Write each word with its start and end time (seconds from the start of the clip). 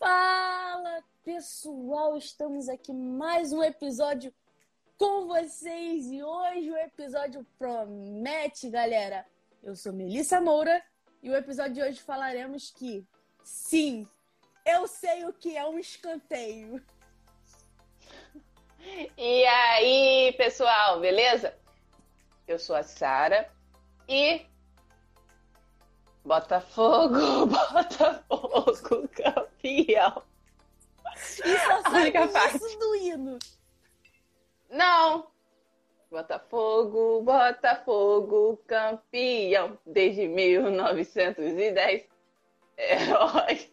Fala 0.00 1.04
pessoal, 1.22 2.16
estamos 2.16 2.70
aqui 2.70 2.90
mais 2.90 3.52
um 3.52 3.62
episódio 3.62 4.32
com 4.96 5.26
vocês 5.26 6.10
e 6.10 6.22
hoje 6.22 6.70
o 6.70 6.76
episódio 6.78 7.46
promete, 7.58 8.70
galera. 8.70 9.26
Eu 9.62 9.76
sou 9.76 9.92
Melissa 9.92 10.40
Moura 10.40 10.82
e 11.22 11.28
o 11.28 11.36
episódio 11.36 11.74
de 11.74 11.82
hoje 11.82 12.00
falaremos 12.00 12.70
que 12.70 13.06
sim, 13.44 14.08
eu 14.64 14.88
sei 14.88 15.26
o 15.26 15.34
que 15.34 15.54
é 15.54 15.66
um 15.66 15.78
escanteio. 15.78 16.82
E 19.18 19.44
aí, 19.44 20.32
pessoal, 20.38 20.98
beleza? 21.00 21.54
Eu 22.48 22.58
sou 22.58 22.74
a 22.74 22.82
Sara 22.82 23.52
e 24.08 24.46
Botafogo, 26.24 27.46
Botafogo, 27.46 29.08
campeão. 29.08 30.22
E 31.44 31.58
só 31.58 31.82
sabe 31.82 32.12
isso 32.56 32.78
do 32.78 32.94
hino. 32.96 33.38
Não. 34.70 35.26
Botafogo, 36.10 37.22
Botafogo, 37.22 38.62
campeão 38.66 39.78
desde 39.86 40.28
1910. 40.28 42.04
Heróis. 42.76 43.70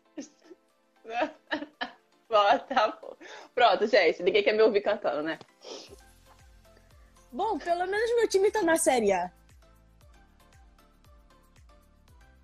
Botafogo. 2.29 3.17
Pronto, 3.55 3.88
gente. 3.88 4.21
Ninguém 4.23 4.43
quer 4.43 4.53
me 4.53 4.61
ouvir 4.61 4.81
cantando, 4.81 5.23
né? 5.23 5.39
Bom, 7.31 7.57
pelo 7.57 7.88
menos 7.88 8.16
meu 8.16 8.27
time 8.27 8.52
tá 8.52 8.61
na 8.61 8.77
Série 8.77 9.11
A. 9.11 9.31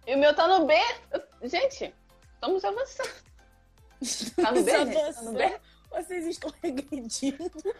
E 0.05 0.16
o 0.16 0.17
meu 0.17 0.35
tá 0.35 0.48
no 0.48 0.66
B. 0.66 0.73
Gente, 1.43 1.93
estamos 2.34 2.63
avançando. 2.63 3.23
Tá 4.35 4.52
no 4.52 4.63
B, 4.63 4.71
gente? 4.71 5.13
Tá 5.13 5.21
no 5.21 5.34
B? 5.34 5.59
Vocês 5.89 6.25
estão 6.25 6.53
regredindo. 6.61 7.75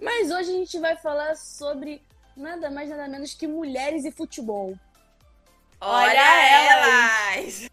Mas 0.00 0.30
hoje 0.30 0.50
a 0.50 0.54
gente 0.54 0.78
vai 0.78 0.96
falar 0.96 1.36
sobre 1.36 2.02
nada 2.36 2.70
mais 2.70 2.88
nada 2.88 3.08
menos 3.08 3.34
que 3.34 3.46
mulheres 3.46 4.04
e 4.04 4.12
futebol. 4.12 4.78
Olha 5.80 7.40
elas! 7.40 7.67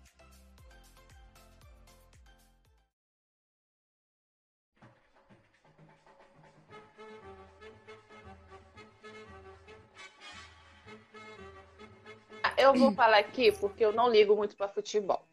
Eu 12.65 12.73
vou 12.73 12.91
falar 12.93 13.19
aqui 13.19 13.51
porque 13.51 13.85
eu 13.85 13.93
não 13.93 14.09
ligo 14.09 14.35
muito 14.35 14.55
para 14.55 14.67
futebol. 14.67 15.23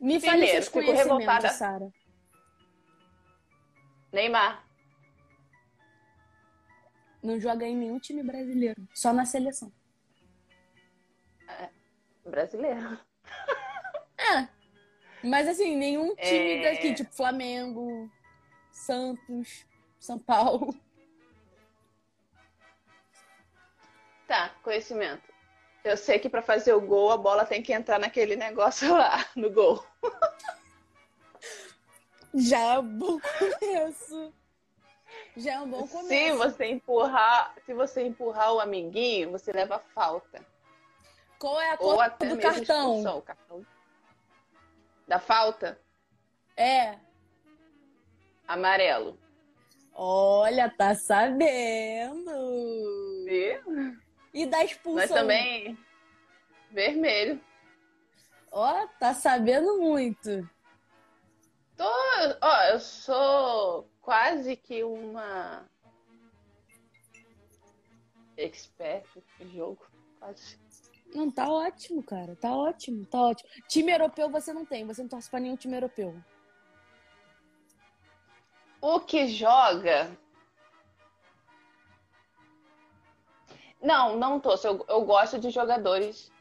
Me 0.00 0.20
fale 0.20 0.46
seus 0.48 0.66
fico 0.66 0.80
revoltada. 0.80 1.48
Sarah. 1.50 1.88
Neymar. 4.12 4.66
Não 7.22 7.40
joga 7.40 7.66
em 7.66 7.76
nenhum 7.76 7.98
time 7.98 8.22
brasileiro, 8.22 8.86
só 8.92 9.12
na 9.12 9.24
seleção. 9.24 9.72
É, 11.48 11.70
brasileiro. 12.28 12.98
É. 14.18 14.48
Mas 15.22 15.48
assim, 15.48 15.74
nenhum 15.76 16.14
time 16.16 16.56
é... 16.58 16.70
daqui, 16.70 16.94
tipo 16.94 17.14
Flamengo, 17.14 18.10
Santos, 18.70 19.66
São 19.98 20.18
Paulo. 20.18 20.74
Tá, 24.26 24.50
conhecimento. 24.62 25.33
Eu 25.84 25.96
sei 25.98 26.18
que 26.18 26.30
para 26.30 26.40
fazer 26.40 26.72
o 26.72 26.80
gol 26.80 27.12
a 27.12 27.16
bola 27.16 27.44
tem 27.44 27.62
que 27.62 27.72
entrar 27.72 27.98
naquele 27.98 28.36
negócio 28.36 28.90
lá, 28.90 29.24
no 29.36 29.50
gol. 29.50 29.84
Já 32.34 32.58
é 32.58 32.78
um 32.78 32.98
bom 32.98 33.20
começo. 33.20 34.32
Já 35.36 35.52
é 35.52 35.60
um 35.60 35.68
bom 35.68 35.86
começo. 35.86 36.08
Se 36.08 36.32
você 36.32 36.66
empurrar, 36.66 37.54
se 37.66 37.74
você 37.74 38.02
empurrar 38.02 38.54
o 38.54 38.60
amiguinho, 38.60 39.30
você 39.30 39.52
leva 39.52 39.78
falta. 39.94 40.44
Qual 41.38 41.60
é 41.60 41.72
a 41.72 41.76
cor 41.76 41.96
do 42.18 42.38
cartão? 42.38 43.18
O 43.18 43.22
cartão 43.22 43.66
da 45.06 45.18
falta? 45.18 45.78
É. 46.56 46.98
Amarelo. 48.48 49.18
Olha, 49.92 50.70
tá 50.70 50.94
sabendo. 50.94 52.30
E? 53.28 53.60
E 54.34 54.44
da 54.44 54.64
expulsão. 54.64 55.06
Mas 55.06 55.10
também 55.10 55.78
vermelho. 56.70 57.40
Ó, 58.50 58.82
oh, 58.82 58.88
tá 58.98 59.14
sabendo 59.14 59.80
muito. 59.80 60.48
Tô, 61.76 61.84
ó, 62.40 62.62
eu 62.72 62.80
sou 62.80 63.88
quase 64.00 64.56
que 64.56 64.84
uma 64.84 65.64
expert 68.36 69.06
no 69.40 69.48
jogo, 69.50 69.86
quase. 70.18 70.58
Não, 71.14 71.30
tá 71.30 71.48
ótimo, 71.48 72.02
cara. 72.02 72.34
Tá 72.36 72.52
ótimo, 72.52 73.06
tá 73.06 73.20
ótimo. 73.20 73.48
Time 73.68 73.92
europeu 73.92 74.28
você 74.28 74.52
não 74.52 74.64
tem, 74.64 74.84
você 74.84 75.02
não 75.02 75.08
torce 75.08 75.30
pra 75.30 75.40
nenhum 75.40 75.56
time 75.56 75.76
europeu. 75.76 76.14
O 78.80 79.00
que 79.00 79.28
joga 79.28 80.16
Não, 83.84 84.16
não 84.16 84.40
torço. 84.40 84.66
Eu, 84.66 84.84
eu 84.88 85.04
gosto 85.04 85.38
de 85.38 85.50
jogadores 85.50 86.32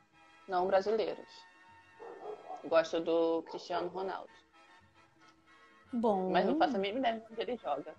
não 0.48 0.66
brasileiros. 0.66 1.28
Gosto 2.64 3.02
do 3.02 3.44
Cristiano 3.44 3.90
Ronaldo. 3.90 4.32
Bom. 5.92 6.32
Mas 6.32 6.46
não 6.46 6.58
faço 6.58 6.78
a 6.78 6.80
mínima 6.80 7.00
ideia 7.00 7.20
de 7.20 7.34
onde 7.34 7.42
ele 7.42 7.58
joga. 7.58 7.94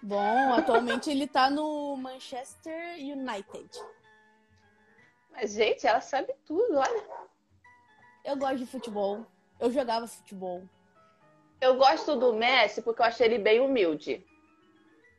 Bom, 0.00 0.52
atualmente 0.54 1.10
ele 1.10 1.26
tá 1.26 1.50
no 1.50 1.96
Manchester 1.96 2.94
United. 2.98 3.68
Mas, 5.32 5.52
gente, 5.54 5.84
ela 5.84 6.00
sabe 6.00 6.32
tudo, 6.46 6.78
olha. 6.78 7.04
Eu 8.24 8.36
gosto 8.36 8.58
de 8.58 8.66
futebol. 8.66 9.26
Eu 9.58 9.70
jogava 9.72 10.06
futebol. 10.06 10.62
Eu 11.60 11.76
gosto 11.76 12.14
do 12.14 12.32
Messi 12.32 12.82
porque 12.82 13.02
eu 13.02 13.06
achei 13.06 13.26
ele 13.26 13.38
bem 13.38 13.58
humilde. 13.58 14.24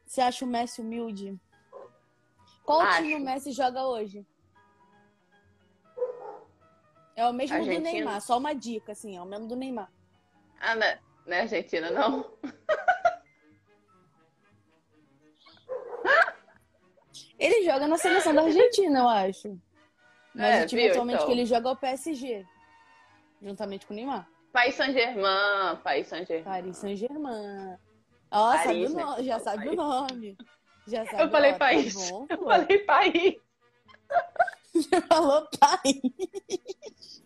Você 0.06 0.22
acha 0.22 0.45
o 0.45 0.47
Messi 0.47 0.79
humilde? 0.79 1.38
Qual 2.67 2.81
Acho. 2.81 2.97
time 2.97 3.16
o 3.16 3.19
Messi 3.22 3.53
joga 3.53 3.88
hoje? 3.88 4.28
É 7.16 7.25
o 7.25 7.31
mesmo 7.31 7.55
Argentina. 7.55 7.79
do 7.79 7.83
Neymar, 7.83 8.19
só 8.19 8.38
uma 8.38 8.53
dica, 8.53 8.91
assim, 8.91 9.16
é 9.16 9.22
o 9.22 9.25
mesmo 9.25 9.47
do 9.47 9.55
Neymar. 9.55 9.89
Ah, 10.59 10.75
não 10.75 10.85
é, 10.85 11.00
não 11.25 11.38
é 11.38 11.39
Argentina, 11.39 11.89
não? 11.89 12.29
ele 17.39 17.63
joga 17.63 17.88
na 17.88 17.97
seleção 17.97 18.35
da 18.35 18.41
Argentina, 18.41 19.00
eu 19.00 19.07
acho. 19.07 19.57
Mas 20.35 20.56
é, 20.56 20.66
o 20.66 20.67
time 20.67 20.81
viu, 20.81 20.91
atualmente 20.91 21.16
então. 21.16 21.27
que 21.27 21.31
ele 21.31 21.45
joga 21.45 21.69
é 21.69 21.72
o 21.72 21.77
PSG. 21.77 22.45
Juntamente 23.41 23.88
com 23.88 23.94
o 23.94 23.95
Neymar. 23.95 24.27
Paris 24.51 24.75
Saint-Germain, 24.75 25.77
Paris 25.81 26.07
Saint-Germain. 26.07 26.44
Paris 26.44 26.75
Saint-Germain. 26.75 27.77
Ó, 28.29 28.57
sabe 28.57 28.88
o 28.88 28.89
nome, 28.89 29.23
já 29.23 29.39
sabe 29.39 29.63
Paris. 29.63 29.72
o 29.72 29.75
nome. 29.81 30.38
Já 30.88 31.06
sabe, 31.06 31.24
eu 31.24 31.30
falei 31.30 31.52
ó, 31.52 31.58
país. 31.58 31.94
Tá 31.94 32.12
bom, 32.12 32.28
eu 32.30 32.44
falei 32.46 32.80
país. 32.80 33.36
Você 34.74 35.02
falou 35.02 35.48
país. 35.59 37.22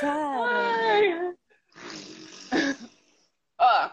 Cara. 0.00 1.36
Ó. 3.58 3.90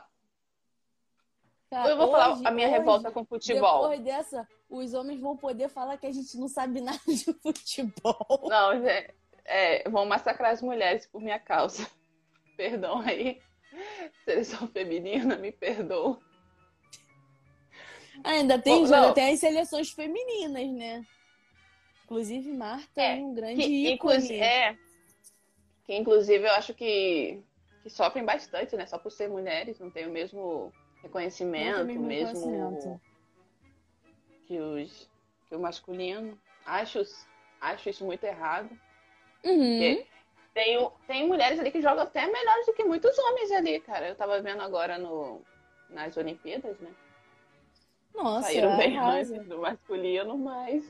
Eu 1.90 1.98
vou 1.98 2.06
hoje, 2.08 2.12
falar 2.12 2.48
a 2.48 2.52
minha 2.52 2.68
hoje, 2.68 2.78
revolta 2.78 3.12
com 3.12 3.26
futebol. 3.26 3.90
Depois 3.90 4.02
dessa, 4.02 4.48
os 4.70 4.94
homens 4.94 5.20
vão 5.20 5.36
poder 5.36 5.70
falar 5.70 5.98
que 5.98 6.08
a 6.08 6.12
gente 6.12 6.38
não 6.38 6.48
sabe 6.48 6.82
nada 6.82 7.00
de 7.08 7.34
futebol. 7.34 8.48
Não, 8.48 8.80
gente. 8.82 9.14
É, 9.44 9.90
vão 9.90 10.06
massacrar 10.06 10.52
as 10.52 10.62
mulheres 10.62 11.08
por 11.08 11.22
minha 11.22 11.40
causa. 11.40 11.90
Perdão 12.56 13.00
aí. 13.00 13.42
Seleção 14.26 14.68
feminina, 14.68 15.38
me 15.38 15.52
perdoa. 15.52 16.20
Ainda 18.24 18.58
tem, 18.60 18.86
Bom, 18.86 18.94
ainda 18.94 19.14
tem 19.14 19.34
as 19.34 19.40
seleções 19.40 19.92
femininas, 19.92 20.70
né? 20.72 21.06
Inclusive, 22.06 22.52
Marta 22.52 23.02
é, 23.02 23.20
é 23.20 23.22
um 23.22 23.34
grande 23.34 23.62
que, 23.62 23.94
ícone. 23.94 24.40
É, 24.40 24.78
que 25.86 25.96
inclusive 25.96 26.46
eu 26.46 26.52
acho 26.52 26.74
que, 26.74 27.42
que 27.84 27.90
sofrem 27.90 28.24
bastante, 28.24 28.76
né? 28.76 28.86
Só 28.86 28.98
por 28.98 29.12
ser 29.12 29.30
mulheres, 29.30 29.80
não 29.80 29.92
tem 29.92 30.08
o 30.08 30.12
mesmo 30.12 30.72
reconhecimento, 31.02 31.82
o 31.82 31.86
mesmo, 31.86 32.08
mesmo 32.08 33.02
que, 34.46 34.60
os, 34.60 35.10
que 35.48 35.56
o 35.56 35.60
masculino. 35.60 36.40
Acho, 36.66 37.02
acho 37.62 37.90
isso 37.90 38.06
muito 38.06 38.24
errado. 38.24 38.70
Uhum. 39.44 40.04
Tem, 40.58 40.90
tem 41.06 41.28
mulheres 41.28 41.60
ali 41.60 41.70
que 41.70 41.84
jogam 41.84 42.04
até 42.04 42.26
melhores 42.26 42.66
do 42.66 42.74
que 42.74 42.84
muitos 42.84 43.16
homens 43.16 43.52
ali, 43.52 43.80
cara. 43.80 44.10
Eu 44.10 44.16
tava 44.16 44.42
vendo 44.42 44.60
agora 44.64 44.98
no, 44.98 45.44
nas 45.88 46.18
Olimpíadas, 46.18 46.80
né? 46.80 46.90
Nossa, 48.12 48.48
Saíram 48.48 48.72
é 48.72 48.78
bem 48.78 48.98
antes 48.98 49.46
do 49.46 49.60
masculino, 49.60 50.36
mas 50.36 50.84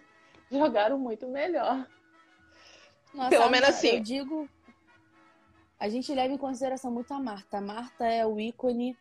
jogaram 0.49 0.97
muito 0.97 1.27
melhor. 1.27 1.85
Nossa, 3.13 3.29
Pelo 3.29 3.49
menos 3.49 3.67
assim. 3.67 3.97
Eu 3.97 3.99
digo. 3.99 4.49
A 5.77 5.89
gente 5.89 6.15
leva 6.15 6.33
em 6.33 6.37
consideração 6.37 6.89
muito 6.89 7.13
a 7.13 7.19
Marta. 7.19 7.57
A 7.57 7.61
Marta 7.61 8.05
é 8.05 8.25
o 8.25 8.39
ícone 8.39 8.97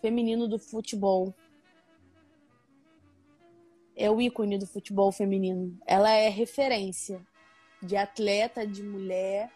feminino 0.00 0.48
do 0.48 0.58
futebol. 0.58 1.32
É 3.94 4.10
o 4.10 4.20
ícone 4.20 4.58
do 4.58 4.66
futebol 4.66 5.12
feminino. 5.12 5.78
Ela 5.86 6.10
é 6.10 6.28
referência 6.28 7.24
de 7.80 7.96
atleta, 7.96 8.66
de 8.66 8.82
mulher, 8.82 9.48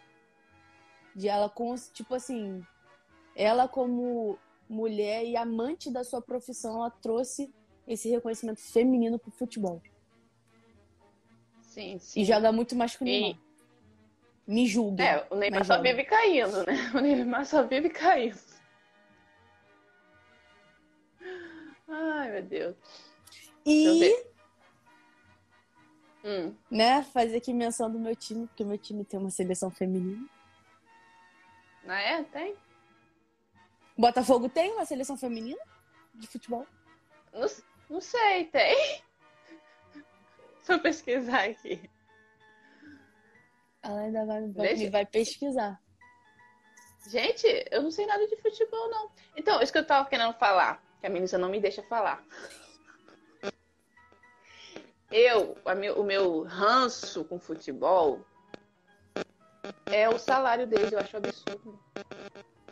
de 1.15 1.27
ela 1.27 1.49
com, 1.49 1.73
tipo 1.93 2.15
assim, 2.15 2.65
ela 3.35 3.67
como 3.67 4.37
mulher 4.69 5.25
e 5.25 5.35
amante 5.35 5.91
da 5.91 6.03
sua 6.03 6.21
profissão, 6.21 6.77
ela 6.77 6.89
trouxe 6.89 7.53
esse 7.87 8.09
reconhecimento 8.09 8.61
feminino 8.61 9.19
pro 9.19 9.31
futebol. 9.31 9.81
Sim, 11.61 11.97
sim. 11.99 12.21
E 12.21 12.25
joga 12.25 12.51
muito 12.51 12.75
mais 12.75 12.95
que 12.95 13.03
o 13.03 13.05
Neymar. 13.05 13.31
E- 13.31 14.51
Me 14.51 14.67
julga. 14.67 15.03
É, 15.03 15.27
o 15.29 15.35
Neymar 15.35 15.65
só 15.65 15.75
joga. 15.77 15.89
vive 15.89 16.03
caindo, 16.03 16.65
né? 16.65 16.73
O 16.95 16.99
Neymar 16.99 17.45
só 17.45 17.63
vive 17.63 17.89
caindo. 17.89 18.37
Ai, 21.87 22.31
meu 22.31 22.43
Deus. 22.43 22.75
E. 23.65 24.25
Hum, 26.25 26.55
né, 26.71 27.03
fazer 27.03 27.37
aqui 27.37 27.53
menção 27.53 27.91
do 27.91 27.99
meu 27.99 28.15
time, 28.15 28.47
porque 28.47 28.63
o 28.63 28.67
meu 28.67 28.77
time 28.77 29.03
tem 29.03 29.19
uma 29.19 29.29
seleção 29.29 29.69
feminina. 29.69 30.25
Não 31.83 31.93
é? 31.93 32.23
Tem? 32.23 32.55
Botafogo 33.97 34.49
tem 34.49 34.71
uma 34.71 34.85
seleção 34.85 35.17
feminina 35.17 35.61
de 36.15 36.27
futebol? 36.27 36.65
Não, 37.31 37.47
não 37.89 38.01
sei, 38.01 38.45
tem. 38.45 39.01
Eu 40.67 40.79
pesquisar 40.79 41.43
aqui. 41.49 41.89
Ela 43.81 43.99
ainda 43.99 44.25
vai, 44.25 44.47
vai, 44.49 44.89
vai 44.89 45.05
pesquisar. 45.05 45.79
Gente, 47.05 47.45
eu 47.69 47.81
não 47.81 47.91
sei 47.91 48.05
nada 48.05 48.25
de 48.25 48.37
futebol, 48.37 48.89
não. 48.89 49.11
Então, 49.35 49.61
isso 49.61 49.73
que 49.73 49.77
eu 49.79 49.85
tava 49.85 50.07
querendo 50.07 50.33
falar, 50.35 50.81
que 51.01 51.05
a 51.05 51.09
Melissa 51.09 51.37
não 51.37 51.49
me 51.49 51.59
deixa 51.59 51.83
falar. 51.83 52.23
Eu, 55.11 55.57
meu- 55.75 55.99
o 55.99 56.03
meu 56.03 56.43
ranço 56.43 57.25
com 57.25 57.37
futebol 57.37 58.25
é 59.85 60.09
o 60.09 60.17
salário 60.17 60.67
deles, 60.67 60.91
eu 60.91 60.99
acho 60.99 61.17
absurdo. 61.17 61.79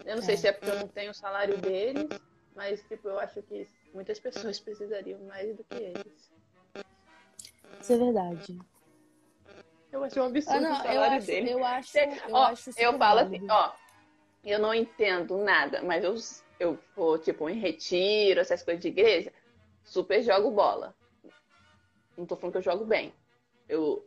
Eu 0.05 0.15
não 0.15 0.21
sei 0.23 0.33
É. 0.33 0.37
se 0.37 0.47
é 0.47 0.51
porque 0.51 0.69
eu 0.69 0.79
não 0.79 0.87
tenho 0.87 1.11
o 1.11 1.15
salário 1.15 1.57
deles, 1.57 2.07
mas 2.55 2.81
tipo, 2.83 3.07
eu 3.07 3.19
acho 3.19 3.41
que 3.43 3.67
muitas 3.93 4.19
pessoas 4.19 4.59
precisariam 4.59 5.19
mais 5.25 5.55
do 5.55 5.63
que 5.63 5.75
eles. 5.75 6.31
Isso 7.81 7.93
é 7.93 7.97
verdade. 7.97 8.59
Eu 9.91 10.03
acho 10.03 10.19
um 10.21 10.23
absurdo 10.25 10.57
Ah, 10.57 10.61
não, 10.61 10.71
o 10.71 10.75
eu 10.77 10.83
salário 10.93 11.17
acho, 11.17 11.27
deles. 11.27 11.51
eu 11.51 11.65
acho, 11.65 11.97
eu 11.97 12.35
ó, 12.35 12.43
acho 12.45 12.69
eu 12.77 12.97
falo 12.97 13.19
assim, 13.19 13.47
ó, 13.49 13.73
eu 14.43 14.59
não 14.59 14.73
entendo 14.73 15.37
nada, 15.37 15.81
mas 15.81 16.03
eu, 16.03 16.15
eu 16.59 16.79
vou, 16.95 17.19
tipo, 17.19 17.49
em 17.49 17.59
retiro, 17.59 18.39
essas 18.39 18.63
coisas 18.63 18.81
de 18.81 18.87
igreja, 18.87 19.33
super 19.83 20.21
jogo 20.23 20.51
bola. 20.51 20.95
Não 22.17 22.25
tô 22.25 22.35
falando 22.35 22.53
que 22.53 22.57
eu 22.59 22.63
jogo 22.63 22.85
bem. 22.85 23.13
Eu 23.67 24.05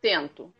tento. 0.00 0.52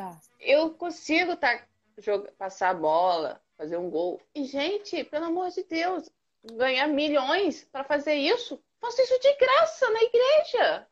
Tá. 0.00 0.18
Eu 0.40 0.70
consigo 0.72 1.36
tá, 1.36 1.62
joga- 1.98 2.32
passar 2.38 2.70
a 2.70 2.74
bola, 2.74 3.38
fazer 3.58 3.76
um 3.76 3.90
gol. 3.90 4.18
E, 4.34 4.44
gente, 4.46 5.04
pelo 5.04 5.26
amor 5.26 5.50
de 5.50 5.62
Deus, 5.64 6.08
ganhar 6.54 6.86
milhões 6.86 7.64
pra 7.64 7.84
fazer 7.84 8.14
isso? 8.14 8.58
Faço 8.80 8.98
isso 9.02 9.20
de 9.20 9.36
graça 9.36 9.90
na 9.90 10.02
igreja. 10.02 10.86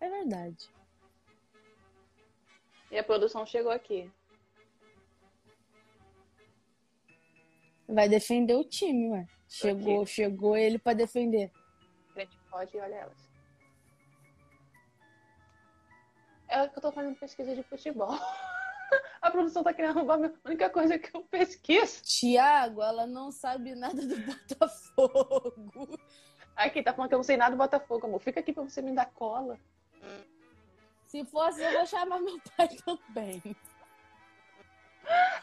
É 0.00 0.10
verdade. 0.10 0.68
E 2.90 2.98
a 2.98 3.02
produção 3.02 3.46
chegou 3.46 3.72
aqui. 3.72 4.12
Vai 7.88 8.06
defender 8.06 8.54
o 8.54 8.64
time, 8.64 9.12
ué. 9.12 9.26
Chegou, 9.48 10.04
chegou 10.04 10.54
ele 10.58 10.78
pra 10.78 10.92
defender. 10.92 11.50
Frente 12.12 12.36
pode 12.50 12.76
e 12.76 12.80
olha 12.80 12.94
elas. 12.96 13.25
É 16.48 16.68
que 16.68 16.78
eu 16.78 16.82
tô 16.82 16.92
fazendo 16.92 17.16
pesquisa 17.16 17.54
de 17.54 17.62
futebol. 17.62 18.08
A 19.20 19.30
produção 19.32 19.64
tá 19.64 19.72
querendo 19.74 19.94
roubar 19.94 20.14
a 20.14 20.18
minha- 20.18 20.34
única 20.44 20.70
coisa 20.70 20.96
que 20.96 21.14
eu 21.16 21.22
pesquiso. 21.24 22.02
Tiago, 22.04 22.80
ela 22.80 23.04
não 23.06 23.32
sabe 23.32 23.74
nada 23.74 24.00
do 24.00 24.16
Botafogo. 24.20 25.98
Aqui, 26.54 26.82
tá 26.82 26.92
falando 26.94 27.08
que 27.08 27.14
eu 27.14 27.18
não 27.18 27.24
sei 27.24 27.36
nada 27.36 27.50
do 27.50 27.58
Botafogo, 27.58 28.06
amor. 28.06 28.20
Fica 28.20 28.38
aqui 28.38 28.52
pra 28.52 28.62
você 28.62 28.80
me 28.80 28.94
dar 28.94 29.06
cola. 29.06 29.58
Se 31.06 31.24
fosse, 31.24 31.60
eu 31.60 31.72
vou 31.72 31.86
chamar 31.86 32.20
meu 32.20 32.38
pai 32.56 32.68
também. 32.84 33.42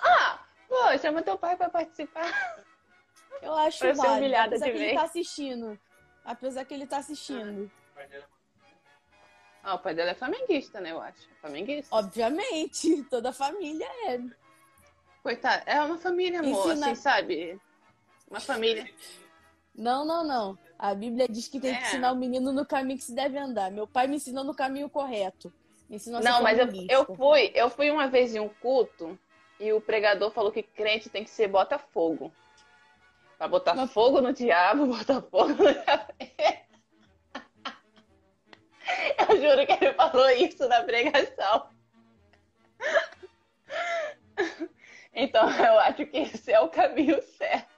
Ah, 0.01 0.39
pô, 0.69 0.97
chama 0.99 1.21
teu 1.21 1.37
pai 1.37 1.55
pra 1.57 1.69
participar. 1.69 2.31
Eu 3.41 3.53
acho 3.55 3.79
Pra 3.79 3.89
ser 3.89 3.97
válido. 3.97 4.17
humilhada 4.19 4.47
Apesar 4.55 4.65
de 4.65 4.71
que 4.71 4.77
ele 4.77 4.85
vez. 4.85 4.97
tá 4.99 5.03
assistindo. 5.05 5.79
Apesar 6.23 6.65
que 6.65 6.73
ele 6.73 6.87
tá 6.87 6.97
assistindo. 6.97 7.69
Ah, 7.97 8.01
o 9.71 9.79
pai 9.79 9.93
dela 9.93 10.11
é 10.11 10.15
flamenguista, 10.15 10.81
né, 10.81 10.91
eu 10.91 11.01
acho. 11.01 11.27
Flamenguista. 11.39 11.95
Obviamente, 11.95 13.03
toda 13.09 13.29
a 13.29 13.33
família 13.33 13.87
é. 14.07 14.19
Coitado, 15.21 15.63
é 15.65 15.81
uma 15.81 15.97
família, 15.97 16.39
amor, 16.41 16.67
Ensina- 16.71 16.91
assim, 16.91 17.01
sabe? 17.01 17.59
Uma 18.29 18.39
família. 18.41 18.89
Não, 19.73 20.03
não, 20.05 20.23
não. 20.23 20.57
A 20.77 20.93
Bíblia 20.93 21.27
diz 21.29 21.47
que 21.47 21.59
tem 21.59 21.73
que 21.73 21.81
É. 21.83 21.87
ensinar 21.87 22.11
o 22.11 22.15
menino 22.15 22.51
no 22.51 22.65
caminho 22.65 22.97
que 22.97 23.05
se 23.05 23.15
deve 23.15 23.37
andar. 23.37 23.71
Meu 23.71 23.87
pai 23.87 24.05
me 24.07 24.17
ensinou 24.17 24.43
no 24.43 24.53
caminho 24.53 24.89
correto. 24.89 25.51
Me 25.89 25.95
ensinou 25.95 26.21
Não, 26.21 26.41
mas 26.43 26.59
eu, 26.59 26.67
eu 26.89 27.15
fui, 27.15 27.51
eu 27.55 27.69
fui 27.69 27.89
uma 27.89 28.07
vez 28.07 28.35
em 28.35 28.39
um 28.39 28.49
culto 28.49 29.17
e 29.59 29.71
o 29.71 29.79
pregador 29.79 30.29
falou 30.31 30.51
que 30.51 30.61
crente 30.61 31.09
tem 31.09 31.23
que 31.23 31.29
ser 31.29 31.47
Botafogo. 31.47 32.33
Pra 33.37 33.47
botar 33.47 33.73
Mas- 33.75 33.91
fogo 33.93 34.19
no 34.21 34.33
diabo, 34.33 34.87
botar 34.97 35.21
fogo 35.21 35.49
no 35.53 35.71
diabo. 35.73 36.13
Eu 39.17 39.37
juro 39.37 39.65
que 39.65 39.73
ele 39.73 39.93
falou 39.93 40.29
isso 40.31 40.67
na 40.67 40.83
pregação. 40.83 41.69
Então 45.13 45.49
eu 45.49 45.79
acho 45.79 46.05
que 46.05 46.17
esse 46.17 46.51
é 46.51 46.59
o 46.59 46.69
caminho 46.69 47.21
certo. 47.21 47.71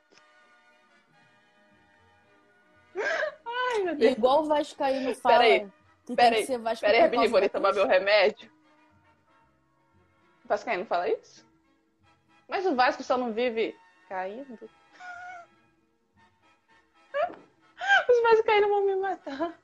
Ai, 2.96 3.84
meu 3.84 3.96
Deus. 3.96 4.14
Igual 4.14 4.44
o 4.44 4.46
Vascaíno 4.46 5.14
fala. 5.16 5.40
Peraí, 5.40 5.72
que 6.06 6.16
peraí, 6.16 6.42
que 6.42 6.48
ser 6.48 6.58
Vasco 6.60 6.86
Pera 6.86 6.98
aí, 6.98 7.02
por 7.02 7.16
rapidinho, 7.16 7.42
vou 7.42 7.50
tomar 7.50 7.74
meu 7.74 7.88
remédio. 7.88 8.50
O 10.46 10.48
Vascaíno 10.48 10.86
fala 10.86 11.10
isso? 11.10 11.46
Mas 12.48 12.66
o 12.66 12.76
Vasco 12.76 13.04
só 13.04 13.18
não 13.18 13.34
vive 13.34 13.76
caindo. 14.08 14.70
Os 18.10 18.22
Vascaínos 18.24 18.70
vão 18.70 18.86
me 18.86 18.96
matar. 18.96 19.60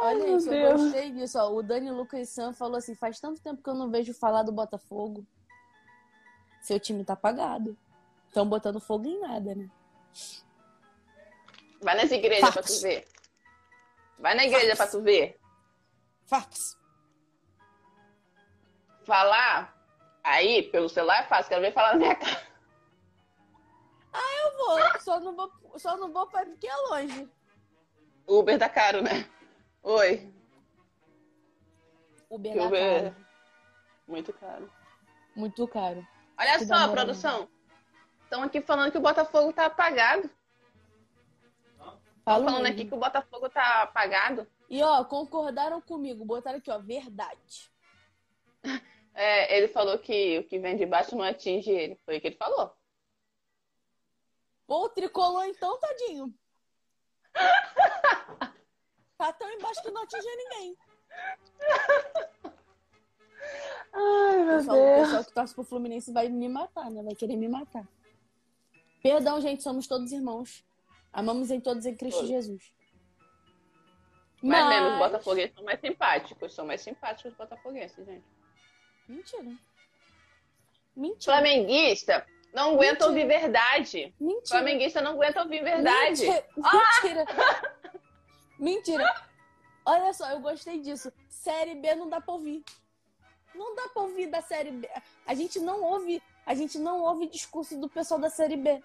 Olha 0.00 0.24
meu 0.24 0.36
isso, 0.36 0.52
eu 0.52 0.78
gostei 0.78 1.10
disso. 1.10 1.38
Ó. 1.38 1.52
O 1.52 1.62
Dani 1.62 1.90
Lucas 1.90 2.28
San 2.28 2.52
falou 2.52 2.76
assim: 2.76 2.94
faz 2.94 3.20
tanto 3.20 3.40
tempo 3.40 3.62
que 3.62 3.68
eu 3.68 3.74
não 3.74 3.90
vejo 3.90 4.14
falar 4.14 4.42
do 4.42 4.52
Botafogo. 4.52 5.26
Seu 6.62 6.78
time 6.80 7.04
tá 7.04 7.12
apagado. 7.12 7.76
Estão 8.28 8.48
botando 8.48 8.80
fogo 8.80 9.06
em 9.06 9.20
nada, 9.20 9.54
né? 9.54 9.70
Vai 11.80 11.96
nas 11.96 12.10
igrejas 12.10 12.50
pra 12.50 12.62
Fatos. 12.62 12.78
tu 12.78 12.82
ver. 12.82 13.06
Vai 14.18 14.34
na 14.34 14.44
igreja 14.44 14.76
pra 14.76 14.86
tu 14.86 15.02
ver. 15.02 15.38
Fax. 16.26 16.78
Falar 19.04 19.76
aí 20.22 20.62
pelo 20.62 20.88
celular 20.88 21.24
é 21.24 21.26
fácil, 21.26 21.48
quero 21.48 21.60
ver 21.60 21.72
falar 21.72 21.94
na 21.94 21.98
minha 21.98 22.14
cara. 22.14 22.52
Eu 24.14 24.56
vou, 24.56 25.00
só 25.00 25.20
não 25.20 25.34
vou, 25.34 25.52
só 25.76 25.96
não 25.96 26.12
vou 26.12 26.26
pra 26.26 26.44
porque 26.46 26.68
é 26.68 26.76
longe. 26.76 27.28
Uber 28.26 28.58
tá 28.58 28.68
caro, 28.68 29.02
né? 29.02 29.28
Oi. 29.82 30.32
Uber 32.30 32.66
Uber. 32.66 33.02
caro. 33.02 33.16
Muito 34.06 34.32
caro. 34.32 34.72
Muito 35.34 35.68
caro. 35.68 36.06
Olha 36.38 36.58
Que 36.58 36.66
só, 36.66 36.88
produção. 36.88 37.48
Estão 38.24 38.42
aqui 38.42 38.60
falando 38.60 38.92
que 38.92 38.98
o 38.98 39.02
Botafogo 39.02 39.52
tá 39.52 39.66
apagado. 39.66 40.30
Falo 42.24 42.44
falando 42.44 42.62
mesmo. 42.62 42.74
aqui 42.74 42.84
que 42.88 42.94
o 42.94 42.98
Botafogo 42.98 43.48
tá 43.50 43.82
apagado. 43.82 44.46
E 44.70 44.82
ó, 44.82 45.04
concordaram 45.04 45.80
comigo, 45.80 46.24
botaram 46.24 46.58
aqui, 46.58 46.70
ó, 46.70 46.78
verdade. 46.78 47.70
É, 49.14 49.58
ele 49.58 49.68
falou 49.68 49.98
que 49.98 50.38
o 50.38 50.44
que 50.44 50.58
vem 50.58 50.74
de 50.74 50.86
baixo 50.86 51.14
não 51.14 51.22
atinge 51.22 51.70
ele. 51.70 51.96
Foi 51.96 52.16
o 52.16 52.20
que 52.22 52.28
ele 52.28 52.36
falou. 52.36 52.74
Pô, 54.66 54.86
o 54.86 54.88
tricolor 54.88 55.44
então, 55.44 55.78
tadinho. 55.78 56.34
tá 59.22 59.32
tão 59.32 59.48
embaixo 59.52 59.80
que 59.82 59.90
não 59.90 60.02
atinge 60.02 60.26
ninguém. 60.36 60.76
Ai, 63.94 64.42
O 64.42 64.46
pessoal, 64.46 64.76
o 64.78 65.00
pessoal 65.00 65.24
que 65.24 65.32
torce 65.32 65.54
pro 65.54 65.64
Fluminense 65.64 66.12
vai 66.12 66.28
me 66.28 66.48
matar, 66.48 66.90
né? 66.90 67.02
Vai 67.02 67.14
querer 67.14 67.36
me 67.36 67.48
matar. 67.48 67.86
Perdão, 69.02 69.40
gente, 69.40 69.62
somos 69.62 69.86
todos 69.86 70.10
irmãos. 70.10 70.64
Amamos 71.12 71.50
em 71.50 71.60
todos 71.60 71.86
em 71.86 71.94
Cristo 71.94 72.18
Todos. 72.18 72.30
Jesus. 72.30 72.72
Mas, 74.42 74.64
Mas 74.64 74.68
mesmo, 74.68 74.88
os 74.88 74.98
botafoguenses 74.98 75.54
são 75.54 75.64
mais 75.64 75.80
simpáticos. 75.80 76.54
São 76.54 76.66
mais 76.66 76.80
simpáticos 76.80 77.30
os 77.32 77.38
botafoguenses, 77.38 78.04
gente. 78.04 78.24
Mentira. 79.06 79.52
Mentira. 80.96 81.36
Flamenguista 81.36 82.26
não 82.52 82.74
aguenta 82.74 83.06
ouvir 83.06 83.26
verdade. 83.26 84.14
Mentira. 84.18 84.46
Flamenguista 84.48 85.00
não 85.00 85.12
aguenta 85.12 85.42
ouvir 85.42 85.62
verdade. 85.62 86.26
Mentira. 86.26 86.46
Ah! 86.64 87.02
Mentira. 87.02 87.24
Mentira. 88.62 89.12
Olha 89.84 90.12
só, 90.14 90.30
eu 90.30 90.38
gostei 90.38 90.78
disso. 90.78 91.12
Série 91.28 91.74
B 91.74 91.96
não 91.96 92.08
dá 92.08 92.20
pra 92.20 92.34
ouvir. 92.34 92.64
Não 93.52 93.74
dá 93.74 93.88
pra 93.88 94.02
ouvir 94.02 94.28
da 94.28 94.40
série 94.40 94.70
B. 94.70 94.88
A 95.26 95.34
gente 95.34 95.58
não 95.58 95.82
ouve, 95.82 96.22
a 96.46 96.54
gente 96.54 96.78
não 96.78 97.00
ouve 97.00 97.26
discurso 97.26 97.76
do 97.76 97.88
pessoal 97.88 98.20
da 98.20 98.30
série 98.30 98.56
B. 98.56 98.80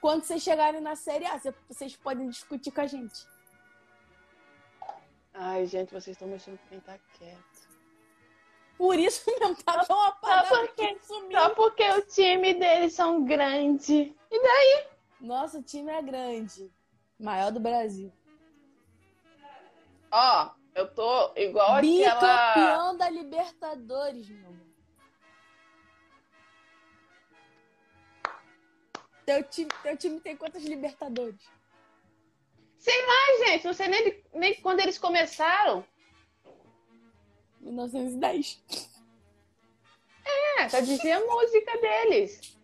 Quando 0.00 0.24
vocês 0.24 0.42
chegarem 0.42 0.80
na 0.80 0.96
série 0.96 1.26
A, 1.26 1.38
vocês 1.68 1.94
podem 1.96 2.30
discutir 2.30 2.70
com 2.70 2.80
a 2.80 2.86
gente. 2.86 3.26
Ai, 5.34 5.66
gente, 5.66 5.92
vocês 5.92 6.14
estão 6.16 6.26
mexendo 6.26 6.56
com 6.58 6.68
quem 6.68 6.80
tá 6.80 6.98
quieto. 7.18 7.68
Por 8.78 8.98
isso 8.98 9.22
mesmo 9.38 9.54
tá 9.62 9.84
tão 9.84 10.00
apagado 10.00 10.48
só 10.48 10.66
porque, 10.66 10.98
só 11.30 11.50
porque 11.50 11.90
o 11.90 12.02
time 12.06 12.54
deles 12.54 12.94
são 12.94 13.22
grande. 13.22 14.16
E 14.30 14.42
daí? 14.42 14.86
Nosso 15.20 15.62
time 15.62 15.92
é 15.92 16.00
grande. 16.00 16.72
Maior 17.18 17.52
do 17.52 17.60
Brasil. 17.60 18.10
Ó, 20.18 20.50
eu 20.74 20.88
tô 20.94 21.34
igual 21.36 21.78
Bicampeão 21.82 22.16
aquela... 22.16 22.54
Bicampeão 22.54 22.96
da 22.96 23.10
Libertadores, 23.10 24.26
meu 24.30 24.48
amor. 24.48 24.66
Teu 29.26 29.44
time, 29.44 29.70
teu 29.82 29.96
time 29.98 30.18
tem 30.20 30.34
quantas 30.34 30.64
Libertadores? 30.64 31.46
Sei 32.78 32.98
lá, 33.06 33.46
gente. 33.46 33.66
Não 33.66 33.74
sei 33.74 33.88
nem, 33.88 34.24
nem 34.32 34.60
quando 34.62 34.80
eles 34.80 34.96
começaram. 34.96 35.86
1910. 37.60 38.64
É, 40.24 40.68
já 40.70 40.80
dizia 40.80 41.18
a 41.18 41.26
música 41.26 41.78
deles. 41.78 42.58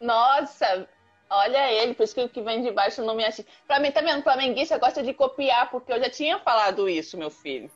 Nossa, 0.00 0.88
olha 1.36 1.70
ele, 1.70 1.94
por 1.94 2.04
isso 2.04 2.14
que 2.14 2.22
o 2.22 2.28
que 2.28 2.42
vem 2.42 2.62
de 2.62 2.70
baixo 2.70 3.02
não 3.02 3.14
me 3.14 3.24
acha. 3.24 3.44
Pra 3.66 3.80
mim, 3.80 3.90
tá 3.90 4.00
vendo? 4.00 4.22
Flamenguista 4.22 4.78
gosta 4.78 5.02
de 5.02 5.12
copiar, 5.12 5.70
porque 5.70 5.92
eu 5.92 5.98
já 5.98 6.10
tinha 6.10 6.38
falado 6.38 6.88
isso, 6.88 7.16
meu 7.16 7.30
filho. 7.30 7.70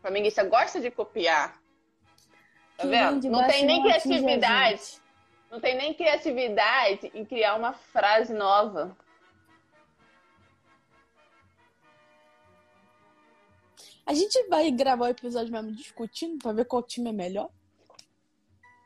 Flamenguista 0.00 0.44
gosta 0.44 0.80
de 0.80 0.90
copiar. 0.90 1.60
Tá 2.76 2.84
que 2.84 2.88
vendo? 2.88 3.30
Não 3.30 3.46
tem 3.46 3.64
nem 3.64 3.82
criatividade. 3.82 5.00
Não 5.50 5.60
tem 5.60 5.76
nem 5.76 5.94
criatividade 5.94 7.10
em 7.14 7.24
criar 7.24 7.54
uma 7.54 7.72
frase 7.72 8.32
nova. 8.32 8.96
A 14.04 14.14
gente 14.14 14.40
vai 14.48 14.70
gravar 14.70 15.06
o 15.06 15.08
episódio 15.08 15.52
mesmo 15.52 15.72
discutindo 15.72 16.38
pra 16.38 16.52
ver 16.52 16.64
qual 16.64 16.82
time 16.82 17.10
é 17.10 17.12
melhor? 17.12 17.50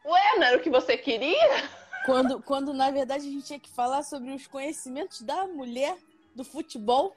Ué, 0.05 0.37
não 0.37 0.45
era 0.45 0.57
o 0.57 0.63
que 0.63 0.71
você 0.71 0.97
queria? 0.97 1.69
Quando, 2.05 2.43
quando 2.43 2.73
na 2.73 2.91
verdade 2.91 3.27
a 3.27 3.31
gente 3.31 3.47
tinha 3.47 3.61
que 3.61 3.71
falar 3.71 4.03
sobre 4.03 4.31
os 4.33 4.47
conhecimentos 4.47 5.23
da 5.23 5.47
mulher 5.47 5.97
do 6.35 6.45
futebol. 6.45 7.15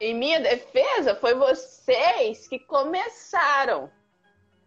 Em 0.00 0.14
minha 0.14 0.40
defesa, 0.40 1.14
foi 1.14 1.34
vocês 1.34 2.48
que 2.48 2.58
começaram. 2.58 3.90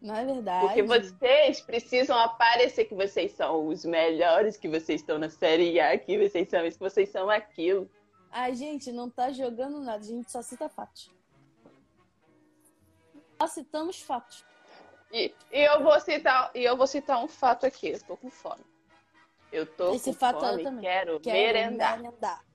É 0.03 0.25
verdade. 0.25 0.65
Porque 0.65 0.83
vocês 0.83 1.61
precisam 1.61 2.17
aparecer 2.19 2.85
que 2.85 2.93
vocês 2.93 3.31
são 3.31 3.67
os 3.67 3.85
melhores, 3.85 4.57
que 4.57 4.67
vocês 4.67 5.01
estão 5.01 5.17
na 5.17 5.29
Série 5.29 5.79
A, 5.79 5.97
que 5.97 6.17
vocês 6.17 6.49
são 6.49 6.65
isso, 6.65 6.77
que 6.77 6.83
vocês 6.83 7.09
são 7.09 7.29
aquilo. 7.29 7.89
A 8.29 8.51
gente 8.51 8.91
não 8.91 9.09
tá 9.09 9.31
jogando 9.31 9.79
nada, 9.79 10.03
a 10.03 10.07
gente 10.07 10.31
só 10.31 10.41
cita 10.41 10.67
fatos. 10.67 11.09
Só 13.39 13.47
citamos 13.47 14.01
fatos. 14.01 14.45
E, 15.11 15.33
e, 15.51 15.61
eu 15.61 15.83
vou 15.83 15.99
citar, 15.99 16.51
e 16.55 16.63
eu 16.63 16.75
vou 16.75 16.87
citar 16.87 17.23
um 17.23 17.27
fato 17.27 17.65
aqui. 17.65 17.89
Eu 17.89 18.03
tô 18.03 18.17
com 18.17 18.29
fome. 18.29 18.63
Eu 19.53 19.67
tô 19.67 19.93
Esse 19.93 20.11
com 20.11 20.17
fato 20.17 20.39
fome, 20.39 20.61
eu 20.61 20.63
também. 20.63 20.81
quero, 20.81 21.19
quero 21.19 21.37
merendar. 21.37 22.01
merendar. 22.01 22.45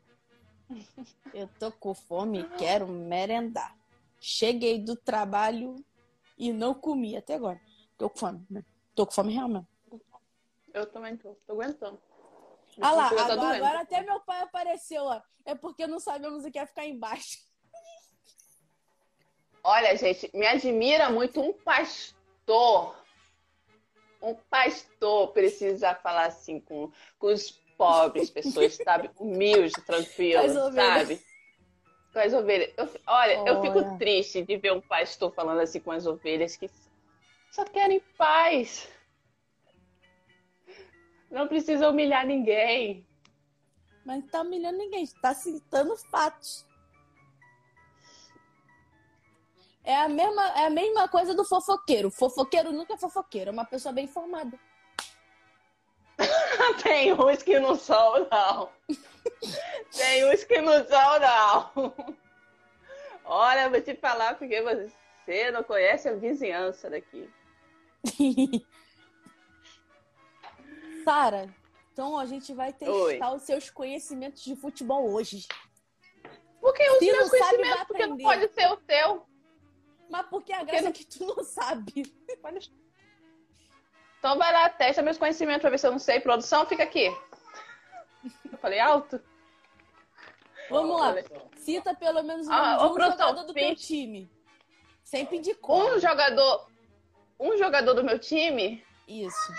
Eu 1.32 1.48
tô 1.56 1.70
com 1.70 1.94
fome, 1.94 2.42
quero 2.58 2.88
merendar. 2.88 3.78
Cheguei 4.20 4.80
do 4.80 4.96
trabalho 4.96 5.76
e 6.36 6.52
não 6.52 6.74
comi 6.74 7.16
até 7.16 7.36
agora. 7.36 7.60
Tô 7.96 8.10
com 8.10 8.18
fome, 8.18 8.44
né? 8.50 8.64
Tô 8.96 9.06
com 9.06 9.12
fome 9.12 9.32
realmente. 9.32 9.68
Eu 10.74 10.86
também 10.86 11.16
tô, 11.16 11.36
tô 11.46 11.52
aguentando. 11.52 12.02
Ah 12.80 12.90
lá, 12.90 13.06
agora, 13.06 13.56
agora, 13.56 13.80
até 13.80 14.02
meu 14.02 14.18
pai 14.20 14.40
apareceu, 14.42 15.04
ó. 15.04 15.22
É 15.44 15.54
porque 15.54 15.86
não 15.86 16.00
sabemos 16.00 16.44
o 16.44 16.50
que 16.50 16.58
é 16.58 16.66
ficar 16.66 16.84
embaixo. 16.84 17.38
Olha, 19.62 19.96
gente, 19.96 20.28
me 20.34 20.46
admira 20.48 21.10
muito 21.10 21.40
um 21.40 21.52
pastor. 21.52 22.97
Um 24.20 24.34
pastor 24.34 25.28
precisa 25.32 25.94
falar 25.94 26.26
assim 26.26 26.60
com, 26.60 26.90
com 27.18 27.28
os 27.28 27.50
pobres, 27.76 28.30
pessoas, 28.30 28.74
sabe? 28.74 29.10
Humildes, 29.18 29.72
tranquilos, 29.84 30.52
sabe? 30.74 31.20
Com 32.12 32.18
as 32.18 32.32
ovelhas. 32.32 32.72
Eu, 32.76 32.88
olha, 33.06 33.38
olha, 33.40 33.48
eu 33.48 33.62
fico 33.62 33.98
triste 33.98 34.42
de 34.42 34.56
ver 34.56 34.72
um 34.72 34.80
pastor 34.80 35.32
falando 35.32 35.60
assim 35.60 35.78
com 35.78 35.92
as 35.92 36.06
ovelhas 36.06 36.56
que 36.56 36.68
só 37.50 37.64
querem 37.64 38.00
paz. 38.16 38.88
Não 41.30 41.46
precisa 41.46 41.88
humilhar 41.88 42.26
ninguém. 42.26 43.06
Mas 44.04 44.20
não 44.22 44.28
tá 44.28 44.40
humilhando 44.42 44.78
ninguém, 44.78 45.02
está 45.02 45.34
citando 45.34 45.96
fatos. 46.10 46.66
É 49.88 49.96
a, 49.96 50.06
mesma, 50.06 50.46
é 50.50 50.66
a 50.66 50.70
mesma 50.70 51.08
coisa 51.08 51.32
do 51.34 51.46
fofoqueiro. 51.46 52.10
Fofoqueiro 52.10 52.70
nunca 52.70 52.92
é 52.92 52.98
fofoqueiro, 52.98 53.48
é 53.48 53.52
uma 53.54 53.64
pessoa 53.64 53.90
bem 53.90 54.04
informada. 54.04 54.60
Tem 56.82 57.14
uns 57.14 57.42
que 57.42 57.58
não 57.58 57.74
são, 57.74 58.28
não. 58.30 58.70
Tem 59.96 60.30
uns 60.30 60.44
que 60.44 60.60
não 60.60 60.84
são, 60.84 61.20
não. 61.20 61.94
Olha, 63.24 63.70
vou 63.70 63.80
te 63.80 63.94
falar 63.94 64.36
porque 64.36 64.60
você 64.60 65.50
não 65.50 65.62
conhece 65.62 66.06
a 66.06 66.14
vizinhança 66.14 66.90
daqui. 66.90 67.30
Sara, 71.02 71.48
então 71.94 72.18
a 72.18 72.26
gente 72.26 72.52
vai 72.52 72.74
testar 72.74 73.30
Oi. 73.30 73.36
os 73.36 73.42
seus 73.44 73.70
conhecimentos 73.70 74.44
de 74.44 74.54
futebol 74.54 75.10
hoje. 75.10 75.46
Porque 76.60 76.82
os 76.90 77.00
meus 77.00 77.30
conhecimentos, 77.30 77.84
porque 77.84 78.06
não 78.06 78.18
pode 78.18 78.52
ser 78.52 78.70
o 78.70 78.76
teu. 78.76 79.27
Mas 80.08 80.26
porque 80.26 80.52
a 80.52 80.64
graça 80.64 80.88
é 80.88 80.92
que 80.92 81.04
tu 81.04 81.26
não 81.26 81.44
sabe. 81.44 82.12
Então 84.18 84.36
vai 84.36 84.52
lá, 84.52 84.68
testa 84.68 85.02
meus 85.02 85.18
conhecimentos 85.18 85.60
pra 85.60 85.70
ver 85.70 85.78
se 85.78 85.86
eu 85.86 85.92
não 85.92 85.98
sei. 85.98 86.20
Produção, 86.20 86.66
fica 86.66 86.82
aqui. 86.82 87.06
Eu 88.50 88.58
falei 88.58 88.80
alto? 88.80 89.20
Vamos 90.70 91.00
lá. 91.00 91.14
Cita 91.56 91.94
pelo 91.94 92.22
menos 92.22 92.46
um, 92.46 92.52
ah, 92.52 92.90
um 92.90 92.94
jogador 92.94 93.44
do 93.44 93.54
teu 93.54 93.76
time. 93.76 94.30
Sem 95.02 95.24
pedir 95.24 95.54
cor. 95.56 95.96
Um 95.96 96.00
jogador. 96.00 96.68
Um 97.38 97.56
jogador 97.56 97.94
do 97.94 98.04
meu 98.04 98.18
time? 98.18 98.84
Isso. 99.06 99.52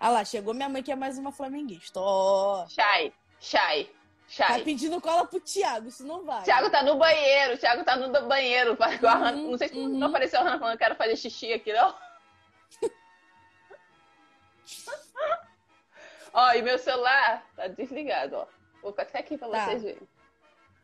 Ah 0.00 0.08
lá, 0.08 0.24
chegou 0.24 0.52
minha 0.52 0.68
mãe 0.68 0.82
que 0.82 0.90
é 0.90 0.96
mais 0.96 1.16
uma 1.16 1.30
flamenguista. 1.30 2.00
Oh. 2.00 2.66
Chay, 2.68 3.12
Chay. 3.38 3.88
Tá 4.36 4.58
pedindo 4.60 5.00
cola 5.00 5.26
pro 5.26 5.40
Thiago, 5.40 5.88
isso 5.88 6.06
não 6.06 6.24
vai. 6.24 6.42
Thiago 6.42 6.70
tá 6.70 6.82
no 6.82 6.96
banheiro, 6.96 7.58
Thiago 7.58 7.84
tá 7.84 7.96
no 7.96 8.10
banheiro. 8.26 8.76
Uhum, 8.82 9.50
não 9.50 9.58
sei 9.58 9.68
se 9.68 9.76
uhum. 9.76 9.88
não 9.88 10.08
apareceu 10.08 10.40
a 10.40 10.42
Hannah 10.42 10.58
falando 10.58 10.78
que 10.78 10.84
quero 10.84 10.96
fazer 10.96 11.16
xixi 11.16 11.52
aqui, 11.52 11.72
não. 11.72 11.94
ó, 16.32 16.52
e 16.52 16.62
meu 16.62 16.78
celular 16.78 17.46
tá 17.54 17.68
desligado, 17.68 18.36
ó. 18.36 18.46
Vou 18.80 18.92
ficar 18.92 19.02
até 19.02 19.18
aqui 19.20 19.36
pra 19.36 19.48
tá. 19.48 19.66
vocês 19.66 19.82
verem. 19.82 20.08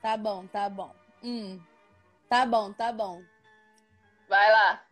Tá 0.02 0.16
bom, 0.16 0.46
tá 0.46 0.68
bom. 0.68 0.94
Hum. 1.22 1.60
Tá 2.28 2.44
bom, 2.44 2.72
tá 2.72 2.92
bom. 2.92 3.22
Vai 4.28 4.52
lá. 4.52 4.82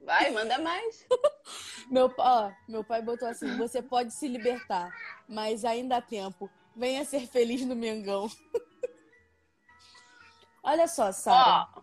Vai, 0.00 0.30
manda 0.30 0.58
mais. 0.58 1.06
meu, 1.90 2.12
ó, 2.18 2.50
meu 2.68 2.82
pai 2.82 3.02
botou 3.02 3.28
assim: 3.28 3.56
você 3.56 3.82
pode 3.82 4.12
se 4.12 4.26
libertar, 4.26 4.92
mas 5.28 5.64
ainda 5.64 5.98
há 5.98 6.02
tempo. 6.02 6.50
Venha 6.76 7.04
ser 7.06 7.26
feliz 7.26 7.64
no 7.64 7.74
Mengão. 7.74 8.30
Olha 10.62 10.86
só, 10.86 11.10
Sara. 11.10 11.66
Ó, 11.74 11.82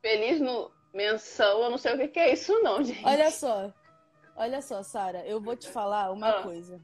feliz 0.00 0.40
no 0.40 0.70
menção, 0.94 1.62
eu 1.62 1.70
não 1.70 1.76
sei 1.76 1.94
o 1.94 2.08
que, 2.08 2.18
é 2.18 2.32
isso, 2.32 2.52
não, 2.62 2.82
gente. 2.82 3.04
Olha 3.04 3.30
só. 3.30 3.72
Olha 4.34 4.62
só, 4.62 4.82
Sara, 4.82 5.26
eu 5.26 5.40
vou 5.40 5.54
te 5.54 5.68
falar 5.68 6.10
uma 6.10 6.30
ah. 6.30 6.42
coisa. 6.42 6.80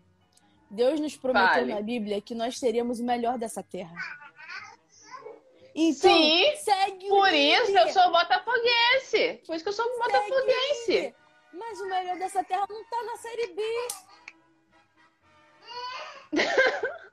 Deus 0.71 1.01
nos 1.01 1.17
prometeu 1.17 1.49
Fale. 1.49 1.75
na 1.75 1.81
Bíblia 1.81 2.21
que 2.21 2.35
nós 2.35 2.61
teríamos 2.61 3.01
o 3.01 3.05
melhor 3.05 3.39
dessa 3.39 3.63
terra. 3.63 3.95
Então, 5.75 6.11
Sim, 6.11 6.57
segue 6.57 7.09
por 7.09 7.33
isso 7.33 7.79
eu 7.79 7.89
sou 7.91 8.11
botafoguense. 8.11 9.41
Por 9.47 9.55
isso 9.55 9.65
que 9.65 9.69
eu 9.69 9.73
sou 9.73 9.87
segue 9.87 9.99
botafoguense. 9.99 11.15
Mas 11.53 11.81
o 11.81 11.89
melhor 11.89 12.19
dessa 12.19 12.45
terra 12.45 12.67
não 12.69 12.85
tá 12.85 13.03
na 13.03 13.17
Série 13.17 13.47
B. 13.55 13.63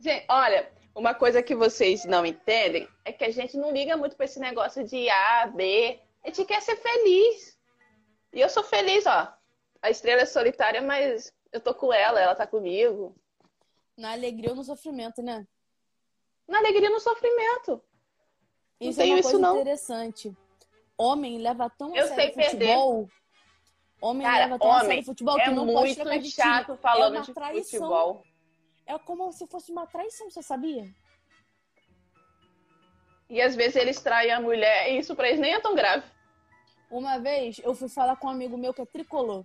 Gente, 0.00 0.24
olha, 0.28 0.70
uma 0.94 1.14
coisa 1.14 1.42
que 1.42 1.54
vocês 1.54 2.04
não 2.04 2.24
entendem 2.24 2.88
é 3.04 3.12
que 3.12 3.24
a 3.24 3.30
gente 3.30 3.56
não 3.56 3.72
liga 3.72 3.96
muito 3.96 4.16
para 4.16 4.24
esse 4.24 4.38
negócio 4.38 4.84
de 4.84 5.08
A, 5.08 5.46
B. 5.46 6.00
A 6.24 6.28
gente 6.28 6.44
quer 6.44 6.62
ser 6.62 6.76
feliz. 6.76 7.58
E 8.32 8.40
eu 8.40 8.48
sou 8.48 8.62
feliz, 8.62 9.06
ó. 9.06 9.32
A 9.80 9.90
estrela 9.90 10.22
é 10.22 10.26
solitária, 10.26 10.82
mas 10.82 11.32
eu 11.52 11.60
tô 11.60 11.74
com 11.74 11.92
ela, 11.92 12.20
ela 12.20 12.34
tá 12.34 12.46
comigo. 12.46 13.14
Na 13.96 14.12
alegria 14.12 14.50
ou 14.50 14.56
no 14.56 14.64
sofrimento, 14.64 15.22
né? 15.22 15.46
Na 16.46 16.58
alegria 16.58 16.88
ou 16.88 16.94
no 16.94 17.00
sofrimento. 17.00 17.82
Isso 18.80 18.98
não 18.98 19.06
é 19.06 19.14
uma 19.14 19.22
coisa 19.22 19.38
não. 19.38 19.56
interessante. 19.56 20.36
Homem 20.96 21.38
leva 21.38 21.70
tão 21.70 21.94
eu 21.94 22.04
a 22.04 22.08
sério 22.08 22.34
futebol. 22.34 23.06
Perder. 23.06 23.18
Homem 24.00 24.26
Cara, 24.26 24.44
leva 24.44 24.58
tão 24.58 24.72
a 24.72 24.84
sério 24.84 25.04
futebol 25.04 25.38
é 25.38 25.44
que 25.44 25.50
não 25.50 25.66
muito 25.66 26.02
pode 26.02 26.30
chato 26.30 26.76
falando 26.76 27.18
é 27.18 27.20
de 27.20 27.64
futebol. 27.64 28.24
É 28.88 28.98
como 28.98 29.30
se 29.32 29.46
fosse 29.46 29.70
uma 29.70 29.86
traição, 29.86 30.30
você 30.30 30.42
sabia? 30.42 30.90
E 33.28 33.40
às 33.42 33.54
vezes 33.54 33.76
eles 33.76 34.00
traem 34.00 34.32
a 34.32 34.40
mulher 34.40 34.90
e 34.90 34.98
isso 34.98 35.14
pra 35.14 35.28
eles 35.28 35.38
nem 35.38 35.52
é 35.52 35.60
tão 35.60 35.74
grave. 35.74 36.10
Uma 36.90 37.18
vez 37.18 37.58
eu 37.62 37.74
fui 37.74 37.90
falar 37.90 38.16
com 38.16 38.26
um 38.26 38.30
amigo 38.30 38.56
meu 38.56 38.72
que 38.72 38.80
é 38.80 38.86
tricolor. 38.86 39.44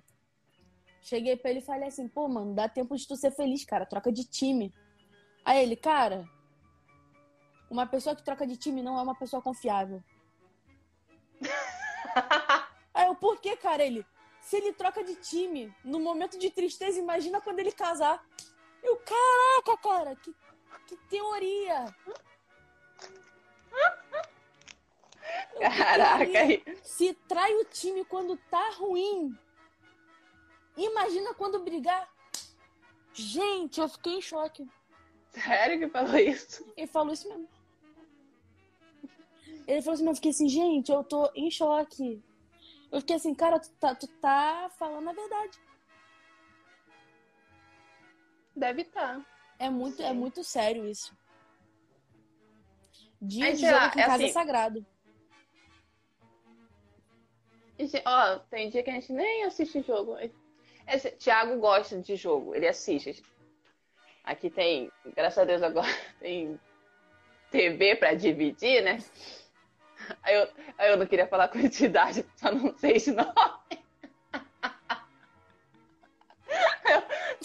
Cheguei 1.01 1.35
pra 1.35 1.51
ele 1.51 1.59
e 1.59 1.65
falei 1.65 1.89
assim, 1.89 2.07
pô, 2.07 2.29
mano, 2.29 2.55
dá 2.55 2.69
tempo 2.69 2.95
de 2.95 3.05
tu 3.05 3.17
ser 3.17 3.31
feliz, 3.31 3.65
cara. 3.65 3.85
Troca 3.85 4.09
de 4.09 4.23
time. 4.23 4.73
Aí 5.43 5.61
ele, 5.61 5.75
cara, 5.75 6.25
uma 7.69 7.85
pessoa 7.85 8.15
que 8.15 8.23
troca 8.23 8.47
de 8.47 8.55
time 8.55 8.81
não 8.81 8.97
é 8.97 9.01
uma 9.01 9.15
pessoa 9.15 9.41
confiável. 9.41 10.01
Aí 12.93 13.07
eu, 13.07 13.15
por 13.15 13.41
que, 13.41 13.57
cara? 13.57 13.83
Ele, 13.83 14.05
se 14.39 14.55
ele 14.55 14.71
troca 14.71 15.03
de 15.03 15.15
time 15.15 15.75
no 15.83 15.99
momento 15.99 16.39
de 16.39 16.49
tristeza, 16.49 16.97
imagina 16.97 17.41
quando 17.41 17.59
ele 17.59 17.73
casar. 17.73 18.23
Eu, 18.83 18.97
caraca, 18.97 19.81
cara, 19.81 20.15
que, 20.17 20.35
que 20.87 20.97
teoria! 21.09 21.95
Caraca. 25.59 26.27
Se 26.83 27.13
trai 27.27 27.53
o 27.55 27.65
time 27.65 28.03
quando 28.05 28.37
tá 28.49 28.69
ruim, 28.71 29.37
imagina 30.75 31.33
quando 31.33 31.63
brigar. 31.63 32.11
Gente, 33.13 33.79
eu 33.79 33.87
fiquei 33.87 34.15
em 34.15 34.21
choque. 34.21 34.67
Sério 35.29 35.79
que 35.79 35.87
falou 35.87 36.17
isso? 36.17 36.65
Ele 36.75 36.87
falou 36.87 37.13
isso 37.13 37.29
mesmo. 37.29 37.47
Ele 39.65 39.81
falou 39.81 39.95
assim, 39.95 40.03
mas 40.03 40.11
eu 40.11 40.15
fiquei 40.15 40.31
assim, 40.31 40.49
gente, 40.49 40.91
eu 40.91 41.03
tô 41.03 41.31
em 41.35 41.49
choque. 41.49 42.21
Eu 42.91 42.99
fiquei 42.99 43.15
assim, 43.15 43.33
cara, 43.33 43.59
tu 43.59 43.69
tá, 43.79 43.95
tu 43.95 44.07
tá 44.07 44.69
falando 44.77 45.09
a 45.09 45.13
verdade. 45.13 45.59
Deve 48.55 48.83
estar. 48.83 49.19
Tá. 49.19 49.25
É 49.59 49.69
muito, 49.69 50.01
é 50.01 50.13
muito 50.13 50.43
sério 50.43 50.85
isso. 50.85 51.15
Dia 53.21 53.45
Aí, 53.45 53.53
de 53.53 53.61
jogo 53.61 53.73
lá, 53.73 53.85
em 53.85 53.87
é 53.87 53.91
casa 53.91 54.11
é 54.11 54.15
assim, 54.15 54.25
é 54.25 54.31
sagrado. 54.31 54.85
Ó, 58.05 58.39
tem 58.49 58.69
dia 58.69 58.83
que 58.83 58.89
a 58.89 58.93
gente 58.93 59.11
nem 59.13 59.45
assiste 59.45 59.81
jogo. 59.81 60.17
Esse, 60.87 61.11
Thiago 61.11 61.57
gosta 61.59 61.99
de 61.99 62.15
jogo, 62.15 62.53
ele 62.53 62.67
assiste. 62.67 63.23
Aqui 64.23 64.49
tem, 64.49 64.91
graças 65.15 65.37
a 65.37 65.45
Deus 65.45 65.63
agora, 65.63 65.87
tem 66.19 66.59
TV 67.49 67.95
para 67.95 68.13
dividir, 68.13 68.83
né? 68.83 68.99
Aí 70.21 70.35
eu, 70.35 70.49
aí 70.77 70.91
eu 70.91 70.97
não 70.97 71.05
queria 71.05 71.27
falar 71.27 71.47
quantidade, 71.47 72.25
só 72.35 72.51
não 72.51 72.77
sei 72.77 72.93
esse 72.93 73.11
nome. 73.11 73.33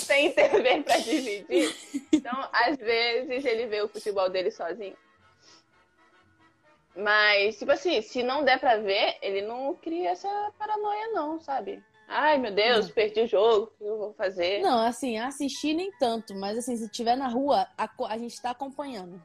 Tem 0.08 0.32
TV 0.32 0.82
para 0.82 0.98
dividir. 0.98 1.74
Então, 2.10 2.48
às 2.52 2.76
vezes, 2.76 3.44
ele 3.44 3.66
vê 3.66 3.82
o 3.82 3.88
futebol 3.88 4.28
dele 4.28 4.50
sozinho. 4.50 4.96
Mas, 6.96 7.58
tipo 7.58 7.70
assim, 7.70 8.02
se 8.02 8.24
não 8.24 8.42
der 8.42 8.58
pra 8.58 8.76
ver, 8.78 9.18
ele 9.22 9.42
não 9.42 9.74
cria 9.76 10.10
essa 10.10 10.28
paranoia, 10.58 11.12
não, 11.12 11.38
sabe? 11.38 11.80
Ai, 12.08 12.38
meu 12.38 12.52
Deus, 12.52 12.90
perdi 12.90 13.20
o 13.20 13.26
jogo, 13.26 13.64
o 13.64 13.66
que 13.78 13.84
eu 13.84 13.98
vou 13.98 14.12
fazer? 14.14 14.60
Não, 14.62 14.84
assim, 14.84 15.18
assistir 15.18 15.74
nem 15.74 15.92
tanto, 15.92 16.34
mas 16.34 16.56
assim, 16.58 16.74
se 16.74 16.88
tiver 16.88 17.16
na 17.16 17.28
rua, 17.28 17.68
a, 17.76 17.88
a 18.08 18.18
gente 18.18 18.40
tá 18.40 18.50
acompanhando. 18.50 19.22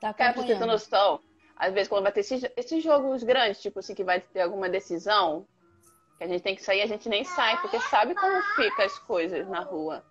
Tá 0.00 0.10
acompanhando. 0.10 0.16
Cara, 0.16 0.32
pra 0.32 0.42
você 0.42 0.56
ter 0.56 0.66
noção, 0.66 1.20
às 1.56 1.72
vezes 1.72 1.88
quando 1.88 2.02
vai 2.02 2.12
ter 2.12 2.20
esses, 2.20 2.44
esses 2.56 2.82
jogos 2.82 3.22
grandes, 3.22 3.62
tipo 3.62 3.78
assim, 3.78 3.94
que 3.94 4.02
vai 4.02 4.20
ter 4.20 4.40
alguma 4.40 4.68
decisão, 4.68 5.46
que 6.20 6.24
a 6.24 6.28
gente 6.28 6.42
tem 6.42 6.54
que 6.54 6.62
sair, 6.62 6.82
a 6.82 6.86
gente 6.86 7.08
nem 7.08 7.24
sai, 7.24 7.58
porque 7.62 7.80
sabe 7.80 8.14
como 8.14 8.42
fica 8.54 8.84
as 8.84 8.98
coisas 8.98 9.48
na 9.48 9.60
rua. 9.60 10.04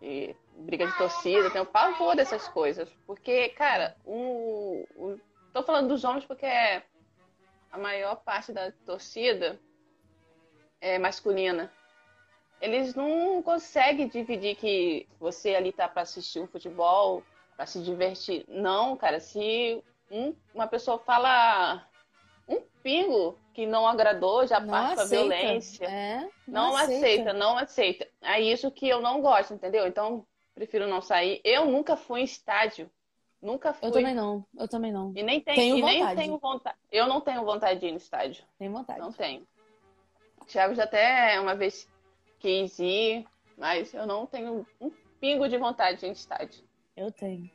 E 0.00 0.34
briga 0.56 0.86
de 0.86 0.96
torcida, 0.96 1.50
tem 1.50 1.60
um 1.60 1.66
pavor 1.66 2.16
dessas 2.16 2.48
coisas. 2.48 2.88
Porque, 3.06 3.50
cara, 3.50 3.94
o, 4.02 4.86
o, 4.96 5.20
tô 5.52 5.62
falando 5.62 5.88
dos 5.88 6.04
homens 6.04 6.24
porque 6.24 6.46
é 6.46 6.82
a 7.70 7.76
maior 7.76 8.16
parte 8.16 8.50
da 8.50 8.72
torcida 8.86 9.60
é 10.80 10.98
masculina. 10.98 11.70
Eles 12.58 12.94
não 12.94 13.42
conseguem 13.42 14.08
dividir 14.08 14.56
que 14.56 15.06
você 15.20 15.54
ali 15.54 15.70
tá 15.70 15.86
para 15.86 16.00
assistir 16.00 16.40
um 16.40 16.46
futebol, 16.46 17.22
para 17.54 17.66
se 17.66 17.82
divertir. 17.82 18.42
Não, 18.48 18.96
cara, 18.96 19.20
se 19.20 19.84
um, 20.10 20.34
uma 20.54 20.66
pessoa 20.66 20.98
fala 20.98 21.86
um 22.48 22.62
pingo 22.82 23.38
que 23.56 23.64
não 23.64 23.88
agradou, 23.88 24.46
já 24.46 24.60
não 24.60 24.68
parte 24.68 25.08
violência. 25.08 25.86
É, 25.86 26.20
não, 26.46 26.72
não 26.72 26.76
aceita. 26.76 27.06
aceita, 27.06 27.32
não 27.32 27.56
aceita. 27.56 28.08
É 28.20 28.38
isso 28.38 28.70
que 28.70 28.86
eu 28.86 29.00
não 29.00 29.22
gosto, 29.22 29.54
entendeu? 29.54 29.86
Então, 29.86 30.26
prefiro 30.54 30.86
não 30.86 31.00
sair. 31.00 31.40
Eu 31.42 31.64
nunca 31.64 31.96
fui 31.96 32.20
em 32.20 32.24
estádio. 32.24 32.90
Nunca 33.40 33.72
fui. 33.72 33.88
Eu 33.88 33.92
também 33.92 34.14
não. 34.14 34.44
Eu 34.58 34.68
também 34.68 34.92
não. 34.92 35.10
E 35.16 35.22
nem 35.22 35.40
tenho, 35.40 35.56
tenho 35.56 35.78
e 35.78 35.80
vontade. 35.80 36.04
nem 36.04 36.16
tenho 36.16 36.38
vontade. 36.38 36.76
Eu 36.92 37.06
não 37.06 37.20
tenho 37.22 37.44
vontade 37.46 37.80
de 37.80 37.86
ir 37.86 37.92
no 37.92 37.96
estádio. 37.96 38.44
Tenho 38.58 38.72
vontade. 38.72 39.00
Não 39.00 39.10
tenho. 39.10 39.46
O 40.42 40.44
Thiago 40.44 40.74
já 40.74 40.84
até 40.84 41.40
uma 41.40 41.54
vez 41.54 41.88
quis 42.38 42.78
ir, 42.78 43.26
mas 43.56 43.94
eu 43.94 44.06
não 44.06 44.26
tenho 44.26 44.66
um 44.78 44.92
pingo 45.18 45.48
de 45.48 45.56
vontade 45.56 46.00
de 46.00 46.04
ir 46.04 46.08
no 46.08 46.14
estádio. 46.14 46.62
Eu 46.94 47.10
tenho. 47.10 47.50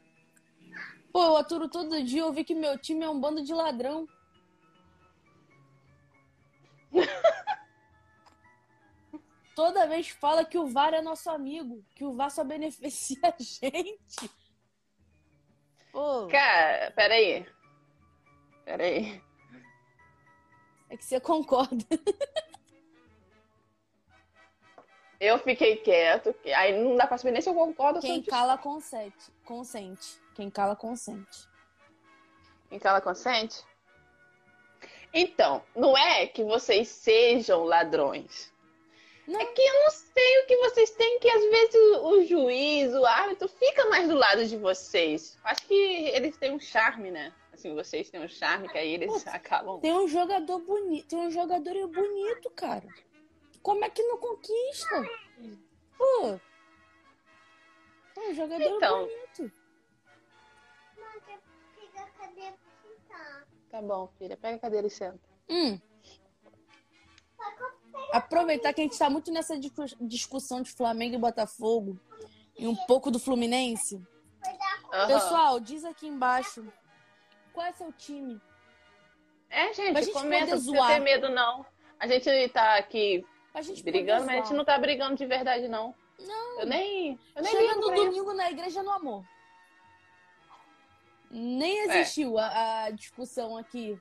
Pô, 1.14 1.24
eu 1.26 1.38
aturo 1.38 1.70
todo 1.70 2.04
dia, 2.04 2.22
eu 2.22 2.34
vi 2.34 2.44
que 2.44 2.56
meu 2.56 2.76
time 2.80 3.06
é 3.06 3.10
um 3.10 3.20
bando 3.20 3.44
de 3.44 3.54
ladrão. 3.54 4.08
Toda 9.56 9.88
vez 9.88 10.10
fala 10.10 10.46
que 10.46 10.58
o 10.58 10.68
VAR 10.68 10.94
é 10.94 11.02
nosso 11.02 11.30
amigo, 11.30 11.86
que 11.94 12.04
o 12.04 12.14
VAR 12.14 12.32
só 12.32 12.44
beneficia 12.44 13.20
a 13.24 13.36
gente. 13.38 14.32
Pô. 15.92 16.28
Cara, 16.28 16.92
peraí. 16.92 17.46
Peraí. 18.64 19.22
É 20.90 20.98
que 20.98 21.06
você 21.06 21.20
concorda. 21.20 21.86
Eu 25.22 25.38
fiquei 25.38 25.78
quieto, 25.78 26.34
aí 26.56 26.84
não 26.84 26.96
dá 26.96 27.06
pra 27.06 27.16
saber 27.16 27.34
nem 27.34 27.42
se 27.44 27.48
eu 27.48 27.54
concordo 27.54 28.00
ou 28.00 28.02
Quem 28.02 28.24
cala 28.24 28.58
consente. 28.58 29.32
Consente. 29.46 30.20
Quem 30.34 30.50
cala 30.50 30.76
consente. 30.76 31.48
Quem 32.68 32.80
cala 32.80 33.00
consente? 33.00 33.64
Então, 35.14 35.62
não 35.76 35.98
é 35.98 36.26
que 36.26 36.44
vocês 36.44 36.88
sejam 36.88 37.64
ladrões. 37.64 38.52
Não. 39.28 39.40
É 39.40 39.46
que 39.46 39.62
eu 39.62 39.74
não 39.84 39.92
sei 39.92 40.40
o 40.40 40.48
que 40.48 40.58
vocês 40.58 40.92
têm, 40.92 41.20
que 41.20 41.30
às 41.30 41.42
vezes 41.42 41.76
o, 41.76 42.08
o, 42.08 42.26
juiz, 42.26 42.94
o 42.94 43.06
árbitro, 43.06 43.48
fica 43.48 43.88
mais 43.90 44.08
do 44.08 44.16
lado 44.16 44.46
de 44.46 44.58
vocês. 44.58 45.38
Acho 45.44 45.66
que 45.68 45.74
eles 45.74 46.36
têm 46.38 46.52
um 46.52 46.60
charme, 46.60 47.12
né? 47.12 47.34
Assim, 47.54 47.76
vocês 47.76 48.10
têm 48.10 48.22
um 48.22 48.28
charme 48.28 48.68
que 48.70 48.78
aí 48.78 48.94
eles 48.94 49.24
Pô, 49.24 49.30
acabam. 49.30 49.80
Tem 49.80 49.94
um 49.94 50.08
jogador 50.08 50.60
bonito, 50.60 51.08
tem 51.08 51.20
um 51.20 51.32
jogador 51.32 51.88
bonito, 51.88 52.50
cara. 52.52 52.88
Como 53.62 53.86
é 53.86 53.90
que 53.90 54.02
não 54.04 54.18
conquista? 54.18 55.10
Pô. 55.98 56.40
Tem 58.16 58.32
um 58.32 58.34
jogador 58.34 58.64
então, 58.64 59.06
bonito. 59.06 59.61
Tá 63.72 63.82
bom, 63.82 64.08
filha. 64.18 64.36
Pega 64.36 64.58
a 64.58 64.60
cadeira 64.60 64.88
e 64.88 64.90
senta. 64.90 65.20
Hum. 65.50 65.80
Aproveitar 68.12 68.74
que 68.74 68.82
a 68.82 68.84
gente 68.84 69.00
tá 69.00 69.10
muito 69.10 69.32
nessa 69.32 69.58
discussão 70.02 70.62
de 70.62 70.72
Flamengo 70.72 71.16
e 71.16 71.18
Botafogo 71.18 71.98
e 72.58 72.68
um 72.68 72.76
pouco 72.76 73.10
do 73.10 73.18
Fluminense. 73.20 73.96
Uhum. 73.96 75.08
Pessoal, 75.08 75.60
diz 75.60 75.86
aqui 75.86 76.08
embaixo 76.08 76.68
qual 77.54 77.66
é 77.66 77.72
seu 77.72 77.92
time. 77.94 78.42
É, 79.50 79.74
gente, 79.74 80.04
gente 80.04 80.14
comenta, 80.14 80.56
não 80.56 80.88
ter 80.88 81.00
medo, 81.00 81.30
não. 81.30 81.66
A 81.98 82.08
gente 82.08 82.50
tá 82.50 82.76
aqui 82.76 83.26
brigando, 83.84 84.26
mas 84.26 84.40
a 84.40 84.44
gente 84.44 84.54
não 84.54 84.66
tá 84.66 84.78
brigando 84.78 85.16
de 85.16 85.26
verdade, 85.26 85.68
não. 85.68 85.96
Não. 86.20 86.60
Eu 86.60 86.66
nem. 86.66 87.20
Eu 87.36 87.44
nem 87.44 87.52
Chega 87.52 87.76
no 87.76 87.82
domingo 87.90 88.34
na 88.34 88.52
igreja 88.52 88.84
no 88.84 88.92
amor. 88.92 89.26
Nem 91.32 91.80
é. 91.80 91.86
existiu 91.86 92.38
é. 92.38 92.44
a, 92.44 92.84
a, 92.84 92.90
discussão 92.92 93.58
aqui 93.58 93.98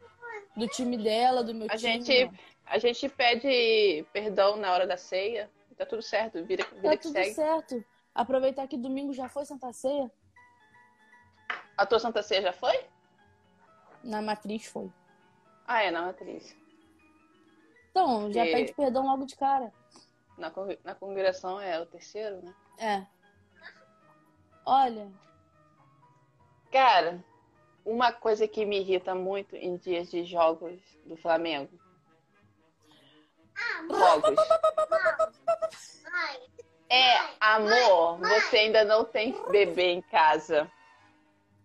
do 0.56 0.66
time 0.66 0.96
dela, 0.96 1.44
do 1.44 1.54
meu 1.54 1.68
a 1.70 1.76
time. 1.76 2.02
Gente, 2.02 2.30
a 2.66 2.78
gente 2.78 3.08
pede 3.08 4.04
perdão 4.12 4.56
na 4.56 4.72
hora 4.72 4.86
da 4.86 4.96
ceia. 4.96 5.50
Tá 5.76 5.86
tudo 5.86 6.02
certo, 6.02 6.44
vira, 6.44 6.66
vira 6.74 6.96
tá 6.96 7.02
tudo 7.02 7.12
segue. 7.12 7.34
certo. 7.34 7.84
aproveitar 8.14 8.68
que 8.68 8.76
domingo 8.76 9.14
já 9.14 9.30
foi 9.30 9.46
Santa 9.46 9.72
Ceia. 9.72 10.10
A 11.74 11.86
tua 11.86 11.98
Santa 11.98 12.22
Ceia 12.22 12.42
já 12.42 12.52
foi? 12.52 12.84
Na 14.04 14.20
matriz 14.20 14.66
foi. 14.66 14.92
Ah, 15.66 15.82
é, 15.82 15.90
na 15.90 16.02
matriz. 16.02 16.54
Então, 17.90 18.30
já 18.30 18.44
pede 18.44 18.74
perdão 18.74 19.06
logo 19.06 19.24
de 19.24 19.36
cara. 19.36 19.72
Na, 20.36 20.52
na 20.84 20.94
congregação 20.94 21.60
é 21.60 21.80
o 21.80 21.86
terceiro, 21.86 22.42
né? 22.42 22.54
É. 22.78 23.06
Olha. 24.66 25.10
Cara, 26.70 27.22
uma 27.84 28.12
coisa 28.12 28.46
que 28.46 28.64
me 28.64 28.80
irrita 28.80 29.14
muito 29.14 29.56
em 29.56 29.76
dias 29.76 30.10
de 30.10 30.24
jogos 30.24 30.80
do 31.04 31.16
Flamengo. 31.16 31.70
Jogos. 33.88 34.36
É, 36.88 37.18
amor, 37.38 38.18
você 38.18 38.58
ainda 38.58 38.84
não 38.84 39.04
tem 39.04 39.34
bebê 39.50 39.92
em 39.92 40.02
casa. 40.02 40.70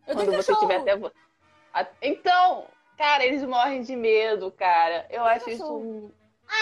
Eu 0.07 0.15
Quando 0.15 0.31
você 0.33 0.55
tiver 0.55 0.77
até. 0.77 1.91
Então, 2.01 2.67
cara, 2.97 3.25
eles 3.25 3.43
morrem 3.43 3.81
de 3.81 3.95
medo, 3.95 4.51
cara. 4.51 5.07
Eu 5.09 5.23
acho 5.23 5.49
isso. 5.49 6.11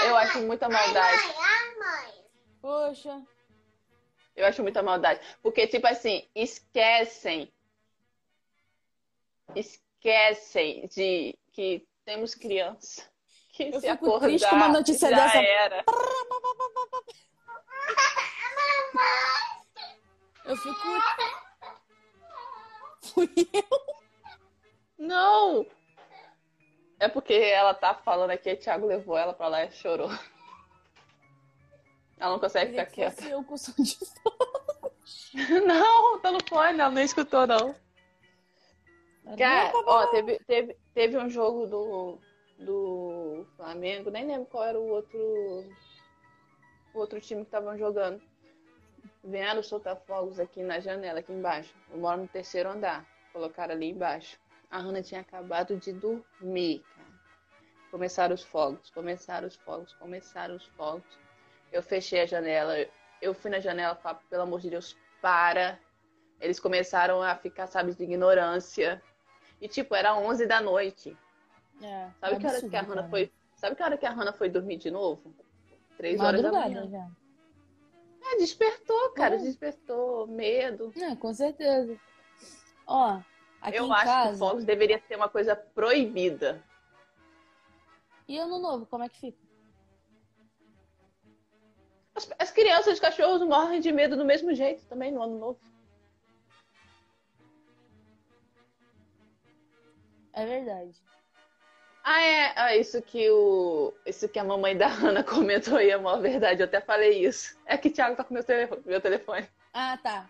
Eu 0.05 0.15
acho 0.15 0.39
muita 0.41 0.69
maldade. 0.69 1.21
Poxa. 2.61 3.21
Eu 4.35 4.45
acho 4.47 4.63
muita 4.63 4.81
maldade. 4.81 5.19
Porque, 5.41 5.67
tipo 5.67 5.85
assim, 5.85 6.27
esquecem. 6.33 7.51
Esquecem 9.55 10.87
de 10.87 11.37
que 11.51 11.87
temos 12.05 12.35
criança. 12.35 13.03
Que 13.53 13.65
eu 13.65 13.79
se 13.79 13.87
fico 13.91 14.05
acordar, 14.05 14.27
triste 14.27 14.49
com 14.49 14.55
uma 14.55 14.67
notícia 14.69 15.09
já 15.09 15.15
dessa. 15.15 15.37
Era. 15.37 15.83
Eu 20.45 20.57
fico. 20.57 20.79
Fui 23.13 23.29
eu? 23.53 24.03
Não! 24.97 25.65
É 26.99 27.07
porque 27.07 27.33
ela 27.33 27.73
tá 27.73 27.93
falando 27.93 28.31
aqui, 28.31 28.53
o 28.53 28.57
Thiago 28.57 28.87
levou 28.87 29.17
ela 29.17 29.33
pra 29.33 29.47
lá 29.47 29.65
e 29.65 29.71
chorou. 29.71 30.09
Ela 32.17 32.31
não 32.31 32.39
consegue 32.39 32.71
ficar 32.71 32.85
quieta. 32.85 33.25
Eu 33.25 33.43
com 33.43 33.57
som 33.57 33.73
de 33.77 33.97
Não, 35.65 36.19
tá 36.19 36.31
no 36.31 36.39
fone, 36.47 36.79
ela 36.79 36.89
nem 36.89 37.03
escutou, 37.03 37.45
não. 37.45 37.75
Cara, 39.37 39.71
ó, 39.85 40.07
teve, 40.07 40.39
teve, 40.45 40.77
teve 40.93 41.17
um 41.17 41.29
jogo 41.29 41.65
do, 41.65 42.19
do 42.59 43.45
Flamengo, 43.55 44.11
nem 44.11 44.27
lembro 44.27 44.45
qual 44.45 44.65
era 44.65 44.79
o 44.79 44.87
outro 44.87 45.19
o 46.93 46.99
outro 46.99 47.19
time 47.19 47.41
que 47.41 47.47
estavam 47.47 47.77
jogando. 47.77 48.21
Vieram 49.23 49.63
soltar 49.63 49.95
fogos 50.05 50.39
aqui 50.39 50.61
na 50.61 50.79
janela, 50.79 51.19
aqui 51.19 51.31
embaixo. 51.31 51.73
Eu 51.89 51.97
moro 51.97 52.21
no 52.21 52.27
terceiro 52.27 52.69
andar. 52.69 53.05
Colocaram 53.31 53.73
ali 53.73 53.89
embaixo. 53.89 54.39
A 54.69 54.79
Hannah 54.79 55.01
tinha 55.01 55.21
acabado 55.21 55.77
de 55.77 55.93
dormir, 55.93 56.83
cara. 56.95 57.13
Começaram 57.89 58.33
os 58.33 58.43
fogos, 58.43 58.89
começaram 58.89 59.47
os 59.47 59.55
fogos, 59.55 59.93
começaram 59.93 60.55
os 60.55 60.65
fogos. 60.67 61.19
Eu 61.71 61.81
fechei 61.81 62.21
a 62.21 62.25
janela. 62.25 62.75
Eu 63.21 63.33
fui 63.33 63.49
na 63.49 63.59
janela 63.59 63.99
e 64.03 64.29
pelo 64.29 64.43
amor 64.43 64.59
de 64.59 64.69
Deus, 64.69 64.97
para. 65.21 65.79
Eles 66.39 66.59
começaram 66.59 67.21
a 67.21 67.35
ficar, 67.35 67.67
sabe, 67.67 67.93
de 67.95 68.03
ignorância. 68.03 69.01
E, 69.63 69.67
tipo, 69.69 69.95
era 69.95 70.13
11 70.13 70.45
da 70.45 70.59
noite. 70.59 71.17
É, 71.81 72.09
sabe, 72.19 72.35
é 72.35 72.39
que 72.39 72.47
hora 72.47 72.69
que 72.69 72.75
a 72.75 72.81
Hannah 72.81 73.07
foi, 73.07 73.31
sabe 73.55 73.75
que 73.77 73.83
hora 73.83 73.97
que 73.97 74.05
a 74.05 74.11
Hannah 74.11 74.33
foi 74.33 74.49
dormir 74.49 74.75
de 74.75 74.91
novo? 74.91 75.33
Três 75.95 76.19
horas 76.19 76.41
da 76.41 76.51
manhã. 76.51 76.85
Já. 76.89 77.09
É, 78.25 78.37
despertou, 78.39 79.11
cara, 79.13 79.37
despertou 79.37 80.27
medo. 80.27 80.91
É, 80.97 81.15
com 81.15 81.33
certeza. 81.33 81.97
Ó, 82.85 83.21
aqui 83.61 83.77
Eu 83.77 83.85
em 83.85 83.91
acho 83.93 84.03
casa... 84.03 84.31
que 84.33 84.37
fogos 84.37 84.65
deveria 84.65 85.01
ser 85.07 85.15
uma 85.15 85.29
coisa 85.29 85.55
proibida. 85.55 86.61
E 88.27 88.37
ano 88.37 88.59
novo, 88.59 88.85
como 88.85 89.05
é 89.05 89.07
que 89.07 89.17
fica? 89.17 89.37
As, 92.13 92.29
as 92.37 92.51
crianças, 92.51 92.95
os 92.95 92.99
cachorros 92.99 93.41
morrem 93.47 93.79
de 93.79 93.93
medo 93.93 94.17
do 94.17 94.25
mesmo 94.25 94.53
jeito 94.53 94.85
também 94.87 95.09
no 95.09 95.23
ano 95.23 95.39
novo. 95.39 95.72
É 100.33 100.45
verdade. 100.45 100.93
Ah, 102.03 102.21
é. 102.21 102.53
Ah, 102.55 102.75
isso 102.75 103.01
que 103.01 103.29
o. 103.29 103.93
Isso 104.05 104.27
que 104.27 104.37
a 104.37 104.43
mamãe 104.43 104.75
da 104.75 104.87
Ana 104.87 105.23
comentou 105.23 105.77
aí 105.77 105.89
é 105.89 105.97
uma 105.97 106.19
verdade. 106.19 106.61
Eu 106.61 106.65
até 106.65 106.81
falei 106.81 107.25
isso. 107.25 107.57
É 107.65 107.77
que 107.77 107.87
o 107.87 107.93
Thiago 107.93 108.15
tá 108.15 108.23
com 108.23 108.33
meu 108.33 108.43
telefone, 108.43 108.81
meu 108.85 108.99
telefone. 108.99 109.47
Ah, 109.73 109.97
tá. 110.01 110.29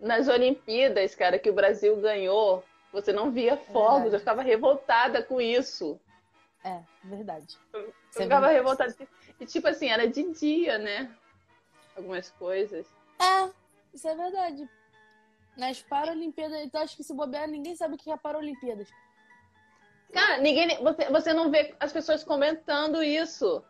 Nas 0.00 0.26
Olimpíadas, 0.28 1.14
cara, 1.14 1.38
que 1.38 1.50
o 1.50 1.54
Brasil 1.54 1.96
ganhou, 1.96 2.64
você 2.92 3.12
não 3.12 3.30
via 3.30 3.56
fogos. 3.56 4.12
É 4.12 4.16
eu 4.16 4.20
ficava 4.20 4.42
revoltada 4.42 5.22
com 5.22 5.40
isso. 5.40 6.00
É, 6.64 6.80
verdade. 7.04 7.58
Eu, 7.72 7.80
eu 7.80 7.92
ficava 8.12 8.48
revoltada. 8.48 8.94
E 9.38 9.44
tipo 9.44 9.68
assim, 9.68 9.88
era 9.88 10.08
de 10.08 10.32
dia, 10.32 10.78
né? 10.78 11.10
Algumas 11.96 12.30
coisas. 12.30 12.86
É, 13.20 13.50
isso 13.92 14.08
é 14.08 14.14
verdade. 14.14 14.68
Nas 15.58 15.82
Paralimpíadas, 15.82 16.60
então 16.60 16.80
acho 16.80 16.96
que 16.96 17.02
se 17.02 17.12
bobear, 17.12 17.48
ninguém 17.48 17.74
sabe 17.74 17.96
o 17.96 17.98
que 17.98 18.12
é 18.12 18.16
Paralimpíadas. 18.16 18.88
Cara, 20.12 20.40
ninguém. 20.40 20.82
Você, 20.82 21.10
você 21.10 21.32
não 21.32 21.50
vê 21.50 21.74
as 21.80 21.92
pessoas 21.92 22.22
comentando 22.22 23.02
isso. 23.02 23.62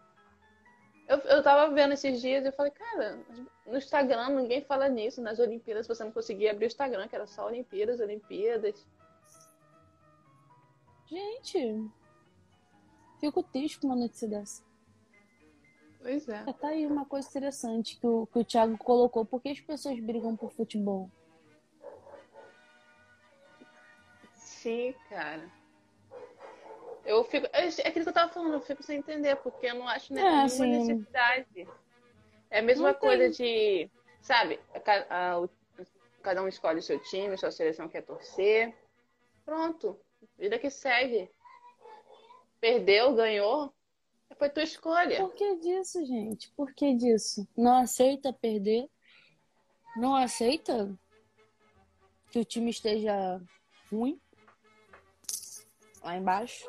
Eu, 1.09 1.17
eu 1.21 1.43
tava 1.43 1.73
vendo 1.75 1.95
esses 1.95 2.21
dias 2.21 2.45
e 2.45 2.49
eu 2.49 2.53
falei, 2.53 2.71
cara, 2.73 3.19
no 3.67 3.79
Instagram 3.79 4.29
ninguém 4.29 4.63
fala 4.63 4.87
nisso. 4.89 5.23
Nas 5.23 5.39
Olimpíadas 5.39 5.89
você 5.89 6.05
não 6.05 6.13
conseguia 6.13 6.51
abrir 6.51 6.67
o 6.67 6.69
Instagram, 6.69 7.09
que 7.09 7.17
era 7.17 7.27
só 7.27 7.47
Olimpíadas, 7.47 8.01
Olimpíadas. 8.01 8.87
Gente, 11.07 11.91
fico 13.19 13.43
triste 13.43 13.81
com 13.81 13.87
uma 13.87 13.97
notícia 13.97 14.29
dessa. 14.29 14.63
Pois 16.03 16.29
é. 16.29 16.45
Tá 16.53 16.69
aí 16.69 16.87
uma 16.87 17.07
coisa 17.07 17.27
interessante 17.27 17.99
que 17.99 18.07
o, 18.07 18.27
que 18.27 18.39
o 18.39 18.45
Thiago 18.45 18.77
colocou. 18.77 19.25
Por 19.25 19.41
que 19.41 19.49
as 19.49 19.61
pessoas 19.61 19.99
brigam 19.99 20.37
por 20.37 20.53
futebol? 20.53 21.11
Sim, 24.63 24.93
cara. 25.09 25.49
Eu 27.05 27.23
fico. 27.25 27.47
É, 27.53 27.65
é 27.65 27.89
aquilo 27.89 28.05
que 28.05 28.09
eu 28.09 28.13
tava 28.13 28.33
falando, 28.33 28.55
eu 28.55 28.61
fico 28.61 28.83
sem 28.83 28.99
entender, 28.99 29.37
porque 29.37 29.67
eu 29.67 29.77
não 29.77 29.89
acho 29.89 30.13
é, 30.13 30.17
nenhuma 30.17 30.45
assim, 30.45 30.67
necessidade. 30.67 31.69
É 32.51 32.59
a 32.59 32.63
mesma 32.63 32.93
coisa 32.93 33.31
de. 33.31 33.89
Sabe, 34.21 34.59
a, 34.75 35.39
a, 35.43 35.49
cada 36.23 36.43
um 36.43 36.49
escolhe 36.49 36.81
o 36.81 36.83
seu 36.83 36.99
time, 36.99 37.39
sua 37.39 37.53
seleção 37.53 37.89
quer 37.89 38.03
torcer. 38.03 38.75
Pronto. 39.45 39.99
Vida 40.37 40.59
que 40.59 40.71
segue. 40.71 41.31
Perdeu, 42.61 43.15
ganhou. 43.15 43.73
Foi 44.37 44.51
tua 44.51 44.65
escolha. 44.65 45.21
Por 45.21 45.35
que 45.35 45.57
disso, 45.57 46.05
gente? 46.05 46.51
Por 46.51 46.75
que 46.75 46.95
disso? 46.95 47.47
Não 47.57 47.79
aceita 47.79 48.33
perder? 48.33 48.89
Não 49.97 50.15
aceita 50.15 50.93
que 52.31 52.41
o 52.41 52.45
time 52.45 52.71
esteja 52.71 53.41
ruim? 53.91 54.21
Lá 56.09 56.17
embaixo? 56.17 56.65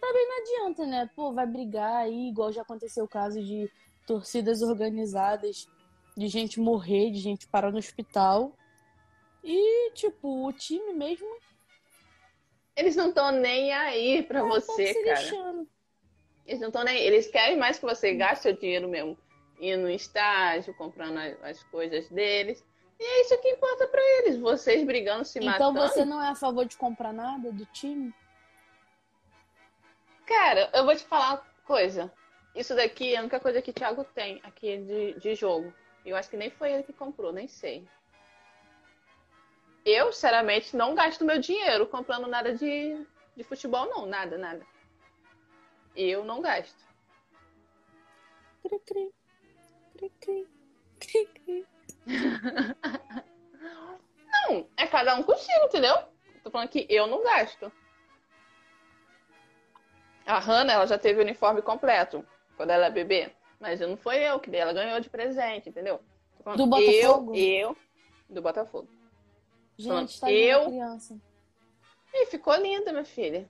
também 0.00 0.26
não 0.28 0.38
adianta, 0.40 0.86
né? 0.86 1.10
Pô, 1.14 1.32
vai 1.32 1.46
brigar 1.46 2.02
aí, 2.02 2.28
igual 2.28 2.52
já 2.52 2.62
aconteceu 2.62 3.04
o 3.04 3.08
caso 3.08 3.40
de 3.42 3.70
torcidas 4.06 4.60
organizadas, 4.60 5.68
de 6.16 6.28
gente 6.28 6.58
morrer, 6.60 7.10
de 7.10 7.18
gente 7.18 7.46
parar 7.46 7.70
no 7.70 7.78
hospital. 7.78 8.52
E, 9.42 9.92
tipo, 9.92 10.46
o 10.46 10.52
time 10.52 10.92
mesmo. 10.92 11.28
Eles 12.76 12.96
não 12.96 13.08
estão 13.08 13.30
nem 13.32 13.72
aí 13.72 14.22
pra 14.22 14.40
é, 14.40 14.42
você, 14.42 14.94
cara. 14.94 15.20
Deixando. 15.20 15.68
Eles 16.44 16.60
não 16.60 16.68
estão 16.68 16.84
nem. 16.84 16.98
Eles 16.98 17.28
querem 17.28 17.56
mais 17.56 17.78
que 17.78 17.86
você 17.86 18.14
gaste 18.14 18.48
o 18.48 18.56
dinheiro 18.56 18.88
mesmo. 18.88 19.16
Ir 19.60 19.76
no 19.76 19.88
estágio, 19.88 20.74
comprando 20.74 21.18
as 21.18 21.62
coisas 21.64 22.08
deles. 22.10 22.64
E 22.98 23.04
é 23.04 23.20
isso 23.22 23.40
que 23.40 23.48
importa 23.48 23.86
para 23.86 24.02
eles. 24.18 24.38
Vocês 24.38 24.84
brigando, 24.84 25.24
se 25.24 25.38
então 25.38 25.50
matando. 25.50 25.78
Então 25.78 25.88
você 25.88 26.04
não 26.04 26.22
é 26.22 26.28
a 26.28 26.34
favor 26.34 26.66
de 26.66 26.76
comprar 26.76 27.12
nada 27.12 27.52
do 27.52 27.64
time? 27.66 28.12
Cara, 30.26 30.68
eu 30.74 30.84
vou 30.84 30.96
te 30.96 31.04
falar 31.04 31.34
uma 31.34 31.46
coisa. 31.64 32.12
Isso 32.54 32.74
daqui 32.74 33.14
é 33.14 33.18
a 33.18 33.20
única 33.20 33.38
coisa 33.38 33.62
que 33.62 33.70
o 33.70 33.74
Thiago 33.74 34.04
tem 34.04 34.40
aqui 34.42 34.78
de, 34.78 35.14
de 35.20 35.34
jogo. 35.34 35.72
Eu 36.04 36.16
acho 36.16 36.28
que 36.28 36.36
nem 36.36 36.50
foi 36.50 36.72
ele 36.72 36.82
que 36.82 36.92
comprou, 36.92 37.32
nem 37.32 37.46
sei. 37.46 37.86
Eu, 39.84 40.12
sinceramente, 40.12 40.76
não 40.76 40.96
gasto 40.96 41.24
meu 41.24 41.38
dinheiro 41.38 41.86
comprando 41.86 42.26
nada 42.26 42.52
de, 42.52 43.06
de 43.36 43.44
futebol, 43.44 43.86
não. 43.86 44.04
Nada, 44.04 44.36
nada. 44.36 44.66
Eu 45.94 46.24
não 46.24 46.40
gasto. 46.40 46.84
Cri, 48.62 48.80
cri. 48.80 49.14
Cri, 49.96 50.10
cri. 50.20 50.48
Cri, 50.98 51.26
cri. 51.26 51.66
não, 54.48 54.68
é 54.76 54.86
cada 54.88 55.14
um 55.14 55.22
consigo, 55.22 55.66
entendeu? 55.66 55.96
Tô 56.42 56.50
falando 56.50 56.68
que 56.68 56.84
eu 56.90 57.06
não 57.06 57.22
gasto. 57.22 57.70
A 60.26 60.38
Hannah, 60.40 60.72
ela 60.72 60.86
já 60.86 60.98
teve 60.98 61.20
o 61.20 61.22
uniforme 61.22 61.62
completo 61.62 62.26
quando 62.56 62.70
ela 62.70 62.86
é 62.86 62.90
bebê. 62.90 63.32
Mas 63.60 63.80
não 63.80 63.96
foi 63.96 64.18
eu 64.18 64.38
que 64.40 64.50
dei, 64.50 64.60
ela 64.60 64.72
ganhou 64.72 65.00
de 65.00 65.08
presente, 65.08 65.68
entendeu? 65.68 66.00
Do 66.56 66.66
Botafogo? 66.66 67.34
Eu, 67.34 67.68
eu, 67.68 67.76
do 68.28 68.42
Botafogo. 68.42 68.88
Gente, 69.78 70.20
tá 70.20 70.30
eu... 70.30 70.66
criança. 70.66 71.18
E 72.12 72.26
ficou 72.26 72.54
linda, 72.56 72.92
minha 72.92 73.04
filha. 73.04 73.48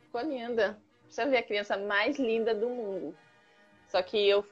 Ficou 0.00 0.20
linda. 0.20 0.80
Você 1.08 1.24
vê 1.26 1.38
a 1.38 1.42
criança 1.42 1.76
mais 1.76 2.18
linda 2.18 2.54
do 2.54 2.68
mundo. 2.68 3.16
Só 3.88 4.02
que 4.02 4.18
eu, 4.28 4.44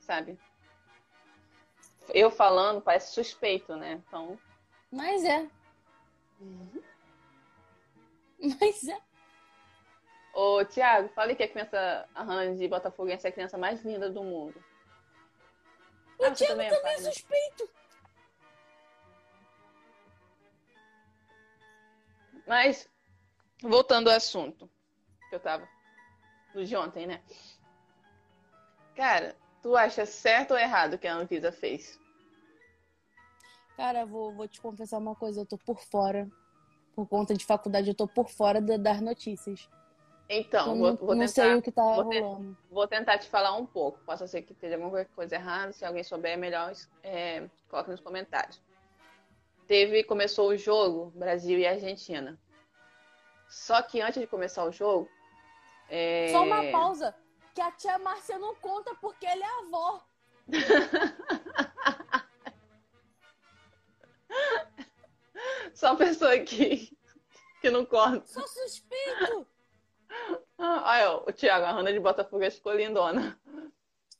sabe? 0.00 0.38
Eu 2.14 2.30
falando 2.30 2.80
parece 2.80 3.12
suspeito, 3.12 3.74
né? 3.76 4.02
Então. 4.06 4.38
Mas 4.90 5.24
é. 5.24 5.48
Uhum. 6.40 6.82
Mas 8.60 8.86
é. 8.88 9.05
Ô, 10.36 10.62
Tiago, 10.66 11.08
falei 11.14 11.34
que 11.34 11.42
a 11.42 11.48
criança, 11.48 12.06
a 12.14 12.22
Hannah 12.22 12.54
de 12.54 12.68
Botafogo 12.68 13.08
é 13.08 13.14
a 13.14 13.32
criança 13.32 13.56
mais 13.56 13.82
linda 13.82 14.10
do 14.10 14.22
mundo. 14.22 14.62
O 16.18 16.24
ah, 16.24 16.30
Tiago 16.30 16.52
também, 16.52 16.66
é, 16.66 16.76
também 16.76 16.92
é 16.92 16.98
suspeito. 16.98 17.70
Mas, 22.46 22.86
voltando 23.62 24.10
ao 24.10 24.16
assunto 24.16 24.68
que 25.30 25.36
eu 25.36 25.40
tava 25.40 25.66
do 26.52 26.66
de 26.66 26.76
ontem, 26.76 27.06
né? 27.06 27.22
Cara, 28.94 29.34
tu 29.62 29.74
acha 29.74 30.04
certo 30.04 30.50
ou 30.50 30.58
errado 30.58 30.94
o 30.94 30.98
que 30.98 31.06
a 31.06 31.14
Anvisa 31.14 31.50
fez? 31.50 31.98
Cara, 33.74 34.04
vou, 34.04 34.34
vou 34.34 34.46
te 34.46 34.60
confessar 34.60 34.98
uma 34.98 35.14
coisa, 35.14 35.40
eu 35.40 35.46
tô 35.46 35.56
por 35.56 35.80
fora. 35.80 36.30
Por 36.94 37.08
conta 37.08 37.32
de 37.32 37.46
faculdade, 37.46 37.88
eu 37.88 37.94
tô 37.94 38.06
por 38.06 38.28
fora 38.28 38.60
de, 38.60 38.76
das 38.76 39.00
notícias. 39.00 39.66
Então, 40.28 40.76
vou, 40.76 40.96
vou 40.96 41.14
não 41.14 41.26
tentar. 41.26 41.28
sei 41.28 41.54
o 41.54 41.62
que 41.62 41.70
tá 41.70 41.82
vou 41.82 42.04
rolando. 42.04 42.56
vou 42.70 42.88
tentar 42.88 43.18
te 43.18 43.28
falar 43.28 43.54
um 43.54 43.64
pouco. 43.64 44.00
Posso 44.04 44.26
ser 44.26 44.42
que 44.42 44.52
esteja 44.52 44.74
alguma 44.74 45.04
coisa 45.04 45.36
errada. 45.36 45.72
Se 45.72 45.84
alguém 45.84 46.02
souber, 46.02 46.32
é 46.32 46.36
melhor 46.36 46.72
é, 47.02 47.48
coloque 47.68 47.90
nos 47.90 48.00
comentários. 48.00 48.60
Teve, 49.68 50.02
começou 50.04 50.48
o 50.48 50.56
jogo 50.56 51.12
Brasil 51.14 51.58
e 51.58 51.66
Argentina. 51.66 52.38
Só 53.48 53.80
que 53.82 54.00
antes 54.00 54.20
de 54.20 54.26
começar 54.26 54.64
o 54.64 54.72
jogo. 54.72 55.08
É... 55.88 56.28
Só 56.32 56.42
uma 56.42 56.70
pausa. 56.72 57.14
Que 57.54 57.60
a 57.60 57.70
tia 57.70 57.96
Márcia 57.98 58.38
não 58.38 58.54
conta 58.56 58.94
porque 59.00 59.26
ela 59.26 59.44
é 59.44 59.60
avó. 59.60 60.04
Só 65.74 65.94
pessoa 65.96 66.38
que, 66.38 66.90
que 67.60 67.70
não 67.70 67.84
conta. 67.84 68.26
Sou 68.26 68.46
suspeito. 68.46 69.46
Olha, 70.58 71.16
o 71.26 71.32
Thiago, 71.32 71.64
a 71.64 71.72
Rana 71.72 71.92
de 71.92 72.00
Botafogo 72.00 72.42
é 72.42 72.50
ficou 72.50 72.74
lindona. 72.74 73.38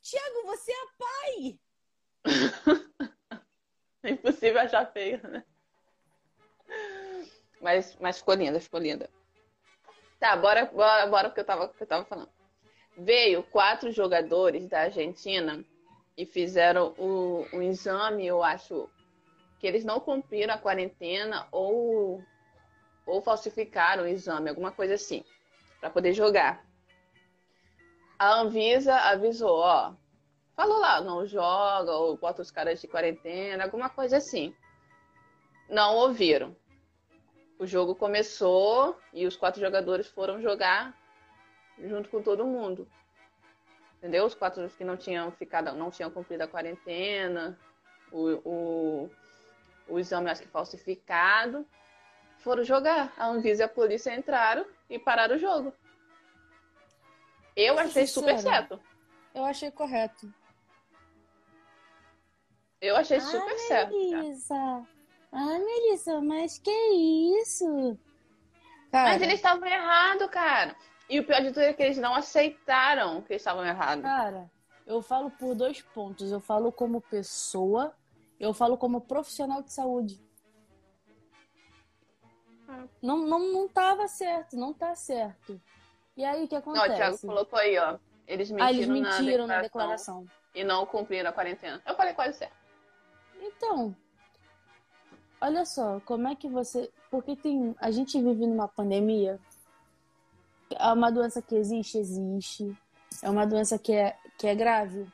Thiago, 0.02 0.46
você 0.46 0.72
é 0.72 0.87
pai! 0.98 1.59
é 4.04 4.11
impossível 4.11 4.61
achar 4.61 4.87
feio, 4.92 5.20
né? 5.28 5.44
Mas, 7.61 7.96
mas 8.00 8.18
ficou 8.18 8.35
linda, 8.35 8.61
ficou 8.61 8.80
linda. 8.80 9.11
Tá, 10.20 10.37
bora, 10.37 10.66
bora, 10.66 11.06
bora 11.06 11.28
porque 11.28 11.40
eu 11.40 11.44
tava, 11.44 11.74
eu 11.78 11.87
tava 11.87 12.04
falando. 12.04 12.30
Veio 12.96 13.42
quatro 13.42 13.90
jogadores 13.90 14.68
da 14.68 14.82
Argentina 14.82 15.64
e 16.16 16.24
fizeram 16.24 16.94
o, 16.98 17.46
o 17.52 17.62
exame, 17.62 18.26
eu 18.26 18.42
acho 18.42 18.88
que 19.59 19.66
eles 19.66 19.85
não 19.85 20.00
cumpriram 20.00 20.54
a 20.54 20.59
quarentena 20.59 21.46
ou, 21.50 22.22
ou 23.04 23.22
falsificaram 23.22 24.04
o 24.04 24.09
exame, 24.09 24.48
alguma 24.48 24.72
coisa 24.72 24.94
assim 24.94 25.24
para 25.87 25.90
poder 25.90 26.12
jogar. 26.12 26.66
A 28.18 28.40
Anvisa 28.40 28.94
avisou, 28.94 29.59
ó, 29.59 29.94
falou 30.55 30.79
lá, 30.79 31.01
não 31.01 31.27
joga 31.27 31.92
ou 31.92 32.16
bota 32.16 32.42
os 32.42 32.51
caras 32.51 32.81
de 32.81 32.88
quarentena, 32.88 33.64
alguma 33.64 33.88
coisa 33.88 34.16
assim. 34.16 34.55
Não 35.68 35.94
ouviram. 35.96 36.57
O 37.59 37.66
jogo 37.66 37.94
começou 37.94 38.99
e 39.12 39.27
os 39.27 39.37
quatro 39.37 39.61
jogadores 39.61 40.09
foram 40.09 40.40
jogar 40.40 40.94
junto 41.79 42.09
com 42.09 42.22
todo 42.22 42.46
mundo. 42.46 42.88
Entendeu? 43.99 44.27
Os 44.27 44.35
quatro 44.35 44.68
que 44.70 44.85
não 44.85 44.96
tinham 44.96 45.31
ficado, 45.31 45.72
não 45.72 45.90
tinham 45.90 46.11
cumprido 46.11 46.42
a 46.42 46.49
quarentena, 46.49 47.59
o, 48.11 48.40
o, 48.44 49.11
o 49.88 49.99
exame 49.99 50.31
acho 50.31 50.42
que 50.42 50.49
falsificado, 50.49 51.66
foram 52.46 52.62
jogar. 52.62 53.12
A 53.18 53.26
Anvisa 53.26 53.64
e 53.64 53.66
a 53.66 53.68
polícia 53.68 54.14
entraram 54.14 54.64
e 54.88 55.00
pararam 55.00 55.35
o 55.35 55.38
jogo. 55.38 55.72
Eu 57.56 57.76
achei 57.76 58.06
super 58.06 58.38
certo. 58.38 58.80
Eu 59.35 59.44
achei 59.44 59.68
correto. 59.68 60.32
Eu 62.80 62.96
achei 62.96 63.18
super 63.18 63.52
ah, 63.52 63.59
certo. 63.59 63.92
Melissa. 63.92 64.87
Ah, 65.32 65.59
Melissa, 65.59 66.20
mas 66.20 66.56
que 66.59 66.70
isso? 67.40 67.98
Cara. 68.92 69.11
Mas 69.11 69.22
eles 69.22 69.35
estavam 69.35 69.66
errados, 69.66 70.30
cara. 70.30 70.76
E 71.11 71.18
o 71.18 71.26
pior 71.26 71.40
de 71.40 71.48
tudo 71.48 71.61
é 71.61 71.72
que 71.72 71.82
eles 71.82 71.98
não 71.98 72.14
aceitaram 72.14 73.22
que 73.22 73.32
eles 73.32 73.42
estavam 73.42 73.66
errados. 73.66 74.04
Cara, 74.04 74.48
eu 74.87 75.02
falo 75.02 75.32
por 75.32 75.52
dois 75.56 75.82
pontos. 75.82 76.30
Eu 76.30 76.38
falo 76.38 76.70
como 76.70 77.00
pessoa, 77.00 77.92
eu 78.38 78.54
falo 78.54 78.78
como 78.78 79.00
profissional 79.00 79.62
de 79.62 79.72
saúde. 79.72 80.25
Não, 83.02 83.18
não, 83.18 83.38
não 83.52 83.68
tava 83.68 84.09
certo, 84.09 84.57
não 84.57 84.72
tá 84.72 84.94
certo. 84.94 85.61
E 86.16 86.24
aí 86.24 86.44
o 86.44 86.48
que 86.48 86.57
acontece? 86.57 86.88
Não, 86.88 86.94
o 86.94 86.96
Thiago 86.96 87.18
colocou 87.18 87.59
aí, 87.59 87.79
ó. 87.79 87.98
Eles 88.26 88.50
mentiram, 88.50 88.66
ah, 88.66 88.72
eles 88.72 88.88
mentiram 88.88 89.46
na, 89.46 89.61
declaração, 89.62 90.14
na 90.16 90.22
declaração. 90.22 90.26
E 90.55 90.64
não 90.64 90.87
cumpriram 90.87 91.31
a 91.31 91.33
quarentena. 91.33 91.81
Eu 91.87 91.94
falei 91.94 92.14
quase 92.14 92.38
certo. 92.38 92.57
Então, 93.40 93.94
olha 95.40 95.64
só, 95.64 96.00
como 96.05 96.26
é 96.29 96.35
que 96.35 96.48
você. 96.48 96.90
Porque 97.11 97.37
tem. 97.37 97.74
A 97.79 97.90
gente 97.90 98.20
vive 98.20 98.46
numa 98.46 98.66
pandemia. 98.66 99.38
É 100.70 100.92
uma 100.92 101.12
doença 101.12 101.40
que 101.40 101.55
existe, 101.55 101.98
existe. 101.98 102.76
É 103.22 103.31
uma 103.31 103.46
doença 103.46 103.79
que 103.79 103.92
é, 103.92 104.16
que 104.37 104.46
é 104.46 104.55
grave. 104.55 105.07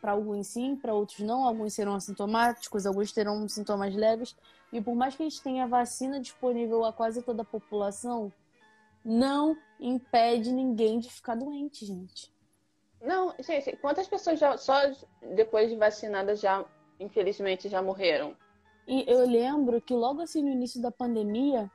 Para 0.00 0.12
alguns 0.12 0.46
sim, 0.46 0.74
para 0.74 0.94
outros 0.94 1.20
não. 1.20 1.44
Alguns 1.44 1.74
serão 1.74 1.94
assintomáticos, 1.94 2.86
alguns 2.86 3.12
terão 3.12 3.46
sintomas 3.48 3.94
leves. 3.94 4.34
E 4.72 4.80
por 4.80 4.94
mais 4.94 5.14
que 5.14 5.22
a 5.22 5.28
gente 5.28 5.42
tenha 5.42 5.66
vacina 5.66 6.18
disponível 6.18 6.84
a 6.84 6.92
quase 6.92 7.22
toda 7.22 7.42
a 7.42 7.44
população, 7.44 8.32
não 9.04 9.56
impede 9.78 10.50
ninguém 10.50 10.98
de 10.98 11.12
ficar 11.12 11.34
doente, 11.34 11.84
gente. 11.84 12.32
Não, 13.00 13.34
gente, 13.40 13.76
quantas 13.76 14.06
pessoas 14.06 14.38
já 14.38 14.56
só 14.56 14.74
depois 15.34 15.68
de 15.68 15.76
vacinadas 15.76 16.40
já, 16.40 16.64
infelizmente, 16.98 17.68
já 17.68 17.82
morreram? 17.82 18.36
E 18.86 19.04
eu 19.06 19.26
lembro 19.26 19.80
que 19.80 19.92
logo 19.92 20.20
assim 20.20 20.42
no 20.42 20.48
início 20.48 20.80
da 20.80 20.90
pandemia, 20.90 21.70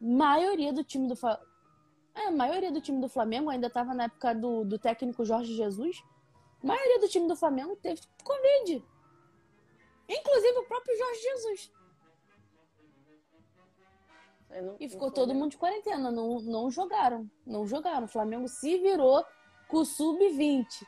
maioria 0.00 0.72
do 0.72 0.84
time 0.84 1.08
do 1.08 1.14
é, 2.14 2.26
a 2.26 2.30
maioria 2.30 2.72
do 2.72 2.80
time 2.80 3.00
do 3.00 3.08
Flamengo 3.08 3.50
ainda 3.50 3.66
estava 3.66 3.92
na 3.92 4.04
época 4.04 4.34
do, 4.34 4.64
do 4.64 4.78
técnico 4.78 5.24
Jorge 5.24 5.54
Jesus. 5.54 6.02
A 6.62 6.66
maioria 6.66 6.98
do 6.98 7.08
time 7.08 7.28
do 7.28 7.36
Flamengo 7.36 7.76
teve 7.76 8.00
Covid. 8.24 8.82
Inclusive 10.08 10.58
o 10.58 10.64
próprio 10.64 10.96
Jorge 10.96 11.20
Jesus. 11.20 11.72
Não, 14.60 14.76
e 14.78 14.88
ficou 14.88 15.10
todo 15.10 15.34
mundo 15.34 15.52
de 15.52 15.58
quarentena. 15.58 16.10
Não, 16.10 16.40
não 16.40 16.70
jogaram. 16.70 17.30
Não 17.46 17.66
jogaram. 17.66 18.04
O 18.04 18.08
Flamengo 18.08 18.48
se 18.48 18.78
virou 18.78 19.24
com 19.68 19.78
o 19.78 19.84
sub-20. 19.84 20.86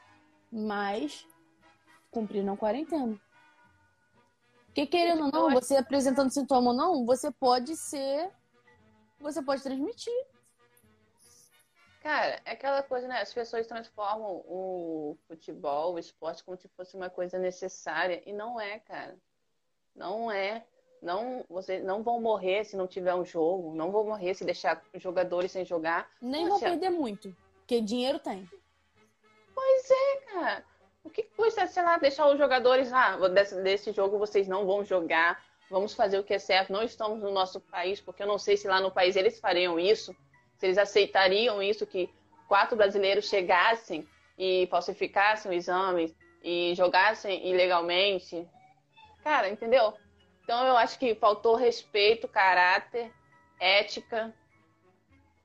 Mas 0.50 1.26
cumpriram 2.11 2.54
a 2.54 2.57
quarentena. 2.57 3.20
Porque 4.66 4.87
querendo 4.87 5.24
ou 5.24 5.33
não, 5.33 5.50
você 5.50 5.76
apresentando 5.76 6.31
sintoma 6.31 6.70
ou 6.70 6.76
não, 6.76 7.04
você 7.04 7.31
pode 7.31 7.76
ser. 7.76 8.31
Você 9.20 9.42
pode 9.42 9.62
transmitir. 9.62 10.26
Cara, 12.02 12.40
é 12.44 12.52
aquela 12.52 12.83
coisa, 12.83 13.09
né? 13.09 13.20
As 13.20 13.35
pessoas 13.35 13.66
transformam 13.66 14.42
o 14.46 15.18
futebol, 15.26 15.94
o 15.94 15.98
esporte, 15.98 16.44
como 16.44 16.57
se 16.57 16.68
fosse 16.68 16.96
uma 16.96 17.11
coisa 17.11 17.38
necessária. 17.38 18.22
E 18.24 18.33
não 18.33 18.61
é, 18.61 18.78
cara. 18.78 19.18
Não 19.94 20.31
é. 20.31 20.64
Não, 21.01 21.45
vocês 21.49 21.85
não 21.85 22.03
vão 22.03 22.21
morrer 22.21 22.65
se 22.65 22.77
não 22.77 22.87
tiver 22.87 23.15
um 23.15 23.25
jogo, 23.25 23.75
não 23.75 23.91
vão 23.91 24.05
morrer 24.05 24.35
se 24.35 24.45
deixar 24.45 24.83
jogadores 24.95 25.53
sem 25.53 25.65
jogar. 25.65 26.11
Nem 26.21 26.49
Poxa. 26.49 26.51
vão 26.51 26.61
perder 26.61 26.91
muito, 26.91 27.35
porque 27.61 27.81
dinheiro 27.81 28.19
tem. 28.19 28.49
Pois 29.55 29.91
é, 29.91 30.17
cara. 30.33 30.65
O 31.05 31.11
que 31.11 31.23
custa, 31.23 31.67
sei 31.67 31.83
lá, 31.83 31.97
deixar 31.97 32.27
os 32.29 32.39
jogadores, 32.39 32.93
ah, 32.93 33.17
desse, 33.29 33.63
desse 33.63 33.93
jogo 33.93 34.19
vocês 34.19 34.47
não 34.47 34.67
vão 34.67 34.85
jogar, 34.85 35.43
vamos 35.71 35.95
fazer 35.95 36.19
o 36.19 36.25
que 36.25 36.35
é 36.35 36.39
certo, 36.39 36.73
não 36.73 36.83
estamos 36.83 37.21
no 37.21 37.31
nosso 37.31 37.61
país, 37.61 38.01
porque 38.01 38.23
eu 38.23 38.27
não 38.27 38.39
sei 38.39 38.57
se 38.57 38.69
lá 38.69 38.81
no 38.81 38.91
país 38.91 39.17
eles 39.17 39.39
fariam 39.41 39.79
isso, 39.79 40.15
se 40.59 40.67
eles 40.67 40.77
aceitariam 40.77 41.63
isso, 41.63 41.87
que 41.87 42.13
quatro 42.47 42.77
brasileiros 42.77 43.29
chegassem 43.29 44.07
e 44.37 44.67
falsificassem 44.71 45.51
o 45.51 45.55
exame 45.55 46.15
e 46.43 46.75
jogassem 46.75 47.47
ilegalmente. 47.49 48.47
Cara, 49.23 49.49
entendeu? 49.49 49.95
Então 50.49 50.65
eu 50.67 50.79
acho 50.79 50.99
que 50.99 51.15
faltou 51.15 51.57
respeito, 51.57 52.27
caráter, 52.27 53.13
ética. 53.61 54.35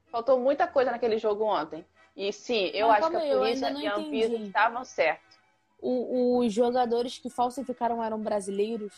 Faltou 0.09 0.39
muita 0.39 0.65
coisa 0.65 0.91
naquele 0.91 1.17
jogo 1.17 1.43
ontem. 1.43 1.85
E 2.15 2.31
sim, 2.31 2.67
eu 2.73 2.87
Mas, 2.87 3.03
acho 3.03 3.09
que 3.09 3.17
a 3.17 3.37
polícia 3.37 3.69
e 3.71 3.85
a 3.85 3.95
Anvisa 3.97 4.35
estavam 4.37 4.85
certos. 4.85 5.37
o, 5.81 6.37
os 6.37 6.53
jogadores 6.53 7.17
que 7.17 7.29
falsificaram 7.29 8.01
eram 8.01 8.17
brasileiros? 8.17 8.93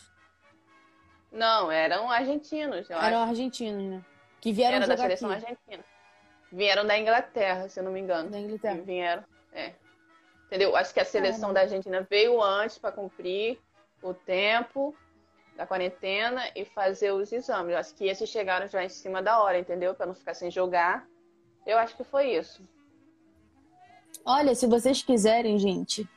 Não, 1.32 1.72
eram 1.72 2.08
argentinos. 2.08 2.88
eram 2.88 3.00
acho. 3.22 3.30
argentinos, 3.30 3.82
né? 3.82 4.04
Que 4.40 4.52
vieram 4.52 4.76
Era 4.76 4.86
da 4.86 4.96
seleção 4.96 5.28
aqui. 5.28 5.44
argentina. 5.44 5.84
Vieram 6.52 6.86
da 6.86 6.96
Inglaterra, 6.96 7.68
se 7.68 7.80
eu 7.80 7.82
não 7.82 7.90
me 7.90 7.98
engano. 7.98 8.30
Da 8.30 8.38
Inglaterra. 8.38 8.80
Vieram, 8.80 9.24
é. 9.52 9.72
Entendeu? 10.46 10.76
Acho 10.76 10.94
que 10.94 11.00
a 11.00 11.04
seleção 11.04 11.52
da 11.52 11.62
Argentina 11.62 12.06
veio 12.08 12.40
antes 12.40 12.78
para 12.78 12.92
cumprir 12.92 13.58
o 14.00 14.14
tempo 14.14 14.94
da 15.56 15.66
quarentena 15.66 16.42
e 16.54 16.64
fazer 16.64 17.12
os 17.12 17.32
exames. 17.32 17.72
Eu 17.72 17.78
acho 17.78 17.94
que 17.94 18.04
esses 18.04 18.28
chegaram 18.28 18.68
já 18.68 18.84
em 18.84 18.88
cima 18.88 19.22
da 19.22 19.42
hora, 19.42 19.58
entendeu? 19.58 19.94
Para 19.94 20.06
não 20.06 20.14
ficar 20.14 20.34
sem 20.34 20.50
jogar. 20.50 21.08
Eu 21.66 21.78
acho 21.78 21.96
que 21.96 22.04
foi 22.04 22.32
isso. 22.36 22.62
Olha, 24.24 24.54
se 24.54 24.66
vocês 24.66 25.02
quiserem, 25.02 25.58
gente, 25.58 26.08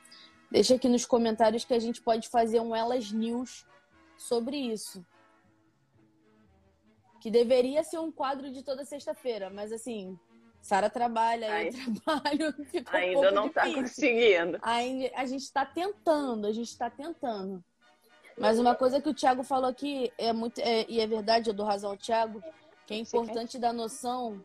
deixa 0.52 0.75
aqui 0.75 0.88
nos 0.89 1.06
comentários 1.06 1.63
que 1.63 1.73
a 1.73 1.80
gente 1.80 2.02
pode 2.02 2.28
fazer 2.28 2.60
um 2.60 2.75
Elas 2.75 3.12
News 3.12 3.65
sobre 4.17 4.58
isso. 4.58 5.06
Que 7.21 7.32
deveria 7.32 7.84
ser 7.84 7.99
um 7.99 8.12
quadro 8.12 8.52
de 8.52 8.63
toda 8.63 8.86
sexta-feira, 8.86 9.49
mas 9.49 9.71
assim, 9.71 10.17
Sara 10.62 10.89
trabalha, 10.89 11.52
Ai. 11.52 11.69
eu 11.69 11.73
trabalho, 12.04 12.65
fica 12.65 12.91
um 12.91 12.97
Ainda 12.97 13.13
pouco 13.21 13.36
não 13.36 13.49
tá 13.49 13.62
difícil. 13.63 13.84
conseguindo. 13.84 14.60
Ainda, 14.62 15.12
a 15.15 15.25
gente 15.25 15.41
está 15.43 15.65
tentando, 15.65 16.47
a 16.47 16.52
gente 16.52 16.69
está 16.69 16.89
tentando. 16.89 17.63
Mas 18.39 18.58
uma 18.58 18.73
coisa 18.73 19.02
que 19.02 19.10
o 19.10 19.13
Thiago 19.13 19.43
falou 19.43 19.69
aqui 19.69 20.12
é 20.17 20.32
muito 20.32 20.60
é- 20.60 20.86
e 20.88 20.99
é 21.02 21.06
verdade, 21.08 21.49
eu 21.49 21.54
dou 21.54 21.65
razão 21.65 21.91
ao 21.91 21.97
Thiago, 21.97 22.41
que 22.88 22.93
é 22.93 22.97
importante 22.97 23.60
dar 23.60 23.73
noção 23.73 24.43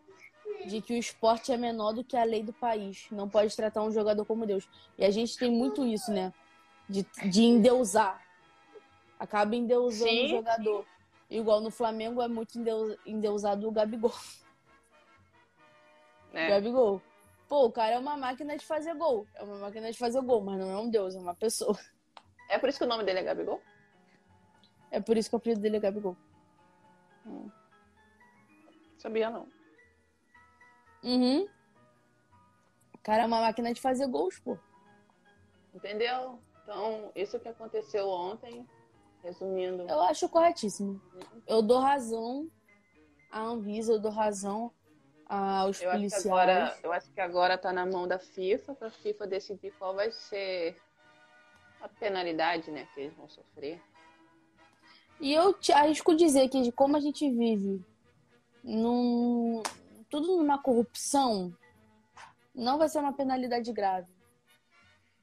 de 0.67 0.81
que 0.81 0.93
o 0.95 0.97
esporte 0.97 1.53
é 1.53 1.57
menor 1.57 1.93
do 1.93 2.03
que 2.03 2.17
a 2.17 2.25
lei 2.25 2.43
do 2.43 2.53
país. 2.53 3.07
Não 3.11 3.29
pode 3.29 3.55
tratar 3.55 3.83
um 3.83 3.93
jogador 3.93 4.25
como 4.25 4.47
Deus. 4.47 4.69
E 4.99 5.05
a 5.05 5.11
gente 5.11 5.39
tem 5.39 5.51
muito 5.51 5.87
isso, 5.87 6.11
né? 6.13 6.33
De, 6.89 7.07
de 7.31 7.43
endeusar. 7.43 8.21
Acaba 9.19 9.55
endeusando 9.55 10.11
Sim, 10.11 10.25
o 10.25 10.29
jogador. 10.29 10.87
Igual 11.31 11.61
no 11.61 11.71
Flamengo 11.71 12.21
é 12.21 12.29
muito 12.29 12.59
endeu- 12.59 12.99
endeusado 13.07 13.69
o 13.69 13.71
Gabigol. 13.73 14.13
né? 16.33 16.49
Gabigol. 16.49 17.01
Pô, 17.49 17.67
o 17.67 17.73
cara 17.73 17.95
é 17.95 17.99
uma 17.99 18.17
máquina 18.17 18.57
de 18.57 18.65
fazer 18.65 18.95
gol. 18.95 19.27
É 19.35 19.43
uma 19.43 19.59
máquina 19.59 19.91
de 19.91 19.97
fazer 19.99 20.21
gol, 20.21 20.43
mas 20.43 20.59
não 20.59 20.71
é 20.71 20.77
um 20.77 20.91
deus, 20.91 21.15
é 21.15 21.19
uma 21.19 21.35
pessoa. 21.35 21.79
É 22.51 22.59
por 22.59 22.69
isso 22.69 22.79
que 22.79 22.85
o 22.85 22.89
nome 22.89 23.05
dele 23.05 23.21
é 23.21 23.23
Gabigol? 23.23 23.61
É 24.95 25.01
por 25.01 25.17
isso 25.17 25.29
que 25.29 25.35
o 25.35 25.39
apelido 25.39 25.61
dele 25.61 25.79
é 25.79 25.81
Gabigol. 25.81 26.17
Sabia 28.97 29.29
não. 29.29 29.49
Uhum. 31.03 31.49
O 32.95 32.99
cara 33.03 33.25
é 33.25 33.27
uma 33.27 33.41
máquina 33.41 33.75
de 33.75 33.81
fazer 33.81 34.07
gols, 34.07 34.39
pô. 34.39 34.57
Entendeu? 35.75 36.39
Então, 36.63 37.11
isso 37.17 37.41
que 37.41 37.49
aconteceu 37.49 38.09
ontem, 38.09 38.65
resumindo. 39.21 39.83
Eu 39.83 40.01
acho 40.03 40.29
corretíssimo. 40.29 41.03
Eu 41.45 41.61
dou 41.61 41.81
razão 41.81 42.49
à 43.33 43.41
Anvisa, 43.41 43.95
eu 43.95 43.99
dou 43.99 44.13
razão 44.13 44.73
aos 45.27 45.83
Eu 45.83 45.91
acho, 45.91 45.97
que 45.97 45.97
policiais. 45.97 46.27
agora, 46.27 46.79
eu 46.85 46.93
acho 46.93 47.11
que 47.11 47.21
agora 47.21 47.59
tá 47.59 47.73
na 47.73 47.85
mão 47.85 48.07
da 48.07 48.21
FIFA, 48.21 48.77
pra 48.77 48.91
FIFA 48.91 49.27
decidir 49.27 49.73
qual 49.73 49.93
vai 49.93 50.13
ser 50.13 50.81
a 51.83 51.89
penalidade, 51.89 52.71
né, 52.71 52.87
que 52.95 53.01
eles 53.01 53.15
vão 53.15 53.29
sofrer. 53.29 53.83
E 55.21 55.33
eu 55.33 55.55
te 55.55 55.73
arrisco 55.73 56.15
dizer 56.15 56.49
que 56.49 56.71
como 56.73 56.97
a 56.97 57.01
gente 57.01 57.31
vive 57.31 57.85
num, 58.63 59.63
tudo 60.11 60.37
numa 60.37 60.61
corrupção, 60.61 61.53
não 62.55 62.79
vai 62.79 62.89
ser 62.89 62.99
uma 62.99 63.13
penalidade 63.13 63.73
grave. 63.73 64.13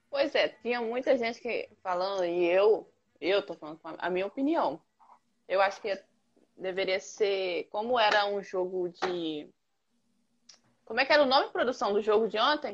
Pois 0.10 0.36
é, 0.36 0.50
tinha 0.50 0.82
muita 0.82 1.18
gente 1.18 1.40
que 1.40 1.70
falando, 1.82 2.26
e 2.26 2.46
eu, 2.46 2.92
eu 3.20 3.46
tô 3.46 3.54
falando 3.54 3.80
a, 3.84 4.08
a 4.08 4.10
minha 4.10 4.28
opinião. 4.28 4.82
Eu 5.48 5.62
acho 5.62 5.82
que 5.82 5.98
deveria 6.58 7.00
ser, 7.00 7.68
como 7.72 8.00
era 8.00 8.26
um 8.26 8.42
jogo 8.44 8.90
de. 8.90 9.50
Como 10.86 11.00
é 11.00 11.06
que 11.06 11.14
era 11.14 11.24
o 11.24 11.28
nome 11.28 11.48
de 11.48 11.54
produção 11.54 11.94
do 11.94 12.02
jogo 12.02 12.28
de 12.28 12.38
ontem? 12.38 12.74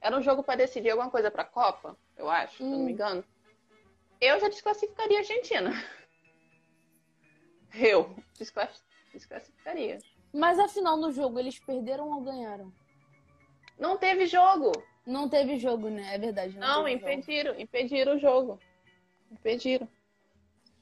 Era 0.00 0.16
um 0.16 0.22
jogo 0.22 0.42
para 0.42 0.56
decidir 0.56 0.90
alguma 0.90 1.10
coisa 1.10 1.30
pra 1.30 1.44
Copa, 1.44 1.96
eu 2.16 2.30
acho, 2.30 2.56
se 2.56 2.62
eu 2.62 2.68
não 2.70 2.78
Hum. 2.78 2.84
me 2.84 2.92
engano. 2.92 3.24
Eu 4.20 4.40
já 4.40 4.48
desclassificaria 4.48 5.18
a 5.18 5.20
Argentina. 5.20 5.70
Eu 7.74 8.14
desclass- 8.38 8.82
desclassificaria. 9.12 9.98
Mas 10.32 10.58
afinal 10.58 10.96
no 10.96 11.12
jogo 11.12 11.38
eles 11.38 11.58
perderam 11.58 12.10
ou 12.10 12.20
ganharam? 12.20 12.72
Não 13.78 13.96
teve 13.96 14.26
jogo. 14.26 14.72
Não 15.06 15.28
teve 15.28 15.58
jogo, 15.58 15.88
né? 15.88 16.14
É 16.14 16.18
verdade. 16.18 16.56
Não, 16.58 16.84
teve 16.84 16.98
jogo. 16.98 17.10
impediram, 17.12 17.60
impediram 17.60 18.16
o 18.16 18.18
jogo. 18.18 18.58
Impediram. 19.30 19.88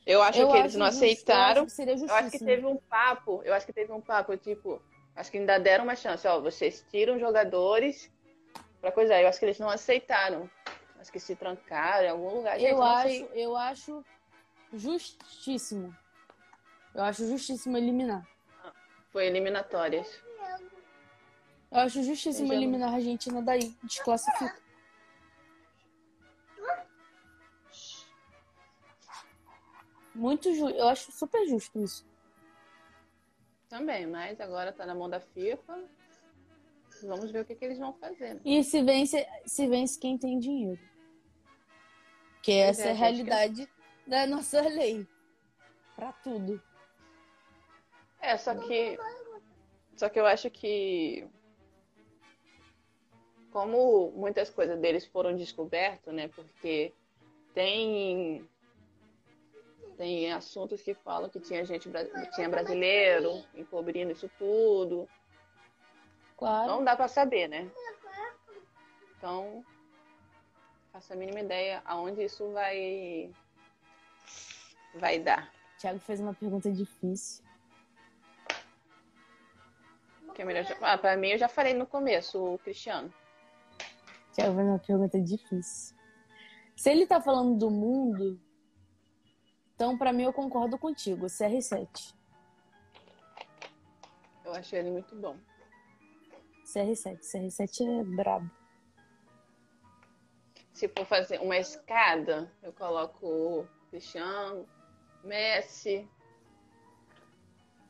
Eu 0.07 0.23
acho 0.23 0.41
Eu 0.41 0.49
que 0.51 0.57
eles 0.57 0.67
acho 0.73 0.79
não 0.79 0.87
justo, 0.87 1.03
eu 1.03 1.07
aceitaram. 1.09 1.65
acho 1.65 1.83
Eu 1.83 2.15
acho 2.15 2.31
que 2.31 2.39
teve 2.39 2.67
um 2.67 2.77
papo, 2.77 3.43
eu 3.45 3.53
acho 3.55 3.67
que 3.67 3.73
teve 3.73 3.93
um 3.93 4.01
papo, 4.01 4.37
tipo, 4.37 4.81
acho 5.17 5.31
que 5.31 5.39
ainda 5.39 5.59
deram 5.59 5.83
uma 5.85 5.97
chance, 5.97 6.27
ó, 6.29 6.41
vocês 6.41 6.85
tiram 6.91 7.19
jogadores 7.19 8.11
pra 8.81 8.93
coisa. 8.93 9.21
Eu 9.21 9.29
acho 9.29 9.39
que 9.39 9.45
eles 9.47 9.59
não 9.59 9.69
aceitaram. 9.69 10.49
Acho 11.07 11.13
que 11.13 11.21
se 11.21 11.37
trancaram 11.37 12.05
em 12.05 12.11
algum 12.11 12.35
lugar. 12.39 12.59
Gente, 12.59 12.73
Eu 12.73 12.83
acho, 12.83 13.09
sei. 13.09 13.31
eu 13.35 13.57
acho 13.57 14.05
justíssimo. 14.73 15.97
Eu 16.93 17.05
acho 17.05 17.25
justíssimo 17.29 17.77
eliminar. 17.77 18.27
Foi 19.13 19.27
eliminatórias. 19.27 20.21
Eu 21.71 21.79
acho 21.79 22.03
justíssimo 22.03 22.47
Eu 22.47 22.49
já 22.49 22.55
não- 22.55 22.61
eliminar 22.63 22.89
a 22.93 22.97
Argentina 22.97 23.41
daí. 23.41 23.73
Desclassifica. 23.85 24.61
Muito 30.15 30.53
justo. 30.55 30.77
Eu 30.77 30.89
acho 30.89 31.13
super 31.13 31.47
justo 31.47 31.79
isso. 31.83 32.07
Também, 33.69 34.07
mas 34.07 34.41
agora 34.41 34.73
tá 34.73 34.87
na 34.87 34.95
mão 34.95 35.09
da 35.11 35.21
FIFA. 35.21 35.85
Vamos 37.03 37.31
ver 37.31 37.41
o 37.41 37.45
que, 37.45 37.55
que 37.55 37.65
eles 37.65 37.79
vão 37.79 37.93
fazer. 37.95 38.35
né? 38.35 38.41
E 38.45 38.65
se 38.65 38.83
vence, 38.83 39.27
se 39.45 39.67
vence 39.67 39.99
quem 39.99 40.17
tem 40.17 40.39
dinheiro. 40.39 40.81
Que 42.47 42.53
Pois 42.53 42.79
essa 42.79 42.83
é, 42.83 42.87
é 42.87 42.91
a 42.91 42.95
gente, 42.95 43.01
realidade 43.01 43.69
da 44.07 44.25
nossa 44.25 44.61
lei. 44.61 45.05
Pra 45.97 46.13
tudo. 46.13 46.63
É, 48.21 48.37
só 48.37 48.55
que. 48.55 48.97
Só 49.97 50.09
que 50.09 50.21
eu 50.21 50.25
acho 50.25 50.49
que. 50.49 51.27
Como 53.51 54.13
muitas 54.13 54.49
coisas 54.49 54.79
deles 54.79 55.05
foram 55.07 55.35
descobertas, 55.35 56.15
né? 56.15 56.29
Porque 56.29 56.95
tem. 57.53 58.49
Tem 59.97 60.33
assuntos 60.33 60.81
que 60.81 60.95
falam 60.95 61.29
que 61.29 61.41
tinha 61.41 61.65
gente 61.65 61.91
tinha 62.37 62.49
brasileiro 62.49 63.43
encobrindo 63.57 64.13
isso 64.13 64.31
tudo. 64.39 65.09
Claro. 66.37 66.69
Não 66.69 66.85
dá 66.85 66.95
pra 66.95 67.09
saber, 67.09 67.49
né? 67.49 67.69
Então, 69.17 69.65
faço 70.97 71.13
a 71.13 71.17
mínima 71.17 71.41
ideia 71.41 71.83
aonde 71.85 72.25
isso 72.25 72.51
vai 72.53 73.31
vai 74.95 75.19
dar. 75.19 75.53
Thiago 75.79 75.99
fez 75.99 76.21
uma 76.21 76.33
pergunta 76.33 76.73
difícil. 76.73 77.45
Que 80.35 80.41
é 80.41 80.45
melhor. 80.45 80.65
Ah, 80.81 80.97
pra 80.97 81.17
mim 81.17 81.29
eu 81.29 81.39
já 81.39 81.49
falei 81.49 81.75
no 81.75 81.87
começo, 81.87 82.43
o 82.43 82.59
Cristiano. 82.59 83.13
Thiago 84.33 84.55
fez 84.55 84.67
uma 84.67 84.79
pergunta 84.79 85.21
difícil. 85.21 85.95
Se 86.75 86.91
ele 86.91 87.07
tá 87.07 87.21
falando 87.21 87.59
do 87.59 87.71
mundo, 87.71 88.41
então 89.75 89.99
pra 89.99 90.15
mim 90.15 90.23
eu 90.23 90.33
concordo 90.33 90.79
contigo. 90.79 91.27
CR7. 91.27 92.15
Eu 94.47 94.55
achei 94.55 94.79
ele 94.79 94.93
muito 94.93 95.15
bom. 95.15 95.37
CR7. 96.65 97.21
CR7 97.21 98.01
é 98.01 98.05
brabo. 98.05 98.51
Se 100.77 100.89
for 100.89 101.07
fazer 101.07 101.41
uma 101.41 101.57
escada, 101.57 102.53
eu 102.63 102.71
coloco 102.71 103.27
o 103.27 103.69
Cristiano, 103.89 104.69
Messi. 105.25 106.07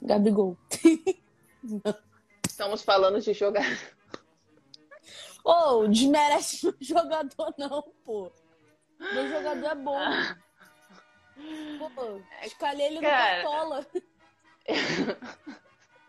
Gabigol. 0.01 0.57
Estamos 2.49 2.85
falando 2.85 3.21
de 3.21 3.33
jogar. 3.33 3.65
Ô, 5.43 5.89
desmerece 5.89 6.65
meu 6.65 6.77
jogador, 6.81 7.53
não, 7.59 7.83
pô. 8.05 8.31
Meu 9.01 9.31
jogador 9.31 9.67
é 9.67 9.75
bom. 9.75 9.99
Pô, 11.93 12.23
escalei 12.45 12.87
ele 12.87 12.97
no 13.01 13.03
Cara. 13.03 13.43
Cartola. 13.43 13.87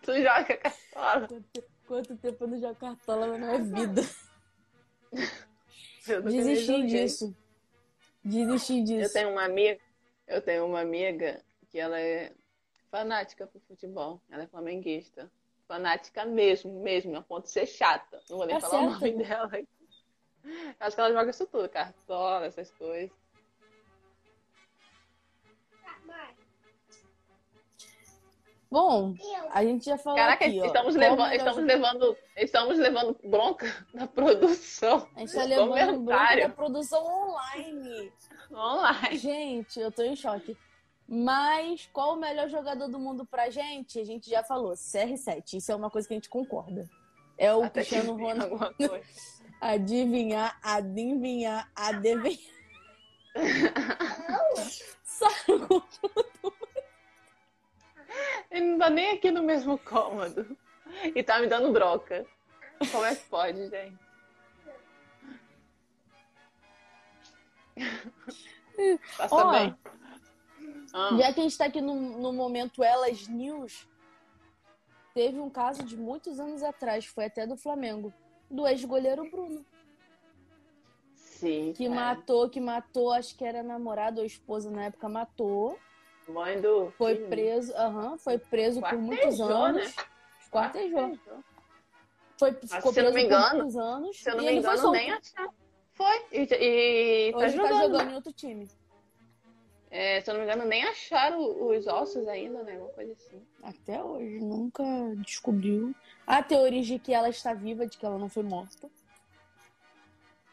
tu 0.03 0.13
joga 0.13 0.57
cartola. 0.57 1.27
Quanto, 1.27 1.63
quanto 1.87 2.17
tempo 2.17 2.43
eu 2.43 2.47
não 2.47 2.59
jogo 2.59 2.75
Cartola 2.75 3.35
na 3.35 3.57
minha 3.57 3.63
vida? 3.63 4.01
Eu 6.07 6.21
Desisti 6.21 6.85
disso. 6.85 7.35
Desisti 8.23 8.79
Eu 8.79 8.83
disso. 8.85 9.13
tenho 9.13 9.29
uma 9.31 9.43
amiga, 9.45 9.79
eu 10.27 10.41
tenho 10.41 10.65
uma 10.65 10.81
amiga 10.81 11.41
que 11.69 11.79
ela 11.79 11.99
é 11.99 12.33
fanática 12.89 13.47
por 13.47 13.61
futebol. 13.61 14.21
Ela 14.29 14.43
é 14.43 14.47
flamenguista. 14.47 15.31
Fanática 15.67 16.25
mesmo, 16.25 16.81
mesmo, 16.81 17.15
a 17.17 17.21
ponto 17.21 17.43
de 17.45 17.51
ser 17.51 17.65
chata. 17.65 18.19
Não 18.29 18.37
vou 18.37 18.45
nem 18.47 18.57
Tá 18.59 18.69
falar 18.69 18.87
o 18.87 18.99
certo. 18.99 19.01
nome 19.01 19.13
dela. 19.23 19.51
Acho 20.79 20.95
que 20.95 21.01
ela 21.01 21.11
joga 21.13 21.29
isso 21.29 21.45
tudo, 21.47 21.67
cartola, 21.69 22.45
essas 22.45 22.71
coisas. 22.71 23.11
Bom, 28.69 29.15
a 29.51 29.63
gente 29.63 29.85
já 29.85 29.97
falou 29.97 30.17
Caraca, 30.17 30.45
aqui, 30.45 30.57
estamos, 30.59 30.95
ó, 30.95 30.99
levando, 30.99 31.33
estamos, 31.33 31.63
levando, 31.63 32.17
estamos 32.35 32.77
levando 32.77 33.19
bronca 33.23 33.85
da 33.93 34.05
produção. 34.07 35.07
A 35.15 35.21
gente 35.21 35.33
tá 35.33 35.43
levando 35.43 35.99
bronca 36.01 36.35
da 36.35 36.49
produção 36.49 37.05
online. 37.05 38.11
Online. 38.51 39.17
Gente, 39.17 39.79
eu 39.79 39.91
tô 39.91 40.03
em 40.03 40.15
choque. 40.15 40.57
Mas 41.07 41.89
qual 41.93 42.15
o 42.15 42.19
melhor 42.19 42.49
jogador 42.49 42.89
do 42.89 42.99
mundo 42.99 43.25
pra 43.25 43.49
gente? 43.49 43.99
A 43.99 44.03
gente 44.03 44.29
já 44.29 44.43
falou, 44.43 44.73
CR7. 44.73 45.53
Isso 45.53 45.71
é 45.71 45.75
uma 45.75 45.89
coisa 45.89 46.05
que 46.05 46.13
a 46.13 46.17
gente 46.17 46.29
concorda. 46.29 46.89
É 47.37 47.53
o 47.53 47.63
Até 47.63 47.85
Cristiano 47.85 48.17
Ronaldo. 48.17 48.67
Adivinhar, 49.59 50.59
adivinhar, 50.61 51.71
adivinhar. 51.75 52.37
Sabe 55.03 55.57
Ele 58.49 58.65
não 58.65 58.79
tá 58.79 58.89
nem 58.89 59.11
aqui 59.11 59.31
no 59.31 59.43
mesmo 59.43 59.77
cômodo. 59.77 60.57
E 61.15 61.21
tá 61.21 61.39
me 61.39 61.47
dando 61.47 61.71
broca. 61.71 62.25
Como 62.91 63.05
é 63.05 63.15
que 63.15 63.25
pode, 63.25 63.67
gente? 63.69 63.97
Passa 69.17 69.35
Ó, 69.35 69.51
bem. 69.51 69.75
Ah, 70.93 71.17
Já 71.17 71.33
que 71.33 71.39
a 71.39 71.43
gente 71.43 71.57
tá 71.57 71.65
aqui 71.65 71.81
no, 71.81 71.95
no 71.95 72.31
momento 72.33 72.83
Elas 72.83 73.27
News, 73.27 73.87
teve 75.13 75.39
um 75.39 75.49
caso 75.49 75.83
de 75.83 75.97
muitos 75.97 76.39
anos 76.39 76.63
atrás, 76.63 77.05
foi 77.05 77.25
até 77.25 77.45
do 77.45 77.57
Flamengo, 77.57 78.13
do 78.49 78.67
ex-goleiro 78.67 79.29
Bruno, 79.29 79.65
sim. 81.15 81.73
que 81.75 81.87
cara. 81.87 81.95
matou, 81.95 82.49
que 82.49 82.59
matou, 82.59 83.11
acho 83.11 83.35
que 83.35 83.43
era 83.43 83.61
namorado 83.61 84.21
ou 84.21 84.25
esposa 84.25 84.71
na 84.71 84.85
época, 84.85 85.09
matou, 85.09 85.77
Mãe 86.27 86.59
do. 86.59 86.91
foi 86.97 87.15
filho. 87.15 87.29
preso, 87.29 87.73
aham, 87.75 88.17
foi 88.17 88.37
preso 88.37 88.81
por 88.81 88.97
muitos 88.97 89.37
Quartejou, 89.37 89.51
anos. 89.63 89.95
né? 89.95 90.03
Quartejou. 90.51 91.17
Foi, 92.37 92.53
ficou 92.53 92.91
se 92.93 92.99
preso 92.99 93.11
por 93.13 93.19
engano, 93.19 93.55
muitos 93.57 93.77
anos. 93.77 94.17
Se 94.19 94.29
eu 94.29 94.35
não 94.35 94.41
me 94.43 94.49
foi 94.49 94.57
engano, 94.57 94.77
solto. 94.77 94.93
nem 94.97 95.11
achar. 95.11 95.49
Foi. 95.93 96.25
E, 96.31 96.41
e 96.41 97.31
tá 97.31 97.37
Hoje 97.39 97.55
jogando. 97.55 97.71
tá 97.71 97.81
jogando 97.83 98.11
em 98.11 98.15
outro 98.15 98.33
time. 98.33 98.69
É, 99.89 100.19
se 100.21 100.29
eu 100.29 100.33
não 100.33 100.41
me 100.41 100.47
engano, 100.47 100.65
nem 100.65 100.83
acharam 100.83 101.39
os 101.69 101.87
ossos 101.87 102.27
ainda, 102.27 102.61
né? 102.63 102.77
Uma 102.77 102.89
coisa 102.89 103.13
assim. 103.13 103.41
Até 103.63 104.03
hoje, 104.03 104.39
nunca 104.39 104.83
descobriu. 105.15 105.95
Há 106.27 106.43
teorias 106.43 106.85
de 106.85 106.99
que 106.99 107.13
ela 107.13 107.29
está 107.29 107.53
viva, 107.53 107.87
de 107.87 107.97
que 107.97 108.05
ela 108.05 108.17
não 108.19 108.27
foi 108.29 108.43
morta. 108.43 108.89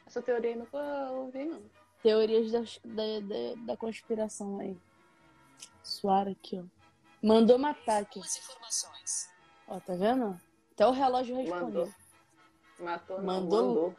Essa 0.07 0.23
teoria 0.23 0.53
eu 0.53 0.59
nunca 0.61 0.79
ouvi, 1.11 1.45
não. 1.47 1.61
Teorias 2.03 2.51
das- 2.53 2.81
da, 2.85 3.21
da, 3.21 3.55
da 3.67 3.77
conspiração 3.77 4.61
aí. 4.61 4.77
Suar 5.85 6.27
aqui, 6.27 6.59
ó. 6.59 6.65
Mandou 7.23 7.59
matar 7.59 8.03
aqui. 8.03 8.21
Ó, 9.69 9.79
tá 9.81 9.95
vendo? 9.95 10.39
Até 10.73 10.87
o 10.87 10.91
relógio 10.91 11.37
respondeu. 11.37 11.87
Mandou. 11.87 11.95
Matou, 12.81 13.19
não. 13.19 13.25
Mandou? 13.25 13.65
Mandou. 13.69 13.97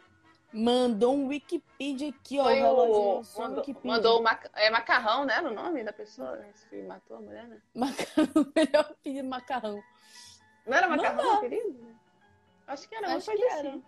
Mandou 0.54 1.16
um 1.16 1.28
Wikipedia 1.28 2.10
aqui, 2.10 2.40
ó. 2.40 2.44
Foi 2.46 2.54
o 2.54 2.64
relógio 2.64 2.94
o. 2.94 3.20
um 3.20 3.24
Mandou, 3.40 3.58
Wikipedia. 3.60 3.92
mandou 3.92 4.20
o 4.20 4.24
maca- 4.24 4.52
é, 4.54 4.70
macarrão, 4.70 5.26
né? 5.26 5.34
Era 5.36 5.50
o 5.50 5.54
nome 5.54 5.84
da 5.84 5.92
pessoa? 5.94 6.46
Esse 6.48 6.68
que 6.70 6.82
matou 6.84 7.18
a 7.18 7.22
mulher, 7.22 7.48
né? 7.48 7.62
Macarrão, 7.74 8.28
melhor 8.56 8.96
pedir 9.04 9.24
macarrão. 9.24 9.82
Não 10.66 10.78
era 10.78 10.88
macarrão, 10.88 11.24
Mandou. 11.24 11.40
querido? 11.42 11.96
Acho 12.68 12.88
que 12.90 12.96
era, 12.96 13.16
Acho 13.16 13.32
que 13.32 13.44
assim. 13.44 13.68
era. 13.68 13.82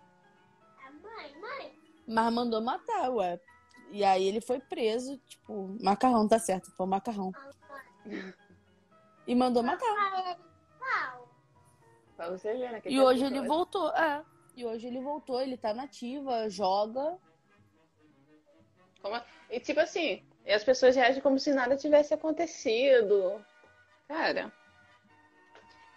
Mas 2.06 2.32
mandou 2.32 2.60
matar, 2.60 3.10
ué. 3.10 3.40
E 3.90 4.04
aí 4.04 4.24
ele 4.26 4.40
foi 4.40 4.60
preso, 4.60 5.16
tipo, 5.26 5.74
macarrão, 5.82 6.28
tá 6.28 6.38
certo, 6.38 6.70
foi 6.72 6.86
o 6.86 6.88
macarrão. 6.88 7.32
E 9.26 9.34
mandou 9.34 9.62
matar. 9.62 10.38
Pra 12.16 12.30
você 12.30 12.52
ver, 12.54 12.72
né? 12.72 12.78
E 12.78 12.82
tem 12.82 13.00
hoje 13.00 13.24
ele 13.24 13.40
voltou, 13.42 13.90
é. 13.90 14.24
E 14.56 14.64
hoje 14.64 14.86
ele 14.88 15.00
voltou, 15.00 15.40
ele 15.40 15.56
tá 15.56 15.72
nativa, 15.72 16.48
joga. 16.48 17.16
Como 19.00 19.14
é- 19.14 19.24
E 19.50 19.60
tipo 19.60 19.78
assim, 19.80 20.24
e 20.44 20.52
as 20.52 20.64
pessoas 20.64 20.96
reagem 20.96 21.22
como 21.22 21.38
se 21.38 21.52
nada 21.52 21.76
tivesse 21.76 22.12
acontecido. 22.12 23.44
Cara. 24.08 24.52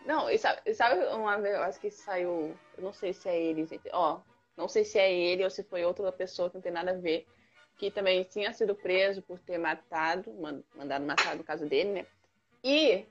Não, 0.05 0.29
e 0.29 0.37
sabe, 0.37 0.61
e 0.65 0.73
sabe 0.73 1.03
uma 1.07 1.37
vez, 1.39 1.55
eu 1.55 1.63
acho 1.63 1.79
que 1.79 1.89
saiu. 1.89 2.55
Eu 2.77 2.83
não 2.83 2.93
sei 2.93 3.13
se 3.13 3.29
é 3.29 3.39
ele, 3.41 3.65
gente. 3.65 3.89
Ó, 3.93 4.19
não 4.57 4.67
sei 4.67 4.83
se 4.83 4.99
é 4.99 5.11
ele 5.11 5.43
ou 5.43 5.49
se 5.49 5.63
foi 5.63 5.83
outra 5.85 6.11
pessoa 6.11 6.49
que 6.49 6.55
não 6.55 6.61
tem 6.61 6.71
nada 6.71 6.91
a 6.91 6.95
ver. 6.97 7.27
Que 7.77 7.89
também 7.89 8.23
tinha 8.23 8.53
sido 8.53 8.75
preso 8.75 9.21
por 9.21 9.39
ter 9.39 9.57
matado, 9.57 10.31
man- 10.33 10.63
mandado 10.75 11.05
matar 11.05 11.35
no 11.35 11.43
caso 11.43 11.65
dele, 11.67 11.91
né? 11.91 12.05
E 12.63 13.05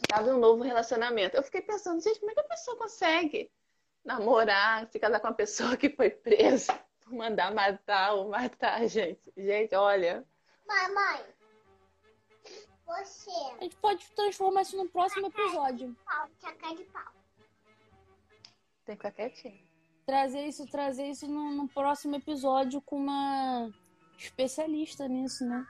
estava 0.00 0.28
em 0.28 0.32
um 0.32 0.38
novo 0.40 0.62
relacionamento. 0.62 1.36
Eu 1.36 1.42
fiquei 1.42 1.62
pensando, 1.62 2.02
gente, 2.02 2.18
como 2.18 2.30
é 2.32 2.34
que 2.34 2.40
a 2.40 2.44
pessoa 2.44 2.76
consegue 2.76 3.50
namorar, 4.04 4.88
se 4.90 4.98
casar 4.98 5.20
com 5.20 5.28
uma 5.28 5.34
pessoa 5.34 5.76
que 5.76 5.88
foi 5.90 6.10
presa? 6.10 6.72
por 7.04 7.12
Mandar 7.14 7.52
matar 7.54 8.14
ou 8.14 8.28
matar, 8.28 8.86
gente. 8.88 9.20
Gente, 9.36 9.74
olha. 9.74 10.24
Mamãe, 10.66 11.24
você, 12.86 13.30
A 13.58 13.62
gente 13.62 13.76
pode 13.76 14.04
transformar 14.12 14.62
isso 14.62 14.76
no 14.76 14.88
próximo 14.88 15.26
episódio. 15.28 15.96
pau, 16.04 16.28
chaca 16.40 16.74
de 16.74 16.84
pau. 16.84 17.12
Tem 18.84 18.96
que 18.96 19.02
ficar 19.06 19.12
quietinho. 19.12 19.60
Trazer 20.04 20.46
isso, 20.46 20.66
trazer 20.66 21.06
isso 21.06 21.28
no, 21.28 21.52
no 21.52 21.68
próximo 21.68 22.16
episódio 22.16 22.80
com 22.82 22.96
uma 22.96 23.70
especialista 24.24 25.06
nisso, 25.08 25.44
né? 25.44 25.66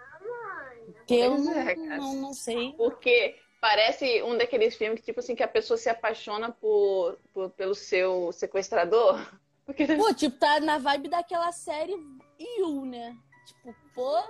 Porque 0.86 1.14
eu 1.14 1.30
Pois 1.32 1.44
não, 1.44 1.52
é, 1.58 1.74
não, 1.74 2.14
não 2.14 2.34
sei. 2.34 2.72
Porque 2.76 3.36
parece 3.60 4.22
um 4.22 4.36
daqueles 4.36 4.74
filmes 4.76 5.00
que, 5.00 5.06
tipo 5.06 5.20
assim, 5.20 5.34
que 5.34 5.42
a 5.42 5.48
pessoa 5.48 5.76
se 5.78 5.88
apaixona 5.88 6.50
por, 6.50 7.18
por- 7.32 7.50
pelo 7.50 7.74
seu 7.74 8.32
sequestrador. 8.32 9.18
Porque 9.64 9.86
Pô, 9.86 10.12
tipo, 10.12 10.36
tá 10.38 10.58
na 10.58 10.78
vibe 10.78 11.08
daquela 11.08 11.52
série 11.52 11.94
You, 12.58 12.84
né? 12.84 13.16
Tipo, 13.46 13.74
pô, 13.94 14.22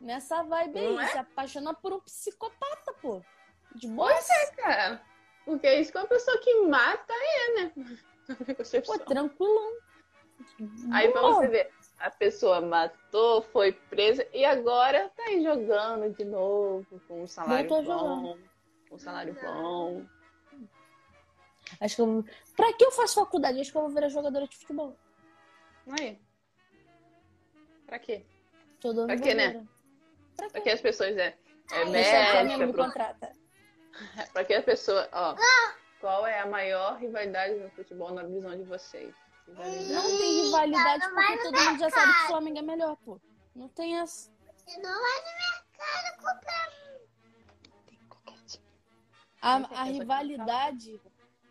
nessa 0.00 0.42
vibe 0.42 0.78
aí, 0.78 0.92
Não 0.92 1.00
é? 1.00 1.06
se 1.06 1.18
apaixona 1.18 1.72
por 1.72 1.94
um 1.94 2.00
psicopata, 2.00 2.92
pô. 3.00 3.22
De 3.74 3.88
boa. 3.88 4.10
Pois 4.12 4.28
é, 4.28 4.46
cara. 4.52 5.02
Porque 5.46 5.66
é 5.66 5.80
isso 5.80 5.90
que 5.90 5.96
uma 5.98 6.06
pessoa 6.06 6.38
que 6.38 6.54
mata 6.66 7.12
é, 7.14 7.54
né? 7.54 7.72
Pô, 8.84 8.98
tranquilão. 8.98 9.72
Aí 10.92 11.10
pra 11.10 11.22
você 11.22 11.48
ver, 11.48 11.72
a 11.98 12.10
pessoa 12.10 12.60
matou, 12.60 13.42
foi 13.42 13.72
presa 13.72 14.26
e 14.32 14.44
agora 14.44 15.08
tá 15.16 15.24
aí 15.24 15.42
jogando 15.42 16.14
de 16.14 16.24
novo 16.24 17.00
com 17.08 17.22
um 17.22 17.26
salário 17.26 17.68
bom. 17.68 18.38
Com 18.88 18.94
um 18.94 18.98
salário 18.98 19.34
bom. 19.34 20.04
Acho 21.80 21.96
que 21.96 22.00
eu 22.02 22.06
vou... 22.06 22.24
Pra 22.56 22.72
que 22.72 22.84
eu 22.84 22.90
faço 22.92 23.16
faculdade? 23.20 23.60
Acho 23.60 23.70
que 23.70 23.76
eu 23.76 23.82
vou 23.82 23.90
virar 23.90 24.08
jogadora 24.08 24.46
de 24.48 24.56
futebol. 24.56 24.96
Aí. 26.00 26.18
Pra 27.86 27.98
quê? 27.98 28.24
Tô 28.80 28.92
dando 28.92 29.06
Pra 29.08 29.18
quê, 29.18 29.34
né? 29.34 29.66
Pra 30.36 30.48
Pra 30.48 30.60
quê? 30.60 30.68
que 30.68 30.70
as 30.70 30.80
pessoas 30.80 31.16
é, 31.16 31.26
é 31.28 31.36
Flamengo 31.68 31.90
médica, 31.92 32.66
me 32.66 32.72
pro- 32.72 32.84
contrata. 32.84 33.32
Pra 34.32 34.44
que 34.44 34.54
a 34.54 34.62
pessoa, 34.62 35.08
ó, 35.12 35.34
qual 36.00 36.26
é 36.26 36.38
a 36.40 36.46
maior 36.46 36.96
rivalidade 36.98 37.54
no 37.56 37.68
futebol 37.70 38.12
na 38.12 38.22
visão 38.22 38.56
de 38.56 38.62
vocês? 38.64 39.14
Rivalidade. 39.48 39.92
Não 39.92 40.02
tem 40.18 40.42
rivalidade 40.44 41.08
porque 41.14 41.38
todo 41.38 41.60
mundo 41.60 41.78
já 41.80 41.90
sabe 41.90 42.12
que 42.14 42.24
o 42.24 42.26
Flamengo 42.28 42.58
é 42.58 42.62
melhor, 42.62 42.96
pô. 42.98 43.20
Não 43.54 43.68
tem 43.68 43.98
essa. 43.98 44.30
Você 44.56 44.78
não 44.80 44.90
vai 45.00 45.20
no 45.20 45.78
mercado 45.78 46.16
comprar. 46.16 46.68
A, 49.40 49.58
Não 49.60 49.68
tem 49.68 49.78
a 49.78 49.82
rivalidade. 49.84 51.00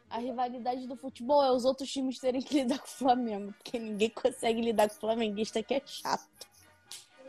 A 0.10 0.20
rivalidade 0.20 0.88
do 0.88 0.96
futebol 0.96 1.44
é 1.44 1.52
os 1.52 1.66
outros 1.66 1.90
times 1.92 2.18
terem 2.20 2.42
que 2.42 2.54
lidar 2.62 2.80
com 2.80 2.86
o 2.86 2.90
Flamengo. 2.90 3.54
Porque 3.54 3.78
ninguém 3.80 4.10
consegue 4.10 4.62
lidar 4.62 4.88
com 4.90 4.96
o 4.96 5.00
flamenguista 5.00 5.62
que 5.64 5.74
é 5.74 5.82
chato. 5.86 6.48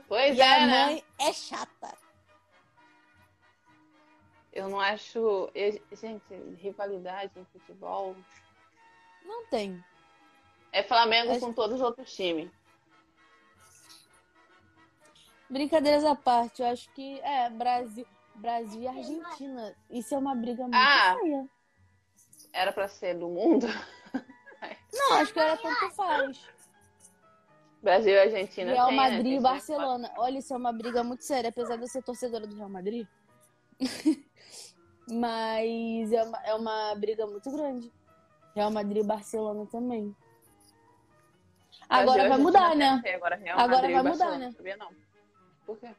Pois 0.06 0.36
E 0.36 0.40
é, 0.40 0.62
a 0.62 0.66
né? 0.66 0.84
mãe 0.86 1.04
é 1.18 1.32
chata. 1.32 1.96
Eu 4.52 4.68
não 4.68 4.80
acho. 4.80 5.50
eu- 5.54 5.80
Gente, 5.92 6.24
rivalidade 6.60 7.32
no 7.36 7.44
futebol. 7.46 8.16
Não 9.24 9.46
tem. 9.46 9.82
É 10.72 10.82
Flamengo 10.82 11.38
com 11.40 11.52
todos 11.52 11.76
os 11.76 11.80
outros 11.82 12.14
times. 12.14 12.50
Brincadeiras 15.48 16.04
à 16.04 16.14
parte, 16.14 16.60
eu 16.60 16.68
acho 16.68 16.90
que 16.92 17.18
é 17.20 17.48
Brasil, 17.48 18.06
Brasil 18.34 18.82
e 18.82 18.88
Argentina. 18.88 19.74
Isso 19.90 20.14
é 20.14 20.18
uma 20.18 20.34
briga 20.34 20.62
muito 20.62 20.74
Ah. 20.76 21.16
feia. 21.20 21.48
Era 22.52 22.72
pra 22.72 22.88
ser 22.88 23.14
do 23.14 23.28
mundo. 23.28 23.66
Não, 24.92 25.12
acho 25.14 25.32
que 25.32 25.38
era 25.38 25.56
tanto 25.56 25.90
faz. 25.94 26.38
Brasil 27.82 28.12
e 28.12 28.18
Argentina. 28.18 28.72
Real 28.72 28.88
tem, 28.88 28.96
né? 28.96 29.10
Madrid 29.10 29.38
e 29.38 29.40
Barcelona. 29.40 30.12
Olha, 30.18 30.38
isso 30.38 30.52
é 30.52 30.56
uma 30.56 30.72
briga 30.72 31.02
muito 31.04 31.24
séria, 31.24 31.48
apesar 31.50 31.76
de 31.76 31.82
eu 31.82 31.88
ser 31.88 32.02
torcedora 32.02 32.46
do 32.46 32.56
Real 32.56 32.68
Madrid. 32.68 33.06
Mas 35.10 36.12
é 36.12 36.22
uma, 36.22 36.38
é 36.44 36.54
uma 36.54 36.94
briga 36.96 37.26
muito 37.26 37.50
grande. 37.50 37.90
Real 38.54 38.70
Madrid 38.70 39.02
e 39.04 39.06
Barcelona 39.06 39.64
também. 39.66 40.14
Agora 41.88 42.28
vai 42.28 42.38
mudar, 42.38 42.76
né? 42.76 43.02
Agora, 43.14 43.36
Real 43.36 43.58
Agora 43.58 43.76
Madrid 43.88 43.94
vai 44.02 44.02
mudar, 44.12 44.38
né? 44.38 44.52
Sabia 44.52 44.76
não. 44.76 44.90
Por 45.64 45.78
quê? 45.78 45.94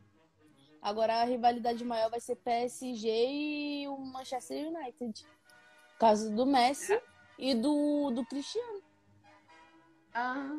Agora 0.81 1.21
a 1.21 1.23
rivalidade 1.25 1.83
maior 1.83 2.09
vai 2.09 2.19
ser 2.21 2.35
PSG 2.37 3.09
e 3.83 3.87
o 3.87 3.97
Manchester 3.97 4.67
United. 4.67 5.25
Por 5.93 5.97
causa 5.99 6.29
do 6.33 6.45
Messi 6.45 6.93
É. 6.93 7.01
e 7.37 7.53
do, 7.55 8.11
do 8.11 8.25
Cristiano. 8.25 8.81
Ah, 10.13 10.55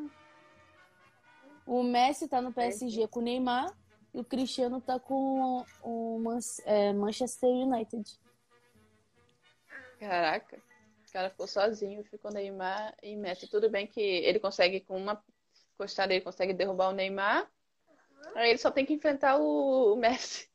O 1.65 1.81
Messi 1.83 2.27
tá 2.27 2.41
no 2.41 2.51
PSG 2.53 3.07
com 3.07 3.19
o 3.19 3.23
Neymar 3.23 3.73
e 4.13 4.19
o 4.19 4.23
Cristiano 4.23 4.79
tá 4.81 4.99
com 4.99 5.65
o 5.81 6.19
Man- 6.19 6.39
é, 6.65 6.93
Manchester 6.93 7.49
United. 7.49 8.19
caraca. 9.99 10.61
O 11.11 11.13
cara 11.13 11.29
ficou 11.29 11.45
sozinho, 11.45 12.05
ficou 12.05 12.31
Neymar 12.31 12.95
e 13.03 13.17
Messi. 13.17 13.45
Tudo 13.45 13.69
bem 13.69 13.85
que 13.85 13.99
ele 13.99 14.39
consegue, 14.39 14.79
com 14.79 14.95
uma 14.95 15.21
costada, 15.77 16.13
ele 16.13 16.23
consegue 16.23 16.53
derrubar 16.53 16.87
o 16.87 16.93
Neymar. 16.93 17.51
Aí 18.33 18.51
ele 18.51 18.57
só 18.57 18.71
tem 18.71 18.85
que 18.85 18.93
enfrentar 18.93 19.35
o 19.37 19.97
Messi. 19.97 20.49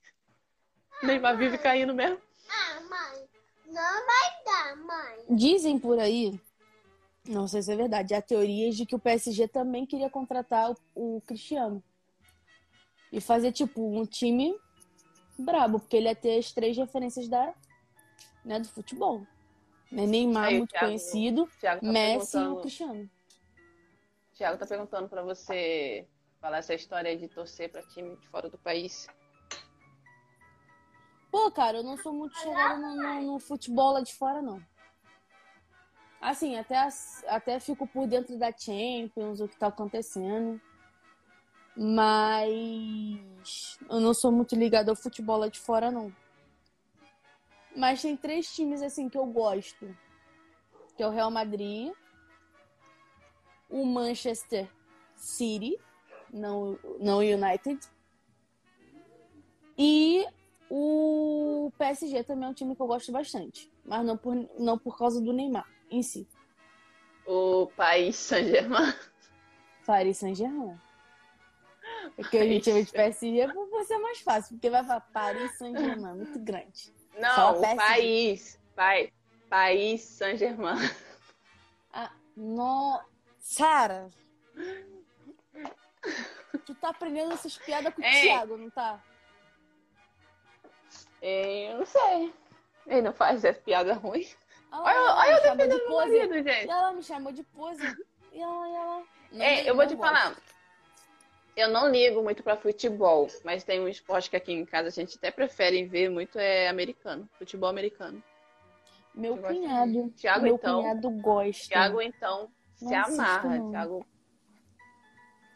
O 1.02 1.06
Neymar 1.06 1.36
vive 1.36 1.58
caindo 1.58 1.94
mesmo. 1.94 2.18
Ah, 2.48 2.80
mãe. 2.80 3.28
Não 3.66 4.06
vai 4.06 4.44
dar, 4.46 4.76
mãe. 4.76 5.36
Dizem 5.36 5.78
por 5.78 5.98
aí, 5.98 6.40
não 7.28 7.46
sei 7.46 7.60
se 7.60 7.70
é 7.70 7.76
verdade, 7.76 8.14
há 8.14 8.22
teorias 8.22 8.74
de 8.76 8.86
que 8.86 8.94
o 8.94 8.98
PSG 8.98 9.48
também 9.48 9.84
queria 9.84 10.08
contratar 10.08 10.70
o, 10.70 11.16
o 11.16 11.20
Cristiano. 11.20 11.84
E 13.12 13.20
fazer, 13.20 13.52
tipo, 13.52 13.94
um 13.94 14.06
time 14.06 14.58
brabo, 15.38 15.80
porque 15.80 15.98
ele 15.98 16.08
ia 16.08 16.16
ter 16.16 16.38
as 16.38 16.50
três 16.50 16.78
referências 16.78 17.28
da, 17.28 17.54
né, 18.42 18.58
do 18.58 18.68
futebol. 18.68 19.26
Né? 19.90 20.06
Neymar, 20.06 20.44
Aí, 20.46 20.58
muito 20.58 20.70
Thiago- 20.70 20.86
conhecido, 20.86 21.48
Thiago 21.60 21.80
tá 21.80 21.92
Messi 21.92 22.36
e 22.38 22.46
o 22.46 22.60
Cristiano. 22.60 23.10
Thiago 24.34 24.58
tá 24.58 24.66
perguntando 24.66 25.08
pra 25.08 25.22
você 25.22 26.06
falar 26.40 26.58
essa 26.58 26.74
história 26.74 27.16
de 27.16 27.28
torcer 27.28 27.70
pra 27.70 27.82
time 27.82 28.16
de 28.16 28.28
fora 28.28 28.50
do 28.50 28.58
país. 28.58 29.06
Pô, 31.30 31.50
cara, 31.50 31.78
eu 31.78 31.84
não 31.84 31.96
sou 31.98 32.12
muito 32.12 32.36
chegada 32.38 32.78
no, 32.78 32.96
no- 32.96 33.22
no 33.32 33.38
futebol 33.38 33.92
lá 33.92 34.00
de 34.00 34.14
fora, 34.14 34.42
não. 34.42 34.60
Assim, 36.20 36.56
até, 36.56 36.76
as- 36.78 37.24
até 37.28 37.60
fico 37.60 37.86
por 37.86 38.06
dentro 38.06 38.36
da 38.38 38.50
Champions, 38.50 39.40
o 39.40 39.48
que 39.48 39.56
tá 39.56 39.68
acontecendo. 39.68 40.60
Mas 41.76 43.78
eu 43.88 44.00
não 44.00 44.14
sou 44.14 44.32
muito 44.32 44.56
ligada 44.56 44.90
ao 44.90 44.96
futebol 44.96 45.36
lá 45.38 45.48
de 45.48 45.60
fora, 45.60 45.90
não. 45.90 46.12
Mas 47.76 48.00
tem 48.00 48.16
três 48.16 48.52
times, 48.54 48.82
assim, 48.82 49.08
que 49.08 49.18
eu 49.18 49.26
gosto. 49.26 49.94
Que 50.96 51.02
é 51.02 51.06
o 51.06 51.10
Real 51.10 51.30
Madrid, 51.30 51.92
o 53.68 53.84
Manchester 53.84 54.66
City, 55.14 55.78
não, 56.32 56.78
não 56.98 57.18
o 57.18 57.20
United, 57.20 57.78
e 59.76 60.24
o 60.70 61.70
PSG 61.76 62.24
também 62.24 62.46
é 62.46 62.50
um 62.50 62.54
time 62.54 62.74
que 62.74 62.80
eu 62.80 62.86
gosto 62.86 63.12
bastante, 63.12 63.70
mas 63.84 64.04
não 64.04 64.16
por, 64.16 64.34
não 64.58 64.78
por 64.78 64.96
causa 64.96 65.20
do 65.20 65.32
Neymar 65.32 65.68
em 65.90 66.02
si. 66.02 66.26
O 67.26 67.66
país 67.76 68.16
Saint-Germain. 68.16 68.94
Paris 69.84 70.18
Saint-Germain. 70.18 70.80
Porque 72.14 72.38
a 72.38 72.46
gente 72.46 72.64
chama 72.64 72.82
de 72.82 72.92
PSG 72.92 73.52
por 73.52 73.84
ser 73.84 73.98
mais 73.98 74.20
fácil, 74.20 74.54
porque 74.54 74.70
vai 74.70 74.82
falar 74.82 75.00
Paris 75.00 75.58
Saint-Germain, 75.58 76.14
muito 76.14 76.38
grande. 76.38 76.95
Não, 77.16 77.60
o 77.60 77.76
país. 77.76 78.58
Pai, 78.74 79.12
país 79.48 80.02
Saint-Germain. 80.02 80.76
Ah, 81.92 82.10
no... 82.36 83.00
Sara! 83.38 84.08
Tu 86.64 86.74
tá 86.74 86.90
aprendendo 86.90 87.32
essas 87.32 87.56
piadas 87.58 87.94
com 87.94 88.02
o 88.02 88.04
Ei. 88.04 88.22
Thiago, 88.22 88.56
não 88.56 88.70
tá? 88.70 89.00
Eu 91.22 91.78
não 91.78 91.86
sei. 91.86 92.34
Ele 92.86 93.02
não 93.02 93.12
faz 93.12 93.44
essa 93.44 93.58
piada 93.60 93.94
ruim. 93.94 94.26
Olha, 94.70 94.82
Olha, 94.82 95.14
olha 95.14 95.30
eu 95.30 95.42
chamou 95.42 95.56
de 95.56 95.68
defendendo 95.68 95.88
meu 95.88 95.96
marido, 95.96 96.34
E 96.36 96.42
gente. 96.42 96.70
ela 96.70 96.92
me 96.92 97.02
chamou 97.02 97.32
de 97.32 97.42
pose. 97.44 97.82
E 98.32 98.40
ela, 98.40 98.68
e 98.68 98.74
ela. 98.74 99.02
Não, 99.32 99.44
É, 99.44 99.68
eu 99.70 99.74
vou 99.74 99.86
te 99.86 99.94
gosto. 99.94 100.42
Eu 101.56 101.68
não 101.70 101.88
ligo 101.88 102.22
muito 102.22 102.42
pra 102.42 102.56
futebol, 102.56 103.26
mas 103.42 103.64
tem 103.64 103.80
um 103.80 103.88
esporte 103.88 104.28
que 104.28 104.36
aqui 104.36 104.52
em 104.52 104.66
casa 104.66 104.88
a 104.88 104.90
gente 104.90 105.16
até 105.16 105.30
prefere 105.30 105.84
ver 105.86 106.10
muito, 106.10 106.38
é 106.38 106.68
americano. 106.68 107.26
Futebol 107.38 107.70
americano. 107.70 108.22
Meu 109.14 109.36
Eu 109.36 109.40
gosto 109.42 109.54
cunhado. 109.54 110.12
meu 110.42 110.54
então. 110.56 110.82
cunhado 110.82 111.10
gosta. 111.22 111.68
Thiago, 111.68 112.02
então, 112.02 112.50
se 112.74 112.84
Não 112.84 113.04
amarra. 113.04 113.58
não. 113.58 113.70
Thiago... 113.70 114.06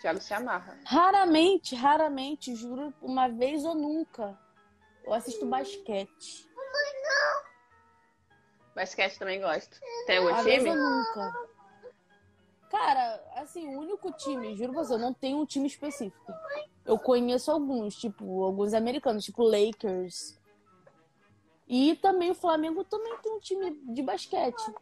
Thiago 0.01 0.20
se 0.22 0.32
amarra. 0.32 0.78
Raramente, 0.86 1.74
raramente, 1.74 2.55
juro, 2.55 2.94
uma 3.03 3.28
vez 3.28 3.62
ou 3.66 3.74
nunca. 3.74 4.38
Eu 5.05 5.12
assisto 5.12 5.44
basquete. 5.44 6.48
Basquete 8.74 9.18
também 9.18 9.40
gosto. 9.42 9.78
Tem 10.07 10.16
algum 10.16 10.30
Uma 10.30 10.42
vez 10.42 10.62
time? 10.62 10.70
ou 10.70 10.76
nunca. 10.76 11.49
Cara, 12.71 13.21
assim, 13.35 13.75
o 13.75 13.81
único 13.81 14.12
time, 14.12 14.55
juro 14.55 14.73
pra 14.73 14.85
você, 14.85 14.95
eu 14.95 14.99
não 14.99 15.12
tenho 15.12 15.39
um 15.39 15.45
time 15.45 15.66
específico. 15.66 16.33
Eu 16.85 16.97
conheço 16.97 17.51
alguns, 17.51 17.97
tipo, 17.97 18.45
alguns 18.45 18.73
americanos, 18.73 19.25
tipo 19.25 19.43
Lakers. 19.43 20.39
E 21.66 21.97
também 21.97 22.31
o 22.31 22.35
Flamengo 22.35 22.85
também 22.85 23.16
tem 23.18 23.33
um 23.33 23.41
time 23.41 23.73
de 23.93 24.03
basquete. 24.03 24.73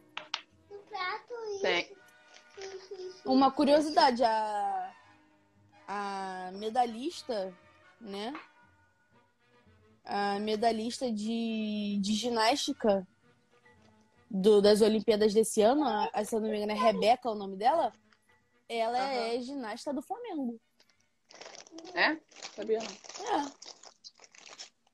Tem. 1.62 1.97
Uma 3.24 3.51
curiosidade, 3.51 4.22
a, 4.22 4.95
a 5.86 6.51
medalhista, 6.55 7.57
né? 7.99 8.39
A 10.05 10.39
medalhista 10.41 11.11
de, 11.11 11.99
de 12.03 12.12
ginástica 12.12 13.07
do- 14.30 14.60
das 14.60 14.80
Olimpíadas 14.80 15.32
desse 15.34 15.60
ano, 15.62 15.84
a, 15.84 16.24
se 16.24 16.34
eu 16.34 16.40
não 16.40 16.48
me 16.48 16.56
engano, 16.56 16.72
é 16.72 16.74
Rebeca 16.74 17.30
o 17.30 17.34
nome 17.34 17.56
dela. 17.56 17.92
Ela 18.68 18.98
é 18.98 19.40
ginasta 19.40 19.92
do 19.92 20.02
Flamengo. 20.02 20.60
É? 21.94 22.18
Sabia 22.54 22.78
não. 22.78 23.46
É. 23.46 23.52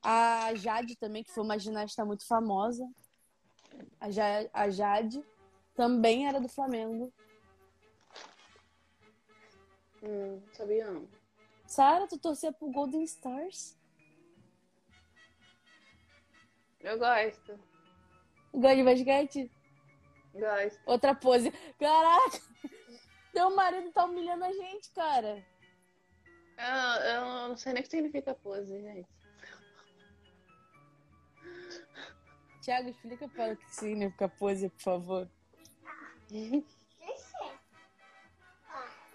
A 0.01 0.53
Jade 0.55 0.95
também, 0.95 1.23
que 1.23 1.31
foi 1.31 1.43
uma 1.43 1.57
ginasta 1.57 2.05
muito 2.05 2.25
famosa. 2.27 2.87
A, 3.99 4.09
Ja- 4.09 4.47
a 4.53 4.69
Jade 4.69 5.23
também 5.73 6.27
era 6.27 6.39
do 6.39 6.47
Flamengo. 6.47 7.11
Hum, 10.03 10.41
sabia 10.53 10.91
não. 10.91 11.07
Sara, 11.65 12.07
tu 12.07 12.17
torcia 12.19 12.53
pro 12.53 12.69
Golden 12.71 13.03
Stars? 13.03 13.75
Eu 16.79 16.99
gosto. 16.99 17.59
Gosta 18.55 18.75
de 18.75 18.83
basquete? 18.83 19.51
Gosto. 20.33 20.79
Outra 20.85 21.13
pose. 21.13 21.51
Caraca! 21.77 22.39
Teu 23.33 23.53
marido 23.53 23.91
tá 23.91 24.05
humilhando 24.05 24.45
a 24.45 24.51
gente, 24.51 24.89
cara. 24.91 25.45
Eu, 26.57 27.03
eu 27.03 27.21
não 27.49 27.57
sei 27.57 27.73
nem 27.73 27.81
o 27.81 27.83
que 27.83 27.89
significa 27.89 28.33
pose, 28.33 28.81
gente. 28.81 29.07
Tiago, 32.61 32.89
explica 32.89 33.27
para 33.27 33.43
ela 33.43 33.53
o 33.53 33.57
que 33.57 33.75
significa 33.75 34.29
pose, 34.29 34.69
por 34.69 34.81
favor. 34.81 35.29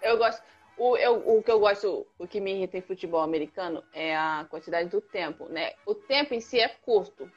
Eu 0.01 0.17
gosto. 0.17 0.43
O, 0.77 0.95
eu, 0.97 1.37
o 1.37 1.43
que 1.43 1.51
eu 1.51 1.59
gosto, 1.59 2.07
o 2.17 2.27
que 2.27 2.39
me 2.39 2.53
irrita 2.53 2.77
em 2.77 2.81
futebol 2.81 3.21
americano 3.21 3.83
é 3.91 4.15
a 4.15 4.47
quantidade 4.49 4.89
do 4.89 5.01
tempo, 5.01 5.47
né? 5.47 5.73
O 5.85 5.93
tempo 5.93 6.33
em 6.33 6.39
si 6.39 6.59
é 6.59 6.69
curto. 6.69 7.29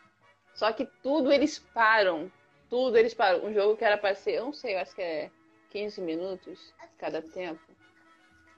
Só 0.55 0.73
que 0.73 0.87
tudo 1.03 1.33
eles 1.33 1.59
param. 1.59 2.31
Tudo 2.71 2.97
eles 2.97 3.13
param. 3.15 3.45
Um 3.45 3.53
jogo 3.53 3.77
que 3.77 3.85
era 3.85 3.99
pra 3.99 4.15
ser, 4.15 4.33
eu 4.37 4.47
não 4.47 4.53
sei, 4.53 4.75
eu 4.75 4.79
acho 4.81 4.95
que 4.95 5.03
é 5.03 5.31
15 5.71 6.01
minutos 6.01 6.73
cada 6.99 7.21
tempo. 7.21 7.61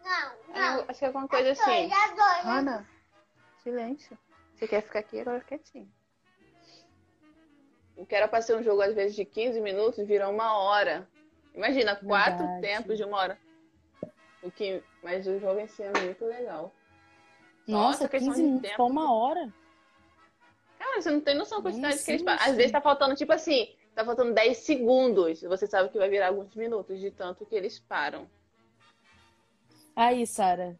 Não, 0.04 0.54
É, 0.54 0.60
não. 0.76 0.84
acho 0.88 0.98
que 0.98 1.04
é 1.04 1.08
alguma 1.08 1.26
coisa 1.28 1.50
assim. 1.52 1.88
Dois, 1.88 1.92
a 1.92 2.06
dois. 2.14 2.44
Ana, 2.46 2.88
silêncio. 3.62 4.16
Você 4.54 4.68
quer 4.68 4.82
ficar 4.82 5.00
aqui, 5.00 5.20
agora 5.20 5.40
quietinho. 5.40 5.90
O 7.96 8.04
que 8.06 8.14
era 8.14 8.28
pra 8.28 8.42
ser 8.42 8.54
um 8.56 8.62
jogo, 8.62 8.82
às 8.82 8.94
vezes, 8.94 9.16
de 9.16 9.24
15 9.24 9.60
minutos, 9.60 10.06
vira 10.06 10.28
uma 10.28 10.56
hora. 10.58 11.08
Imagina, 11.54 11.96
quatro 11.96 12.46
Verdade. 12.46 12.60
tempos 12.60 12.96
de 12.98 13.04
uma 13.04 13.16
hora. 13.16 13.38
O 14.42 14.50
que... 14.50 14.82
Mas 15.02 15.26
o 15.26 15.38
jogo 15.40 15.58
em 15.60 15.66
si 15.66 15.82
é 15.82 15.90
muito 16.00 16.24
legal. 16.26 16.72
Nossa, 17.66 18.02
Nossa, 18.04 18.08
questão 18.08 18.28
15 18.34 18.40
de 18.42 18.46
minutos 18.46 18.68
tempo. 18.70 18.76
pra 18.76 18.84
uma 18.84 19.12
hora. 19.14 19.52
Cara, 20.96 21.02
você 21.02 21.10
não 21.10 21.20
tem 21.20 21.34
noção 21.34 21.58
da 21.60 21.70
quantidade 21.70 22.02
que 22.02 22.10
eles 22.10 22.22
passam. 22.22 22.44
Às 22.44 22.50
sim. 22.52 22.56
vezes 22.56 22.72
tá 22.72 22.80
faltando, 22.80 23.14
tipo 23.14 23.32
assim, 23.32 23.76
tá 23.94 24.04
faltando 24.04 24.32
10 24.32 24.56
segundos. 24.58 25.42
Você 25.42 25.66
sabe 25.66 25.90
que 25.90 25.98
vai 25.98 26.08
virar 26.08 26.28
alguns 26.28 26.54
minutos, 26.54 26.98
de 26.98 27.10
tanto 27.10 27.44
que 27.44 27.54
eles 27.54 27.78
param. 27.78 28.28
Aí, 29.94 30.26
Sara. 30.26 30.78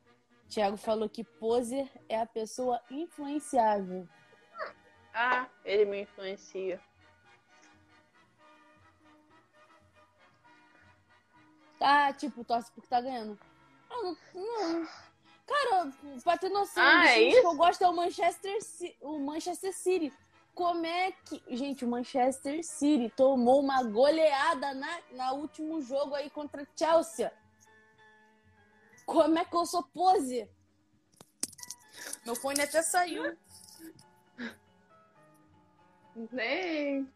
Tiago 0.48 0.76
falou 0.76 1.08
que 1.08 1.24
poser 1.24 1.90
é 2.08 2.18
a 2.18 2.26
pessoa 2.26 2.80
influenciável. 2.90 4.08
Ah, 5.12 5.48
ele 5.64 5.84
me 5.84 6.02
influencia. 6.02 6.80
Ah, 11.80 12.12
tipo, 12.12 12.44
torce 12.44 12.72
porque 12.72 12.88
tá 12.88 13.00
ganhando. 13.00 13.38
Ah, 13.90 14.02
não, 14.02 14.16
não. 14.34 14.88
Cara, 15.46 15.92
pra 16.24 16.36
ter 16.36 16.48
noção, 16.48 16.82
Ah, 16.82 17.06
é 17.06 17.30
que 17.30 17.36
eu 17.38 17.54
gosto 17.54 17.82
é 17.84 17.88
o 17.88 17.94
Manchester, 17.94 18.58
o 19.00 19.18
Manchester 19.20 19.72
City. 19.72 20.12
Como 20.52 20.84
é 20.84 21.12
que. 21.12 21.40
Gente, 21.56 21.84
o 21.84 21.88
Manchester 21.88 22.64
City 22.64 23.12
tomou 23.14 23.60
uma 23.60 23.82
goleada 23.84 24.74
na, 24.74 25.00
na 25.12 25.32
último 25.32 25.80
jogo 25.80 26.14
aí 26.14 26.28
contra 26.30 26.66
Chelsea. 26.76 27.32
Como 29.04 29.38
é 29.38 29.44
que 29.44 29.54
eu 29.54 29.64
sou 29.66 29.84
pose? 29.84 30.50
Meu 32.24 32.34
fone 32.34 32.60
até 32.60 32.82
saiu. 32.82 33.36
Nem. 36.32 37.08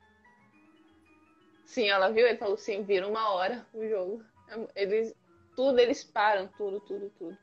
Sim, 1.65 1.89
ela 1.89 2.11
viu? 2.11 2.27
Ele 2.27 2.39
falou 2.39 2.57
sim, 2.57 2.85
vira 2.85 3.09
uma 3.09 3.31
hora 3.31 3.67
o 3.75 3.89
jogo. 3.89 4.25
Eles. 4.77 5.15
Tudo 5.57 5.79
eles 5.81 6.05
param, 6.05 6.47
tudo, 6.57 6.81
tudo, 6.81 7.11
tudo. 7.19 7.39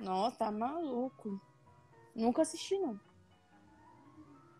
Nossa, 0.00 0.38
tá 0.38 0.50
maluco. 0.50 1.40
Nunca 2.14 2.42
assisti, 2.42 2.78
não. 2.78 2.98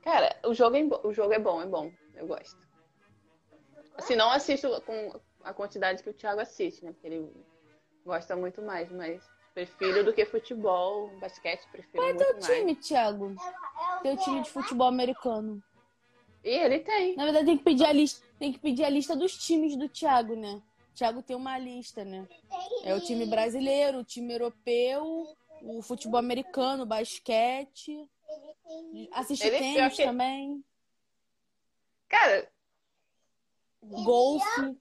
Cara, 0.02 0.38
o 0.44 0.54
jogo 0.54 0.76
é, 0.76 0.82
o 1.06 1.12
jogo 1.12 1.32
é 1.32 1.38
bom, 1.38 1.60
é 1.60 1.66
bom. 1.66 1.92
Eu 2.14 2.26
gosto. 2.26 2.58
Assim, 3.96 4.16
não 4.16 4.30
assisto 4.30 4.68
com 4.82 5.20
a 5.42 5.52
quantidade 5.52 6.02
que 6.02 6.10
o 6.10 6.14
Thiago 6.14 6.40
assiste, 6.40 6.84
né? 6.84 6.92
Porque 6.92 7.06
ele 7.06 7.32
gosta 8.04 8.34
muito 8.36 8.62
mais, 8.62 8.90
mas 8.90 9.22
prefiro 9.52 10.04
do 10.04 10.12
que 10.12 10.24
futebol, 10.24 11.10
basquete, 11.18 11.66
prefiro 11.70 12.02
Qual 12.02 12.08
é 12.08 12.14
teu 12.14 12.32
mais. 12.34 12.46
time, 12.46 12.76
Thiago? 12.76 13.34
Teu 14.02 14.16
time 14.16 14.42
de 14.42 14.50
futebol 14.50 14.88
americano. 14.88 15.62
E 16.42 16.48
ele 16.48 16.78
tem. 16.80 17.16
Na 17.16 17.24
verdade, 17.24 17.46
tem 17.46 17.58
que 17.58 17.64
pedir 17.64 17.84
a 17.84 17.92
lista, 17.92 18.26
tem 18.38 18.52
que 18.52 18.58
pedir 18.58 18.84
a 18.84 18.90
lista 18.90 19.14
dos 19.14 19.36
times 19.36 19.76
do 19.76 19.88
Thiago, 19.88 20.34
né? 20.34 20.62
O 20.90 20.94
Thiago 20.94 21.22
tem 21.22 21.36
uma 21.36 21.56
lista, 21.58 22.04
né? 22.04 22.28
É 22.84 22.94
o 22.94 23.00
time 23.00 23.24
brasileiro, 23.26 23.98
o 24.00 24.04
time 24.04 24.32
europeu, 24.34 25.26
o 25.62 25.80
futebol 25.82 26.18
americano, 26.18 26.82
o 26.82 26.86
basquete. 26.86 28.08
Assiste 29.12 29.46
Ele- 29.46 29.56
eu 29.56 29.60
tênis 29.60 29.96
que- 29.96 30.04
também, 30.04 30.64
Cara, 32.08 32.50
golfe. 33.82 34.78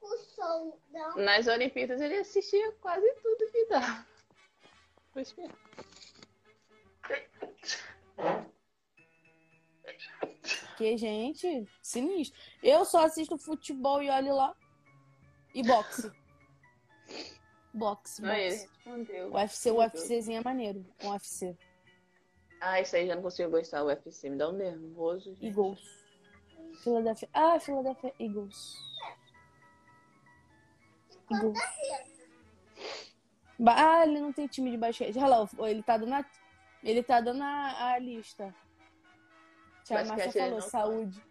Confusão. 0.00 0.78
nas 1.16 1.46
Olimpíadas 1.46 2.00
ele 2.00 2.16
assistia 2.16 2.72
quase 2.80 3.06
tudo 3.22 3.50
que 3.52 3.66
dá. 3.66 4.04
Pois 5.12 5.34
é. 5.38 5.48
Que, 10.76 10.96
gente, 10.96 11.68
sinistro. 11.82 12.38
Eu 12.62 12.84
só 12.84 13.04
assisto 13.04 13.36
futebol 13.38 14.02
e 14.02 14.10
olho 14.10 14.34
lá. 14.34 14.56
E 15.54 15.62
boxe. 15.62 16.12
Boxe, 17.72 18.22
ele 18.22 18.30
boxe. 18.30 18.66
respondeu. 18.66 19.28
O 19.28 19.34
UFC, 19.34 19.70
o 19.70 19.84
UFCzinho 19.84 20.38
é 20.38 20.44
maneiro. 20.44 20.86
Com 21.00 21.08
o 21.08 21.12
UFC. 21.12 21.56
Ah, 22.60 22.80
isso 22.80 22.94
aí 22.96 23.06
já 23.06 23.14
não 23.14 23.22
consigo 23.22 23.50
gostar 23.50 23.80
do 23.80 23.86
UFC. 23.86 24.28
Me 24.28 24.36
dá 24.36 24.48
um 24.50 24.52
nervoso. 24.52 25.34
gente. 25.34 25.46
Eagles. 25.46 25.80
Philadelphia. 26.82 27.28
Ah, 27.32 27.58
Philadelphia 27.58 28.14
Eagles. 28.18 28.74
Eagles. 31.30 31.58
Ah, 33.66 34.06
ele 34.06 34.20
não 34.20 34.32
tem 34.32 34.46
time 34.46 34.70
de 34.70 34.76
basquete. 34.76 35.16
Ó, 35.58 35.66
ele 35.66 35.82
tá 35.82 35.96
dando 35.96 36.14
a, 36.14 36.24
ele 36.82 37.02
tá 37.02 37.20
dando 37.20 37.42
a, 37.42 37.92
a 37.92 37.98
lista. 37.98 38.54
Tia 39.84 40.04
Márcia 40.04 40.32
falou, 40.32 40.60
saúde. 40.60 41.22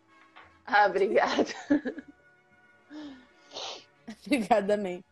Ah, 0.65 0.85
obrigada. 0.85 1.51
Obrigada 4.25 4.75
também. 4.75 5.03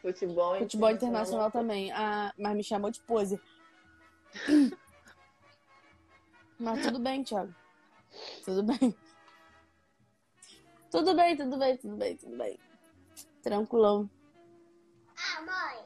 Futebol, 0.00 0.58
Futebol 0.58 0.90
internacional 0.90 1.50
também. 1.50 1.90
Ah, 1.92 2.32
mas 2.38 2.56
me 2.56 2.62
chamou 2.62 2.90
de 2.90 3.00
pose. 3.00 3.40
Mas 6.60 6.82
tudo 6.82 6.98
bem, 6.98 7.22
Thiago. 7.22 7.54
Tudo 8.44 8.64
bem. 8.64 8.96
Tudo 10.90 11.14
bem, 11.14 11.36
tudo 11.36 11.56
bem, 11.56 11.76
tudo 11.76 11.96
bem, 11.96 12.16
tudo 12.16 12.36
bem. 12.36 12.58
Tranquilão. 13.42 14.10
Ah, 15.16 15.42
mãe. 15.42 15.78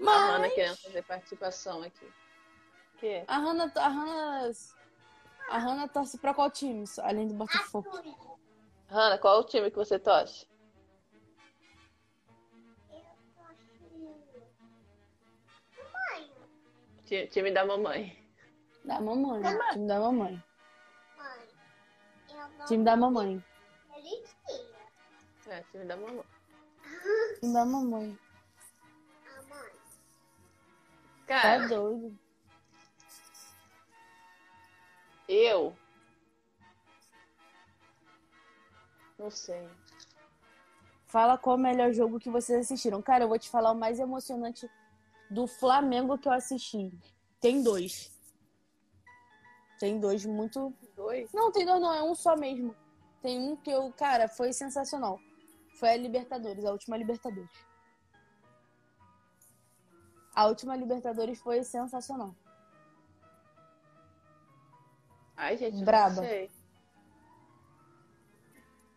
A 0.00 0.04
Mas 0.04 0.30
Hannah 0.30 0.50
querendo 0.50 0.76
fazer 0.78 1.02
participação 1.02 1.82
aqui. 1.82 2.04
O 2.04 2.98
quê? 2.98 3.24
a 3.28 3.38
Hannah, 3.38 3.72
a 3.76 3.88
Hannah, 3.88 4.50
a 5.48 5.58
Hannah 5.58 5.88
torce 5.88 6.18
pra 6.18 6.34
qual 6.34 6.50
time, 6.50 6.84
além 6.98 7.28
do 7.28 7.34
Botafogo? 7.34 7.88
Azul. 7.88 8.38
Hannah, 8.88 9.18
qual 9.18 9.36
é 9.36 9.40
o 9.40 9.44
time 9.44 9.70
que 9.70 9.76
você 9.76 9.98
torce? 9.98 10.46
Time 17.04 17.52
da 17.52 17.64
mamãe. 17.66 18.16
Da 18.84 19.00
mamãe, 19.00 19.42
time 19.72 19.86
da 19.86 20.00
mamãe. 20.00 20.44
Mãe. 21.16 22.66
Time 22.66 22.84
da 22.84 22.96
mamãe. 22.96 23.44
É, 25.46 25.62
time 25.70 25.84
da 25.84 25.96
mamãe. 25.96 26.24
Time 27.40 27.52
da 27.52 27.64
mamãe. 27.64 28.18
Mãe. 29.48 29.78
Tá 31.26 31.40
Cara, 31.42 31.68
doido. 31.68 32.18
eu. 35.28 35.76
Não 39.18 39.30
sei. 39.30 39.68
Fala 41.06 41.38
qual 41.38 41.56
o 41.56 41.58
melhor 41.58 41.92
jogo 41.92 42.18
que 42.18 42.28
vocês 42.28 42.60
assistiram. 42.60 43.00
Cara, 43.00 43.24
eu 43.24 43.28
vou 43.28 43.38
te 43.38 43.48
falar 43.48 43.72
o 43.72 43.74
mais 43.74 44.00
emocionante 44.00 44.68
do 45.34 45.46
Flamengo 45.46 46.16
que 46.16 46.28
eu 46.28 46.32
assisti. 46.32 46.90
Tem 47.40 47.62
dois. 47.62 48.10
Tem 49.78 49.98
dois 49.98 50.24
muito. 50.24 50.72
Dois? 50.94 51.30
Não, 51.32 51.50
tem 51.50 51.66
dois, 51.66 51.80
não, 51.80 51.92
é 51.92 52.02
um 52.02 52.14
só 52.14 52.36
mesmo. 52.36 52.74
Tem 53.20 53.38
um 53.40 53.56
que 53.56 53.70
eu, 53.70 53.92
cara, 53.92 54.28
foi 54.28 54.52
sensacional. 54.52 55.18
Foi 55.78 55.90
a 55.90 55.96
Libertadores, 55.96 56.64
a 56.64 56.70
última 56.70 56.96
Libertadores. 56.96 57.50
A 60.34 60.46
última 60.46 60.76
Libertadores 60.76 61.38
foi 61.40 61.62
sensacional. 61.64 62.34
Ai, 65.36 65.56
gente, 65.56 65.84
Braba. 65.84 66.16
não 66.16 66.22
sei. 66.22 66.50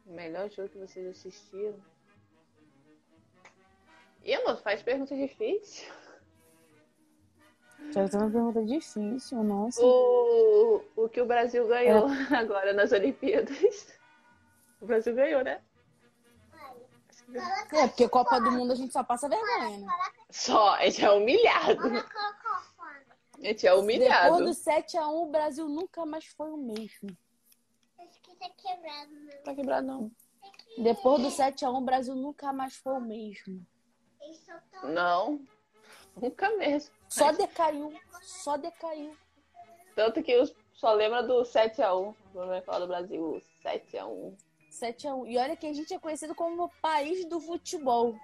O 0.05 0.13
melhor 0.13 0.49
jogo 0.51 0.69
que 0.69 0.77
vocês 0.77 1.07
assistiram. 1.07 1.79
Ih, 4.23 4.35
amor, 4.35 4.57
faz 4.61 4.83
pergunta 4.83 5.15
difícil. 5.15 5.91
Já 7.91 8.07
tem 8.07 8.19
uma 8.19 8.29
pergunta 8.29 8.63
difícil, 8.63 9.43
nossa. 9.43 9.81
O, 9.83 10.83
o 10.95 11.09
que 11.09 11.21
o 11.21 11.25
Brasil 11.25 11.67
ganhou 11.67 12.07
agora 12.35 12.73
nas 12.73 12.91
Olimpíadas. 12.91 13.87
O 14.81 14.85
Brasil 14.85 15.15
ganhou, 15.15 15.43
né? 15.43 15.61
É, 17.73 17.87
porque 17.87 18.07
Copa 18.07 18.39
do 18.39 18.51
Mundo 18.51 18.71
a 18.71 18.75
gente 18.75 18.93
só 18.93 19.03
passa 19.03 19.27
vergonha, 19.27 19.79
né? 19.79 19.87
Só, 20.29 20.75
a 20.75 20.85
gente 20.85 21.03
é 21.03 21.11
humilhado. 21.11 21.81
A 23.37 23.45
gente 23.45 23.67
é 23.67 23.73
humilhado. 23.73 24.37
Depois 24.37 24.57
do 24.57 24.71
7x1, 24.71 25.11
o 25.11 25.25
Brasil 25.25 25.67
nunca 25.67 26.05
mais 26.05 26.25
foi 26.25 26.49
o 26.49 26.57
mesmo. 26.57 27.09
Acho 27.99 28.21
que 28.21 28.35
tá 28.35 28.49
quebrado, 28.55 29.11
não. 29.11 29.43
Tá 29.43 29.55
quebrado, 29.55 29.87
não. 29.87 30.11
Depois 30.77 31.21
do 31.21 31.29
7x1, 31.29 31.77
o 31.77 31.81
Brasil 31.81 32.15
nunca 32.15 32.53
mais 32.53 32.75
foi 32.75 32.93
o 32.93 33.01
mesmo. 33.01 33.65
Não. 34.83 35.41
Nunca 36.15 36.49
mesmo. 36.57 36.96
Só 37.09 37.31
decaiu. 37.31 37.93
Só 38.21 38.57
decaiu. 38.57 39.15
Tanto 39.95 40.21
que 40.21 40.31
eu 40.31 40.45
só 40.73 40.93
lembro 40.93 41.25
do 41.25 41.41
7x1. 41.41 42.15
Vamos 42.33 42.65
falar 42.65 42.79
do 42.79 42.87
Brasil. 42.87 43.21
o 43.21 43.41
7x1. 43.63 44.37
7x1. 44.71 45.27
E 45.27 45.37
olha 45.37 45.57
que 45.57 45.67
a 45.67 45.73
gente 45.73 45.93
é 45.93 45.99
conhecido 45.99 46.35
como 46.35 46.65
o 46.65 46.69
país 46.81 47.25
do 47.25 47.39
futebol. 47.39 48.15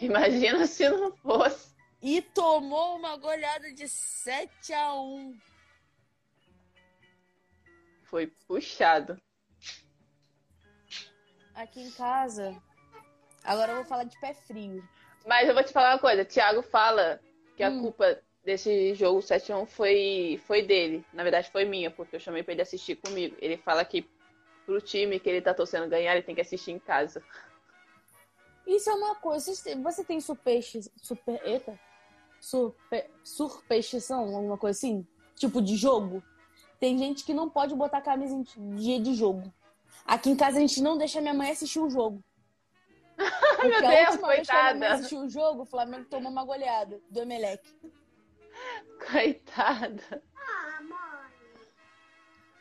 Imagina 0.00 0.66
se 0.66 0.88
não 0.88 1.12
fosse. 1.16 1.74
E 2.02 2.20
tomou 2.20 2.96
uma 2.96 3.16
goleada 3.16 3.72
de 3.72 3.84
7x1. 3.84 5.40
Foi 8.04 8.26
puxado. 8.46 9.20
Aqui 11.54 11.80
em 11.80 11.90
casa. 11.90 12.62
Agora 13.42 13.72
eu 13.72 13.76
vou 13.76 13.84
falar 13.86 14.04
de 14.04 14.18
pé 14.20 14.34
frio. 14.34 14.86
Mas 15.24 15.48
eu 15.48 15.54
vou 15.54 15.64
te 15.64 15.72
falar 15.72 15.94
uma 15.94 15.98
coisa. 16.00 16.24
Thiago 16.24 16.62
fala 16.62 17.20
que 17.56 17.62
a 17.62 17.70
Hum. 17.70 17.80
culpa 17.82 18.20
desse 18.44 18.94
jogo 18.94 19.20
7x1 19.20 19.66
foi, 19.66 20.40
foi 20.46 20.62
dele. 20.62 21.04
Na 21.12 21.22
verdade, 21.22 21.50
foi 21.50 21.64
minha, 21.64 21.90
porque 21.90 22.16
eu 22.16 22.20
chamei 22.20 22.42
pra 22.42 22.52
ele 22.52 22.62
assistir 22.62 22.96
comigo. 22.96 23.36
Ele 23.40 23.56
fala 23.56 23.84
que 23.84 24.08
pro 24.64 24.80
time 24.80 25.18
que 25.18 25.28
ele 25.28 25.40
tá 25.40 25.54
torcendo 25.54 25.88
ganhar, 25.88 26.12
ele 26.12 26.22
tem 26.22 26.34
que 26.34 26.40
assistir 26.40 26.72
em 26.72 26.78
casa. 26.78 27.22
Isso 28.66 28.90
é 28.90 28.94
uma 28.94 29.14
coisa. 29.14 29.52
Você 29.82 30.04
tem 30.04 30.20
supersti... 30.20 30.80
super. 31.02 31.40
Eita. 31.44 31.78
Super... 32.40 33.10
Superstição, 33.24 34.36
alguma 34.36 34.58
coisa 34.58 34.76
assim? 34.78 35.06
Tipo 35.34 35.62
de 35.62 35.76
jogo? 35.76 36.22
Tem 36.78 36.98
gente 36.98 37.24
que 37.24 37.32
não 37.32 37.48
pode 37.48 37.74
botar 37.74 38.00
camisa 38.00 38.34
em 38.34 38.74
dia 38.74 39.00
de 39.00 39.14
jogo. 39.14 39.52
Aqui 40.04 40.30
em 40.30 40.36
casa 40.36 40.58
a 40.58 40.60
gente 40.60 40.80
não 40.80 40.98
deixa 40.98 41.20
minha 41.20 41.34
mãe 41.34 41.50
assistir 41.50 41.80
o 41.80 41.88
jogo. 41.90 42.22
Meu 43.62 43.70
Porque 43.70 43.84
a 43.84 43.90
Deus, 43.90 44.10
última 44.10 44.28
vez 44.28 44.46
que 44.46 44.52
a 44.52 44.54
coitada. 44.56 44.74
mamãe 44.74 44.88
assistiu 44.88 45.20
o 45.20 45.28
jogo, 45.28 45.62
o 45.62 45.66
Flamengo 45.66 46.04
tomou 46.06 46.30
uma 46.30 46.44
goleada 46.44 47.00
do 47.10 47.20
Emelec. 47.20 47.62
Coitada. 49.10 50.22
Ah, 50.36 50.80
mãe. 50.82 51.30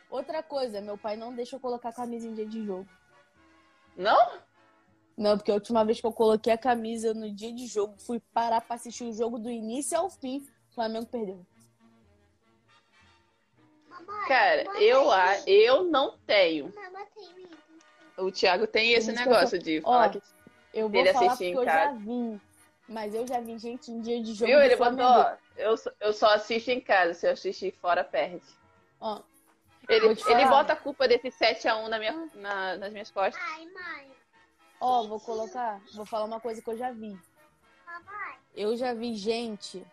Outra 0.10 0.42
coisa, 0.44 0.82
meu 0.82 0.98
pai 0.98 1.16
não 1.16 1.34
deixa 1.34 1.56
eu 1.56 1.60
colocar 1.60 1.92
camisa 1.94 2.28
em 2.28 2.34
dia 2.34 2.46
de 2.46 2.66
jogo. 2.66 2.88
Não? 3.96 4.40
Não, 5.18 5.38
porque 5.38 5.52
a 5.52 5.56
última 5.56 5.84
vez 5.86 6.00
que 6.02 6.06
eu 6.08 6.12
coloquei 6.12 6.52
a 6.52 6.58
camisa 6.58 7.14
no 7.14 7.34
dia 7.34 7.54
de 7.54 7.66
jogo, 7.68 7.96
fui 7.98 8.20
parar 8.34 8.60
pra 8.62 8.76
assistir 8.76 9.06
o 9.06 9.14
jogo 9.14 9.40
do 9.40 9.50
início 9.50 9.98
ao 9.98 10.10
fim. 10.10 10.46
O 10.70 10.76
Flamengo 10.76 11.06
perdeu. 11.08 11.46
Cara, 14.28 14.64
eu, 14.82 15.10
a- 15.12 15.40
eu 15.48 15.84
não 15.86 16.18
tenho. 16.20 16.74
O 18.18 18.32
Thiago 18.32 18.68
tem 18.68 18.92
esse 18.94 19.12
eu 19.12 19.16
negócio 19.16 19.58
de 19.60 19.80
Ó, 19.84 19.92
falar 19.92 20.10
que. 20.10 20.22
Eu 20.76 20.90
vou 20.90 21.00
Ele 21.00 21.14
falar 21.14 21.30
porque 21.30 21.46
em 21.46 21.54
eu 21.54 21.64
já 21.64 21.72
casa. 21.88 21.98
vi. 22.00 22.42
Mas 22.88 23.16
eu 23.16 23.26
já 23.28 23.40
vi 23.40 23.58
gente 23.58 23.90
em 23.90 24.00
dia 24.02 24.22
de 24.22 24.34
jogo 24.34 24.52
Viu? 24.52 24.60
do 24.60 24.64
Ele 24.66 24.78
Flamengo. 24.78 25.02
botou, 25.10 25.24
ó, 25.24 25.38
eu, 25.58 25.78
só- 25.78 25.92
eu 26.02 26.14
só 26.14 26.28
assisto 26.36 26.70
em 26.70 26.80
casa, 26.82 27.14
se 27.16 27.26
eu 27.26 27.32
assistir 27.32 27.72
fora, 27.82 28.04
perde. 28.04 28.44
Ó, 29.00 29.22
Ele, 29.90 30.08
ele 30.08 30.46
bota 30.48 30.74
a 30.74 30.76
culpa 30.76 31.08
desse 31.08 31.30
7x1 31.32 31.88
na 31.88 31.98
minha, 31.98 32.30
na- 32.36 32.76
nas 32.78 32.92
minhas 32.92 33.10
costas. 33.10 33.42
Ai, 33.54 33.66
mãe. 33.68 34.12
ó, 34.82 35.04
vou 35.08 35.20
colocar, 35.20 35.82
vou 35.94 36.06
falar 36.06 36.26
uma 36.26 36.40
coisa 36.40 36.62
que 36.62 36.70
eu 36.70 36.78
já 36.78 36.92
vi. 36.92 37.18
Mamãe. 37.86 38.36
Eu 38.54 38.76
já 38.76 38.94
vi 38.94 39.16
gente 39.16 39.84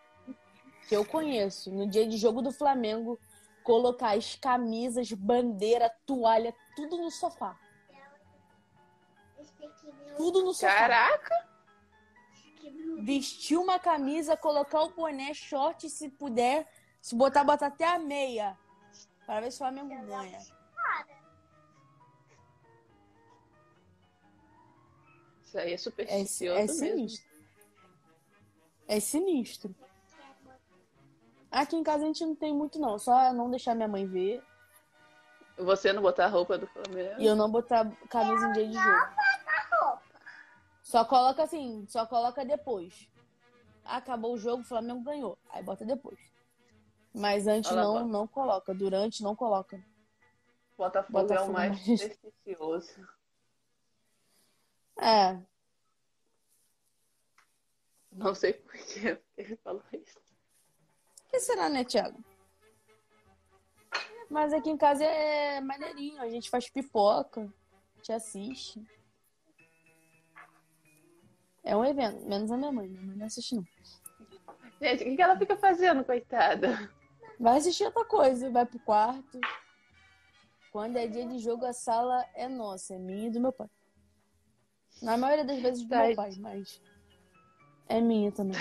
que 0.89 0.97
eu 0.97 1.05
conheço 1.05 1.71
no 1.71 1.87
dia 1.89 2.07
de 2.07 2.17
jogo 2.19 2.43
do 2.43 2.51
Flamengo 2.53 3.19
colocar 3.63 4.17
as 4.17 4.35
camisas, 4.35 5.11
bandeira, 5.13 5.91
toalha, 6.05 6.53
tudo 6.77 6.97
no 6.99 7.11
sofá. 7.11 7.57
Tudo 10.17 10.43
no 10.45 10.53
sofá. 10.55 10.75
Caraca! 10.75 11.35
É. 11.35 13.03
Vestir 13.03 13.57
uma 13.59 13.79
camisa, 13.79 14.37
colocar 14.37 14.83
o 14.83 14.91
boné, 14.91 15.35
short, 15.35 15.89
se 15.91 16.09
puder, 16.09 16.67
se 17.01 17.15
botar, 17.15 17.43
botar 17.45 17.67
até 17.67 17.85
a 17.87 17.99
meia. 17.99 18.57
Para 19.27 19.41
ver 19.41 19.51
se 19.51 19.57
o 19.57 19.59
Flamengo 19.59 19.89
ganha. 20.07 20.39
Isso 25.45 25.59
aí 25.59 25.71
é 25.71 25.75
É, 25.75 25.77
supersticioso 25.79 26.59
é 26.59 26.63
mesmo. 26.63 26.75
sinistro. 26.79 27.33
É 28.89 29.01
sinistro. 29.01 29.75
Aqui 31.51 31.77
em 31.77 31.83
casa 31.83 32.05
a 32.05 32.07
gente 32.07 32.25
não 32.25 32.35
tem 32.35 32.55
muito, 32.55 32.79
não. 32.79 32.99
Só 32.99 33.33
não 33.33 33.51
deixar 33.51 33.75
minha 33.75 33.89
mãe 33.89 34.07
ver 34.07 34.43
Você 35.59 35.93
não 35.93 36.01
botar 36.01 36.25
a 36.27 36.29
roupa 36.29 36.57
do 36.57 36.67
Flamengo. 36.67 37.21
e 37.21 37.27
eu 37.27 37.37
não 37.37 37.51
botar 37.51 37.91
camisa 38.09 38.47
em 38.49 38.53
dia 38.53 38.67
de 38.69 38.73
jogo. 38.75 39.15
Só 40.93 41.07
coloca 41.07 41.43
assim, 41.45 41.87
só 41.89 42.05
coloca 42.05 42.45
depois. 42.45 43.09
Acabou 43.83 44.35
o 44.35 44.37
jogo, 44.37 44.61
o 44.61 44.67
Flamengo 44.67 45.01
ganhou. 45.01 45.39
Aí 45.49 45.63
bota 45.63 45.87
depois. 45.87 46.21
Mas 47.15 47.47
antes 47.47 47.73
Olha 47.73 47.81
não, 47.83 48.07
não 48.07 48.27
coloca. 48.27 48.75
Durante 48.75 49.23
não 49.23 49.35
coloca. 49.35 49.83
Botafogo, 50.77 51.19
é 51.19 51.23
Botafogo 51.23 51.51
o 51.51 51.55
mais 51.55 51.87
mais- 51.87 51.99
supersticioso. 52.03 53.09
É. 54.99 55.41
Não 58.13 58.35
sei 58.35 58.53
por 58.53 58.73
que 58.73 59.19
ele 59.39 59.57
falou 59.65 59.83
isso. 59.95 60.19
O 60.19 61.31
que 61.31 61.41
será, 61.41 61.71
né, 61.71 61.85
Thiago? 61.85 62.23
Mas 64.29 64.53
aqui 64.53 64.69
em 64.69 64.77
casa 64.77 65.05
é 65.07 65.59
maneirinho. 65.59 66.21
A 66.21 66.29
gente 66.29 66.51
faz 66.51 66.69
pipoca. 66.69 67.41
A 67.41 67.97
gente 67.97 68.13
assiste. 68.13 69.02
É 71.65 71.77
um 71.77 71.85
evento. 71.85 72.25
Menos 72.27 72.51
a 72.51 72.57
minha 72.57 72.73
mãe. 72.73 72.89
Minha 72.89 73.03
mãe 73.03 73.17
não 73.17 73.27
assiste, 73.27 73.55
não. 73.55 73.65
Gente, 74.81 75.03
o 75.03 75.07
que 75.07 75.17
que 75.17 75.23
ela 75.23 75.39
fica 75.39 75.57
fazendo, 75.57 76.05
coitada? 76.05 76.91
Vai 77.39 77.59
assistir 77.59 77.85
outra 77.85 78.05
coisa. 78.05 78.51
Vai 78.51 78.67
pro 78.67 78.79
quarto. 78.81 79.41
Quando 80.73 80.97
é 80.97 81.07
dia 81.07 81.27
de 81.27 81.39
jogo, 81.39 81.65
a 81.65 81.73
sala 81.73 82.25
é 82.35 82.49
nossa. 82.49 82.95
É 82.95 82.99
minha 82.99 83.29
e 83.29 83.31
do 83.31 83.41
meu 83.41 83.53
pai. 83.53 83.69
Na 85.01 85.17
maioria 85.17 85.45
das 85.45 85.61
vezes 85.61 85.83
do 85.85 85.89
Tá. 85.89 86.07
meu 86.07 86.17
pai, 86.17 86.33
mas... 86.39 86.81
É 87.89 88.01
minha 88.01 88.33
também. 88.33 88.57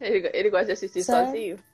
Ele, 0.00 0.30
ele 0.34 0.50
gosta 0.50 0.66
de 0.66 0.72
assistir 0.72 1.02
Sério? 1.02 1.26
sozinho? 1.26 1.64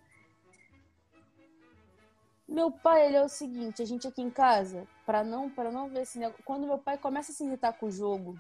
Meu 2.46 2.70
pai, 2.70 3.06
ele 3.06 3.16
é 3.16 3.22
o 3.24 3.28
seguinte, 3.28 3.80
a 3.82 3.84
gente 3.86 4.06
aqui 4.06 4.20
em 4.20 4.30
casa, 4.30 4.86
pra 5.06 5.24
não, 5.24 5.48
pra 5.48 5.70
não 5.70 5.88
ver 5.88 6.02
esse 6.02 6.18
negócio. 6.18 6.44
Quando 6.44 6.66
meu 6.66 6.76
pai 6.78 6.98
começa 6.98 7.32
a 7.32 7.34
se 7.34 7.44
irritar 7.44 7.72
com 7.72 7.86
o 7.86 7.90
jogo, 7.90 8.38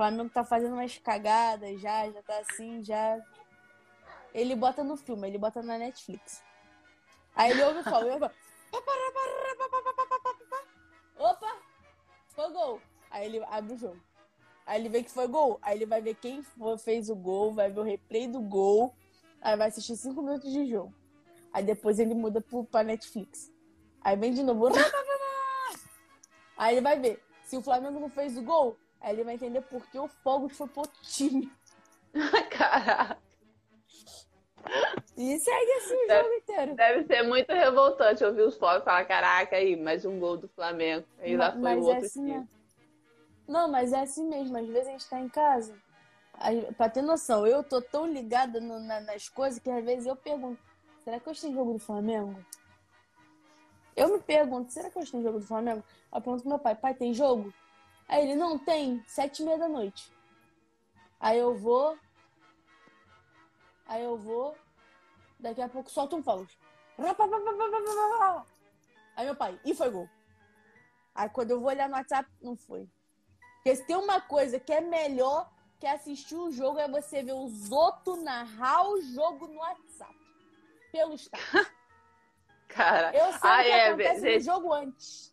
Flamengo 0.00 0.30
tá 0.30 0.42
fazendo 0.42 0.72
umas 0.72 0.96
cagadas 0.96 1.78
já, 1.78 2.10
já 2.10 2.22
tá 2.22 2.38
assim, 2.38 2.82
já. 2.82 3.20
Ele 4.32 4.56
bota 4.56 4.82
no 4.82 4.96
filme, 4.96 5.28
ele 5.28 5.36
bota 5.36 5.62
na 5.62 5.76
Netflix. 5.76 6.42
Aí 7.36 7.50
ele 7.50 7.62
ouve 7.62 7.80
e 7.80 7.82
fala, 7.82 8.06
ele 8.06 8.14
ouve, 8.14 8.34
opa, 11.18 11.56
foi 12.28 12.50
gol. 12.50 12.80
Aí 13.10 13.26
ele 13.26 13.44
abre 13.44 13.74
o 13.74 13.76
jogo. 13.76 14.00
Aí 14.64 14.80
ele 14.80 14.88
vê 14.88 15.02
que 15.02 15.10
foi 15.10 15.26
gol. 15.26 15.58
Aí 15.60 15.76
ele 15.76 15.84
vai 15.84 16.00
ver 16.00 16.14
quem 16.14 16.42
fez 16.82 17.10
o 17.10 17.14
gol, 17.14 17.52
vai 17.52 17.70
ver 17.70 17.80
o 17.80 17.84
replay 17.84 18.26
do 18.26 18.40
gol. 18.40 18.96
Aí 19.42 19.54
vai 19.54 19.68
assistir 19.68 19.98
cinco 19.98 20.22
minutos 20.22 20.50
de 20.50 20.64
jogo. 20.64 20.94
Aí 21.52 21.62
depois 21.62 21.98
ele 21.98 22.14
muda 22.14 22.40
pro, 22.40 22.64
pra 22.64 22.82
Netflix. 22.82 23.52
Aí 24.00 24.16
vem 24.16 24.32
de 24.32 24.42
novo. 24.42 24.68
Aí 26.56 26.74
ele 26.74 26.80
vai 26.80 26.98
ver. 26.98 27.22
Se 27.44 27.54
o 27.54 27.62
Flamengo 27.62 28.00
não 28.00 28.08
fez 28.08 28.38
o 28.38 28.42
gol, 28.42 28.78
aí 29.00 29.14
ele 29.14 29.24
vai 29.24 29.34
entender 29.34 29.60
por 29.62 29.84
que 29.86 29.98
o 29.98 30.08
Fogo 30.08 30.48
foi 30.48 30.66
pro 30.68 30.82
time. 31.02 31.50
Caraca, 32.50 33.18
E 35.16 35.38
segue 35.38 35.72
assim 35.72 35.94
o 36.04 36.06
Deve- 36.08 36.22
jogo 36.22 36.34
inteiro. 36.34 36.74
deve 36.74 37.04
ser 37.06 37.22
muito 37.22 37.52
revoltante 37.52 38.24
ouvir 38.24 38.42
os 38.42 38.56
fogos 38.56 38.84
falar: 38.84 39.04
caraca, 39.04 39.56
aí, 39.56 39.76
mais 39.76 40.04
um 40.04 40.18
gol 40.18 40.36
do 40.36 40.48
Flamengo. 40.48 41.06
Aí 41.18 41.36
lá 41.36 41.52
foi 41.52 41.60
o 41.60 41.62
mas 41.62 41.78
é 41.78 41.88
outro 41.88 42.06
assim 42.06 42.24
time. 42.26 42.48
Não, 43.48 43.68
mas 43.68 43.92
é 43.92 44.00
assim 44.00 44.28
mesmo. 44.28 44.56
Às 44.56 44.66
vezes 44.68 44.88
a 44.88 44.90
gente 44.92 45.08
tá 45.08 45.18
em 45.20 45.28
casa. 45.28 45.74
Pra 46.76 46.88
ter 46.88 47.02
noção, 47.02 47.46
eu 47.46 47.62
tô 47.64 47.82
tão 47.82 48.06
ligada 48.06 48.60
no- 48.60 48.80
na- 48.80 49.00
nas 49.00 49.28
coisas 49.28 49.58
que 49.60 49.70
às 49.70 49.84
vezes 49.84 50.06
eu 50.06 50.16
pergunto: 50.16 50.60
será 51.04 51.18
que 51.20 51.28
hoje 51.28 51.40
tem 51.40 51.52
jogo 51.52 51.72
do 51.74 51.78
Flamengo? 51.78 52.36
Eu 53.96 54.08
me 54.12 54.20
pergunto: 54.20 54.72
será 54.72 54.90
que 54.90 54.98
hoje 54.98 55.10
tem 55.12 55.22
jogo 55.22 55.38
do 55.40 55.46
Flamengo? 55.46 55.82
Eu 56.12 56.20
pergunto 56.20 56.42
pro 56.42 56.50
meu 56.50 56.58
pai: 56.58 56.74
pai, 56.74 56.94
tem 56.94 57.12
jogo? 57.14 57.52
Aí 58.10 58.24
ele: 58.24 58.34
não 58.34 58.58
tem, 58.58 59.02
sete 59.06 59.40
e 59.40 59.44
meia 59.46 59.56
da 59.56 59.68
noite. 59.68 60.12
Aí 61.20 61.38
eu 61.38 61.54
vou. 61.54 61.96
Aí 63.86 64.02
eu 64.02 64.18
vou. 64.18 64.56
Daqui 65.38 65.62
a 65.62 65.68
pouco 65.68 65.88
solta 65.90 66.16
um 66.16 66.22
fogos. 66.22 66.58
Aí 69.16 69.24
meu 69.24 69.36
pai, 69.36 69.58
e 69.64 69.74
foi 69.74 69.90
gol. 69.90 70.08
Aí 71.14 71.28
quando 71.30 71.52
eu 71.52 71.60
vou 71.60 71.68
olhar 71.68 71.88
no 71.88 71.94
WhatsApp, 71.94 72.28
não 72.42 72.56
foi. 72.56 72.88
Porque 73.56 73.76
se 73.76 73.84
tem 73.86 73.96
uma 73.96 74.20
coisa 74.20 74.58
que 74.58 74.72
é 74.72 74.80
melhor 74.80 75.50
que 75.78 75.86
assistir 75.86 76.34
o 76.36 76.50
jogo 76.50 76.78
é 76.78 76.88
você 76.88 77.22
ver 77.22 77.32
os 77.32 77.70
outros 77.70 78.22
narrar 78.22 78.86
o 78.88 79.00
jogo 79.00 79.46
no 79.46 79.58
WhatsApp. 79.60 80.14
Pelo 80.92 81.14
status. 81.16 81.70
Cara, 82.68 83.14
Eu 83.16 83.32
sei 83.32 83.50
Ah, 83.50 83.60
o 83.60 83.62
que 83.62 83.68
é, 83.70 83.88
acontece 83.88 84.20
gente. 84.20 84.38
no 84.38 84.52
jogo 84.52 84.72
antes. 84.72 85.29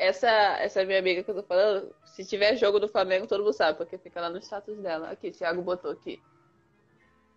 Essa, 0.00 0.28
essa 0.28 0.82
minha 0.84 0.98
amiga 0.98 1.22
que 1.22 1.30
eu 1.30 1.34
tô 1.34 1.42
falando, 1.42 1.94
se 2.06 2.24
tiver 2.24 2.56
jogo 2.56 2.80
do 2.80 2.88
Flamengo, 2.88 3.26
todo 3.26 3.44
mundo 3.44 3.52
sabe, 3.52 3.76
porque 3.76 3.98
fica 3.98 4.18
lá 4.18 4.30
no 4.30 4.38
status 4.38 4.78
dela. 4.78 5.10
Aqui, 5.10 5.30
Thiago 5.30 5.60
botou 5.60 5.90
aqui. 5.90 6.20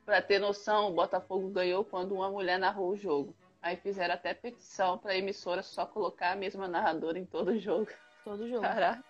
Pra 0.06 0.22
ter 0.22 0.40
noção, 0.40 0.88
o 0.90 0.94
Botafogo 0.94 1.50
ganhou 1.50 1.84
quando 1.84 2.16
uma 2.16 2.30
mulher 2.32 2.58
narrou 2.58 2.92
o 2.92 2.96
jogo. 2.98 3.36
Aí 3.62 3.76
fizeram 3.76 4.14
até 4.14 4.34
petição 4.34 4.98
pra 4.98 5.16
emissora 5.16 5.62
só 5.62 5.86
colocar 5.86 6.32
a 6.32 6.36
mesma 6.38 6.66
narradora 6.68 7.20
em 7.20 7.26
todo 7.26 7.58
jogo. 7.60 7.88
Todo 8.24 8.48
jogo. 8.48 8.62
Caraca, 8.62 9.04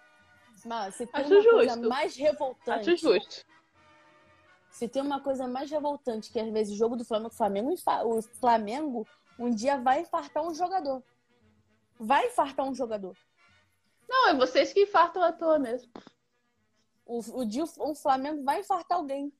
Mas 0.66 0.96
se 0.96 1.06
tem 1.06 1.22
Acho 1.22 1.34
uma 1.34 1.44
coisa 1.52 1.74
justo. 1.74 1.90
mais 1.90 2.16
revoltante. 2.16 2.90
acho 2.90 2.98
justo. 2.98 3.46
Se 4.72 4.88
tem 4.88 5.02
uma 5.04 5.20
coisa 5.22 5.48
mais 5.48 5.70
revoltante 5.70 6.32
que 6.32 6.40
às 6.40 6.50
vezes 6.52 6.74
o 6.74 6.78
jogo 6.78 6.96
do 6.96 7.06
Flamengo, 7.06 7.30
o 7.32 7.38
Flamengo, 7.38 7.76
o 8.06 8.22
Flamengo 8.24 9.08
um 9.38 9.52
dia 9.52 9.78
vai 9.78 10.02
infartar 10.02 10.44
um 10.44 10.54
jogador. 10.56 11.04
Vai 12.00 12.28
infartar 12.28 12.66
um 12.68 12.74
jogador. 12.74 13.16
Não, 14.08 14.30
é 14.30 14.34
vocês 14.36 14.74
que 14.74 14.84
infartam 14.84 15.22
à 15.22 15.32
toa 15.32 15.60
mesmo. 15.60 15.92
O, 17.06 17.20
o 17.42 17.46
dia 17.46 17.64
o 17.78 17.96
Flamengo 17.96 18.44
vai 18.44 18.60
infartar 18.60 18.98
alguém. 18.98 19.34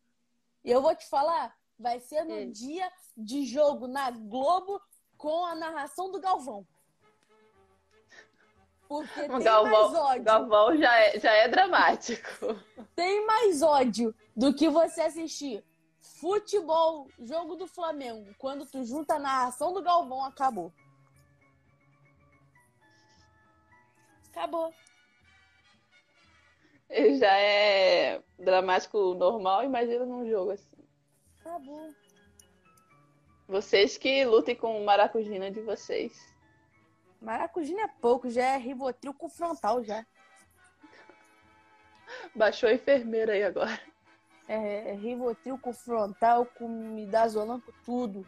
E 0.64 0.72
eu 0.72 0.82
vou 0.82 0.96
te 0.96 1.08
falar, 1.08 1.56
vai 1.78 2.00
ser 2.00 2.24
no 2.24 2.52
dia 2.52 2.90
de 3.16 3.46
jogo 3.46 3.88
na 3.88 4.12
Globo 4.12 4.82
com 5.18 5.46
a 5.46 5.56
narração 5.56 6.12
do 6.12 6.20
Galvão. 6.20 6.66
Porque 8.88 9.20
O 9.20 9.24
tem 9.24 9.30
mais 9.30 9.44
Galvão, 9.44 9.96
ódio. 9.96 10.24
Galvão 10.24 10.78
já, 10.78 10.96
é, 11.00 11.20
já 11.20 11.32
é 11.32 11.48
dramático. 11.48 12.30
Tem 12.96 13.26
mais 13.26 13.62
ódio 13.62 14.14
do 14.36 14.54
que 14.54 14.70
você 14.70 15.02
assistir 15.02 15.64
futebol, 16.00 17.08
jogo 17.20 17.56
do 17.56 17.68
Flamengo. 17.68 18.34
Quando 18.38 18.66
tu 18.66 18.84
junta 18.84 19.16
a 19.16 19.20
narração 19.20 19.74
do 19.74 19.82
Galvão, 19.82 20.24
acabou. 20.24 20.72
Acabou. 24.36 24.74
Ele 26.90 27.18
já 27.18 27.32
é 27.38 28.22
dramático 28.38 29.14
normal, 29.14 29.64
imagina 29.64 30.06
num 30.06 30.28
jogo 30.28 30.52
assim. 30.52 30.84
Acabou. 31.40 31.94
Vocês 33.48 33.98
que 33.98 34.26
lutem 34.26 34.56
com 34.56 34.82
o 34.82 34.86
maracujina 34.86 35.52
de 35.52 35.62
vocês. 35.62 36.34
Maracujina 37.22 37.84
é 37.84 37.88
pouco, 37.88 38.30
já 38.30 38.44
é 38.44 38.58
ribotril 38.58 39.14
confrontal 39.14 39.84
já. 39.84 40.06
Baixou 42.36 42.70
a 42.70 42.74
enfermeira 42.74 43.34
aí 43.34 43.44
agora. 43.44 43.80
É, 44.48 44.92
é 44.92 44.94
ribotril 44.94 45.58
confrontal 45.60 46.46
com 46.46 46.68
midazolam 46.68 47.62
com 47.62 47.72
tudo. 47.86 48.28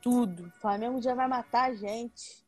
Tudo. 0.00 0.46
O 0.46 0.60
Flamengo 0.60 1.02
já 1.02 1.14
vai 1.14 1.28
matar 1.28 1.70
a 1.70 1.74
gente. 1.74 2.41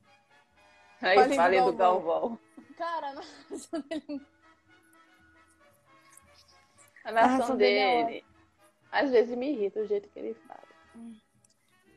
Aí, 1.05 1.17
Falei 1.17 1.29
do 1.29 1.37
falei 1.37 1.61
do 1.61 1.73
Galvão. 1.75 2.21
Galvão. 2.21 2.39
Cara, 2.79 3.15
A 7.05 7.11
A 7.11 7.13
nação 7.13 7.39
ração 7.39 7.57
dele 7.57 7.79
é 7.79 8.05
dele. 8.05 8.25
Às 8.91 9.11
vezes 9.11 9.37
me 9.37 9.51
irrita 9.53 9.81
o 9.81 9.87
jeito 9.87 10.09
que 10.09 10.19
ele 10.19 10.33
fala. 10.35 10.63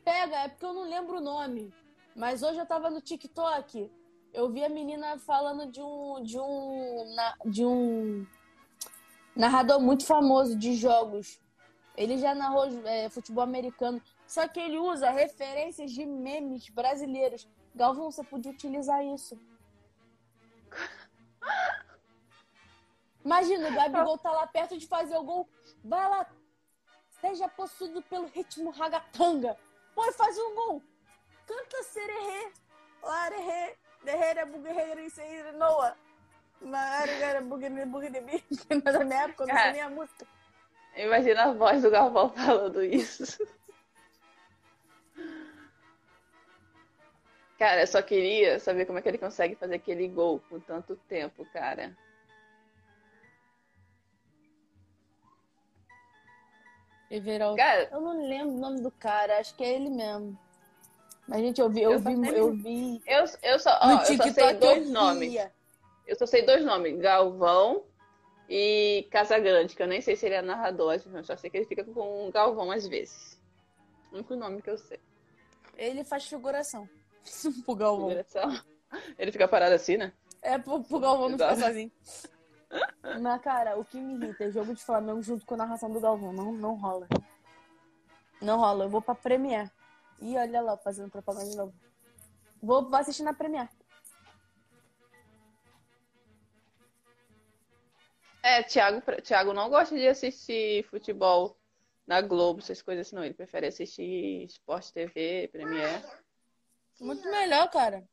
Pega, 0.04 0.36
é 0.40 0.48
porque 0.48 0.66
eu 0.66 0.74
não 0.74 0.88
lembro 0.88 1.16
o 1.16 1.20
nome. 1.20 1.72
Mas 2.14 2.42
hoje 2.42 2.58
eu 2.58 2.66
tava 2.66 2.90
no 2.90 3.00
TikTok. 3.00 3.90
Eu 4.34 4.50
vi 4.50 4.62
a 4.62 4.68
menina 4.68 5.18
falando 5.18 5.70
de 5.72 5.80
um. 5.80 6.22
de 6.22 6.38
um. 6.38 7.16
de 7.46 7.64
um 7.64 8.26
narrador 9.34 9.80
muito 9.80 10.04
famoso 10.04 10.54
de 10.54 10.74
jogos. 10.74 11.40
Ele 11.96 12.18
já 12.18 12.34
narrou 12.34 12.66
é, 12.84 13.08
futebol 13.08 13.42
americano. 13.42 14.02
Só 14.28 14.46
que 14.46 14.60
ele 14.60 14.78
usa 14.78 15.08
referências 15.10 15.90
de 15.90 16.04
memes 16.04 16.68
brasileiros. 16.68 17.48
Galvão, 17.74 18.10
você 18.10 18.22
podia 18.22 18.52
utilizar 18.52 19.02
isso. 19.02 19.40
Imagina, 23.24 23.68
o 23.68 23.74
Gabigol 23.74 24.18
tá 24.18 24.30
lá 24.30 24.46
perto 24.46 24.76
de 24.76 24.86
fazer 24.86 25.16
o 25.16 25.24
gol. 25.24 25.48
Vai 25.82 26.08
lá, 26.10 26.26
seja 27.22 27.48
possuído 27.48 28.02
pelo 28.02 28.26
ritmo 28.26 28.68
ragatanga. 28.70 29.56
Pode 29.94 30.14
fazer 30.14 30.42
um 30.42 30.54
gol. 30.54 30.82
Canta 31.46 31.82
sererê. 31.84 32.52
Larerê. 33.02 33.76
Derreira 34.04 34.44
buguerreira 34.44 35.00
e 35.00 35.10
seira 35.10 35.52
noa. 35.52 35.96
Marigara 36.60 37.40
buguerreira 37.40 37.86
buguerreira. 37.86 38.42
Mas 38.84 38.94
na 38.94 39.04
minha 39.04 39.22
época 39.22 39.46
não 39.46 39.54
sei 39.54 39.62
Cara. 39.62 39.72
nem 39.72 39.80
a 39.80 39.90
música. 39.90 40.26
Imagina 40.96 41.44
a 41.44 41.52
voz 41.54 41.82
do 41.82 41.90
Galvão 41.90 42.28
falando 42.28 42.82
isso. 42.84 43.24
Cara, 47.58 47.82
eu 47.82 47.86
só 47.88 48.00
queria 48.00 48.60
saber 48.60 48.86
como 48.86 48.98
é 48.98 49.02
que 49.02 49.08
ele 49.08 49.18
consegue 49.18 49.56
fazer 49.56 49.74
aquele 49.74 50.06
gol 50.06 50.40
com 50.48 50.60
tanto 50.60 50.94
tempo, 51.08 51.44
cara. 51.52 51.96
Everaldo. 57.10 57.56
Cara, 57.56 57.88
Eu 57.90 58.00
não 58.00 58.28
lembro 58.28 58.54
o 58.54 58.60
nome 58.60 58.80
do 58.80 58.90
cara, 58.92 59.38
acho 59.38 59.56
que 59.56 59.64
é 59.64 59.74
ele 59.74 59.90
mesmo. 59.90 60.38
Mas, 61.26 61.40
gente, 61.40 61.60
eu 61.60 61.68
vi, 61.68 61.82
eu, 61.82 61.92
Eu 61.92 62.00
só 62.00 62.10
vi, 62.10 62.16
sei 62.16 62.40
eu 62.40 62.52
vi. 62.52 63.02
eu, 63.06 63.24
eu 63.42 63.58
só, 63.58 63.78
ó, 63.82 63.90
eu 64.02 64.16
só 64.16 64.32
sei 64.32 64.54
dois 64.54 64.88
nomes. 64.88 65.34
Eu 66.06 66.16
só 66.16 66.26
sei 66.26 66.42
dois 66.42 66.64
nomes, 66.64 66.98
Galvão 66.98 67.82
e 68.48 69.06
Casagrande, 69.10 69.74
que 69.74 69.82
eu 69.82 69.86
nem 69.86 70.00
sei 70.00 70.16
se 70.16 70.24
ele 70.26 70.36
é 70.36 70.42
narrador, 70.42 70.94
eu 70.94 71.24
só 71.24 71.36
sei 71.36 71.50
que 71.50 71.58
ele 71.58 71.66
fica 71.66 71.84
com 71.84 72.28
o 72.28 72.32
Galvão 72.32 72.70
às 72.70 72.86
vezes. 72.86 73.38
O 74.10 74.14
único 74.14 74.36
nome 74.36 74.62
que 74.62 74.70
eu 74.70 74.78
sei. 74.78 75.00
Ele 75.76 76.02
faz 76.04 76.24
figuração. 76.24 76.88
pro 77.64 77.74
Galvão. 77.74 78.08
Figuração. 78.08 78.60
Ele 79.18 79.32
fica 79.32 79.48
parado 79.48 79.74
assim, 79.74 79.96
né? 79.96 80.12
É 80.42 80.58
pro, 80.58 80.82
pro 80.82 81.00
Galvão 81.00 81.28
não 81.28 81.38
ficar 81.38 81.52
Exato. 81.52 81.68
sozinho. 81.68 81.92
Mas, 83.22 83.40
cara, 83.42 83.78
o 83.78 83.84
que 83.84 83.98
me 84.00 84.14
irrita 84.14 84.44
é 84.44 84.50
jogo 84.50 84.74
de 84.74 84.82
Flamengo 84.82 85.22
junto 85.22 85.44
com 85.46 85.54
a 85.54 85.58
narração 85.58 85.90
do 85.90 86.00
Galvão. 86.00 86.32
Não, 86.32 86.52
não 86.52 86.74
rola. 86.74 87.08
Não 88.40 88.58
rola. 88.58 88.84
Eu 88.84 88.90
vou 88.90 89.02
pra 89.02 89.14
Premiere. 89.14 89.70
Ih, 90.20 90.36
olha 90.36 90.60
lá, 90.60 90.76
fazendo 90.76 91.10
propaganda 91.10 91.50
de 91.50 91.56
novo. 91.56 91.74
Vou, 92.62 92.88
vou 92.88 92.98
assistir 92.98 93.22
na 93.22 93.32
Premiere. 93.32 93.68
É, 98.42 98.62
Thiago, 98.62 99.02
Thiago 99.22 99.52
não 99.52 99.68
gosta 99.68 99.94
de 99.94 100.06
assistir 100.06 100.84
futebol 100.84 101.58
na 102.06 102.20
Globo, 102.22 102.60
essas 102.60 102.80
coisas 102.80 103.06
assim, 103.06 103.16
não. 103.16 103.24
Ele 103.24 103.34
prefere 103.34 103.66
assistir 103.66 104.44
Sport 104.44 104.90
TV, 104.90 105.48
Premiere. 105.52 106.02
Muito 107.00 107.28
melhor, 107.30 107.70
cara. 107.70 108.08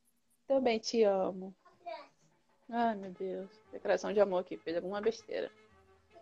Também 0.48 0.80
te 0.80 1.04
amo. 1.04 1.56
Ai, 2.70 2.96
meu 2.96 3.12
Deus. 3.12 3.50
Declaração 3.72 4.14
de 4.14 4.20
amor 4.20 4.42
aqui. 4.42 4.58
Fez 4.58 4.76
alguma 4.76 5.02
besteira. 5.02 5.52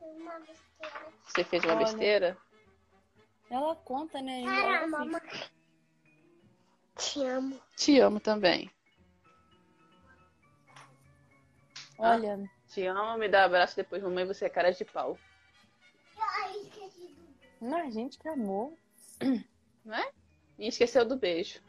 Uma 0.02 0.40
besteira. 0.40 1.14
Você 1.26 1.44
fez 1.44 1.64
uma 1.64 1.76
Olha. 1.76 1.86
besteira? 1.86 2.38
Ela 3.50 3.76
conta, 3.76 4.22
né? 4.22 4.42
Ela 4.42 4.88
mamãe. 4.88 5.22
Te 6.98 7.24
amo. 7.26 7.62
Te 7.76 8.00
amo 8.00 8.20
também. 8.20 8.72
Olha, 11.98 12.50
Te 12.68 12.86
amo, 12.88 13.18
me 13.18 13.30
dá 13.30 13.46
abraço 13.46 13.76
depois, 13.76 14.02
mamãe, 14.02 14.26
você 14.26 14.46
é 14.46 14.50
cara 14.50 14.72
de 14.72 14.84
pau. 14.84 15.18
Ai, 16.18 16.58
esqueci 16.58 17.08
do 17.08 17.70
mas 17.70 17.94
gente, 17.94 18.18
que 18.20 18.28
amor. 18.28 18.74
Não 19.86 19.96
é? 19.96 20.12
E 20.58 20.68
esqueceu 20.68 21.06
do 21.06 21.16
beijo. 21.16 21.62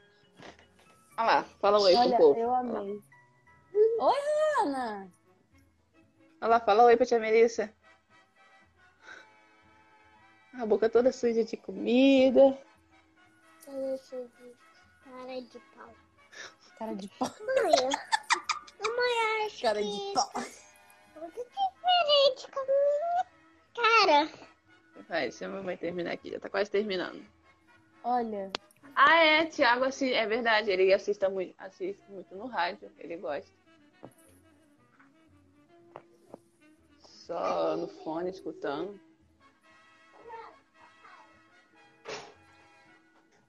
Olha 1.17 1.27
lá, 1.27 1.45
fala 1.61 1.79
oi 1.81 1.95
Olha, 1.95 2.17
pro 2.17 2.19
povo. 2.27 2.41
eu 2.41 2.55
amei. 2.55 3.03
Oi, 4.01 4.15
Ana! 4.63 5.13
Olha 6.41 6.49
lá, 6.51 6.61
fala 6.61 6.85
oi 6.85 6.97
pra 6.97 7.07
tia 7.07 7.19
Melissa. 7.21 7.73
A 10.55 10.67
boca 10.67 10.89
toda 10.89 11.13
suja 11.13 11.45
de 11.45 11.57
comida. 11.57 12.57
Cara 13.65 15.41
de 15.41 15.59
pau. 15.75 15.95
Cara 16.79 16.95
de 16.95 17.09
pau. 17.19 17.29
Mãe, 17.41 17.91
mãe, 18.97 19.47
acho 19.47 19.63
Cara 19.63 19.81
que 19.81 19.89
de 19.91 20.13
pau. 20.15 20.33
muito 21.21 21.35
diferente 21.45 22.51
com 22.53 22.61
a 22.61 22.65
minha 22.65 23.27
cara. 23.75 24.49
Vai, 25.09 25.23
deixa 25.23 25.47
a 25.47 25.49
mamãe 25.49 25.77
terminar 25.77 26.13
aqui, 26.13 26.31
já 26.31 26.39
tá 26.41 26.49
quase 26.49 26.71
terminando. 26.71 27.25
Olha, 28.05 28.53
Ah, 28.97 29.17
é, 29.25 29.47
Thiago, 29.47 29.85
assi- 29.85 30.13
é 30.13 30.27
verdade, 30.27 30.71
ele 30.71 30.93
assista 30.93 31.29
muito, 31.29 31.55
assiste 31.59 32.01
muito 32.09 32.35
no 32.37 32.47
rádio, 32.47 32.91
ele 32.99 33.17
gosta. 33.17 33.51
Só 37.01 37.77
no 37.77 37.89
fone, 37.89 38.31
escutando. 38.31 39.01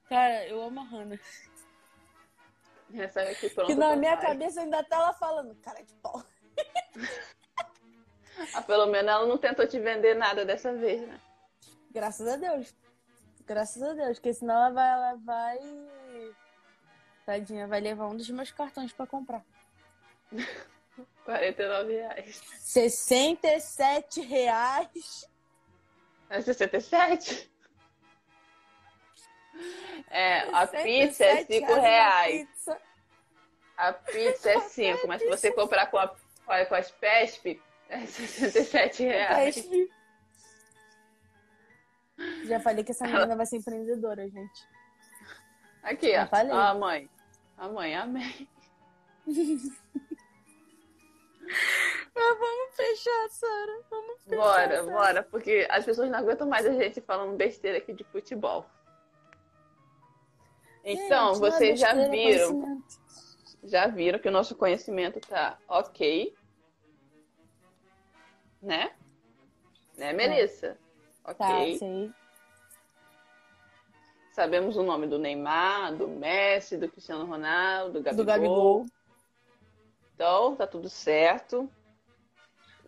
cara, 0.07 0.47
eu 0.47 0.61
amo 0.61 0.79
a 0.79 0.83
Hannah. 0.83 1.19
Recebe 2.91 3.31
aqui 3.31 3.49
pronto. 3.49 3.67
Que 3.67 3.75
na 3.75 3.89
pro 3.89 3.99
minha 3.99 4.15
pai. 4.15 4.27
cabeça 4.27 4.61
ainda 4.61 4.83
tá 4.83 4.95
ela 4.97 5.13
falando, 5.13 5.53
cara 5.55 5.81
de 5.83 5.93
pau. 5.95 6.23
Ah, 8.53 8.61
pelo 8.61 8.85
menos 8.87 9.11
ela 9.11 9.25
não 9.25 9.37
tentou 9.37 9.67
te 9.67 9.79
vender 9.79 10.13
nada 10.15 10.45
dessa 10.45 10.73
vez, 10.73 11.01
né? 11.05 11.19
Graças 11.91 12.27
a 12.27 12.35
Deus. 12.37 12.73
Graças 13.45 13.81
a 13.83 13.93
Deus, 13.93 14.17
porque 14.17 14.33
senão 14.33 14.55
ela 14.55 14.69
vai, 14.71 14.91
ela 14.91 15.15
vai. 15.23 15.59
Tadinha, 17.25 17.67
vai 17.67 17.79
levar 17.79 18.07
um 18.07 18.15
dos 18.15 18.29
meus 18.29 18.51
cartões 18.51 18.91
pra 18.91 19.05
comprar. 19.07 19.43
49 21.25 21.93
reais. 21.93 22.41
67 22.59 24.21
reais. 24.21 25.29
É 26.29 26.41
67? 26.41 27.51
É, 30.09 30.39
a 30.53 30.67
67 30.67 30.83
pizza 30.83 31.25
é 31.25 31.45
5 31.45 31.71
uma 31.71 31.81
reais. 31.81 32.47
pizza. 32.47 32.81
A 33.77 33.93
pizza 33.93 34.49
é 34.51 34.59
5, 34.59 35.07
mas 35.07 35.21
se 35.21 35.27
você 35.27 35.51
comprar 35.51 35.87
com, 35.87 35.97
a, 35.97 36.07
com 36.07 36.75
as 36.75 36.91
PESP, 36.91 37.61
é 37.89 38.05
67 38.05 39.03
reais. 39.03 39.55
Peixe. 39.61 39.91
Já 42.45 42.59
falei 42.59 42.83
que 42.83 42.91
essa 42.91 43.05
menina 43.05 43.35
vai 43.35 43.45
ser 43.45 43.57
empreendedora, 43.57 44.27
gente. 44.29 44.67
Aqui, 45.83 46.11
Já 46.11 46.23
ó. 46.23 46.27
falei. 46.27 46.51
A 46.51 46.73
mãe. 46.73 47.09
A 47.57 47.69
mãe, 47.69 47.95
amém. 47.95 48.49
Mas 52.15 52.39
vamos 52.39 52.75
fechar, 52.75 53.29
Sara. 53.29 53.81
Vamos 53.89 54.23
fechar. 54.23 54.35
Bora, 54.37 54.77
Sara. 54.77 54.91
bora, 54.91 55.23
porque 55.23 55.67
as 55.69 55.85
pessoas 55.85 56.09
não 56.09 56.19
aguentam 56.19 56.47
mais 56.47 56.65
a 56.65 56.73
gente 56.73 57.01
falando 57.01 57.35
besteira 57.35 57.77
aqui 57.77 57.93
de 57.93 58.03
futebol. 58.05 58.65
Então, 60.83 61.33
Gente, 61.33 61.45
é 61.45 61.49
vocês 61.51 61.79
já 61.79 61.89
é 61.89 62.09
viram, 62.09 62.83
já 63.63 63.87
viram 63.87 64.19
que 64.19 64.29
o 64.29 64.31
nosso 64.31 64.55
conhecimento 64.55 65.19
tá 65.19 65.57
ok, 65.67 66.33
né? 68.61 68.95
Né, 69.97 70.13
Melissa? 70.13 70.73
Tá, 70.73 70.84
Ok. 71.27 71.77
sei. 71.77 72.11
Sabemos 74.31 74.75
o 74.75 74.83
nome 74.83 75.07
do 75.07 75.17
Neymar, 75.17 75.95
do 75.95 76.07
Messi, 76.07 76.77
do 76.77 76.89
Cristiano 76.89 77.25
Ronaldo, 77.25 77.93
do 77.93 78.03
Gabigol. 78.03 78.25
Do 78.25 78.27
Gabigol. 78.27 78.85
Então, 80.13 80.55
tá 80.55 80.67
tudo 80.67 80.89
certo. 80.89 81.69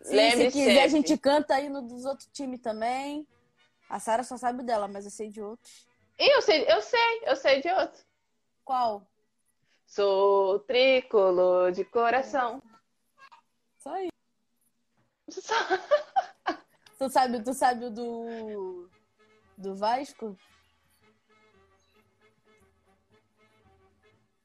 Sim, 0.02 0.30
se 0.30 0.50
quiser, 0.50 0.82
a 0.82 0.88
gente 0.88 1.16
canta 1.18 1.54
aí 1.54 1.68
no 1.68 1.82
dos 1.82 2.04
outros 2.04 2.28
times 2.32 2.60
também. 2.60 3.26
A 3.88 3.98
Sara 3.98 4.22
só 4.22 4.36
sabe 4.36 4.62
dela, 4.62 4.86
mas 4.86 5.04
eu 5.04 5.10
sei 5.10 5.30
de 5.30 5.40
outros. 5.40 5.86
E 6.18 6.36
eu 6.36 6.42
sei, 6.42 6.64
eu 6.68 6.82
sei, 6.82 7.20
eu 7.24 7.36
sei 7.36 7.62
de 7.62 7.70
outro. 7.70 8.04
Qual? 8.64 9.06
Sou 9.86 10.58
tricolor 10.60 11.72
de 11.72 11.84
coração. 11.84 12.62
Só 13.78 13.90
aí. 13.90 14.08
Só... 15.30 15.54
tu 16.98 17.08
sabe, 17.08 17.42
tu 17.42 17.54
sabe 17.54 17.84
o 17.86 17.90
do 17.90 18.88
do 19.56 19.74
Vasco? 19.74 20.36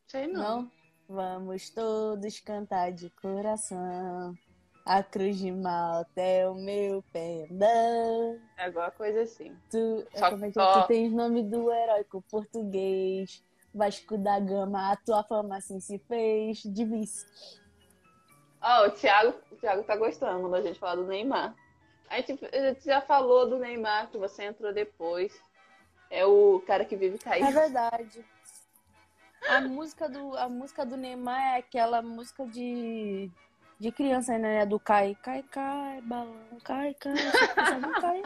Sei 0.08 0.28
não. 0.28 0.62
não. 0.62 0.72
Vamos 1.10 1.70
todos 1.70 2.39
cantar 2.39 2.91
de 2.91 3.10
coração. 3.10 4.34
A 4.86 5.01
cruz 5.01 5.38
de 5.38 5.51
malta 5.51 6.22
é 6.22 6.47
o 6.47 6.56
meu 6.56 7.04
pendão. 7.14 8.39
É 8.58 8.66
alguma 8.66 8.91
coisa 8.91 9.22
assim. 9.22 9.56
Tu, 9.70 10.06
só, 10.14 10.30
como 10.30 10.45
é 10.45 10.47
que 10.49 10.54
só... 10.54 10.82
tu 10.82 10.88
tens 10.88 11.12
nome 11.12 11.43
do 11.43 11.72
heróico 11.72 12.24
português. 12.30 13.43
Vasco 13.74 14.18
da 14.18 14.39
Gama, 14.39 14.91
a 14.91 14.95
tua 14.97 15.24
fama 15.24 15.58
assim 15.58 15.80
se 15.80 15.97
fez. 15.99 16.62
De 16.64 16.86
vice. 16.86 17.26
Ó, 18.62 18.84
oh, 18.84 18.88
o 18.88 18.91
Thiago, 18.91 19.36
o 19.51 19.56
Thiago 19.56 19.84
tá 19.84 19.95
gostando 19.95 20.49
da 20.49 20.62
gente 20.62 20.80
falar 20.80 20.95
do 20.95 21.06
Neymar. 21.06 21.56
A 22.14 22.18
gente, 22.18 22.45
a 22.45 22.61
gente 22.70 22.86
já 22.86 23.01
falou 23.01 23.49
do 23.49 23.57
Neymar, 23.57 24.11
que 24.11 24.20
você 24.20 24.43
entrou 24.43 24.72
depois. 24.72 25.34
É 26.11 26.24
o 26.24 26.61
cara 26.68 26.86
que 26.86 26.95
vive 26.95 27.18
caindo. 27.18 27.47
É 27.47 27.51
verdade. 27.51 28.24
A 29.49 29.61
música 29.61 30.07
do, 30.07 30.38
a 30.38 30.47
música 30.47 30.86
do 30.86 30.95
Neymar 30.95 31.41
é 31.41 31.57
aquela 31.57 32.03
música 32.03 32.45
de 32.45 33.32
de 33.80 33.91
criança, 33.91 34.38
né? 34.38 34.64
Do 34.64 34.80
cai, 34.80 35.18
cai, 35.24 35.41
cai, 35.43 36.01
balão, 36.01 36.36
cai, 36.64 36.93
cai, 36.93 37.14
não 37.82 37.93
cai. 37.93 38.24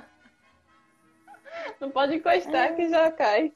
Não 1.80 1.90
pode 1.90 2.16
encostar 2.16 2.72
é. 2.72 2.74
que 2.74 2.90
já 2.90 3.10
cai. 3.10 3.54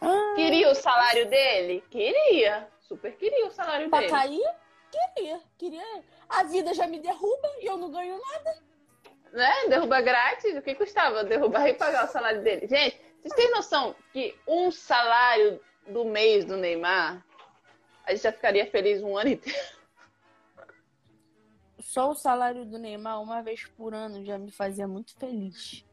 Ah. 0.00 0.32
Queria 0.34 0.70
o 0.70 0.74
salário 0.74 1.28
dele? 1.28 1.84
Queria. 1.90 2.68
Super 2.80 3.14
queria 3.16 3.46
o 3.46 3.50
salário 3.50 3.90
pra 3.90 4.00
dele. 4.00 4.10
Pra 4.10 4.20
cair? 4.20 4.54
Queria. 4.90 5.40
Queria. 5.58 6.04
A 6.28 6.42
vida 6.44 6.72
já 6.72 6.86
me 6.86 6.98
derruba 6.98 7.48
e 7.60 7.66
eu 7.66 7.76
não 7.76 7.90
ganho 7.90 8.18
nada. 8.18 8.73
Né? 9.34 9.68
Derruba 9.68 10.00
grátis. 10.00 10.56
O 10.56 10.62
que 10.62 10.76
custava 10.76 11.24
derrubar 11.24 11.68
e 11.68 11.74
pagar 11.74 12.04
o 12.04 12.08
salário 12.08 12.40
dele? 12.40 12.68
Gente, 12.68 13.00
vocês 13.20 13.34
têm 13.34 13.50
noção 13.50 13.94
que 14.12 14.38
um 14.46 14.70
salário 14.70 15.60
do 15.88 16.04
mês 16.04 16.44
do 16.44 16.56
Neymar, 16.56 17.26
a 18.06 18.12
gente 18.12 18.22
já 18.22 18.32
ficaria 18.32 18.70
feliz 18.70 19.02
um 19.02 19.16
ano 19.18 19.30
inteiro? 19.30 19.58
Só 21.80 22.10
o 22.10 22.14
salário 22.14 22.64
do 22.64 22.78
Neymar, 22.78 23.20
uma 23.20 23.42
vez 23.42 23.66
por 23.76 23.92
ano, 23.92 24.24
já 24.24 24.38
me 24.38 24.52
fazia 24.52 24.86
muito 24.86 25.14
feliz. 25.18 25.84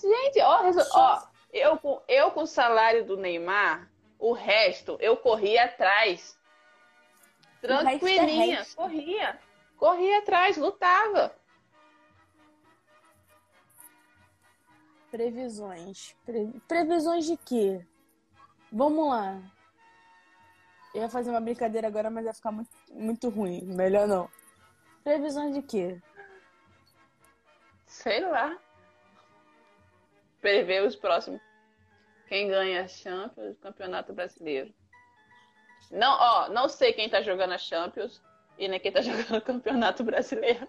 Gente, 0.00 0.40
ó, 0.40 0.62
ó 0.94 1.22
eu, 1.52 1.76
com, 1.76 2.02
eu 2.08 2.30
com 2.30 2.42
o 2.42 2.46
salário 2.46 3.04
do 3.04 3.16
Neymar, 3.16 3.90
o 4.18 4.32
resto 4.32 4.96
eu 5.00 5.18
corria 5.18 5.64
atrás. 5.64 6.38
É 7.62 7.66
Tranquilinha, 7.66 8.60
é 8.60 8.74
corria. 8.74 9.38
Corria 9.76 10.18
atrás, 10.18 10.56
lutava. 10.56 11.31
Previsões. 15.12 16.16
Pre... 16.24 16.50
Previsões 16.66 17.26
de 17.26 17.36
quê? 17.36 17.84
Vamos 18.72 19.10
lá. 19.10 19.38
Eu 20.94 21.02
ia 21.02 21.08
fazer 21.10 21.28
uma 21.28 21.40
brincadeira 21.40 21.86
agora, 21.86 22.10
mas 22.10 22.24
ia 22.24 22.32
ficar 22.32 22.50
muito, 22.50 22.70
muito 22.90 23.28
ruim. 23.28 23.60
Melhor 23.62 24.08
não. 24.08 24.28
Previsões 25.04 25.54
de 25.54 25.60
quê? 25.60 26.00
Sei 27.86 28.20
lá. 28.20 28.58
Prever 30.40 30.82
os 30.82 30.96
próximos. 30.96 31.42
Quem 32.26 32.48
ganha 32.48 32.84
a 32.84 32.88
Champions, 32.88 33.58
Campeonato 33.58 34.14
Brasileiro. 34.14 34.72
Não, 35.90 36.10
ó, 36.18 36.48
não 36.48 36.70
sei 36.70 36.94
quem 36.94 37.10
tá 37.10 37.20
jogando 37.20 37.52
a 37.52 37.58
Champions 37.58 38.22
e 38.56 38.66
nem 38.66 38.80
quem 38.80 38.90
tá 38.90 39.02
jogando 39.02 39.36
o 39.36 39.42
Campeonato 39.42 40.02
Brasileiro. 40.02 40.66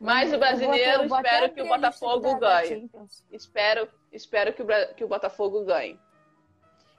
Mas 0.00 0.32
o 0.32 0.38
brasileiro, 0.38 1.02
eu 1.02 1.08
vou 1.08 1.18
eu 1.18 1.24
espero 1.24 1.54
que 1.54 1.62
o 1.62 1.68
Botafogo 1.68 2.38
ganhe. 2.38 2.90
Espero, 3.30 3.88
espero 4.12 4.52
que 4.52 4.62
o, 4.62 4.66
que 4.94 5.04
o 5.04 5.08
Botafogo 5.08 5.64
ganhe. 5.64 5.98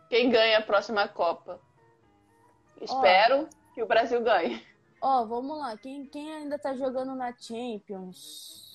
Quem 0.09 0.29
ganha 0.29 0.59
a 0.59 0.61
próxima 0.61 1.07
Copa? 1.07 1.59
Espero 2.81 3.47
oh. 3.51 3.73
que 3.73 3.83
o 3.83 3.87
Brasil 3.87 4.21
ganhe. 4.23 4.65
Ó, 5.01 5.21
oh, 5.21 5.27
vamos 5.27 5.57
lá. 5.57 5.77
Quem, 5.77 6.05
quem 6.05 6.33
ainda 6.33 6.57
tá 6.57 6.73
jogando 6.75 7.15
na 7.15 7.33
Champions? 7.37 8.67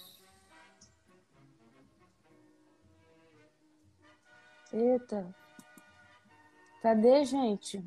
Eita. 4.73 5.35
Cadê, 6.81 7.25
gente? 7.25 7.85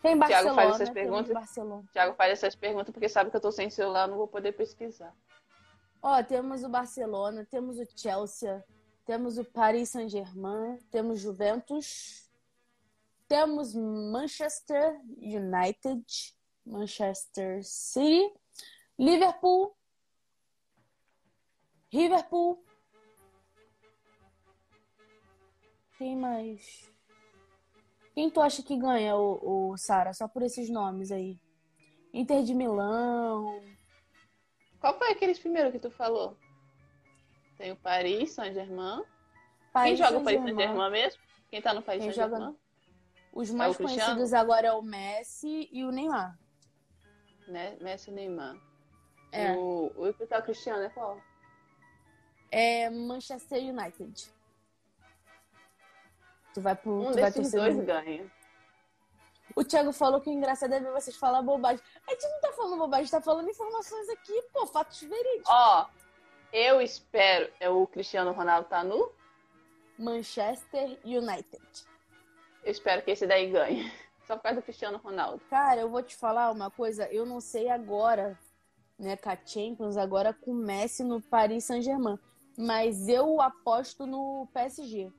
Tem 0.00 0.16
Barcelona. 0.16 0.54
Tiago 0.54 0.54
faz 0.54 0.74
essas 0.74 0.90
perguntas. 0.90 1.34
Barcelona. 1.34 1.88
Tiago 1.92 2.14
faz 2.14 2.32
essas 2.32 2.54
perguntas 2.54 2.92
porque 2.92 3.08
sabe 3.08 3.30
que 3.30 3.36
eu 3.36 3.40
tô 3.40 3.50
sem 3.50 3.68
celular, 3.68 4.06
não 4.06 4.16
vou 4.16 4.28
poder 4.28 4.52
pesquisar. 4.52 5.14
Ó, 6.00 6.22
temos 6.22 6.62
o 6.62 6.68
Barcelona, 6.68 7.44
temos 7.50 7.78
o 7.78 7.84
Chelsea, 7.96 8.64
temos 9.04 9.38
o 9.38 9.44
Paris 9.44 9.90
Saint-Germain, 9.90 10.78
temos 10.90 11.20
Juventus, 11.20 12.30
temos 13.26 13.74
Manchester 13.74 15.00
United, 15.18 16.04
Manchester 16.64 17.64
City, 17.64 18.32
Liverpool, 18.96 19.76
Liverpool. 21.92 22.64
Quem 25.96 26.16
mais? 26.16 26.87
Quem 28.18 28.28
tu 28.28 28.40
acha 28.40 28.64
que 28.64 28.76
ganha, 28.76 29.14
o, 29.14 29.70
o 29.70 29.76
Sara? 29.76 30.12
Só 30.12 30.26
por 30.26 30.42
esses 30.42 30.68
nomes 30.68 31.12
aí. 31.12 31.38
Inter 32.12 32.42
de 32.42 32.52
Milão. 32.52 33.62
Qual 34.80 34.98
foi 34.98 35.12
aqueles 35.12 35.38
primeiro 35.38 35.70
que 35.70 35.78
tu 35.78 35.88
falou? 35.88 36.36
Tem 37.56 37.70
o 37.70 37.76
Paris 37.76 38.32
Saint-Germain. 38.32 39.04
Quem 39.84 39.94
joga 39.94 40.18
o 40.18 40.24
Paris 40.24 40.42
Saint-Germain 40.42 40.90
mesmo? 40.90 41.22
Quem 41.48 41.62
tá 41.62 41.72
no 41.72 41.80
Paris 41.80 42.02
Saint-Germain? 42.02 42.40
Joga... 42.40 42.56
Os 43.32 43.52
mais 43.52 43.78
é 43.78 43.84
conhecidos 43.84 44.34
agora 44.34 44.66
é 44.66 44.72
o 44.72 44.82
Messi 44.82 45.68
e 45.70 45.84
o 45.84 45.92
Neymar 45.92 46.36
né? 47.46 47.76
Messi 47.80 48.10
e 48.10 48.14
Neymar. 48.14 48.56
É. 49.30 49.52
O, 49.52 49.92
o 49.96 50.12
que 50.12 50.26
tá 50.26 50.42
Cristiano 50.42 50.82
é 50.82 50.88
qual? 50.88 51.22
É 52.50 52.90
Manchester 52.90 53.62
United. 53.62 54.28
Tu 56.58 56.60
vai 56.60 56.74
pro. 56.74 56.92
Um 56.92 57.12
tu 57.12 57.20
vai 57.20 57.30
dois 57.30 57.80
ganha. 57.84 58.28
O 59.54 59.62
Thiago 59.62 59.92
falou 59.92 60.20
que 60.20 60.28
o 60.28 60.32
engraçado 60.32 60.74
é 60.74 60.80
ver 60.80 60.90
vocês 60.90 61.16
falar 61.16 61.40
bobagem. 61.40 61.80
A 62.04 62.10
gente 62.10 62.28
não 62.28 62.40
tá 62.40 62.52
falando 62.52 62.78
bobagem, 62.78 63.02
a 63.02 63.04
gente 63.04 63.12
tá 63.12 63.20
falando 63.20 63.48
informações 63.48 64.08
aqui, 64.08 64.42
pô, 64.52 64.66
fatos 64.66 65.00
verídicos. 65.00 65.48
Ó, 65.48 65.88
eu 66.52 66.80
espero. 66.80 67.48
É 67.60 67.70
o 67.70 67.86
Cristiano 67.86 68.32
Ronaldo 68.32 68.68
tá 68.68 68.82
no? 68.82 69.12
Manchester 69.96 70.98
United. 71.04 71.86
Eu 72.64 72.72
espero 72.72 73.02
que 73.02 73.12
esse 73.12 73.26
daí 73.26 73.50
ganhe. 73.50 73.90
Só 74.26 74.36
por 74.36 74.42
causa 74.42 74.60
do 74.60 74.64
Cristiano 74.64 74.98
Ronaldo. 74.98 75.40
Cara, 75.48 75.80
eu 75.80 75.88
vou 75.88 76.02
te 76.02 76.16
falar 76.16 76.50
uma 76.50 76.72
coisa. 76.72 77.06
Eu 77.12 77.24
não 77.24 77.40
sei 77.40 77.70
agora, 77.70 78.36
né, 78.98 79.16
com 79.16 79.30
a 79.30 79.36
Champions, 79.36 79.96
agora 79.96 80.34
com 80.34 80.50
o 80.50 80.54
Messi 80.54 81.04
no 81.04 81.22
Paris 81.22 81.64
Saint-Germain. 81.64 82.18
Mas 82.58 83.08
eu 83.08 83.40
aposto 83.40 84.06
no 84.06 84.48
PSG. 84.52 85.12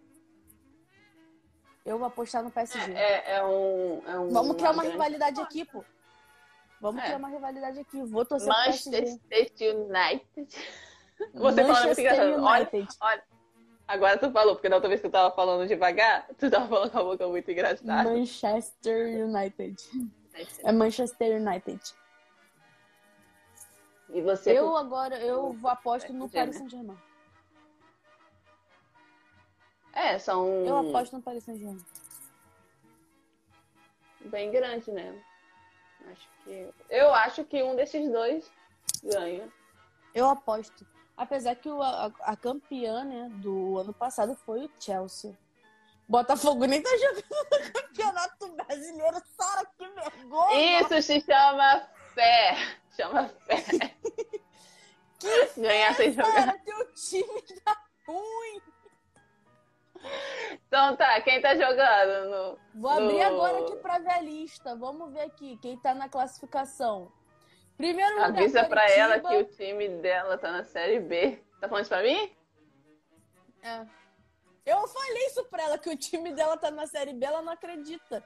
Eu 1.89 1.97
vou 1.97 2.07
apostar 2.07 2.43
no 2.43 2.51
PSG. 2.51 2.93
É, 2.93 3.37
é 3.37 3.43
um, 3.43 4.01
é 4.07 4.19
um. 4.19 4.29
Vamos 4.29 4.55
criar 4.55 4.71
uma 4.71 4.83
rivalidade 4.83 5.41
aqui, 5.41 5.65
pô. 5.65 5.83
Vamos 6.79 7.01
é. 7.01 7.05
criar 7.05 7.17
uma 7.17 7.29
rivalidade 7.29 7.79
aqui. 7.79 8.03
Vou 8.03 8.23
torcer 8.23 8.47
Manchester 8.47 9.05
United. 9.59 10.47
Você 11.33 11.63
fala 11.65 11.85
muito 11.85 11.99
engraçado. 11.99 12.43
Olha, 12.43 12.69
olha, 13.01 13.23
Agora 13.87 14.19
tu 14.19 14.31
falou, 14.31 14.53
porque 14.53 14.69
da 14.69 14.75
outra 14.75 14.87
vez 14.87 15.01
que 15.01 15.07
eu 15.07 15.11
tava 15.11 15.33
falando 15.35 15.67
devagar, 15.67 16.27
tu 16.37 16.47
tava 16.47 16.67
falando 16.67 16.91
com 16.91 16.99
a 16.99 17.03
boca 17.03 17.27
muito 17.27 17.49
engraçada. 17.49 18.07
Manchester 18.07 19.25
United. 19.25 19.75
É 20.63 20.71
Manchester 20.71 21.41
United. 21.41 21.81
E 24.09 24.21
você? 24.21 24.51
Eu 24.51 24.77
agora, 24.77 25.17
eu 25.17 25.53
vou 25.53 25.71
aposto 25.71 26.13
no 26.13 26.29
Paris 26.29 26.57
Saint-Germain. 26.57 27.09
É, 29.93 30.17
são. 30.19 30.65
Eu 30.65 30.77
aposto 30.77 31.15
no 31.15 31.21
Paris 31.21 31.43
Saint-Germain. 31.43 31.83
Bem 34.25 34.51
grande, 34.51 34.91
né? 34.91 35.21
Acho 36.11 36.27
que. 36.43 36.73
Eu 36.89 37.13
acho 37.13 37.43
que 37.45 37.63
um 37.63 37.75
desses 37.75 38.09
dois 38.11 38.51
ganha. 39.03 39.47
Eu 40.13 40.27
aposto. 40.27 40.85
Apesar 41.15 41.55
que 41.55 41.69
o, 41.69 41.81
a, 41.81 42.11
a, 42.21 42.35
campeã 42.35 43.03
né, 43.03 43.29
do 43.35 43.77
ano 43.77 43.93
passado 43.93 44.35
foi 44.35 44.65
o 44.65 44.71
Chelsea. 44.79 45.37
Botafogo 46.07 46.65
nem 46.65 46.81
tá 46.81 46.89
jogando 46.97 47.65
no 47.65 47.73
campeonato 47.73 48.47
brasileiro. 48.53 49.21
Sara, 49.37 49.69
que 49.77 49.87
vergonha! 49.87 50.81
Isso 50.81 51.01
se 51.01 51.21
chama 51.21 51.87
fé. 52.15 52.55
Chama 52.95 53.29
fé. 53.45 53.61
que 55.19 55.61
Ganhar 55.61 55.93
sem 55.95 56.13
jogar. 56.13 56.33
Cara, 56.33 56.57
teu 56.59 56.93
time 56.93 57.41
tá 57.63 57.83
ruim. 58.07 58.61
Então 60.67 60.95
tá, 60.95 61.19
quem 61.21 61.41
tá 61.41 61.55
jogando? 61.55 62.29
No, 62.29 62.59
Vou 62.75 62.91
abrir 62.91 63.19
no... 63.19 63.23
agora 63.23 63.59
aqui 63.59 63.75
pra 63.77 63.99
ver 63.99 64.11
a 64.11 64.21
lista. 64.21 64.75
Vamos 64.75 65.11
ver 65.11 65.21
aqui 65.21 65.57
quem 65.61 65.77
tá 65.77 65.93
na 65.93 66.07
classificação. 66.09 67.11
Primeiro 67.77 68.11
lugar, 68.15 68.29
Avisa 68.29 68.65
Curitiba. 68.65 68.69
pra 68.69 68.91
ela 68.91 69.19
que 69.19 69.37
o 69.37 69.45
time 69.45 69.89
dela 70.01 70.37
tá 70.37 70.51
na 70.51 70.63
Série 70.63 70.99
B. 70.99 71.41
Tá 71.59 71.67
falando 71.67 71.83
isso 71.83 71.89
pra 71.89 72.03
mim? 72.03 72.35
É. 73.63 73.85
Eu 74.65 74.87
falei 74.87 75.25
isso 75.25 75.43
pra 75.45 75.63
ela, 75.63 75.77
que 75.77 75.89
o 75.89 75.97
time 75.97 76.33
dela 76.33 76.57
tá 76.57 76.69
na 76.69 76.85
Série 76.85 77.13
B, 77.13 77.25
ela 77.25 77.41
não 77.41 77.53
acredita. 77.53 78.23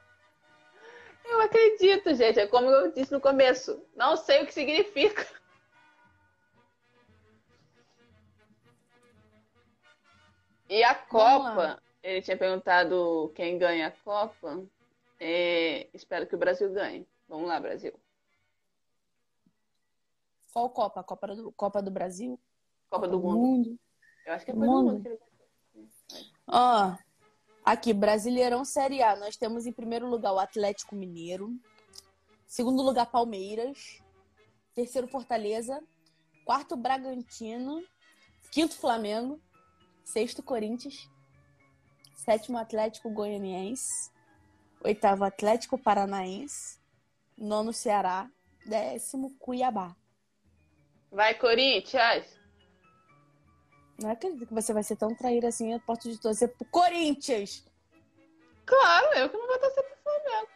Eu 1.23 1.39
acredito, 1.41 2.13
gente. 2.13 2.39
É 2.39 2.47
como 2.47 2.69
eu 2.69 2.91
disse 2.91 3.11
no 3.11 3.21
começo. 3.21 3.85
Não 3.95 4.17
sei 4.17 4.43
o 4.43 4.45
que 4.45 4.53
significa. 4.53 5.25
E 10.73 10.83
a 10.83 10.95
Copa, 10.95 11.79
ele 12.01 12.19
tinha 12.23 12.35
perguntado 12.35 13.31
quem 13.35 13.59
ganha 13.59 13.89
a 13.89 13.91
Copa. 13.91 14.65
É, 15.19 15.87
espero 15.93 16.25
que 16.25 16.33
o 16.33 16.37
Brasil 16.37 16.73
ganhe. 16.73 17.07
Vamos 17.29 17.47
lá, 17.47 17.59
Brasil. 17.59 17.93
Qual 20.51 20.67
Copa? 20.71 21.01
A 21.01 21.03
Copa 21.03 21.27
do, 21.27 21.51
Copa 21.51 21.79
do 21.79 21.91
Brasil? 21.91 22.39
Copa, 22.89 23.05
Copa 23.05 23.07
do, 23.07 23.19
do 23.19 23.23
mundo. 23.23 23.37
mundo. 23.37 23.79
Eu 24.25 24.33
acho 24.33 24.45
que 24.45 24.49
é 24.49 24.53
Copa 24.55 24.65
mundo. 24.65 24.97
do 24.97 25.09
Mundo. 25.09 25.19
Ó, 26.47 26.97
aqui, 27.63 27.93
Brasileirão 27.93 28.65
Série 28.65 29.03
A. 29.03 29.15
Nós 29.15 29.37
temos 29.37 29.67
em 29.67 29.71
primeiro 29.71 30.07
lugar 30.07 30.33
o 30.33 30.39
Atlético 30.39 30.95
Mineiro. 30.95 31.55
Segundo 32.47 32.81
lugar, 32.81 33.05
Palmeiras. 33.11 34.01
Terceiro, 34.73 35.07
Fortaleza. 35.07 35.83
Quarto, 36.43 36.75
Bragantino. 36.75 37.83
Quinto, 38.51 38.73
Flamengo. 38.73 39.39
Sexto, 40.03 40.43
Corinthians. 40.43 41.09
Sétimo, 42.15 42.57
Atlético 42.57 43.09
Goianiense. 43.09 44.11
Oitavo, 44.83 45.23
Atlético 45.23 45.77
Paranaense. 45.77 46.79
Nono, 47.37 47.73
Ceará. 47.73 48.29
Décimo, 48.65 49.35
Cuiabá. 49.39 49.95
Vai, 51.11 51.35
Corinthians! 51.35 52.25
Não 54.01 54.09
acredito 54.09 54.47
que 54.47 54.53
você 54.53 54.73
vai 54.73 54.83
ser 54.83 54.95
tão 54.95 55.13
traíra 55.15 55.49
assim 55.49 55.73
a 55.73 55.79
ponto 55.79 56.09
de 56.09 56.19
torcer 56.19 56.49
pro 56.55 56.65
Corinthians. 56.65 57.63
Claro, 58.65 59.13
eu 59.13 59.29
que 59.29 59.37
não 59.37 59.47
vou 59.47 59.59
torcer 59.59 59.83
pro 59.83 59.97
Flamengo. 60.03 60.47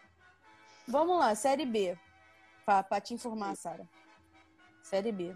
Vamos 0.87 1.19
lá, 1.19 1.35
Série 1.35 1.65
B. 1.65 1.97
Pra, 2.65 2.81
pra 2.81 2.99
te 2.99 3.13
informar, 3.13 3.55
Sara. 3.55 3.87
Série 4.81 5.11
B. 5.11 5.35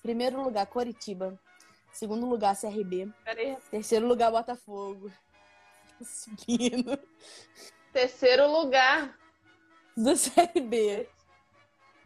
Primeiro 0.00 0.42
lugar, 0.42 0.66
Coritiba. 0.66 1.38
Segundo 1.92 2.26
lugar, 2.26 2.56
CRB. 2.56 3.12
Terceiro 3.70 4.06
lugar, 4.06 4.30
Botafogo. 4.30 5.12
Subindo. 6.02 6.98
Terceiro 7.92 8.50
lugar. 8.50 9.18
Do 9.96 10.16
Série 10.16 10.60
B. 10.60 11.08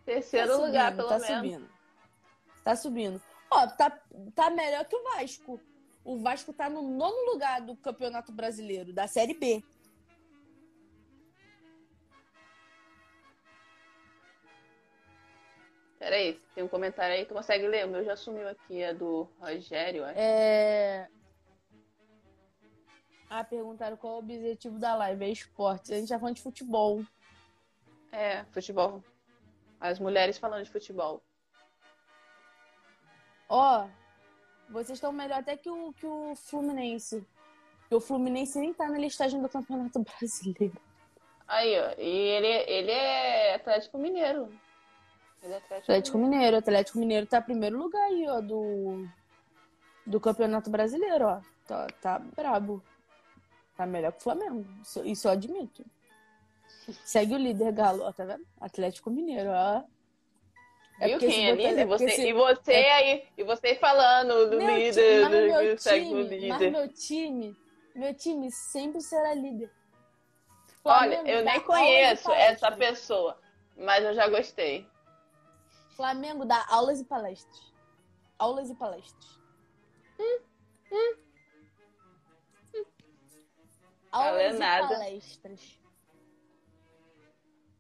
Terceiro 0.04 0.48
tá 0.48 0.56
lugar, 0.56 0.90
subindo, 0.90 0.96
pelo 0.96 1.08
tá 1.08 1.18
menos. 1.18 1.36
Subindo. 1.36 1.70
Tá 2.64 2.76
subindo. 2.76 3.22
Ó, 3.50 3.66
tá, 3.68 4.00
tá 4.34 4.50
melhor 4.50 4.84
que 4.84 4.96
o 4.96 5.02
Vasco. 5.04 5.60
O 6.04 6.18
Vasco 6.18 6.52
tá 6.52 6.68
no 6.68 6.82
nono 6.82 7.32
lugar 7.32 7.60
do 7.60 7.76
Campeonato 7.76 8.32
Brasileiro, 8.32 8.92
da 8.92 9.06
Série 9.06 9.34
B. 9.34 9.62
Peraí, 16.06 16.40
tem 16.54 16.62
um 16.62 16.68
comentário 16.68 17.16
aí, 17.16 17.26
tu 17.26 17.34
consegue 17.34 17.66
ler? 17.66 17.84
O 17.84 17.88
meu 17.88 18.04
já 18.04 18.14
sumiu 18.14 18.48
aqui, 18.48 18.80
é 18.80 18.94
do 18.94 19.28
Rogério, 19.40 20.04
acho. 20.04 20.16
É... 20.16 21.08
Ah, 23.28 23.42
perguntaram 23.42 23.96
qual 23.96 24.12
é 24.12 24.16
o 24.16 24.18
objetivo 24.20 24.78
da 24.78 24.94
live. 24.94 25.24
É 25.24 25.30
esportes. 25.30 25.90
A 25.90 25.96
gente 25.96 26.06
já 26.06 26.16
falando 26.16 26.36
de 26.36 26.42
futebol. 26.42 27.02
É, 28.12 28.44
futebol. 28.52 29.02
As 29.80 29.98
mulheres 29.98 30.38
falando 30.38 30.62
de 30.62 30.70
futebol. 30.70 31.20
Ó, 33.48 33.88
vocês 34.70 34.98
estão 34.98 35.10
melhor 35.10 35.40
até 35.40 35.56
que 35.56 35.68
o, 35.68 35.92
que 35.92 36.06
o 36.06 36.36
Fluminense. 36.36 37.26
Porque 37.80 37.96
o 37.96 38.00
Fluminense 38.00 38.60
nem 38.60 38.72
tá 38.72 38.88
na 38.88 38.98
listagem 38.98 39.42
do 39.42 39.48
Campeonato 39.48 39.98
Brasileiro. 40.06 40.80
Aí, 41.48 41.76
ó. 41.80 42.00
E 42.00 42.08
ele, 42.08 42.46
ele 42.46 42.92
é 42.92 43.54
Atlético 43.56 43.98
Mineiro. 43.98 44.48
É 45.42 45.46
Atlético, 45.46 45.74
Atlético 45.74 46.18
Mineiro. 46.18 46.36
Mineiro. 46.36 46.56
Atlético 46.56 46.98
Mineiro 46.98 47.26
tá 47.26 47.38
em 47.38 47.42
primeiro 47.42 47.78
lugar 47.78 48.02
aí, 48.02 48.26
ó, 48.28 48.40
do, 48.40 49.06
do 50.04 50.20
Campeonato 50.20 50.70
Brasileiro, 50.70 51.26
ó. 51.26 51.40
Tá, 51.66 51.86
tá 52.00 52.18
brabo. 52.18 52.82
Tá 53.76 53.86
melhor 53.86 54.12
que 54.12 54.18
o 54.18 54.22
Flamengo. 54.22 54.66
Isso, 54.82 55.04
isso 55.04 55.28
eu 55.28 55.32
admito. 55.32 55.84
Segue 57.04 57.34
o 57.34 57.38
líder, 57.38 57.72
Galo, 57.72 58.04
ó, 58.04 58.12
tá 58.12 58.24
vendo? 58.24 58.46
Atlético 58.60 59.10
Mineiro, 59.10 59.50
ó. 59.50 59.82
É 60.98 61.08
Viu 61.08 61.18
quem 61.18 61.50
é 61.50 61.54
líder? 61.54 61.80
É 61.80 61.84
você. 61.84 62.28
E 62.28 62.32
você 62.32 62.72
é... 62.72 62.92
aí, 62.92 63.24
e 63.36 63.44
você 63.44 63.74
falando 63.74 64.50
do 64.50 64.56
meu 64.56 64.76
líder, 64.76 64.92
time, 64.92 65.24
do, 65.24 65.46
meu 65.46 65.76
time, 65.76 66.22
líder. 66.22 66.48
Mas 66.48 66.72
meu 66.72 66.88
time, 66.88 67.56
meu 67.94 68.14
time 68.14 68.50
sempre 68.50 69.00
será 69.02 69.34
líder. 69.34 69.70
Flamengo 70.82 71.22
Olha, 71.22 71.30
eu 71.30 71.44
nem 71.44 71.60
conheço 71.60 72.32
essa 72.32 72.70
pessoa, 72.72 73.38
mas 73.76 74.04
eu 74.04 74.14
já 74.14 74.28
gostei. 74.28 74.86
Flamengo 75.96 76.44
dá 76.44 76.64
aulas 76.68 77.00
e 77.00 77.04
palestras. 77.04 77.72
Aulas 78.38 78.68
e 78.68 78.74
palestras. 78.74 79.40
Hum, 80.20 80.40
hum. 80.92 81.16
hum. 82.74 82.84
Aulas 84.12 84.42
é 84.42 84.50
e 84.50 84.58
nada. 84.58 84.88
palestras. 84.88 85.80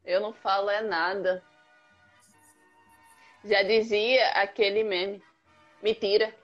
Eu 0.02 0.20
não 0.20 0.32
falo 0.32 0.70
é 0.70 0.80
nada. 0.80 1.44
Já 3.44 3.62
dizia 3.62 4.30
aquele 4.30 4.82
meme. 4.82 5.22
Mentira. 5.82 6.34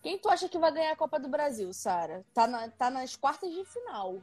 Quem 0.00 0.18
tu 0.18 0.28
acha 0.28 0.48
que 0.48 0.58
vai 0.58 0.72
ganhar 0.72 0.92
a 0.92 0.96
Copa 0.96 1.18
do 1.18 1.28
Brasil, 1.28 1.72
Sara? 1.72 2.24
Tá, 2.32 2.46
na, 2.46 2.70
tá 2.70 2.90
nas 2.90 3.16
quartas 3.16 3.52
de 3.52 3.64
final. 3.64 4.22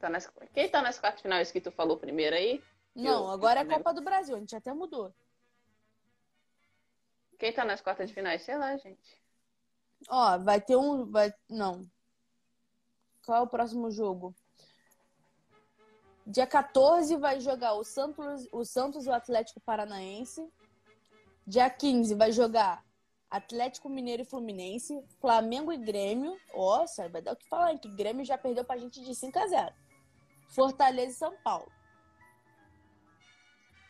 Tá 0.00 0.08
nas, 0.10 0.30
quem 0.52 0.68
tá 0.68 0.82
nas 0.82 0.98
quartas 0.98 1.18
de 1.18 1.22
final? 1.22 1.40
Esse 1.40 1.52
que 1.52 1.60
tu 1.60 1.70
falou 1.70 1.96
primeiro 1.96 2.34
aí? 2.34 2.62
Não, 2.94 3.24
eu, 3.24 3.30
agora 3.30 3.60
é 3.60 3.62
a 3.62 3.66
Copa 3.66 3.94
do 3.94 4.02
Brasil. 4.02 4.34
A 4.34 4.38
gente 4.40 4.56
até 4.56 4.74
mudou. 4.74 5.14
Quem 7.38 7.52
tá 7.52 7.64
nas 7.64 7.80
quartas 7.80 8.08
de 8.08 8.14
final? 8.14 8.38
Sei 8.38 8.56
lá, 8.56 8.76
gente. 8.76 9.22
Ó, 10.08 10.38
vai 10.38 10.60
ter 10.60 10.76
um. 10.76 11.10
Vai, 11.10 11.32
não. 11.48 11.86
Qual 13.24 13.38
é 13.38 13.40
o 13.40 13.46
próximo 13.46 13.90
jogo? 13.90 14.34
Dia 16.26 16.46
14 16.46 17.16
vai 17.16 17.40
jogar 17.40 17.74
o 17.74 17.84
Santos, 17.84 18.48
o 18.50 18.64
Santos 18.64 19.06
e 19.06 19.08
o 19.08 19.12
Atlético 19.12 19.60
Paranaense. 19.60 20.46
Dia 21.46 21.68
15 21.68 22.14
vai 22.14 22.32
jogar 22.32 22.82
Atlético 23.30 23.90
Mineiro 23.90 24.22
e 24.22 24.24
Fluminense, 24.24 25.04
Flamengo 25.20 25.72
e 25.72 25.76
Grêmio. 25.76 26.38
Nossa, 26.54 27.08
vai 27.08 27.20
dar 27.20 27.32
o 27.32 27.36
que 27.36 27.48
falar, 27.48 27.72
hein? 27.72 27.78
que 27.78 27.88
Grêmio 27.88 28.24
já 28.24 28.38
perdeu 28.38 28.64
pra 28.64 28.78
gente 28.78 29.02
de 29.02 29.14
5 29.14 29.38
a 29.38 29.46
0. 29.46 29.74
Fortaleza 30.48 31.12
e 31.12 31.14
São 31.14 31.36
Paulo. 31.42 31.70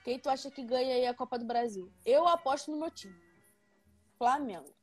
Quem 0.03 0.19
tu 0.19 0.29
acha 0.29 0.51
que 0.51 0.63
ganha 0.63 0.95
aí 0.95 1.07
a 1.07 1.15
Copa 1.15 1.39
do 1.39 1.45
Brasil? 1.45 1.93
Eu 2.05 2.27
aposto 2.27 2.71
no 2.71 2.79
meu 2.79 2.91
time. 2.91 3.24
Flamengo. 4.25 4.75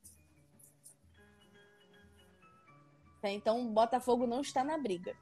Então, 3.24 3.66
Botafogo 3.66 4.24
não 4.24 4.40
está 4.40 4.62
na 4.62 4.78
briga. 4.78 5.16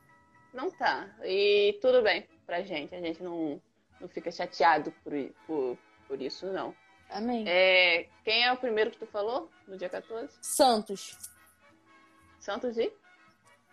Não 0.53 0.71
tá. 0.71 1.09
E 1.25 1.79
tudo 1.81 2.03
bem 2.03 2.29
pra 2.45 2.61
gente. 2.61 2.95
A 2.95 3.01
gente 3.01 3.23
não, 3.23 3.63
não 3.99 4.09
fica 4.09 4.31
chateado 4.31 4.93
por, 5.03 5.13
por, 5.47 5.79
por 6.07 6.21
isso, 6.21 6.53
não. 6.53 6.75
Amém. 7.09 7.45
É, 7.49 8.11
quem 8.23 8.45
é 8.45 8.53
o 8.53 8.59
primeiro 8.59 8.91
que 8.91 8.99
tu 8.99 9.07
falou 9.07 9.51
no 9.67 9.79
dia 9.79 9.89
14? 9.89 10.37
Santos. 10.43 11.17
Santos 12.39 12.77
e? 12.77 12.93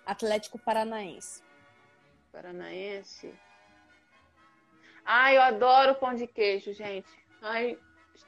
Atlético 0.06 0.58
Paranaense. 0.58 1.44
Paranaense. 2.32 3.34
Ai, 5.04 5.36
eu 5.36 5.42
adoro 5.42 5.96
pão 5.96 6.14
de 6.14 6.26
queijo, 6.26 6.72
gente. 6.72 7.10
Ai, 7.42 7.78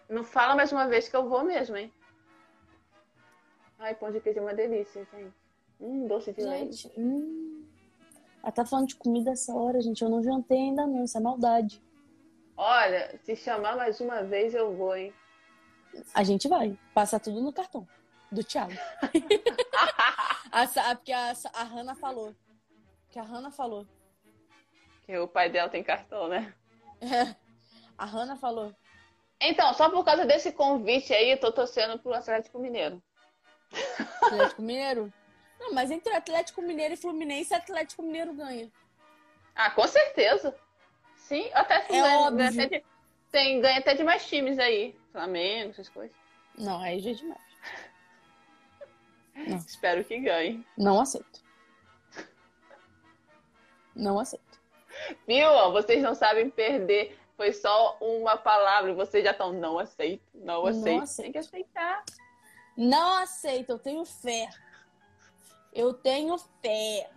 não 0.10 0.26
fala 0.26 0.56
mais 0.56 0.74
uma 0.74 0.86
vez 0.86 1.08
que 1.08 1.16
eu 1.16 1.30
vou 1.30 1.46
mesmo, 1.46 1.78
hein? 1.78 1.94
Ai, 3.80 3.95
pão 3.95 4.11
de 4.11 4.19
queijo 4.19 4.39
é 4.39 4.41
uma 4.41 4.53
delícia, 4.53 5.07
gente. 5.14 5.34
Hum, 5.80 6.06
doce 6.06 6.34
de 6.34 6.41
gente, 6.41 6.49
leite. 6.49 6.91
Hum. 6.97 7.65
Ela 8.43 8.51
tá 8.51 8.65
falando 8.65 8.88
de 8.88 8.95
comida 8.95 9.31
essa 9.31 9.53
hora, 9.53 9.81
gente. 9.81 10.01
Eu 10.01 10.10
não 10.10 10.22
jantei 10.22 10.57
ainda 10.57 10.85
não, 10.85 11.03
isso 11.06 11.18
é 11.18 11.22
maldade. 11.22 11.81
Olha, 12.57 13.18
se 13.23 13.38
chamar 13.38 13.77
mais 13.77 14.01
uma 14.01 14.22
vez, 14.22 14.53
eu 14.53 14.76
vou, 14.76 14.95
hein? 14.95 15.14
A 16.14 16.23
gente 16.23 16.47
vai. 16.49 16.77
Passa 16.93 17.19
tudo 17.19 17.41
no 17.41 17.53
cartão 17.53 17.88
do 18.30 18.43
Thiago. 18.43 18.73
a, 20.51 20.95
porque 20.95 21.14
a, 21.14 21.34
a 21.53 21.64
Hanna 21.64 21.95
falou. 21.95 22.35
Que 23.10 23.18
a 23.18 23.23
Hanna 23.23 23.49
falou. 23.49 23.88
Que 25.03 25.18
o 25.18 25.27
pai 25.27 25.49
dela 25.49 25.69
tem 25.69 25.84
cartão, 25.84 26.27
né? 26.27 26.53
É. 27.01 27.34
A 27.97 28.06
Hanna 28.06 28.35
falou. 28.35 28.76
Então, 29.41 29.73
só 29.73 29.89
por 29.89 30.03
causa 30.03 30.26
desse 30.26 30.51
convite 30.51 31.14
aí, 31.14 31.31
eu 31.31 31.39
tô 31.39 31.51
torcendo 31.51 31.97
pro 31.97 32.14
Atlético 32.14 32.60
Mineiro. 32.60 33.01
Atlético 34.22 34.62
Mineiro? 34.62 35.14
Não, 35.60 35.74
mas 35.74 35.91
entre 35.91 36.14
Atlético 36.14 36.62
Mineiro 36.62 36.94
e 36.94 36.98
Fluminense, 36.98 37.54
Atlético 37.54 38.02
Mineiro 38.02 38.34
ganha. 38.34 38.72
Ah, 39.56 39.70
com 39.72 39.88
certeza. 39.88 40.56
Sim, 41.16 41.50
até 41.54 41.76
é 41.76 41.88
ganha, 41.88 42.32
ganha 42.32 42.50
até 42.50 42.80
de, 42.80 42.86
tem, 43.32 43.62
ganha 43.62 43.80
até 43.80 43.94
de 43.94 44.04
mais 44.04 44.26
times 44.26 44.58
aí. 44.58 44.98
Flamengo, 45.12 45.72
essas 45.72 45.90
coisas. 45.90 46.16
Não, 46.58 46.80
aí 46.82 47.00
já 47.00 47.12
é 47.12 47.14
demais. 47.14 47.41
Não. 49.36 49.58
Espero 49.58 50.04
que 50.04 50.20
ganhe. 50.20 50.66
Não 50.78 51.00
aceito. 51.00 51.44
Não 53.96 54.20
aceito. 54.20 54.60
Viu? 55.28 55.72
Vocês 55.72 56.02
não 56.02 56.16
sabem 56.16 56.50
perder. 56.50 57.18
Foi 57.38 57.54
só 57.54 57.98
uma 58.02 58.38
palavra. 58.38 58.94
Vocês 58.94 59.24
já 59.24 59.32
estão, 59.32 59.54
não 59.54 59.80
aceito, 59.80 60.24
não 60.34 60.66
aceito. 60.66 60.86
Não 60.86 61.02
aceito. 61.02 61.24
Tem 61.24 61.32
que 61.32 61.38
aceitar. 61.38 62.04
Não 62.80 63.11
aceito, 63.15 63.72
eu 63.72 63.77
tenho 63.77 64.06
fé. 64.06 64.49
Eu 65.73 65.93
tenho 65.93 66.38
fé. 66.38 67.11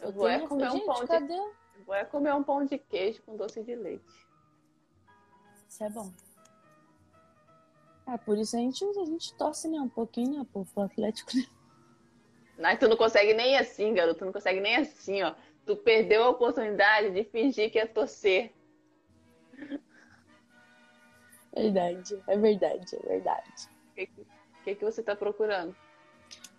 Eu 0.00 0.12
vou 0.12 0.28
tenho 0.28 0.44
é 0.44 0.46
comer 0.46 0.64
fé. 0.64 0.70
um 0.70 0.72
Gente, 0.74 0.86
pão 0.86 1.06
cadê? 1.08 1.26
de... 1.26 1.84
Vou 1.84 1.94
é 1.96 2.04
comer 2.04 2.34
um 2.34 2.44
pão 2.44 2.64
de 2.64 2.78
queijo 2.78 3.20
com 3.22 3.36
doce 3.36 3.60
de 3.64 3.74
leite. 3.74 4.28
Isso 5.68 5.82
é 5.82 5.90
bom. 5.90 6.12
Ah, 8.06 8.16
por 8.16 8.38
isso 8.38 8.54
a 8.54 8.60
gente, 8.60 8.84
a 8.84 9.04
gente 9.04 9.34
torce 9.34 9.66
né, 9.66 9.80
um 9.80 9.88
pouquinho, 9.88 10.38
né, 10.38 10.46
pô, 10.52 10.64
pro 10.64 10.84
Atlético. 10.84 11.32
Não, 12.56 12.76
tu 12.76 12.88
não 12.88 12.96
consegue 12.96 13.34
nem 13.34 13.58
assim, 13.58 13.92
garoto. 13.92 14.20
Tu 14.20 14.24
não 14.24 14.32
consegue 14.32 14.60
nem 14.60 14.76
assim, 14.76 15.20
ó. 15.24 15.34
Tu 15.66 15.76
perdeu 15.76 16.22
a 16.22 16.28
oportunidade 16.28 17.10
de 17.10 17.24
fingir 17.24 17.72
que 17.72 17.78
ia 17.78 17.88
torcer. 17.88 18.54
Verdade, 21.58 22.22
é 22.26 22.36
verdade, 22.36 22.96
é 22.96 23.08
verdade. 23.08 23.68
O 23.90 23.94
que, 23.94 24.06
que, 24.64 24.74
que 24.76 24.84
você 24.84 25.02
tá 25.02 25.16
procurando? 25.16 25.74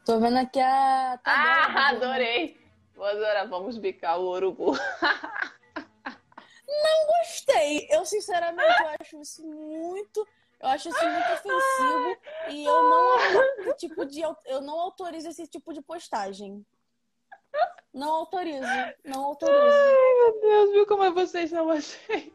Tô 0.06 0.20
vendo 0.20 0.38
aqui 0.38 0.60
a. 0.60 1.20
Ah, 1.24 1.90
adorei! 1.90 2.58
Vou 2.96 3.06
adorar, 3.06 3.48
vamos 3.48 3.78
bicar 3.78 4.20
o 4.20 4.30
urubu. 4.30 4.74
Não 6.68 7.08
gostei. 7.08 7.88
Eu, 7.90 8.06
sinceramente, 8.06 8.82
eu 8.82 8.90
acho 9.00 9.22
isso 9.22 9.46
muito 9.46 10.28
eu 10.62 10.68
acho 10.68 10.90
isso 10.90 11.10
muito 11.10 11.32
ofensivo 11.32 12.18
e 12.50 12.66
eu 12.66 12.84
não 12.84 13.74
tipo 13.76 14.06
de 14.06 14.22
eu 14.22 14.62
não 14.62 14.78
autorizo 14.78 15.30
esse 15.30 15.48
tipo 15.48 15.74
de 15.74 15.82
postagem. 15.82 16.66
Não 17.94 18.12
autorizo, 18.12 18.68
não 19.06 19.24
autorizo. 19.24 19.58
Ai, 19.58 20.16
meu 20.16 20.42
Deus, 20.42 20.72
viu 20.72 20.86
como 20.86 21.04
é 21.04 21.12
vocês 21.12 21.52
não 21.52 21.70
aceitam? 21.70 22.34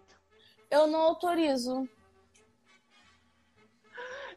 Eu 0.70 0.86
não 0.86 1.00
autorizo. 1.02 1.88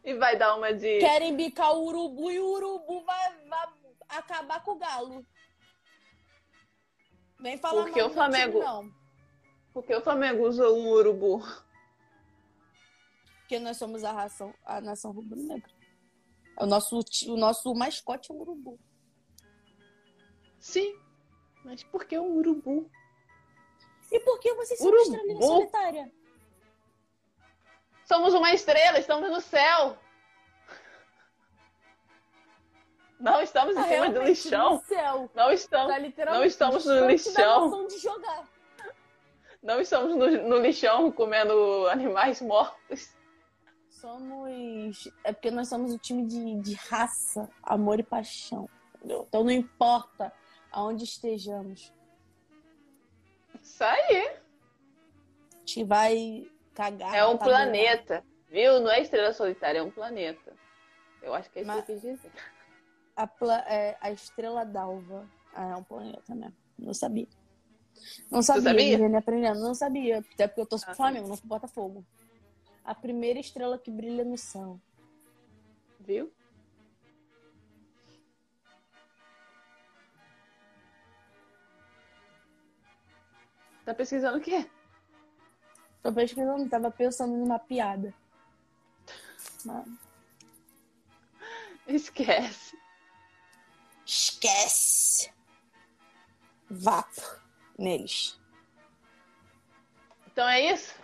E 0.08 0.14
vai 0.14 0.38
dar 0.38 0.56
uma 0.56 0.72
de. 0.72 1.00
Querem 1.00 1.36
bicar 1.36 1.70
o 1.74 1.84
urubu 1.84 2.30
e 2.30 2.40
o 2.40 2.46
urubu 2.46 3.04
vai, 3.04 3.46
vai 3.46 3.68
acabar 4.08 4.64
com 4.64 4.70
o 4.70 4.78
galo. 4.78 5.22
Vem 7.38 7.58
falar 7.58 7.82
Porque 7.82 8.00
o 8.00 8.08
Flamengo. 8.08 8.52
Time, 8.52 8.64
não. 8.64 8.94
Porque 9.70 9.94
o 9.94 10.00
Flamengo 10.00 10.48
usou 10.48 10.78
um 10.78 10.88
urubu. 10.88 11.42
Porque 13.40 13.58
nós 13.58 13.76
somos 13.76 14.02
a, 14.02 14.10
ração, 14.10 14.54
a 14.64 14.80
nação 14.80 15.12
rubro-negra. 15.12 15.70
O 16.58 16.64
nosso, 16.64 17.00
o 17.26 17.36
nosso 17.36 17.74
mascote 17.74 18.32
é 18.32 18.34
um 18.34 18.40
urubu. 18.40 18.80
Sim, 20.58 20.98
mas 21.66 21.84
por 21.84 22.06
que 22.06 22.18
um 22.18 22.38
urubu? 22.38 22.90
E 24.10 24.20
por 24.20 24.40
que 24.40 24.54
você 24.54 24.74
são 24.74 24.88
uma 24.88 25.02
estrelinha 25.02 25.42
solitária? 25.42 26.12
Somos 28.08 28.32
uma 28.32 28.54
estrela, 28.54 28.98
estamos 28.98 29.30
no 29.30 29.38
céu. 29.38 29.98
Não 33.20 33.42
estamos 33.42 33.76
em 33.76 33.80
ah, 33.80 33.84
cima 33.84 34.10
do 34.10 34.22
lixão. 34.22 34.82
Não 35.34 35.52
estamos, 35.52 36.10
tá 36.14 36.24
não 36.24 36.42
estamos 36.42 36.86
no 36.86 37.06
lixão. 37.06 37.86
De 37.86 37.98
jogar. 37.98 38.48
Não 39.62 39.78
estamos 39.78 40.16
no, 40.16 40.48
no 40.48 40.58
lixão 40.58 41.12
comendo 41.12 41.86
animais 41.88 42.40
mortos. 42.40 43.14
Somos. 43.90 45.06
É 45.22 45.30
porque 45.30 45.50
nós 45.50 45.68
somos 45.68 45.92
o 45.92 45.98
time 45.98 46.24
de, 46.24 46.54
de 46.62 46.74
raça, 46.74 47.50
amor 47.62 48.00
e 48.00 48.02
paixão. 48.02 48.70
Entendeu? 48.96 49.26
Então 49.28 49.44
não 49.44 49.50
importa 49.50 50.32
aonde 50.72 51.04
estejamos. 51.04 51.92
Isso 53.62 53.84
aí. 53.84 54.28
A 55.52 55.58
gente 55.58 55.84
vai 55.84 56.50
cagar. 56.78 57.14
É 57.14 57.26
um 57.26 57.36
planeta. 57.36 58.24
Viu? 58.48 58.80
Não 58.80 58.90
é 58.90 59.02
estrela 59.02 59.32
solitária, 59.32 59.80
é 59.80 59.82
um 59.82 59.90
planeta. 59.90 60.54
Eu 61.20 61.34
acho 61.34 61.50
que 61.50 61.58
é 61.58 61.62
isso 61.62 61.70
Mas... 61.70 61.84
que 61.84 61.92
eu 61.92 61.96
quis 61.96 62.02
dizer. 62.02 62.32
A, 63.16 63.26
pla... 63.26 63.58
é, 63.68 63.98
a 64.00 64.10
estrela 64.12 64.64
d'alva 64.64 65.28
ah, 65.52 65.70
é 65.70 65.76
um 65.76 65.82
planeta 65.82 66.34
mesmo. 66.34 66.56
Não 66.78 66.94
sabia. 66.94 67.26
Não 68.30 68.40
sabia, 68.40 68.98
sabia? 68.98 69.18
aprendendo. 69.18 69.60
Não 69.60 69.74
sabia. 69.74 70.18
Até 70.18 70.46
porque 70.46 70.60
eu 70.60 70.66
tô 70.66 70.76
ah, 70.76 70.86
pro 70.86 70.94
Flamengo, 70.94 71.28
não 71.28 71.36
pro 71.36 71.48
Botafogo 71.48 72.06
a 72.88 72.94
primeira 72.94 73.38
estrela 73.38 73.78
que 73.78 73.90
brilha 73.90 74.24
no 74.24 74.38
céu. 74.38 74.80
Viu? 76.00 76.32
Tá 83.84 83.92
pesquisando 83.92 84.38
o 84.38 84.40
quê? 84.40 84.66
Tô 86.02 86.12
pesquisando, 86.12 86.68
tava 86.68 86.90
pensando 86.90 87.36
numa 87.36 87.58
piada. 87.58 88.14
Esquece. 91.86 92.78
Esquece. 94.04 95.32
Vapo 96.70 97.22
neles. 97.78 98.38
Então 100.26 100.48
é 100.48 100.72
isso? 100.72 100.94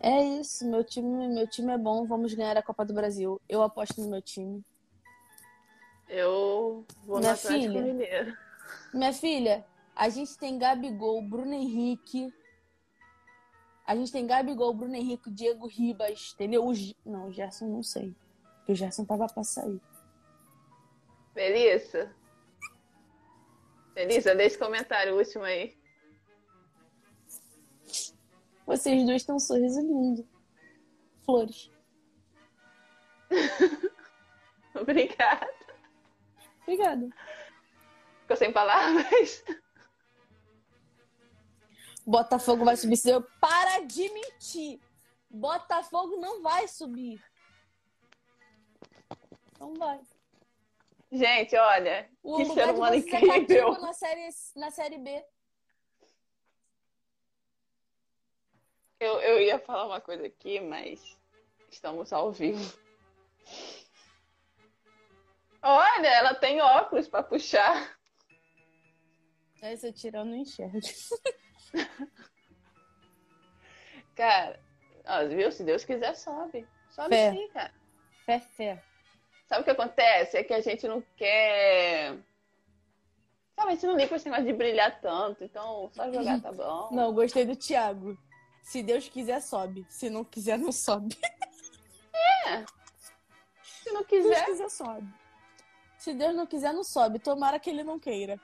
É 0.00 0.22
isso, 0.22 0.64
meu 0.66 0.84
time, 0.84 1.28
meu 1.28 1.48
time 1.48 1.72
é 1.72 1.78
bom, 1.78 2.06
vamos 2.06 2.32
ganhar 2.34 2.56
a 2.56 2.62
Copa 2.62 2.84
do 2.84 2.94
Brasil. 2.94 3.40
Eu 3.48 3.62
aposto 3.62 4.00
no 4.00 4.08
meu 4.08 4.22
time. 4.22 4.64
Eu 6.08 6.86
vou 7.04 7.18
minha 7.18 7.32
no 7.32 7.38
Atlético 7.38 7.72
filha, 7.72 7.82
Mineiro. 7.82 8.36
Minha 8.94 9.12
filha, 9.12 9.66
a 9.94 10.08
gente 10.08 10.38
tem 10.38 10.58
Gabigol, 10.58 11.20
Bruno 11.22 11.52
Henrique. 11.52 12.32
A 13.86 13.94
gente 13.94 14.10
tem 14.10 14.26
Gabigol, 14.26 14.74
Bruno 14.74 14.96
Henrique, 14.96 15.30
Diego 15.30 15.66
Ribas, 15.66 16.32
entendeu? 16.34 16.66
O, 16.66 16.72
não, 17.04 17.28
o 17.28 17.32
Gerson 17.32 17.68
não 17.68 17.82
sei. 17.82 18.14
Porque 18.58 18.72
o 18.72 18.74
Gerson 18.74 19.04
tava 19.04 19.28
pra 19.28 19.44
sair. 19.44 19.80
Melissa? 21.34 22.12
Melissa, 23.94 24.34
deixa 24.34 24.56
o 24.56 24.58
comentário 24.58 25.16
último 25.16 25.44
aí. 25.44 25.76
Vocês 28.66 29.06
dois 29.06 29.22
têm 29.22 29.34
um 29.34 29.38
sorriso 29.38 29.80
lindo. 29.80 30.26
Flores. 31.24 31.70
Obrigada. 34.74 35.54
Obrigada. 36.62 37.08
Ficou 38.22 38.36
sem 38.36 38.52
palavras? 38.52 39.44
Botafogo 42.06 42.64
vai 42.64 42.76
subir. 42.76 43.00
Eu 43.04 43.22
para 43.40 43.80
de 43.80 44.08
mentir. 44.10 44.80
Botafogo 45.28 46.16
não 46.18 46.40
vai 46.40 46.68
subir. 46.68 47.20
Não 49.58 49.74
vai. 49.74 50.00
Gente, 51.10 51.56
olha. 51.56 52.08
O 52.22 52.36
que 52.36 52.44
ser 52.46 52.70
humano 52.70 52.94
incrível. 52.94 53.72
Na 53.80 53.92
série, 53.92 54.28
na 54.54 54.70
série 54.70 54.98
B. 54.98 55.24
Eu, 59.00 59.20
eu 59.20 59.40
ia 59.40 59.58
falar 59.58 59.86
uma 59.86 60.00
coisa 60.00 60.26
aqui, 60.26 60.60
mas 60.60 61.18
estamos 61.68 62.12
ao 62.12 62.30
vivo. 62.30 62.78
Olha, 65.60 66.08
ela 66.08 66.34
tem 66.34 66.60
óculos 66.60 67.08
para 67.08 67.24
puxar. 67.24 67.98
Você 69.60 69.92
tirou, 69.92 70.24
não 70.24 70.36
enxerga. 70.36 70.78
cara, 74.16 74.58
ó, 75.06 75.26
viu? 75.26 75.52
Se 75.52 75.64
Deus 75.64 75.84
quiser, 75.84 76.14
sobe. 76.14 76.66
Sobe 76.90 77.14
fé. 77.14 77.32
sim, 77.32 77.48
cara. 77.48 77.74
Fé, 78.24 78.40
fé. 78.40 78.82
Sabe 79.46 79.60
o 79.60 79.64
que 79.64 79.70
acontece? 79.70 80.36
É 80.36 80.44
que 80.44 80.54
a 80.54 80.60
gente 80.60 80.88
não 80.88 81.02
quer. 81.16 82.16
Sabe, 83.54 83.68
a 83.68 83.74
gente 83.74 83.86
não 83.86 83.96
liga 83.96 84.08
com 84.08 84.16
esse 84.16 84.28
negócio 84.28 84.46
de 84.46 84.52
brilhar 84.52 85.00
tanto, 85.00 85.44
então 85.44 85.88
só 85.92 86.12
jogar 86.12 86.40
tá 86.42 86.52
bom. 86.52 86.90
Não, 86.92 87.14
gostei 87.14 87.46
do 87.46 87.56
Thiago. 87.56 88.18
Se 88.62 88.82
Deus 88.82 89.08
quiser, 89.08 89.40
sobe. 89.40 89.86
Se 89.88 90.10
não 90.10 90.24
quiser, 90.24 90.58
não 90.58 90.72
sobe. 90.72 91.16
É. 92.48 92.64
Se 93.62 93.92
não 93.92 94.04
quiser. 94.04 94.22
Se 94.22 94.34
Deus 94.34 94.46
quiser, 94.46 94.70
sobe. 94.70 95.14
Se 95.98 96.14
Deus 96.14 96.34
não 96.34 96.46
quiser, 96.46 96.72
não 96.72 96.84
sobe. 96.84 97.18
Tomara 97.18 97.58
que 97.58 97.68
ele 97.68 97.82
não 97.82 97.98
queira. 97.98 98.40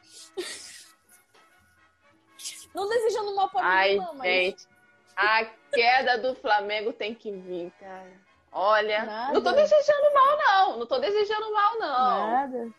Não 2.75 2.89
desejando 2.89 3.35
mal 3.35 3.49
pra 3.51 3.61
Ai, 3.65 3.97
não, 3.97 4.15
mas. 4.15 4.27
gente, 4.29 4.69
a 5.17 5.45
queda 5.73 6.19
do 6.19 6.35
Flamengo 6.35 6.93
tem 6.93 7.15
que 7.15 7.31
vir, 7.31 7.71
cara. 7.79 8.13
Olha, 8.51 9.05
Nada. 9.05 9.33
não 9.33 9.43
tô 9.43 9.53
desejando 9.53 10.15
mal, 10.15 10.39
não. 10.39 10.79
Não 10.79 10.87
tô 10.87 10.99
desejando 10.99 11.53
mal, 11.53 11.79
não. 11.79 12.27
Nada. 12.29 12.75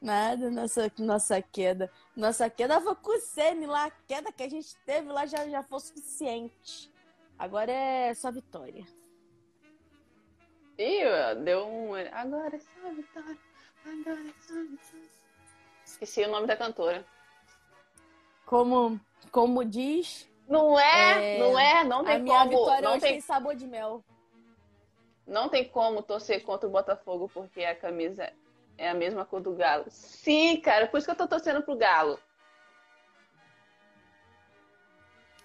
Nada, 0.00 0.50
nossa, 0.50 0.92
nossa 0.98 1.42
queda. 1.42 1.90
Nossa 2.14 2.48
queda 2.48 2.80
foi 2.80 2.94
com 2.94 3.16
o 3.16 3.20
Sene 3.20 3.66
lá. 3.66 3.86
A 3.86 3.90
queda 3.90 4.30
que 4.32 4.42
a 4.44 4.48
gente 4.48 4.76
teve 4.86 5.10
lá 5.10 5.26
já, 5.26 5.48
já 5.48 5.62
foi 5.62 5.80
suficiente. 5.80 6.92
Agora 7.36 7.72
é 7.72 8.14
só 8.14 8.30
vitória. 8.30 8.86
Ih, 10.78 11.02
deu 11.42 11.66
um. 11.66 11.94
Agora 12.12 12.54
é 12.54 12.60
só 12.60 12.88
vitória. 12.94 13.38
Agora 13.84 14.20
é 14.20 14.32
só 14.40 14.54
vitória. 14.54 15.08
Esqueci 15.84 16.22
o 16.22 16.30
nome 16.30 16.46
da 16.46 16.56
cantora. 16.56 17.04
Como, 18.48 18.98
como 19.30 19.62
diz, 19.62 20.26
Não 20.48 20.78
é, 20.80 21.36
É, 21.36 21.38
não 21.38 21.58
é, 21.58 21.84
não 21.84 22.00
a 22.00 22.04
tem 22.04 22.22
minha 22.22 22.38
como. 22.38 22.50
vitória 22.50 22.88
Não 22.88 22.98
tem, 22.98 23.20
sabor 23.20 23.54
de 23.54 23.66
mel. 23.66 24.02
não 25.26 25.50
tem 25.50 25.68
como 25.68 26.02
torcer 26.02 26.42
contra 26.42 26.66
o 26.66 26.72
Botafogo 26.72 27.30
porque 27.34 27.62
a 27.62 27.76
camisa 27.76 28.32
é 28.78 28.88
a 28.88 28.94
mesma 28.94 29.26
cor 29.26 29.42
do 29.42 29.52
Galo. 29.54 29.84
Sim, 29.90 30.58
cara, 30.62 30.86
por 30.86 30.96
isso 30.96 31.06
que 31.06 31.10
eu 31.10 31.16
tô 31.16 31.28
torcendo 31.28 31.62
pro 31.62 31.76
Galo. 31.76 32.18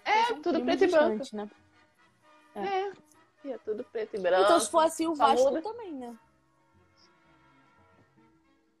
É, 0.02 0.24
São 0.24 0.40
tudo 0.40 0.60
primos 0.60 0.76
preto 0.76 0.84
e 0.84 0.90
branco. 0.90 1.24
Né? 1.36 1.50
É. 2.54 3.50
É 3.50 3.58
tudo 3.58 3.84
preto 3.84 4.16
e 4.16 4.18
branco. 4.20 4.44
Então, 4.44 4.60
se 4.60 4.70
for 4.70 4.80
assim, 4.80 5.06
o 5.06 5.14
Vasco 5.14 5.44
muda. 5.50 5.60
também, 5.60 5.92
né? 5.92 6.16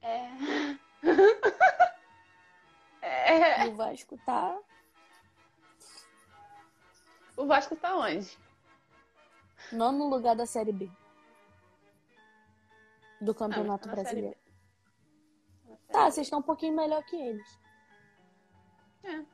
É. 0.00 0.28
É. 3.04 3.66
O 3.66 3.74
Vasco 3.74 4.18
tá. 4.24 4.58
O 7.36 7.46
Vasco 7.46 7.76
tá 7.76 7.94
onde? 7.96 8.38
Nono 9.72 10.08
lugar 10.08 10.34
da 10.34 10.46
Série 10.46 10.72
B. 10.72 10.90
Do 13.20 13.32
Ah, 13.32 13.34
Campeonato 13.34 13.84
Série 13.84 14.02
Brasileiro. 14.02 14.36
Tá, 15.88 16.10
vocês 16.10 16.26
estão 16.26 16.38
um 16.38 16.42
pouquinho 16.42 16.74
melhor 16.74 17.04
que 17.04 17.16
eles. 17.16 17.60
É. 19.04 19.24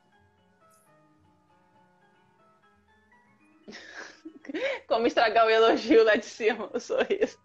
Como 4.87 5.07
estragar 5.07 5.45
o 5.45 5.49
elogio 5.49 6.03
lá 6.03 6.15
de 6.17 6.25
cima, 6.25 6.69
o 6.73 6.79
sorriso. 6.79 7.39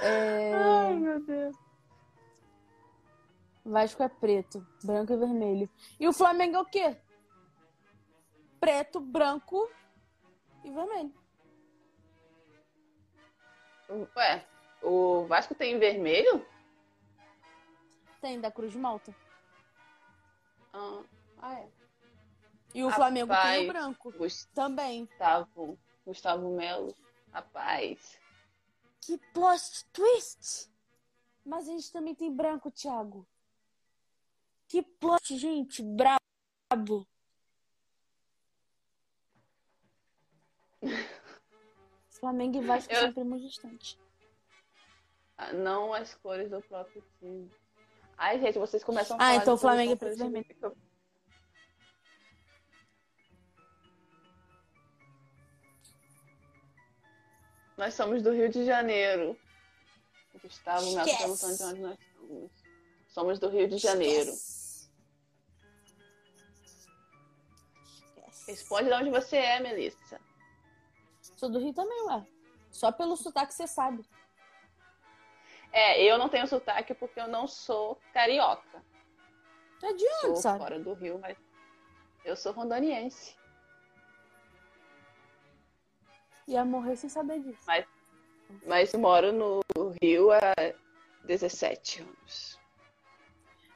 É... 0.00 0.54
Ai, 0.54 0.94
meu 0.94 1.20
Deus. 1.24 1.67
Vasco 3.68 4.02
é 4.02 4.08
preto, 4.08 4.66
branco 4.82 5.12
e 5.12 5.16
vermelho. 5.16 5.70
E 6.00 6.08
o 6.08 6.12
Flamengo 6.12 6.56
é 6.56 6.60
o 6.60 6.64
quê? 6.64 6.96
Preto, 8.58 8.98
branco 8.98 9.70
e 10.64 10.70
vermelho. 10.70 11.14
Ué, 14.16 14.46
o 14.82 15.26
Vasco 15.26 15.54
tem 15.54 15.78
vermelho? 15.78 16.46
Tem 18.20 18.40
da 18.40 18.50
Cruz 18.50 18.72
de 18.72 18.78
Malta. 18.78 19.14
Ah, 20.72 21.02
ah, 21.38 21.54
é. 21.60 21.68
E 22.74 22.82
o 22.82 22.88
Rapaz. 22.88 22.96
Flamengo 22.96 23.32
tem 23.42 23.64
o 23.64 23.68
branco 23.68 24.12
também. 24.54 25.04
Gustavo, 25.04 25.78
Gustavo 26.06 26.56
Melo. 26.56 26.94
Rapaz. 27.32 28.18
Que 29.00 29.18
plot 29.32 29.86
twist! 29.92 30.70
Mas 31.44 31.68
a 31.68 31.72
gente 31.72 31.92
também 31.92 32.14
tem 32.14 32.34
branco, 32.34 32.70
Thiago. 32.70 33.26
Que 34.68 34.82
plot, 34.82 35.36
gente, 35.38 35.82
brabo. 35.82 37.06
Flamengo 42.10 42.58
e 42.58 42.66
Vasco 42.66 42.92
Eu- 42.92 43.00
são 43.00 43.12
primos 43.12 43.42
distantes. 43.42 43.98
Ah, 45.36 45.52
Não 45.52 45.94
as 45.94 46.14
cores 46.16 46.50
do 46.50 46.60
próprio 46.62 47.02
time. 47.18 47.50
Ai, 48.16 48.40
gente, 48.40 48.58
vocês 48.58 48.82
começam 48.82 49.16
a 49.18 49.24
Ah, 49.28 49.36
então 49.36 49.54
de 49.54 49.60
Flamengo 49.60 49.92
é 49.92 49.96
preto 49.96 50.14
e 50.14 50.18
vermelho. 50.18 50.76
Nós 57.76 57.94
somos 57.94 58.22
do 58.22 58.32
Rio 58.32 58.48
de 58.48 58.64
Janeiro. 58.64 59.36
O 60.34 60.38
Gustavo 60.40 60.92
Melo 60.94 61.06
perguntando 61.16 61.56
de 61.56 61.62
onde 61.64 61.80
nós 61.80 61.98
somos. 62.16 62.50
Somos 63.08 63.38
do 63.38 63.48
Rio 63.48 63.68
de 63.68 63.78
Janeiro. 63.78 64.30
Esquece. 64.30 64.57
Responde 68.48 68.88
de 68.88 68.94
onde 68.94 69.10
você 69.10 69.36
é, 69.36 69.60
Melissa. 69.60 70.18
Sou 71.36 71.50
do 71.50 71.58
Rio 71.58 71.74
também, 71.74 72.02
ué. 72.06 72.26
Só 72.70 72.90
pelo 72.90 73.14
sotaque 73.14 73.52
você 73.52 73.66
sabe. 73.66 74.02
É, 75.70 76.02
eu 76.02 76.16
não 76.16 76.30
tenho 76.30 76.46
sotaque 76.46 76.94
porque 76.94 77.20
eu 77.20 77.28
não 77.28 77.46
sou 77.46 78.00
carioca. 78.14 78.82
É 79.82 79.92
de 79.92 80.08
Sou 80.20 80.30
onde, 80.30 80.40
sabe? 80.40 80.58
fora 80.58 80.80
do 80.80 80.94
Rio, 80.94 81.18
mas 81.18 81.36
eu 82.24 82.34
sou 82.34 82.52
rondoniense. 82.52 83.36
Ia 86.46 86.64
morrer 86.64 86.96
sem 86.96 87.10
saber 87.10 87.40
disso. 87.40 87.66
Mas 88.66 88.94
moro 88.94 89.30
no 89.30 89.60
Rio 90.02 90.32
há 90.32 90.54
17 91.24 92.00
anos. 92.00 92.58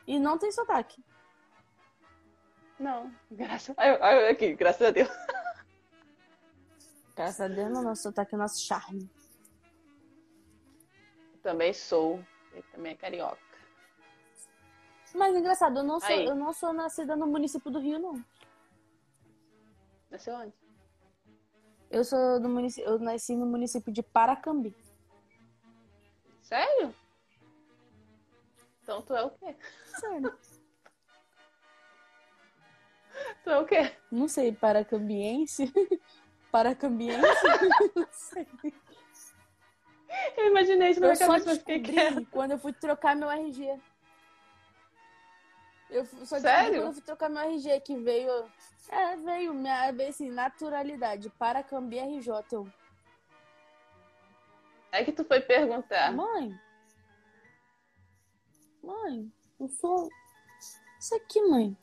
E 0.07 0.19
não 0.19 0.39
tem 0.39 0.51
sotaque. 0.51 1.05
Não, 2.83 3.15
graças 3.31 3.75
ai, 3.79 3.97
ai, 4.01 4.29
aqui, 4.31 4.55
graças 4.55 4.83
a 4.83 4.91
Deus. 4.91 5.09
Graças 7.15 7.41
a 7.43 7.47
Deus, 7.47 7.71
não, 7.71 7.83
nosso 7.83 8.03
sotaque 8.03 8.35
é 8.35 8.39
nosso 8.39 8.59
charme. 8.63 9.09
Também 11.43 11.75
sou. 11.75 12.25
Ele 12.53 12.63
também 12.73 12.93
é 12.93 12.97
carioca. 12.97 13.39
Mas 15.15 15.37
engraçado, 15.37 15.79
eu 15.79 15.83
não 15.85 16.01
sou, 16.01 16.09
Aí. 16.09 16.25
eu 16.25 16.35
não 16.35 16.55
sou 16.55 16.73
nascida 16.73 17.15
no 17.15 17.27
município 17.27 17.71
do 17.71 17.79
Rio, 17.79 17.99
não. 17.99 18.25
Nasceu 20.11 20.35
onde? 20.35 20.55
Eu 21.91 22.03
sou 22.03 22.41
do 22.41 22.49
município, 22.49 22.89
eu 22.89 22.99
nasci 22.99 23.37
no 23.37 23.45
município 23.45 23.93
de 23.93 24.03
Paracambi. 24.03 24.75
Sério? 26.41 26.95
Então 28.83 29.03
tu 29.03 29.15
é 29.15 29.23
o 29.23 29.31
quê? 29.31 29.55
Sério. 30.01 30.35
Tu 33.45 33.51
é 33.51 33.59
o 33.59 33.65
quê? 33.67 33.93
Não 34.11 34.29
sei, 34.29 34.53
paracambiense? 34.53 35.73
Paracambiense? 36.51 37.23
não 37.97 38.07
sei. 38.11 38.47
Eu 40.37 40.49
imaginei 40.49 40.91
isso 40.91 41.01
na 41.01 41.09
minha 41.09 41.19
cabeça, 41.19 41.47
mas 41.47 41.59
fiquei 41.59 41.81
quieta. 41.81 42.23
quando 42.31 42.51
eu 42.51 42.59
fui 42.59 42.73
trocar 42.75 43.17
meu 43.17 43.31
RG. 43.31 43.81
Eu 45.89 46.05
só 46.05 46.39
Sério? 46.39 46.81
quando 46.81 46.87
eu 46.89 46.93
fui 46.93 47.03
trocar 47.03 47.31
meu 47.31 47.43
RG 47.43 47.81
que 47.81 47.97
veio. 47.97 48.31
É, 48.91 49.17
veio 49.17 49.55
minha 49.55 49.89
assim, 50.09 50.31
naturalidade. 50.31 51.31
Paracambi 51.31 51.99
RJ. 51.99 52.31
Eu, 52.53 52.71
Aí 54.93 55.07
que 55.07 55.13
tu 55.13 55.25
foi 55.25 55.41
perguntar. 55.41 56.13
mãe? 56.13 56.55
Mãe, 58.83 59.33
eu 59.59 59.69
sou. 59.69 60.09
Isso 61.01 61.15
aqui, 61.15 61.41
mãe. 61.43 61.77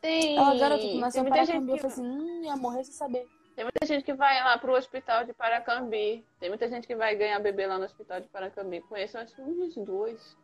Tem, 0.00 0.36
Ela, 0.36 0.54
garota, 0.56 0.82
gente 0.82 1.00
Paracambi. 1.00 1.70
Eu 1.72 1.76
que... 1.76 1.80
falei 1.82 1.86
assim, 1.86 2.02
hum, 2.06 2.44
ia 2.44 2.56
morrer 2.56 2.84
sem 2.84 2.94
saber. 2.94 3.28
Tem 3.56 3.64
muita 3.64 3.84
gente 3.84 4.04
que 4.04 4.14
vai 4.14 4.40
lá 4.44 4.56
pro 4.56 4.76
hospital 4.76 5.24
de 5.24 5.32
Paracambi. 5.32 6.24
Tem 6.38 6.48
muita 6.48 6.68
gente 6.68 6.86
que 6.86 6.94
vai 6.94 7.16
ganhar 7.16 7.40
bebê 7.40 7.66
lá 7.66 7.76
no 7.76 7.84
hospital 7.84 8.20
de 8.20 8.28
Paracambi. 8.28 8.80
Conheço 8.82 9.18
acho 9.18 9.34
que 9.34 9.42
uns 9.42 9.74
dois. 9.78 10.36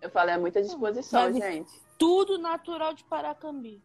Eu 0.00 0.08
falei, 0.10 0.34
é 0.34 0.38
muita 0.38 0.62
disposição, 0.62 1.30
Deve- 1.30 1.40
gente. 1.52 1.70
Tudo 1.98 2.38
natural 2.38 2.94
de 2.94 3.04
Paracambi. 3.04 3.82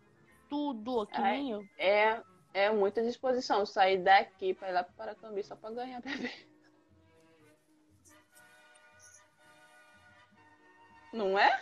Tudo, 0.49 1.05
que 1.07 1.17
Ai. 1.21 1.37
nem 1.37 1.51
eu. 1.51 1.63
É, 1.77 2.21
é 2.53 2.69
muita 2.71 3.01
disposição 3.01 3.65
sair 3.65 3.97
daqui 3.97 4.53
pra 4.53 4.69
ir 4.69 4.73
lá 4.73 4.83
pro 4.83 4.93
Paracambi 4.93 5.43
só 5.43 5.55
pra 5.55 5.71
ganhar 5.71 6.01
bebê. 6.03 6.31
Não 11.13 11.37
é? 11.37 11.59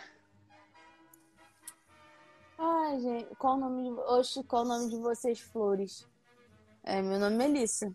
Ai, 2.62 3.00
gente, 3.00 3.34
qual 3.36 3.56
o 3.56 3.60
nome 3.60 3.84
de... 3.84 4.00
Oxe, 4.00 4.44
qual 4.44 4.64
o 4.64 4.68
nome 4.68 4.90
de 4.90 4.98
vocês, 4.98 5.40
flores? 5.40 6.06
É, 6.82 7.00
meu 7.00 7.18
nome 7.18 7.36
é 7.36 7.38
Melissa. 7.38 7.90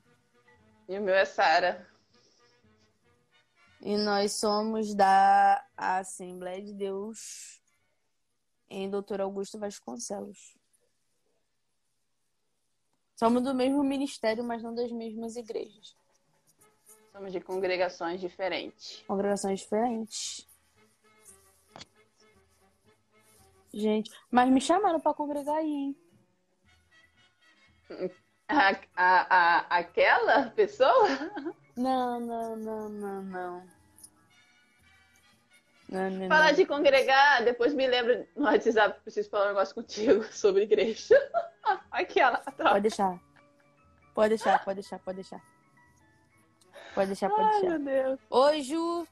E 0.90 0.98
o 0.98 1.02
meu 1.04 1.14
é 1.14 1.24
Sara. 1.24 1.88
E 3.80 3.96
nós 3.96 4.34
somos 4.34 4.96
da 4.96 5.64
Assembleia 5.78 6.64
de 6.64 6.74
Deus 6.74 7.62
em 8.68 8.90
Doutor 8.90 9.22
Augusto 9.22 9.60
Vasconcelos. 9.60 10.58
Somos 13.16 13.44
do 13.44 13.54
mesmo 13.54 13.84
ministério, 13.84 14.44
mas 14.44 14.64
não 14.64 14.74
das 14.74 14.92
mesmas 14.92 15.36
igrejas. 15.36 15.96
Somos 17.12 17.32
de 17.32 17.40
congregações 17.40 18.20
diferentes. 18.20 19.04
Congregações 19.08 19.60
diferentes. 19.60 20.55
Gente, 23.76 24.10
mas 24.32 24.50
me 24.50 24.62
chamaram 24.62 25.02
pra 25.02 25.14
congregar 25.14 25.58
aí, 25.58 25.68
hein? 25.70 25.98
A, 28.48 28.70
a, 28.96 29.38
a, 29.38 29.58
aquela 29.80 30.50
pessoa? 30.52 31.10
Não, 31.76 32.18
não, 32.22 32.56
não, 32.56 32.90
não, 32.90 33.22
não. 33.22 33.68
Não, 35.90 36.10
não, 36.10 36.28
Falar 36.30 36.48
não. 36.48 36.54
de 36.54 36.66
congregar, 36.66 37.44
depois 37.44 37.74
me 37.74 37.86
lembra 37.86 38.26
no 38.34 38.46
WhatsApp, 38.46 39.02
preciso 39.02 39.30
falar 39.30 39.48
um 39.48 39.50
negócio 39.50 39.76
contigo 39.76 40.24
sobre 40.32 40.64
igreja. 40.64 41.16
Aquela. 41.92 42.38
Tá. 42.38 42.70
Pode 42.70 42.82
deixar. 42.82 43.20
Pode 44.14 44.30
deixar, 44.30 44.64
pode 44.64 44.76
deixar, 44.76 45.00
pode 45.00 45.16
deixar. 45.18 45.42
Pode 46.94 47.08
deixar, 47.08 47.30
pode 47.30 47.44
Ai, 47.44 47.62
deixar. 47.62 47.80
meu 47.80 47.80
Deus. 47.80 48.20
Oi, 48.30 48.62
Ju. 48.62 49.06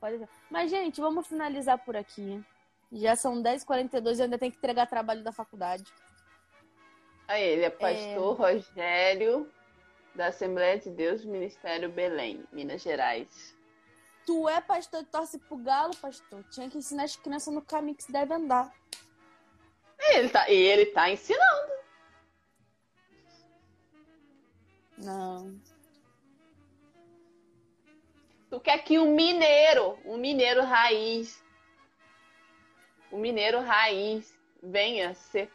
Pode 0.00 0.18
deixar. 0.18 0.32
Mas, 0.50 0.68
gente, 0.68 1.00
vamos 1.00 1.28
finalizar 1.28 1.78
por 1.78 1.96
aqui. 1.96 2.44
Já 2.92 3.16
são 3.16 3.42
10h42 3.42 4.18
e 4.18 4.22
ainda 4.22 4.38
tenho 4.38 4.52
que 4.52 4.58
entregar 4.58 4.86
trabalho 4.86 5.24
da 5.24 5.32
faculdade. 5.32 5.84
Aí, 7.26 7.42
ele 7.42 7.64
é 7.64 7.70
pastor 7.70 8.36
Rogério, 8.36 9.50
da 10.14 10.26
Assembleia 10.26 10.78
de 10.78 10.90
Deus, 10.90 11.24
Ministério 11.24 11.90
Belém, 11.90 12.44
Minas 12.52 12.82
Gerais. 12.82 13.56
Tu 14.26 14.48
é 14.48 14.60
pastor 14.60 15.02
e 15.02 15.06
torce 15.06 15.38
pro 15.38 15.56
galo, 15.56 15.96
pastor. 15.96 16.44
Tinha 16.50 16.68
que 16.68 16.78
ensinar 16.78 17.04
as 17.04 17.16
crianças 17.16 17.52
no 17.52 17.62
caminho 17.62 17.96
que 17.96 18.04
se 18.04 18.12
deve 18.12 18.34
andar. 18.34 18.72
E 19.98 20.16
ele 20.18 20.28
tá, 20.28 20.48
e 20.50 20.54
ele 20.54 20.86
tá 20.86 21.10
ensinando. 21.10 21.72
Não. 24.98 25.60
Tu 28.50 28.60
quer 28.60 28.78
que 28.84 28.98
um 28.98 29.14
mineiro, 29.14 29.98
um 30.04 30.18
mineiro 30.18 30.62
raiz, 30.62 31.42
um 33.12 33.18
mineiro 33.18 33.60
raiz 33.60 34.36
venha 34.62 35.14
ser 35.14 35.52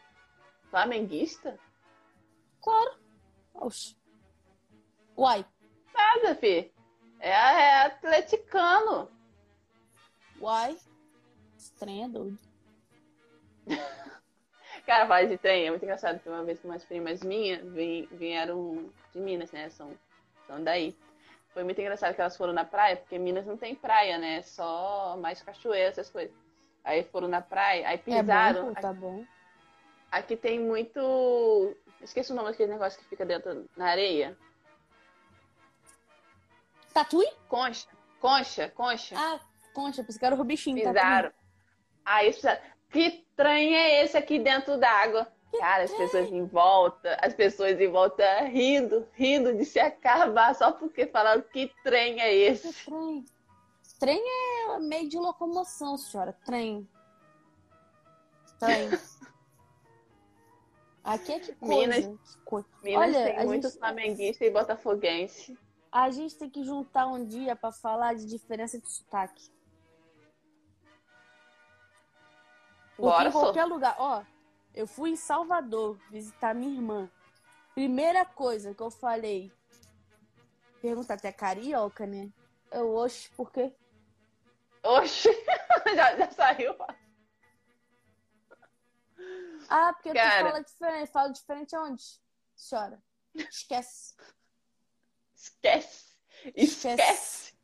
flamenguista? 0.70 1.60
Claro. 2.62 3.00
Oxi. 3.56 3.98
Uai. 5.18 5.46
Nada, 5.94 6.36
fi. 6.36 6.72
É, 7.20 7.30
é 7.30 7.86
atleticano. 7.86 9.10
Uai. 10.40 10.78
Estranho 11.58 12.06
é 12.06 12.10
doido. 12.10 12.40
Cara, 14.86 15.08
falar 15.08 15.26
de 15.26 15.38
trem 15.38 15.66
é 15.66 15.70
muito 15.70 15.84
engraçado, 15.84 16.16
porque 16.16 16.30
uma 16.30 16.44
vez 16.46 16.60
que 16.60 16.68
umas 16.68 16.86
primas 16.86 17.22
minhas 17.22 17.62
vieram 18.12 18.90
de 19.12 19.20
Minas, 19.20 19.52
né? 19.52 19.70
São, 19.70 19.92
são 20.46 20.64
daí. 20.64 20.96
Foi 21.54 21.64
muito 21.64 21.82
engraçado 21.82 22.14
que 22.14 22.22
elas 22.22 22.38
foram 22.38 22.54
na 22.54 22.64
praia, 22.64 22.96
porque 22.96 23.18
Minas 23.18 23.46
não 23.46 23.58
tem 23.58 23.76
praia, 23.76 24.18
né? 24.18 24.42
Só 24.44 25.18
mais 25.18 25.42
cachoeira, 25.42 25.90
essas 25.90 26.10
coisas. 26.10 26.34
Aí 26.88 27.04
foram 27.04 27.28
na 27.28 27.42
praia, 27.42 27.86
aí 27.86 27.96
É 27.96 27.98
pisaram. 27.98 28.68
bom, 28.68 28.74
pô, 28.74 28.82
tá 28.82 28.94
bom. 28.94 29.26
Aqui 30.10 30.38
tem 30.38 30.58
muito. 30.58 31.76
Esqueci 32.02 32.32
o 32.32 32.36
nome 32.36 32.50
daquele 32.52 32.72
negócio 32.72 32.98
que 32.98 33.04
fica 33.06 33.26
dentro 33.26 33.70
na 33.76 33.90
areia. 33.90 34.38
Tatuí? 36.94 37.28
Concha. 37.50 37.88
Concha, 38.22 38.70
concha. 38.70 39.16
Ah, 39.18 39.38
concha, 39.74 40.02
que 40.02 40.26
era 40.26 40.34
o 40.36 40.44
bichinho. 40.46 40.78
pisaram. 40.82 41.32
Aí 42.06 42.28
eles 42.28 42.38
pisaram. 42.38 42.62
Que 42.90 43.26
trem 43.36 43.76
é 43.76 44.04
esse 44.06 44.16
aqui 44.16 44.40
dentro 44.40 44.78
d'água? 44.80 45.28
Cara, 45.60 45.84
as 45.84 45.92
pessoas 45.94 46.32
em 46.32 46.46
volta, 46.46 47.18
as 47.22 47.34
pessoas 47.34 47.78
em 47.80 47.88
volta 47.90 48.24
rindo, 48.44 49.06
rindo 49.14 49.54
de 49.56 49.66
se 49.66 49.78
acabar 49.80 50.56
só 50.56 50.72
porque 50.72 51.06
falaram 51.08 51.42
que 51.42 51.70
trem 51.84 52.22
é 52.22 52.30
Que 52.30 52.36
esse. 52.44 52.86
trem? 52.86 53.26
Trem 54.00 54.22
é 54.76 54.80
meio 54.80 55.10
de 55.10 55.18
locomoção, 55.18 55.98
senhora. 55.98 56.34
Trem. 56.46 56.88
Trem. 58.60 58.90
Aqui 61.04 61.32
é 61.34 61.40
que 61.40 61.54
coisa. 61.56 61.76
Minas- 62.02 62.06
que 62.32 62.38
coisa. 62.44 62.68
Minas 62.84 63.02
Olha, 63.16 63.24
tem 63.26 63.38
a 63.40 63.46
muito 63.46 63.68
gente- 63.70 63.80
flamenguista 63.80 64.46
e 64.46 64.52
botafoguense. 64.52 65.58
A 65.92 66.12
gente 66.12 66.36
tem 66.38 66.50
que 66.50 66.64
juntar 66.64 67.08
um 67.08 67.26
dia 67.26 67.56
pra 67.56 67.72
falar 67.72 68.14
de 68.14 68.26
diferença 68.26 68.80
de 68.80 68.88
sotaque. 68.92 69.50
Porque 72.96 73.02
Bora, 73.12 73.30
em 73.30 73.32
só. 73.32 73.40
qualquer 73.40 73.66
lugar, 73.66 73.96
ó, 73.98 74.24
eu 74.74 74.86
fui 74.86 75.12
em 75.12 75.16
Salvador 75.16 75.98
visitar 76.12 76.54
minha 76.54 76.74
irmã. 76.76 77.10
Primeira 77.74 78.26
coisa 78.26 78.74
que 78.76 78.82
eu 78.82 78.90
falei, 78.92 79.52
pergunta 80.82 81.14
até 81.14 81.32
carioca, 81.32 82.06
né? 82.06 82.30
Eu, 82.72 82.94
oxe, 82.96 83.30
por 83.30 83.52
quê? 83.52 83.74
Oxi, 84.88 85.30
já, 85.96 86.16
já 86.16 86.32
saiu. 86.32 86.76
Ah, 89.70 89.92
porque 89.94 90.14
Cara. 90.14 90.46
tu 90.46 90.50
fala 90.50 90.64
diferente. 90.64 91.12
Fala 91.12 91.30
diferente 91.30 91.76
aonde? 91.76 92.04
Senhora. 92.56 93.04
Esquece. 93.36 94.16
Esquece. 95.36 96.16
Esquece. 96.56 97.02
Esquece. 97.02 97.58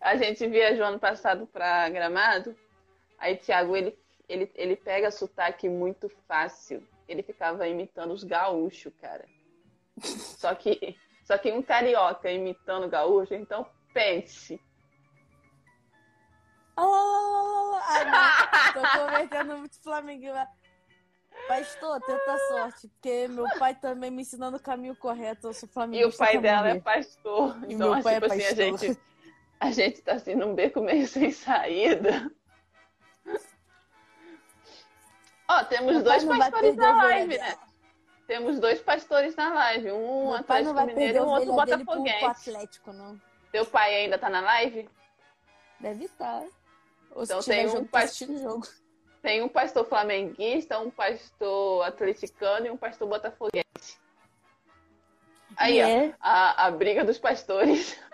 A 0.00 0.16
gente 0.16 0.46
viajou 0.48 0.86
ano 0.86 0.98
passado 0.98 1.46
pra 1.46 1.88
Gramado. 1.90 2.56
Aí, 3.18 3.36
Thiago, 3.36 3.76
ele, 3.76 3.98
ele, 4.28 4.50
ele 4.54 4.76
pega 4.76 5.10
sotaque 5.10 5.68
muito 5.68 6.08
fácil. 6.26 6.86
Ele 7.06 7.22
ficava 7.22 7.68
imitando 7.68 8.12
os 8.12 8.24
gaúchos, 8.24 8.92
cara. 9.00 9.26
Só 10.00 10.54
que, 10.54 10.96
só 11.24 11.36
que 11.36 11.52
um 11.52 11.62
carioca 11.62 12.30
imitando 12.30 12.88
gaúcho, 12.88 13.34
então 13.34 13.68
pense. 13.92 14.58
Oh, 16.80 17.78
ai, 17.82 18.04
não. 18.04 18.72
Tô 18.82 18.98
convertendo 19.00 19.58
muito 19.58 19.80
Flamengo. 19.82 20.26
Pastor, 21.46 22.00
tenta 22.02 22.38
sorte, 22.48 22.88
porque 22.88 23.28
meu 23.28 23.46
pai 23.58 23.74
também 23.74 24.10
me 24.10 24.22
ensinando 24.22 24.56
o 24.56 24.62
caminho 24.62 24.94
correto. 24.96 25.48
Eu 25.48 25.52
sou 25.54 25.68
E 25.68 25.72
flamenguista. 25.72 26.14
o 26.22 26.26
pai 26.26 26.38
dela 26.38 26.68
é 26.68 26.80
pastor. 26.80 27.56
E 27.68 27.74
Então, 27.74 27.94
meu 27.94 28.02
pai 28.02 28.14
é 28.16 28.20
tipo 28.20 28.32
assim, 28.32 28.42
a 28.42 28.46
pastor. 28.46 28.78
gente, 28.78 29.00
a 29.60 29.70
gente 29.70 30.02
tá 30.02 30.12
assim 30.14 30.34
num 30.34 30.54
beco 30.54 30.80
meio 30.80 31.06
sem 31.08 31.30
saída. 31.30 32.30
Ó, 35.48 35.64
temos 35.64 35.94
Meu 35.94 36.02
dois 36.02 36.24
pastores 36.24 36.76
na 36.76 37.02
live, 37.04 37.38
né? 37.38 37.56
Temos 38.26 38.60
dois 38.60 38.80
pastores 38.82 39.34
na 39.36 39.48
live. 39.54 39.92
Um 39.92 40.34
Atlético 40.34 40.84
Mineiro 40.84 41.18
e 41.18 41.20
o 41.20 41.26
outro 41.26 41.54
pro, 41.54 41.64
pro 41.66 41.76
Botafoguense. 41.78 42.50
Atlético, 42.50 42.92
não. 42.92 43.18
Teu 43.50 43.64
pai 43.64 43.94
ainda 43.94 44.18
tá 44.18 44.28
na 44.28 44.42
live? 44.42 44.88
Deve 45.80 46.04
estar. 46.04 46.44
Ou 47.14 47.24
Então 47.24 47.42
se 47.42 47.50
tem 47.50 47.66
um 47.68 47.84
tá 47.84 47.88
pas- 47.90 48.04
assistindo 48.04 48.36
o 48.36 48.38
jogo. 48.38 48.66
Tem 49.22 49.42
um 49.42 49.48
pastor 49.48 49.84
flamenguista, 49.84 50.78
um 50.78 50.90
pastor 50.90 51.84
atleticano 51.84 52.66
e 52.66 52.70
um 52.70 52.76
pastor 52.76 53.08
botafoguense. 53.08 53.98
Aí, 55.56 55.78
E 55.78 55.82
ó, 55.82 55.86
é. 55.88 56.14
a, 56.20 56.66
a 56.66 56.70
briga 56.70 57.04
dos 57.04 57.18
pastores. 57.18 57.98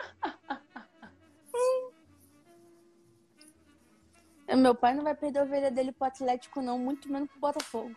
Meu 4.57 4.75
pai 4.75 4.95
não 4.95 5.03
vai 5.03 5.15
perder 5.15 5.41
a 5.41 5.43
ovelha 5.43 5.71
dele 5.71 5.91
pro 5.93 6.07
Atlético, 6.07 6.63
não, 6.63 6.79
muito 6.79 7.11
menos 7.11 7.29
pro 7.31 7.41
Botafogo. 7.41 7.95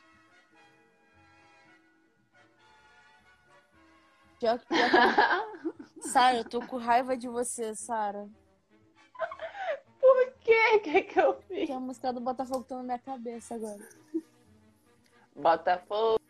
Pior, 4.40 4.60
que- 4.60 4.66
pior 4.68 4.90
que- 4.90 6.02
Sara, 6.10 6.38
eu 6.38 6.46
tô 6.50 6.60
com 6.66 6.78
raiva 6.78 7.16
de 7.18 7.28
você, 7.28 7.76
Sara. 7.76 8.28
Quê? 10.48 10.76
O 10.76 10.80
que, 10.80 11.02
que 11.04 11.20
eu 11.20 11.34
fiz? 11.42 11.60
Porque 11.60 11.72
a 11.74 11.80
música 11.80 12.14
do 12.14 12.22
Botafogo 12.22 12.64
tá 12.64 12.78
na 12.78 12.84
minha 12.84 13.00
cabeça 13.00 13.56
agora. 13.56 13.86
Botafogo. 15.36 16.22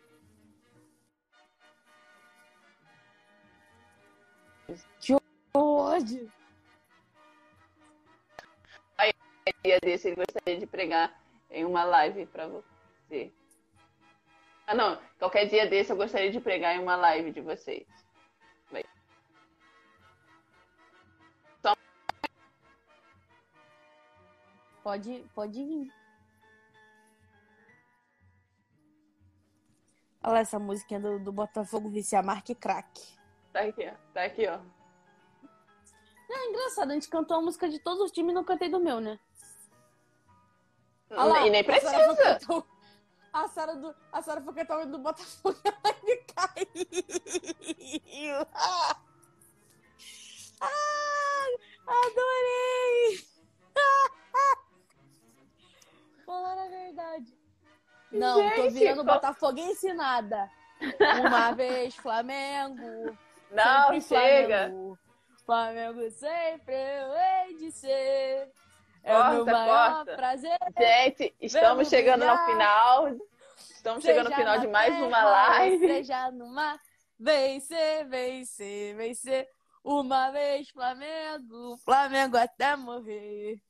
Pode. 5.53 6.30
dia 9.64 9.80
desse 9.80 10.07
ele 10.07 10.15
gostaria 10.15 10.60
de 10.60 10.65
pregar 10.65 11.22
em 11.52 11.64
uma 11.64 11.84
live 11.84 12.26
pra 12.26 12.48
você. 12.48 13.31
Ah, 14.65 14.73
não. 14.73 14.99
Qualquer 15.19 15.45
dia 15.45 15.68
desse 15.68 15.91
eu 15.91 15.95
gostaria 15.95 16.31
de 16.31 16.41
pregar 16.41 16.76
em 16.76 16.80
uma 16.80 16.95
live 16.95 17.31
de 17.31 17.41
vocês. 17.41 17.85
Pode, 24.88 25.19
pode 25.35 25.59
vir. 25.65 25.91
Olha 30.23 30.34
lá 30.34 30.39
essa 30.39 30.57
musiquinha 30.57 30.97
do, 30.97 31.19
do 31.19 31.34
Botafogo 31.34 31.89
Vicia 31.89 32.23
Marque 32.23 32.55
Crack. 32.55 33.01
Tá 33.51 33.64
aqui, 33.64 33.85
ó. 33.85 33.93
Tá 34.14 34.23
aqui, 34.23 34.47
ó. 34.47 34.61
É 36.31 36.47
engraçado, 36.47 36.91
a 36.91 36.93
gente 36.93 37.09
cantou 37.09 37.35
a 37.35 37.41
música 37.41 37.68
de 37.68 37.80
todos 37.80 37.99
os 37.99 38.14
times 38.14 38.31
e 38.31 38.35
não 38.35 38.45
cantei 38.45 38.69
do 38.69 38.80
meu, 38.80 39.01
né? 39.01 39.19
Olha 41.09 41.23
lá, 41.26 41.45
e 41.45 41.49
nem 41.49 41.65
precisa. 41.65 41.91
A 43.34 43.45
Sara, 43.49 43.76
do, 43.76 43.93
a 44.09 44.22
Sara 44.22 44.41
foi 44.41 44.53
cantar 44.53 44.88
o 44.88 44.89
do 44.89 44.99
Botafogo 44.99 45.57
e 45.65 45.68
ela 45.68 45.81
caiu. 48.47 48.47
Ah, 48.53 49.01
Ai, 56.27 56.43
adorei! 56.53 57.27
Falaram 58.11 58.95
no 58.95 59.03
Botafogo 59.03 59.59
ensinada. 59.59 60.49
Uma 61.25 61.51
vez 61.53 61.95
Flamengo. 61.95 63.17
Não, 63.51 63.99
chega. 64.01 64.67
Flamengo. 64.69 64.99
Flamengo 65.45 66.11
sempre 66.11 66.73
eu 66.75 67.13
hei 67.13 67.55
de 67.57 67.71
ser. 67.71 68.51
É 69.03 69.13
corta, 69.15 69.29
o 69.41 69.45
meu 69.45 69.45
maior 69.45 69.95
corta. 69.95 70.15
prazer. 70.15 70.57
Gente, 70.77 71.33
estamos 71.39 71.69
Vamos 71.69 71.89
chegando 71.89 72.19
brilhar. 72.19 72.37
no 72.37 72.45
final. 72.51 73.07
Estamos 73.57 74.03
chegando 74.03 74.29
no 74.29 74.35
Seja 74.35 74.35
final 74.35 74.55
na 74.55 74.61
de 74.61 74.67
mais 74.67 74.93
uma 75.01 75.17
terra, 75.17 75.29
live. 75.59 75.87
Seja 75.87 76.31
no 76.31 76.47
mar. 76.47 76.77
Vencer, 77.19 78.07
vencer, 78.07 78.95
vencer. 78.95 79.49
Uma 79.83 80.29
vez 80.31 80.69
Flamengo, 80.69 81.77
Flamengo 81.77 82.35
até 82.37 82.75
morrer. 82.75 83.61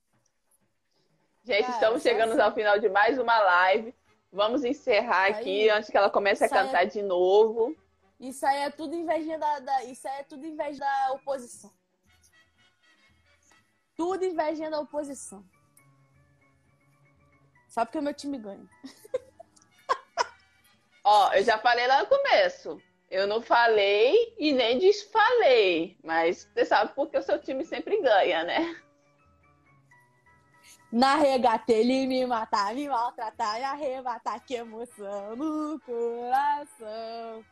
Gente, 1.48 1.62
Cara, 1.62 1.74
estamos 1.76 2.02
chegando 2.04 2.32
assim. 2.34 2.42
ao 2.42 2.52
final 2.54 2.78
de 2.78 2.90
mais 2.90 3.18
uma 3.18 3.40
live. 3.40 3.96
Vamos 4.30 4.66
encerrar 4.66 5.24
Aí, 5.24 5.32
aqui 5.34 5.70
antes 5.70 5.90
que 5.90 5.96
ela 5.96 6.10
comece 6.10 6.44
a 6.44 6.50
sai- 6.50 6.66
cantar 6.66 6.84
de 6.86 7.02
novo. 7.02 7.74
Isso 8.20 8.46
aí 8.46 8.64
é 8.64 8.70
tudo 8.70 8.94
invejinha 8.94 9.40
da, 9.40 9.60
da- 9.60 9.84
Isso 9.86 10.06
aí 10.10 10.20
é 10.20 10.24
tudo 10.24 10.46
inveja 10.46 10.80
da 10.80 11.14
oposição. 11.14 11.72
Tudo 13.96 14.26
invejinha 14.26 14.70
da 14.70 14.82
oposição. 14.82 15.42
Só 17.70 17.86
porque 17.86 18.00
o 18.00 18.02
meu 18.02 18.14
time 18.14 18.38
ganha. 18.38 18.68
Ó, 21.02 21.32
eu 21.34 21.44
já 21.46 21.58
falei 21.60 21.88
lá 21.88 22.02
no 22.02 22.08
começo. 22.10 22.82
Eu 23.10 23.26
não 23.26 23.42
falei 23.42 24.36
e 24.38 24.52
nem 24.52 24.80
desfalei. 24.80 25.98
Mas 26.04 26.44
você 26.54 26.66
sabe 26.66 26.92
porque 26.94 27.18
o 27.18 27.24
seu 27.24 27.40
time 27.40 27.64
sempre 27.64 28.02
ganha, 28.02 28.44
né? 28.44 28.76
Na 30.92 31.16
regata 31.16 31.72
ele 31.74 32.08
me 32.08 32.26
matar, 32.26 32.74
me 32.74 32.88
maltratar, 32.88 33.56
me 33.58 33.64
arrebatar, 33.64 34.40
que 34.46 34.56
emoção 34.56 35.36
no 35.36 35.80
coração. 35.82 37.46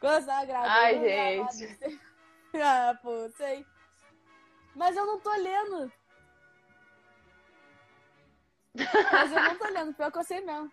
Consagrado. 0.00 0.68
Ai, 0.68 0.94
no 0.96 1.02
gramado, 1.02 1.56
gente. 1.56 2.00
Ah, 2.54 2.98
pô, 3.00 3.30
sei. 3.36 3.64
Mas 4.74 4.96
eu 4.96 5.06
não 5.06 5.20
tô 5.20 5.30
lendo. 5.30 5.92
Mas 8.74 9.32
eu 9.32 9.42
não 9.42 9.58
tô 9.58 9.68
lendo, 9.68 9.94
pior 9.94 10.10
que 10.10 10.18
eu 10.18 10.24
sei 10.24 10.40
mesmo. 10.40 10.70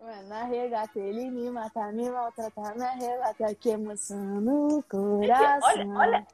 Ué, 0.00 0.22
Na 0.22 0.44
regata 0.44 0.98
ele 0.98 1.30
me 1.30 1.50
matar, 1.50 1.92
me 1.92 2.10
maltratar, 2.10 2.76
me 2.76 2.84
arrebatar, 2.84 3.54
que 3.54 3.70
emoção 3.70 4.40
no 4.40 4.82
coração. 4.84 5.68
Olha, 5.96 5.98
olha. 5.98 6.26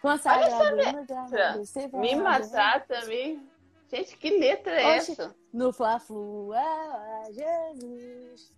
Consagrado 0.00 1.64
sei 1.64 1.88
Me 1.88 2.14
maltrata, 2.16 3.04
me. 3.06 3.48
Gente, 3.90 4.16
que 4.16 4.30
letra 4.38 4.80
é 4.80 4.96
Oxe. 4.98 5.12
essa? 5.12 5.34
No 5.52 5.72
Fla-Flu, 5.72 6.52
ah, 6.52 7.22
Jesus, 7.32 8.52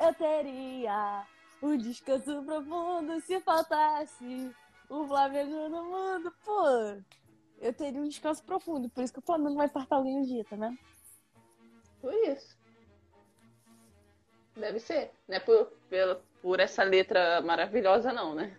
eu 0.00 0.14
teria 0.14 1.26
um 1.60 1.76
descanso 1.76 2.42
profundo 2.44 3.20
se 3.20 3.40
faltasse 3.40 4.54
o 4.88 5.06
Flamengo 5.06 5.68
no 5.68 5.84
mundo. 5.84 6.32
Pô, 6.44 6.64
eu 7.60 7.74
teria 7.74 8.00
um 8.00 8.08
descanso 8.08 8.44
profundo, 8.44 8.88
por 8.88 9.02
isso 9.02 9.12
que 9.12 9.18
o 9.18 9.22
Flamengo 9.26 9.56
vai 9.56 9.68
fartar 9.68 9.98
alguém 9.98 10.18
um 10.18 10.22
dia, 10.22 10.44
tá 10.44 10.54
vendo? 10.56 10.78
Por 12.00 12.14
isso. 12.14 12.56
Deve 14.54 14.78
ser. 14.78 15.10
Não 15.26 15.36
é 15.36 15.40
por, 15.40 15.66
pela- 15.90 16.22
por 16.40 16.60
essa 16.60 16.84
letra 16.84 17.40
maravilhosa, 17.42 18.12
não, 18.12 18.34
né? 18.36 18.56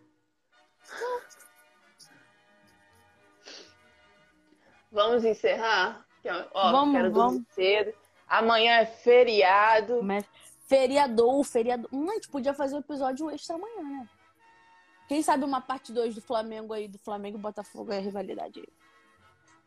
Vamos 4.92 5.24
encerrar? 5.26 6.06
Ó, 6.54 6.72
Vamos, 6.72 6.96
quero 6.96 7.12
vamos. 7.12 7.44
cedo. 7.52 7.94
Amanhã 8.28 8.80
é 8.80 8.86
feriado. 8.86 10.04
Mas 10.04 10.26
feriador, 10.66 11.44
feriador. 11.44 11.90
Hum, 11.94 12.10
a 12.10 12.14
gente 12.16 12.30
podia 12.30 12.54
fazer 12.54 12.76
um 12.76 12.80
episódio 12.80 13.30
extra 13.30 13.56
amanhã, 13.56 13.84
né? 13.84 14.10
Quem 15.08 15.22
sabe 15.22 15.46
uma 15.46 15.62
parte 15.62 15.94
2 15.94 16.16
do 16.16 16.22
Flamengo 16.22 16.74
aí, 16.74 16.88
do 16.88 17.00
Flamengo 17.00 17.38
e 17.38 17.42
Botafogo 17.42 17.94
é 17.94 17.98
a 17.98 18.02
rivalidade 18.02 18.60
aí. 18.60 18.68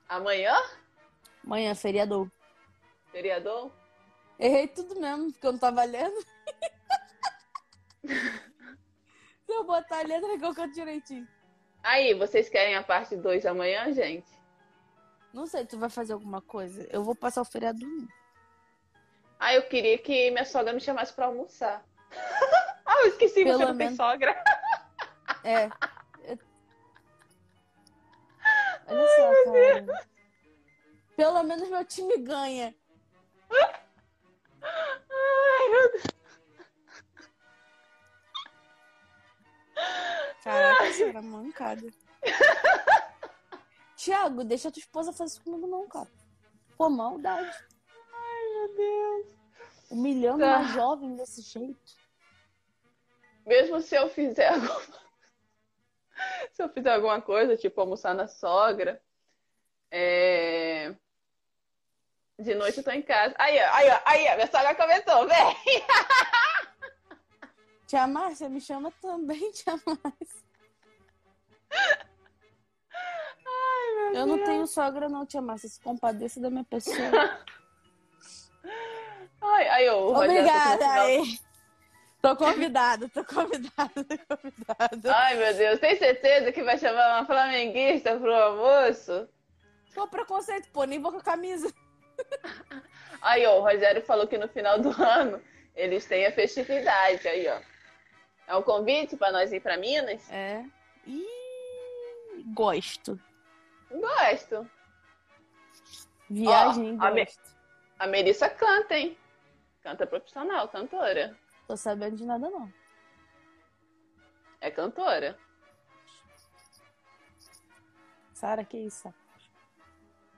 Amanhã? 0.09 0.55
Amanhã, 1.43 1.75
feriador. 1.75 2.31
Feriador? 3.11 3.71
Errei 4.39 4.69
tudo 4.69 5.01
mesmo, 5.01 5.33
porque 5.33 5.47
eu 5.47 5.53
não 5.53 5.59
tava 5.59 5.83
lendo. 5.85 6.15
Se 8.05 9.53
eu 9.53 9.65
botar 9.65 10.01
a 10.01 10.03
letra 10.03 10.39
que 10.39 10.45
eu 10.45 10.55
canto 10.55 10.75
direitinho. 10.75 11.27
Aí, 11.83 12.13
vocês 12.15 12.49
querem 12.51 12.75
a 12.77 12.83
parte 12.83 13.17
2 13.17 13.47
amanhã, 13.47 13.91
gente? 13.93 14.29
Não 15.33 15.47
sei, 15.47 15.65
tu 15.65 15.79
vai 15.79 15.89
fazer 15.89 16.13
alguma 16.13 16.41
coisa? 16.41 16.87
Eu 16.91 17.05
vou 17.05 17.15
passar 17.15 17.41
o 17.43 17.45
feriado. 17.45 17.87
Ah, 19.39 19.55
eu 19.55 19.63
queria 19.69 19.97
que 19.99 20.31
minha 20.31 20.45
sogra 20.45 20.73
me 20.73 20.81
chamasse 20.81 21.13
pra 21.13 21.27
almoçar. 21.27 21.85
ah, 22.85 23.01
eu 23.03 23.09
esqueci, 23.09 23.45
Pelo 23.45 23.59
você 23.59 23.65
não 23.65 23.77
tem 23.77 23.87
menos- 23.87 23.97
sogra. 23.97 24.45
É. 25.45 25.67
Eu- 26.25 26.39
Olha 28.89 29.09
só, 29.17 29.45
cara. 29.53 30.07
Pelo 31.17 31.43
menos 31.45 31.69
meu 31.69 31.85
time 31.85 32.19
ganha. 32.19 32.75
Ai, 34.63 35.69
meu 35.71 35.93
Deus. 35.93 36.03
Caraca, 40.43 40.87
isso 40.89 41.03
era 41.05 41.23
mancada. 41.23 41.87
Tiago, 44.01 44.45
deixa 44.45 44.71
tua 44.71 44.81
esposa 44.81 45.13
fazer 45.13 45.33
isso 45.35 45.43
comigo 45.45 45.67
não, 45.67 45.87
cara. 45.87 46.09
Pô, 46.79 46.89
maldade. 46.89 47.55
Ai, 48.15 48.45
meu 48.55 48.75
Deus. 48.75 49.27
Humilhando 49.91 50.39
Tá. 50.39 50.57
uma 50.57 50.69
jovem 50.69 51.17
desse 51.17 51.43
jeito. 51.43 51.93
Mesmo 53.45 53.79
se 53.83 53.95
eu 53.95 54.09
fizer 54.09 54.49
alguma... 54.55 54.81
se 56.51 56.63
eu 56.63 56.71
fizer 56.71 56.95
alguma 56.95 57.21
coisa, 57.21 57.59
tipo 57.59 57.79
almoçar 57.79 58.15
na 58.15 58.27
sogra, 58.27 59.03
é... 59.91 60.95
de 62.39 62.55
noite 62.55 62.79
eu 62.79 62.85
tô 62.85 62.93
em 62.93 63.03
casa. 63.03 63.35
Aí, 63.39 63.59
ó, 63.59 63.71
aí, 63.75 63.91
ó, 63.91 64.01
aí, 64.07 64.29
ó, 64.31 64.35
minha 64.37 64.51
sogra 64.51 64.75
começou, 64.75 65.29
vem! 65.29 65.57
Tia 67.87 68.07
Márcia, 68.07 68.49
me 68.49 68.63
chama 68.63 68.91
também, 69.03 69.51
Tia 69.53 69.75
Márcia. 69.85 70.41
Ai, 74.11 74.17
Eu 74.17 74.27
não 74.27 74.43
tenho 74.43 74.67
sogra, 74.67 75.09
não, 75.09 75.25
Tia 75.25 75.41
Márcia. 75.41 75.69
Se 75.69 75.81
compadeça 75.81 76.41
da 76.41 76.51
minha 76.51 76.65
pessoa. 76.65 76.97
Ai, 79.43 79.89
Rogério 79.89 80.13
tá 80.13 80.19
Obrigada, 80.19 80.93
aí. 80.93 81.39
Tô 82.21 82.37
convidada, 82.37 83.09
tô 83.09 83.25
convidada, 83.25 84.05
tô 84.05 84.37
convidada. 84.37 85.15
Ai, 85.17 85.37
meu 85.37 85.55
Deus, 85.55 85.81
tem 85.81 85.97
certeza 85.97 86.53
que 86.53 86.63
vai 86.63 86.77
chamar 86.77 87.17
uma 87.17 87.27
flamenguista 87.27 88.15
pro 88.19 88.35
almoço? 88.35 89.27
Pô, 89.95 90.07
preconceito, 90.07 90.69
pô, 90.71 90.85
nem 90.85 91.01
vou 91.01 91.13
com 91.13 91.19
a 91.19 91.23
camisa. 91.23 91.73
Aí, 93.23 93.47
ó, 93.47 93.59
o 93.59 93.63
Rogério 93.63 94.03
falou 94.03 94.27
que 94.27 94.37
no 94.37 94.49
final 94.49 94.79
do 94.79 94.91
ano 95.03 95.41
eles 95.75 96.05
têm 96.05 96.27
a 96.27 96.33
festividade. 96.33 97.27
Aí, 97.27 97.49
ó. 97.49 97.59
É 98.47 98.57
um 98.57 98.63
convite 98.63 99.17
pra 99.17 99.33
nós 99.33 99.53
ir 99.53 99.61
pra 99.61 99.79
Minas? 99.79 100.31
É. 100.31 100.63
Ih, 101.07 102.45
gosto. 102.53 103.19
Gosto. 103.91 104.71
Viagem, 106.29 106.97
Ó, 107.01 107.05
a 107.05 107.11
me-. 107.11 107.27
A 107.99 108.07
Melissa 108.07 108.49
canta, 108.49 108.97
hein? 108.97 109.19
Canta 109.83 110.07
profissional, 110.07 110.69
cantora. 110.69 111.37
Tô 111.67 111.77
sabendo 111.77 112.17
de 112.17 112.25
nada, 112.25 112.49
não. 112.49 112.73
É 114.61 114.71
cantora. 114.71 115.39
Sara, 118.33 118.65
que 118.65 118.79
isso? 118.79 119.13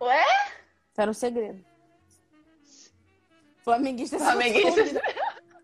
Ué? 0.00 0.24
Era 0.96 1.10
um 1.10 1.14
segredo. 1.14 1.64
Flamenguista. 3.62 4.18
Flamenguista. 4.18 5.00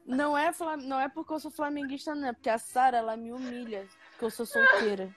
Não 0.07 0.39
é, 0.39 0.53
flam... 0.53 0.77
não 0.77 1.01
é 1.01 1.09
porque 1.09 1.33
eu 1.33 1.41
sou 1.41 1.51
flamenguista, 1.51 2.15
não. 2.15 2.29
É 2.29 2.33
porque 2.33 2.49
a 2.49 2.59
Sara, 2.59 2.99
ela 2.99 3.17
me 3.17 3.33
humilha 3.33 3.87
porque 4.11 4.25
eu 4.25 4.31
sou 4.31 4.47
solteira. 4.47 5.15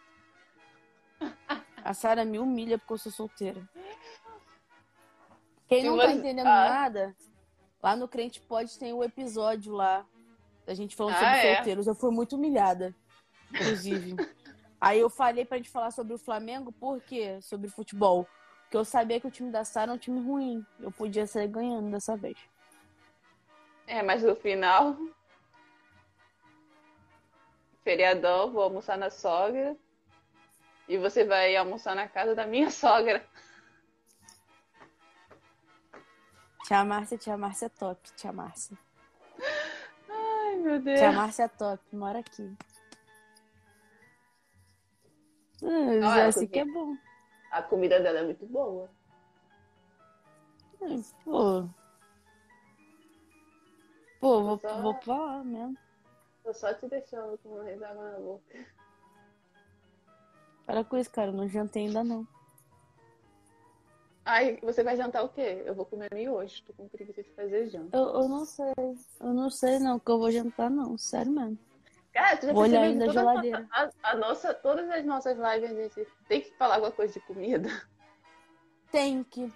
A 1.83 1.93
Sara 1.93 2.23
me 2.23 2.39
humilha 2.39 2.77
porque 2.77 2.93
eu 2.93 2.97
sou 2.97 3.11
solteira. 3.11 3.67
Quem 5.67 5.83
não 5.83 5.97
tá 5.97 6.11
entendendo 6.11 6.47
ah. 6.47 6.69
nada, 6.69 7.15
lá 7.81 7.95
no 7.95 8.07
Crente 8.07 8.41
Pode 8.41 8.77
tem 8.77 8.93
o 8.93 9.03
episódio 9.03 9.73
lá 9.73 10.05
da 10.65 10.73
gente 10.73 10.95
falando 10.95 11.15
Ah, 11.15 11.19
sobre 11.19 11.37
é? 11.37 11.55
solteiros. 11.55 11.87
Eu 11.87 11.95
fui 11.95 12.11
muito 12.11 12.35
humilhada, 12.35 12.95
inclusive. 13.49 14.15
Aí 14.81 14.99
eu 14.99 15.09
falei 15.09 15.45
pra 15.45 15.57
gente 15.57 15.69
falar 15.69 15.91
sobre 15.91 16.13
o 16.13 16.17
Flamengo, 16.17 16.71
por 16.71 16.99
quê? 17.01 17.39
Sobre 17.41 17.69
futebol. 17.69 18.27
Porque 18.63 18.77
eu 18.77 18.83
sabia 18.83 19.19
que 19.19 19.27
o 19.27 19.31
time 19.31 19.51
da 19.51 19.63
Sara 19.63 19.91
é 19.91 19.95
um 19.95 19.97
time 19.97 20.19
ruim. 20.19 20.65
Eu 20.79 20.91
podia 20.91 21.27
sair 21.27 21.47
ganhando 21.47 21.91
dessa 21.91 22.17
vez. 22.17 22.37
É, 23.85 24.01
mas 24.01 24.23
no 24.23 24.35
final. 24.35 24.97
Feriadão, 27.83 28.51
vou 28.51 28.63
almoçar 28.63 28.97
na 28.97 29.09
sogra. 29.09 29.77
E 30.91 30.97
você 30.97 31.23
vai 31.23 31.55
almoçar 31.55 31.95
na 31.95 32.05
casa 32.05 32.35
da 32.35 32.45
minha 32.45 32.67
sogra. 32.69 33.25
Tia 36.65 36.83
Márcia, 36.83 37.17
tia 37.17 37.37
Márcia 37.37 37.67
é 37.67 37.69
top, 37.69 38.11
tia 38.17 38.33
Márcia. 38.33 38.77
meu 40.61 40.81
Deus. 40.81 40.99
Que 40.99 41.05
a 41.05 41.13
Márcia 41.13 41.43
é 41.43 41.47
top, 41.47 41.81
mora 41.95 42.19
aqui. 42.19 42.43
Hum, 45.63 46.03
Olha, 46.03 46.27
assim 46.27 46.45
que 46.45 46.59
é 46.59 46.65
bom. 46.65 46.97
A 47.51 47.61
comida 47.61 48.01
dela 48.01 48.19
é 48.19 48.23
muito 48.25 48.45
boa. 48.45 48.89
Pô. 51.23 51.69
Pô, 54.19 54.43
vou, 54.43 54.59
só... 54.59 54.81
vou 54.81 54.95
pra 54.95 55.15
lá 55.15 55.43
mesmo. 55.45 55.77
Tô 56.43 56.53
só 56.53 56.73
te 56.73 56.89
deixando 56.89 57.37
com 57.37 57.47
uma 57.47 57.63
risada 57.63 58.11
na 58.11 58.19
boca. 58.19 58.80
Para 60.71 60.85
com 60.85 60.97
isso, 60.97 61.11
cara. 61.11 61.33
Não 61.33 61.49
jantei 61.49 61.87
ainda 61.87 62.01
não. 62.01 62.25
Ai, 64.23 64.57
você 64.61 64.81
vai 64.85 64.95
jantar 64.95 65.21
o 65.21 65.27
quê? 65.27 65.63
Eu 65.65 65.75
vou 65.75 65.85
comer 65.85 66.29
hoje. 66.29 66.63
Tô 66.63 66.71
com 66.71 66.87
preguiça 66.87 67.21
de 67.21 67.29
fazer 67.31 67.67
janta. 67.67 67.97
Eu, 67.97 68.21
eu 68.21 68.29
não 68.29 68.45
sei. 68.45 68.73
Eu 69.19 69.33
não 69.33 69.49
sei 69.49 69.79
não 69.79 69.99
que 69.99 70.09
eu 70.09 70.17
vou 70.17 70.31
jantar 70.31 70.69
não. 70.69 70.97
Sério 70.97 71.29
mesmo. 71.29 71.59
Cara, 72.13 72.37
tu 72.37 72.45
já 72.45 72.53
vou 72.53 72.61
olhar 72.63 72.83
ainda 72.83 73.03
a 73.03 73.09
geladeira. 73.09 73.67
A, 73.69 73.89
a, 74.01 74.15
nossa, 74.15 74.53
todas 74.53 74.89
as 74.89 75.03
nossas 75.03 75.37
lives, 75.37 75.71
a 75.71 75.81
gente 75.81 76.07
tem 76.29 76.39
que 76.39 76.55
falar 76.55 76.75
alguma 76.75 76.93
coisa 76.93 77.11
de 77.11 77.19
comida. 77.19 77.69
Tem 78.93 79.25
que. 79.25 79.51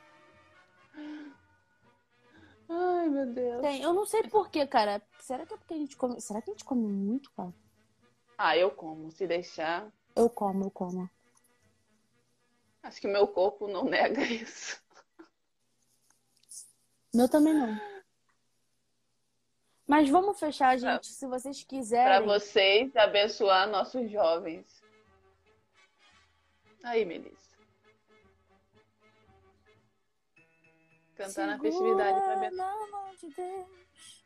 Ai, 2.68 3.08
meu 3.08 3.26
Deus. 3.28 3.62
Tem. 3.62 3.82
Eu 3.82 3.94
não 3.94 4.06
sei 4.06 4.24
porquê, 4.24 4.68
cara. 4.68 5.02
Será 5.20 5.46
que 5.46 5.54
é 5.54 5.58
porque 5.58 5.76
a 5.76 5.78
gente 5.78 5.96
come. 5.96 6.20
Será 6.20 6.42
que 6.42 6.50
a 6.50 6.54
gente 6.54 6.66
come 6.66 6.86
muito, 6.86 7.32
cara? 7.32 7.54
Ah, 8.38 8.58
eu 8.58 8.70
como. 8.70 9.10
Se 9.12 9.26
deixar. 9.26 9.90
Eu 10.16 10.30
como, 10.30 10.66
eu 10.66 10.72
como. 10.72 11.10
Acho 12.82 13.02
que 13.02 13.08
meu 13.08 13.28
corpo 13.28 13.68
não 13.68 13.84
nega 13.84 14.24
isso. 14.24 14.82
Meu 17.14 17.28
também 17.28 17.54
não. 17.54 17.80
Mas 19.88 20.10
vamos 20.10 20.40
fechar, 20.40 20.78
gente, 20.78 20.90
pra, 20.90 21.04
se 21.04 21.28
vocês 21.28 21.64
quiserem. 21.64 22.06
Para 22.06 22.22
vocês 22.22 22.96
abençoar 22.96 23.70
nossos 23.70 24.10
jovens. 24.10 24.66
Aí, 26.84 27.06
Melissa. 27.06 27.56
Cantar 31.16 31.30
Segura 31.30 31.48
na 31.48 31.60
festividade 31.60 32.20
para 32.20 32.34
abençoar. 32.34 32.76
Na 32.76 32.88
mão 32.92 33.16
de 33.16 33.30
Deus. 33.30 34.26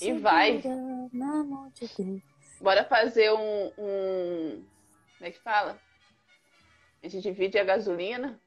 E 0.00 0.12
vai. 0.18 0.62
Na 1.12 1.44
mão 1.44 1.70
de 1.70 1.88
Deus. 1.88 2.22
Bora 2.60 2.84
fazer 2.84 3.32
um, 3.32 3.72
um. 3.78 4.73
Como 5.24 5.30
é 5.30 5.32
que 5.32 5.40
fala? 5.40 5.80
A 7.02 7.08
gente 7.08 7.22
divide 7.22 7.58
a 7.58 7.64
gasolina 7.64 8.38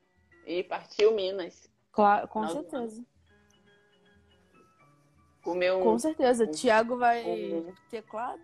e 0.45 0.61
partiu 0.61 1.11
Minas. 1.11 1.67
Claro, 1.91 2.27
com 2.27 2.47
certeza. 2.47 3.03
Comer 5.41 5.73
um, 5.73 5.81
com 5.81 5.97
certeza. 5.97 6.43
Um, 6.43 6.51
Tiago 6.51 6.95
vai 6.95 7.25
um... 7.25 7.73
teclado. 7.89 8.39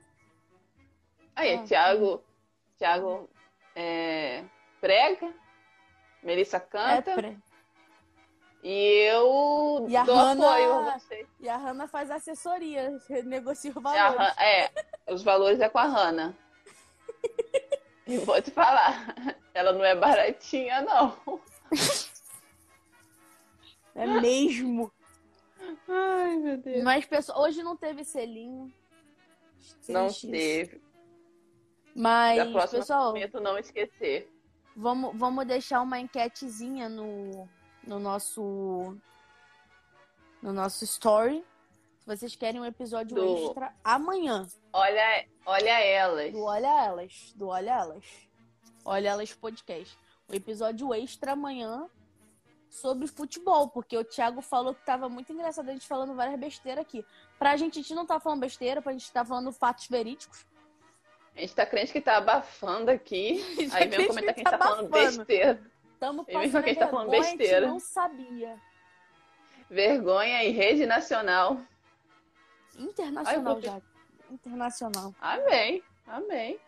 Aí, 1.36 1.54
ah, 1.54 1.64
Tiago, 1.64 2.24
Tiago 2.76 3.30
é, 3.76 4.44
prega, 4.82 5.32
Melissa 6.24 6.60
canta. 6.60 7.12
É 7.12 7.16
pre... 7.16 7.38
E 8.64 9.10
eu 9.12 9.86
e 9.88 10.06
dou 10.06 10.16
Hannah... 10.16 10.48
apoio 10.48 10.74
a 10.74 10.98
você. 10.98 11.28
E 11.40 11.48
a 11.48 11.58
Hanna 11.58 11.88
faz 11.88 12.10
assessoria, 12.10 13.00
negocia 13.26 13.72
o 13.76 13.80
valor. 13.80 14.20
É, 14.40 14.72
os 15.14 15.22
valores 15.22 15.60
é 15.60 15.70
com 15.70 15.78
a 15.78 15.86
Hanna. 15.86 16.36
E 18.08 18.18
vou 18.18 18.42
te 18.42 18.52
falar, 18.52 19.16
ela 19.54 19.74
não 19.74 19.84
é 19.84 19.96
baratinha, 19.96 20.82
não. 20.82 21.18
É 23.96 24.08
mesmo. 24.08 24.92
Ai, 25.88 26.36
meu 26.38 26.58
Deus. 26.58 26.84
Mas 26.84 27.06
pessoal, 27.06 27.44
hoje 27.44 27.62
não 27.62 27.78
teve 27.78 28.04
selinho. 28.04 28.74
Não 29.88 30.12
teve. 30.12 30.82
Mas, 31.96 32.72
pessoal, 32.72 33.14
não 33.40 33.58
esquecer. 33.58 34.28
Vamos, 34.76 35.16
vamos 35.16 35.46
deixar 35.46 35.82
uma 35.82 36.00
enquetezinha 36.00 36.90
no, 36.90 37.48
no 37.86 38.00
nosso 38.00 38.98
no 40.42 40.52
nosso 40.52 40.84
story. 40.84 41.46
Se 42.04 42.18
vocês 42.18 42.36
querem 42.36 42.60
um 42.60 42.66
episódio 42.66 43.16
do... 43.16 43.48
extra 43.48 43.74
amanhã. 43.82 44.46
Olha, 44.74 45.26
olha 45.46 45.80
elas. 45.80 46.34
Do 46.34 46.44
Olha 46.44 46.86
Elas. 46.86 47.34
Do 47.34 47.48
Olha 47.48 47.72
Elas. 47.72 48.06
Olha 48.84 49.10
Elas 49.10 49.34
Podcast. 49.34 49.98
O 50.28 50.36
episódio 50.36 50.94
extra 50.94 51.32
amanhã 51.32 51.90
sobre 52.70 53.08
futebol, 53.08 53.70
porque 53.70 53.98
o 53.98 54.04
Thiago 54.04 54.42
falou 54.42 54.76
que 54.76 54.86
tava 54.86 55.08
muito 55.08 55.32
engraçado 55.32 55.70
a 55.70 55.72
gente 55.72 55.88
falando 55.88 56.14
várias 56.14 56.38
besteiras 56.38 56.82
aqui. 56.84 57.06
Pra 57.40 57.56
gente, 57.56 57.80
a 57.80 57.82
gente 57.82 57.96
não 57.96 58.06
tá 58.06 58.20
falando 58.20 58.42
besteira, 58.42 58.82
pra 58.82 58.92
gente 58.92 59.10
tá 59.10 59.24
falando 59.24 59.54
fatos 59.54 59.88
verídicos. 59.88 60.46
A 61.34 61.40
gente 61.40 61.56
tá 61.56 61.66
crente 61.66 61.94
que 61.94 62.02
tá 62.02 62.18
abafando 62.18 62.92
aqui. 62.92 63.42
Aí 63.72 63.88
vem 63.88 64.08
comentar 64.08 64.34
que 64.34 64.42
a 64.42 64.44
gente 64.44 64.52
tá, 64.52 64.58
tá 64.58 64.68
falando 64.68 64.90
besteira. 64.90 65.62
Tamo 66.02 66.26
passando 66.26 66.52
que 66.52 66.58
a 66.58 66.74
gente 66.74 66.80
tá 66.80 66.88
falando 66.90 67.12
besteira. 67.12 67.58
A 67.60 67.62
gente 67.62 67.70
não 67.70 67.80
sabia. 67.80 68.62
Vergonha 69.70 70.44
em 70.44 70.52
rede 70.52 70.86
nacional. 70.86 71.62
Internacional 72.78 73.56
Ai, 73.56 73.62
já. 73.62 73.82
Internacional. 74.32 75.16
Amém. 75.22 75.84
Amém. 76.08 76.60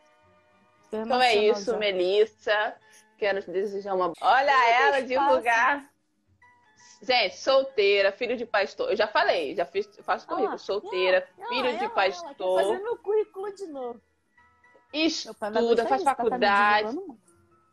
Então 0.88 1.22
é 1.22 1.36
isso, 1.36 1.72
já. 1.72 1.78
Melissa. 1.78 2.76
Quero 3.18 3.42
te 3.42 3.52
desejar 3.52 3.94
uma. 3.96 4.14
Olha 4.22 4.72
ela 4.82 5.02
divulgar. 5.02 5.90
Gente, 7.02 7.38
solteira, 7.38 8.12
filho 8.12 8.36
de 8.38 8.46
pastor. 8.46 8.90
Eu 8.90 8.96
já 8.96 9.08
falei, 9.08 9.56
já 9.56 9.66
fiz, 9.66 9.88
faço 10.02 10.26
currículo. 10.26 10.56
Ah, 10.56 10.58
solteira, 10.58 11.28
ela, 11.38 11.48
filho 11.48 11.68
ela, 11.68 11.78
de 11.78 11.90
pastor. 11.90 12.60
Ela, 12.60 12.70
fazer 12.70 12.84
meu 12.84 12.98
currículo 12.98 13.54
de 13.54 13.68
novo. 13.68 14.02
Estuda, 14.94 15.86
faz 15.86 16.04
tá 16.04 16.16
faculdade. 16.16 16.96
Tá 16.96 17.16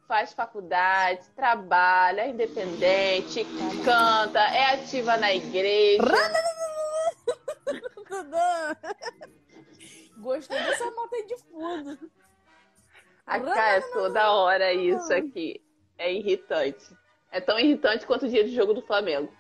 faz 0.09 0.35
faculdade, 0.35 1.23
trabalha, 1.35 2.23
é 2.23 2.29
independente, 2.29 3.47
canta, 3.83 4.41
é 4.41 4.75
ativa 4.75 5.17
na 5.17 5.33
igreja. 5.33 6.03
Gostei 10.19 10.59
dessa 10.59 10.91
nota 10.91 11.27
de 11.27 11.37
fundo. 11.39 12.11
A 13.27 13.41
cara 13.41 13.77
é 13.77 13.81
toda 13.93 14.33
hora 14.33 14.73
isso 14.73 15.13
aqui. 15.13 15.63
É 15.99 16.13
irritante. 16.13 16.97
É 17.31 17.41
tão 17.41 17.59
irritante 17.59 18.07
quanto 18.07 18.27
o 18.27 18.29
dia 18.29 18.45
de 18.45 18.55
jogo 18.55 18.75
do 18.75 18.83
Flamengo. 18.83 19.33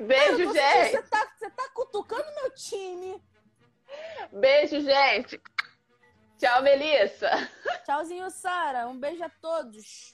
Beijo, 0.00 0.52
gente. 0.52 0.90
Você 0.90 1.02
tá, 1.02 1.32
você 1.36 1.50
tá 1.50 1.68
cutucando 1.74 2.24
meu 2.34 2.54
time. 2.54 3.22
Beijo, 4.32 4.80
gente. 4.80 5.40
Tchau, 6.38 6.62
Melissa. 6.62 7.30
Tchauzinho, 7.84 8.30
Sara. 8.30 8.88
Um 8.88 8.98
beijo 8.98 9.22
a 9.24 9.28
todos. 9.28 10.12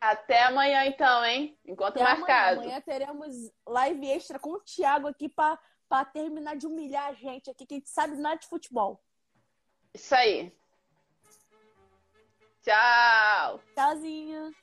Até 0.00 0.44
amanhã, 0.44 0.86
então, 0.86 1.24
hein? 1.24 1.58
Encontro 1.66 2.02
Até 2.02 2.14
marcado. 2.14 2.60
Amanhã, 2.60 2.76
amanhã 2.76 2.80
teremos 2.80 3.52
live 3.66 4.10
extra 4.10 4.38
com 4.38 4.52
o 4.52 4.60
Thiago 4.60 5.06
aqui 5.06 5.28
para 5.28 6.04
terminar 6.06 6.56
de 6.56 6.66
humilhar 6.66 7.08
a 7.08 7.12
gente 7.12 7.50
aqui, 7.50 7.66
que 7.66 7.74
a 7.74 7.76
gente 7.76 7.90
sabe 7.90 8.16
nada 8.16 8.36
de 8.36 8.46
futebol. 8.46 9.02
Isso 9.92 10.14
aí. 10.14 10.50
Tchau. 12.62 13.60
Tchauzinho. 13.74 14.54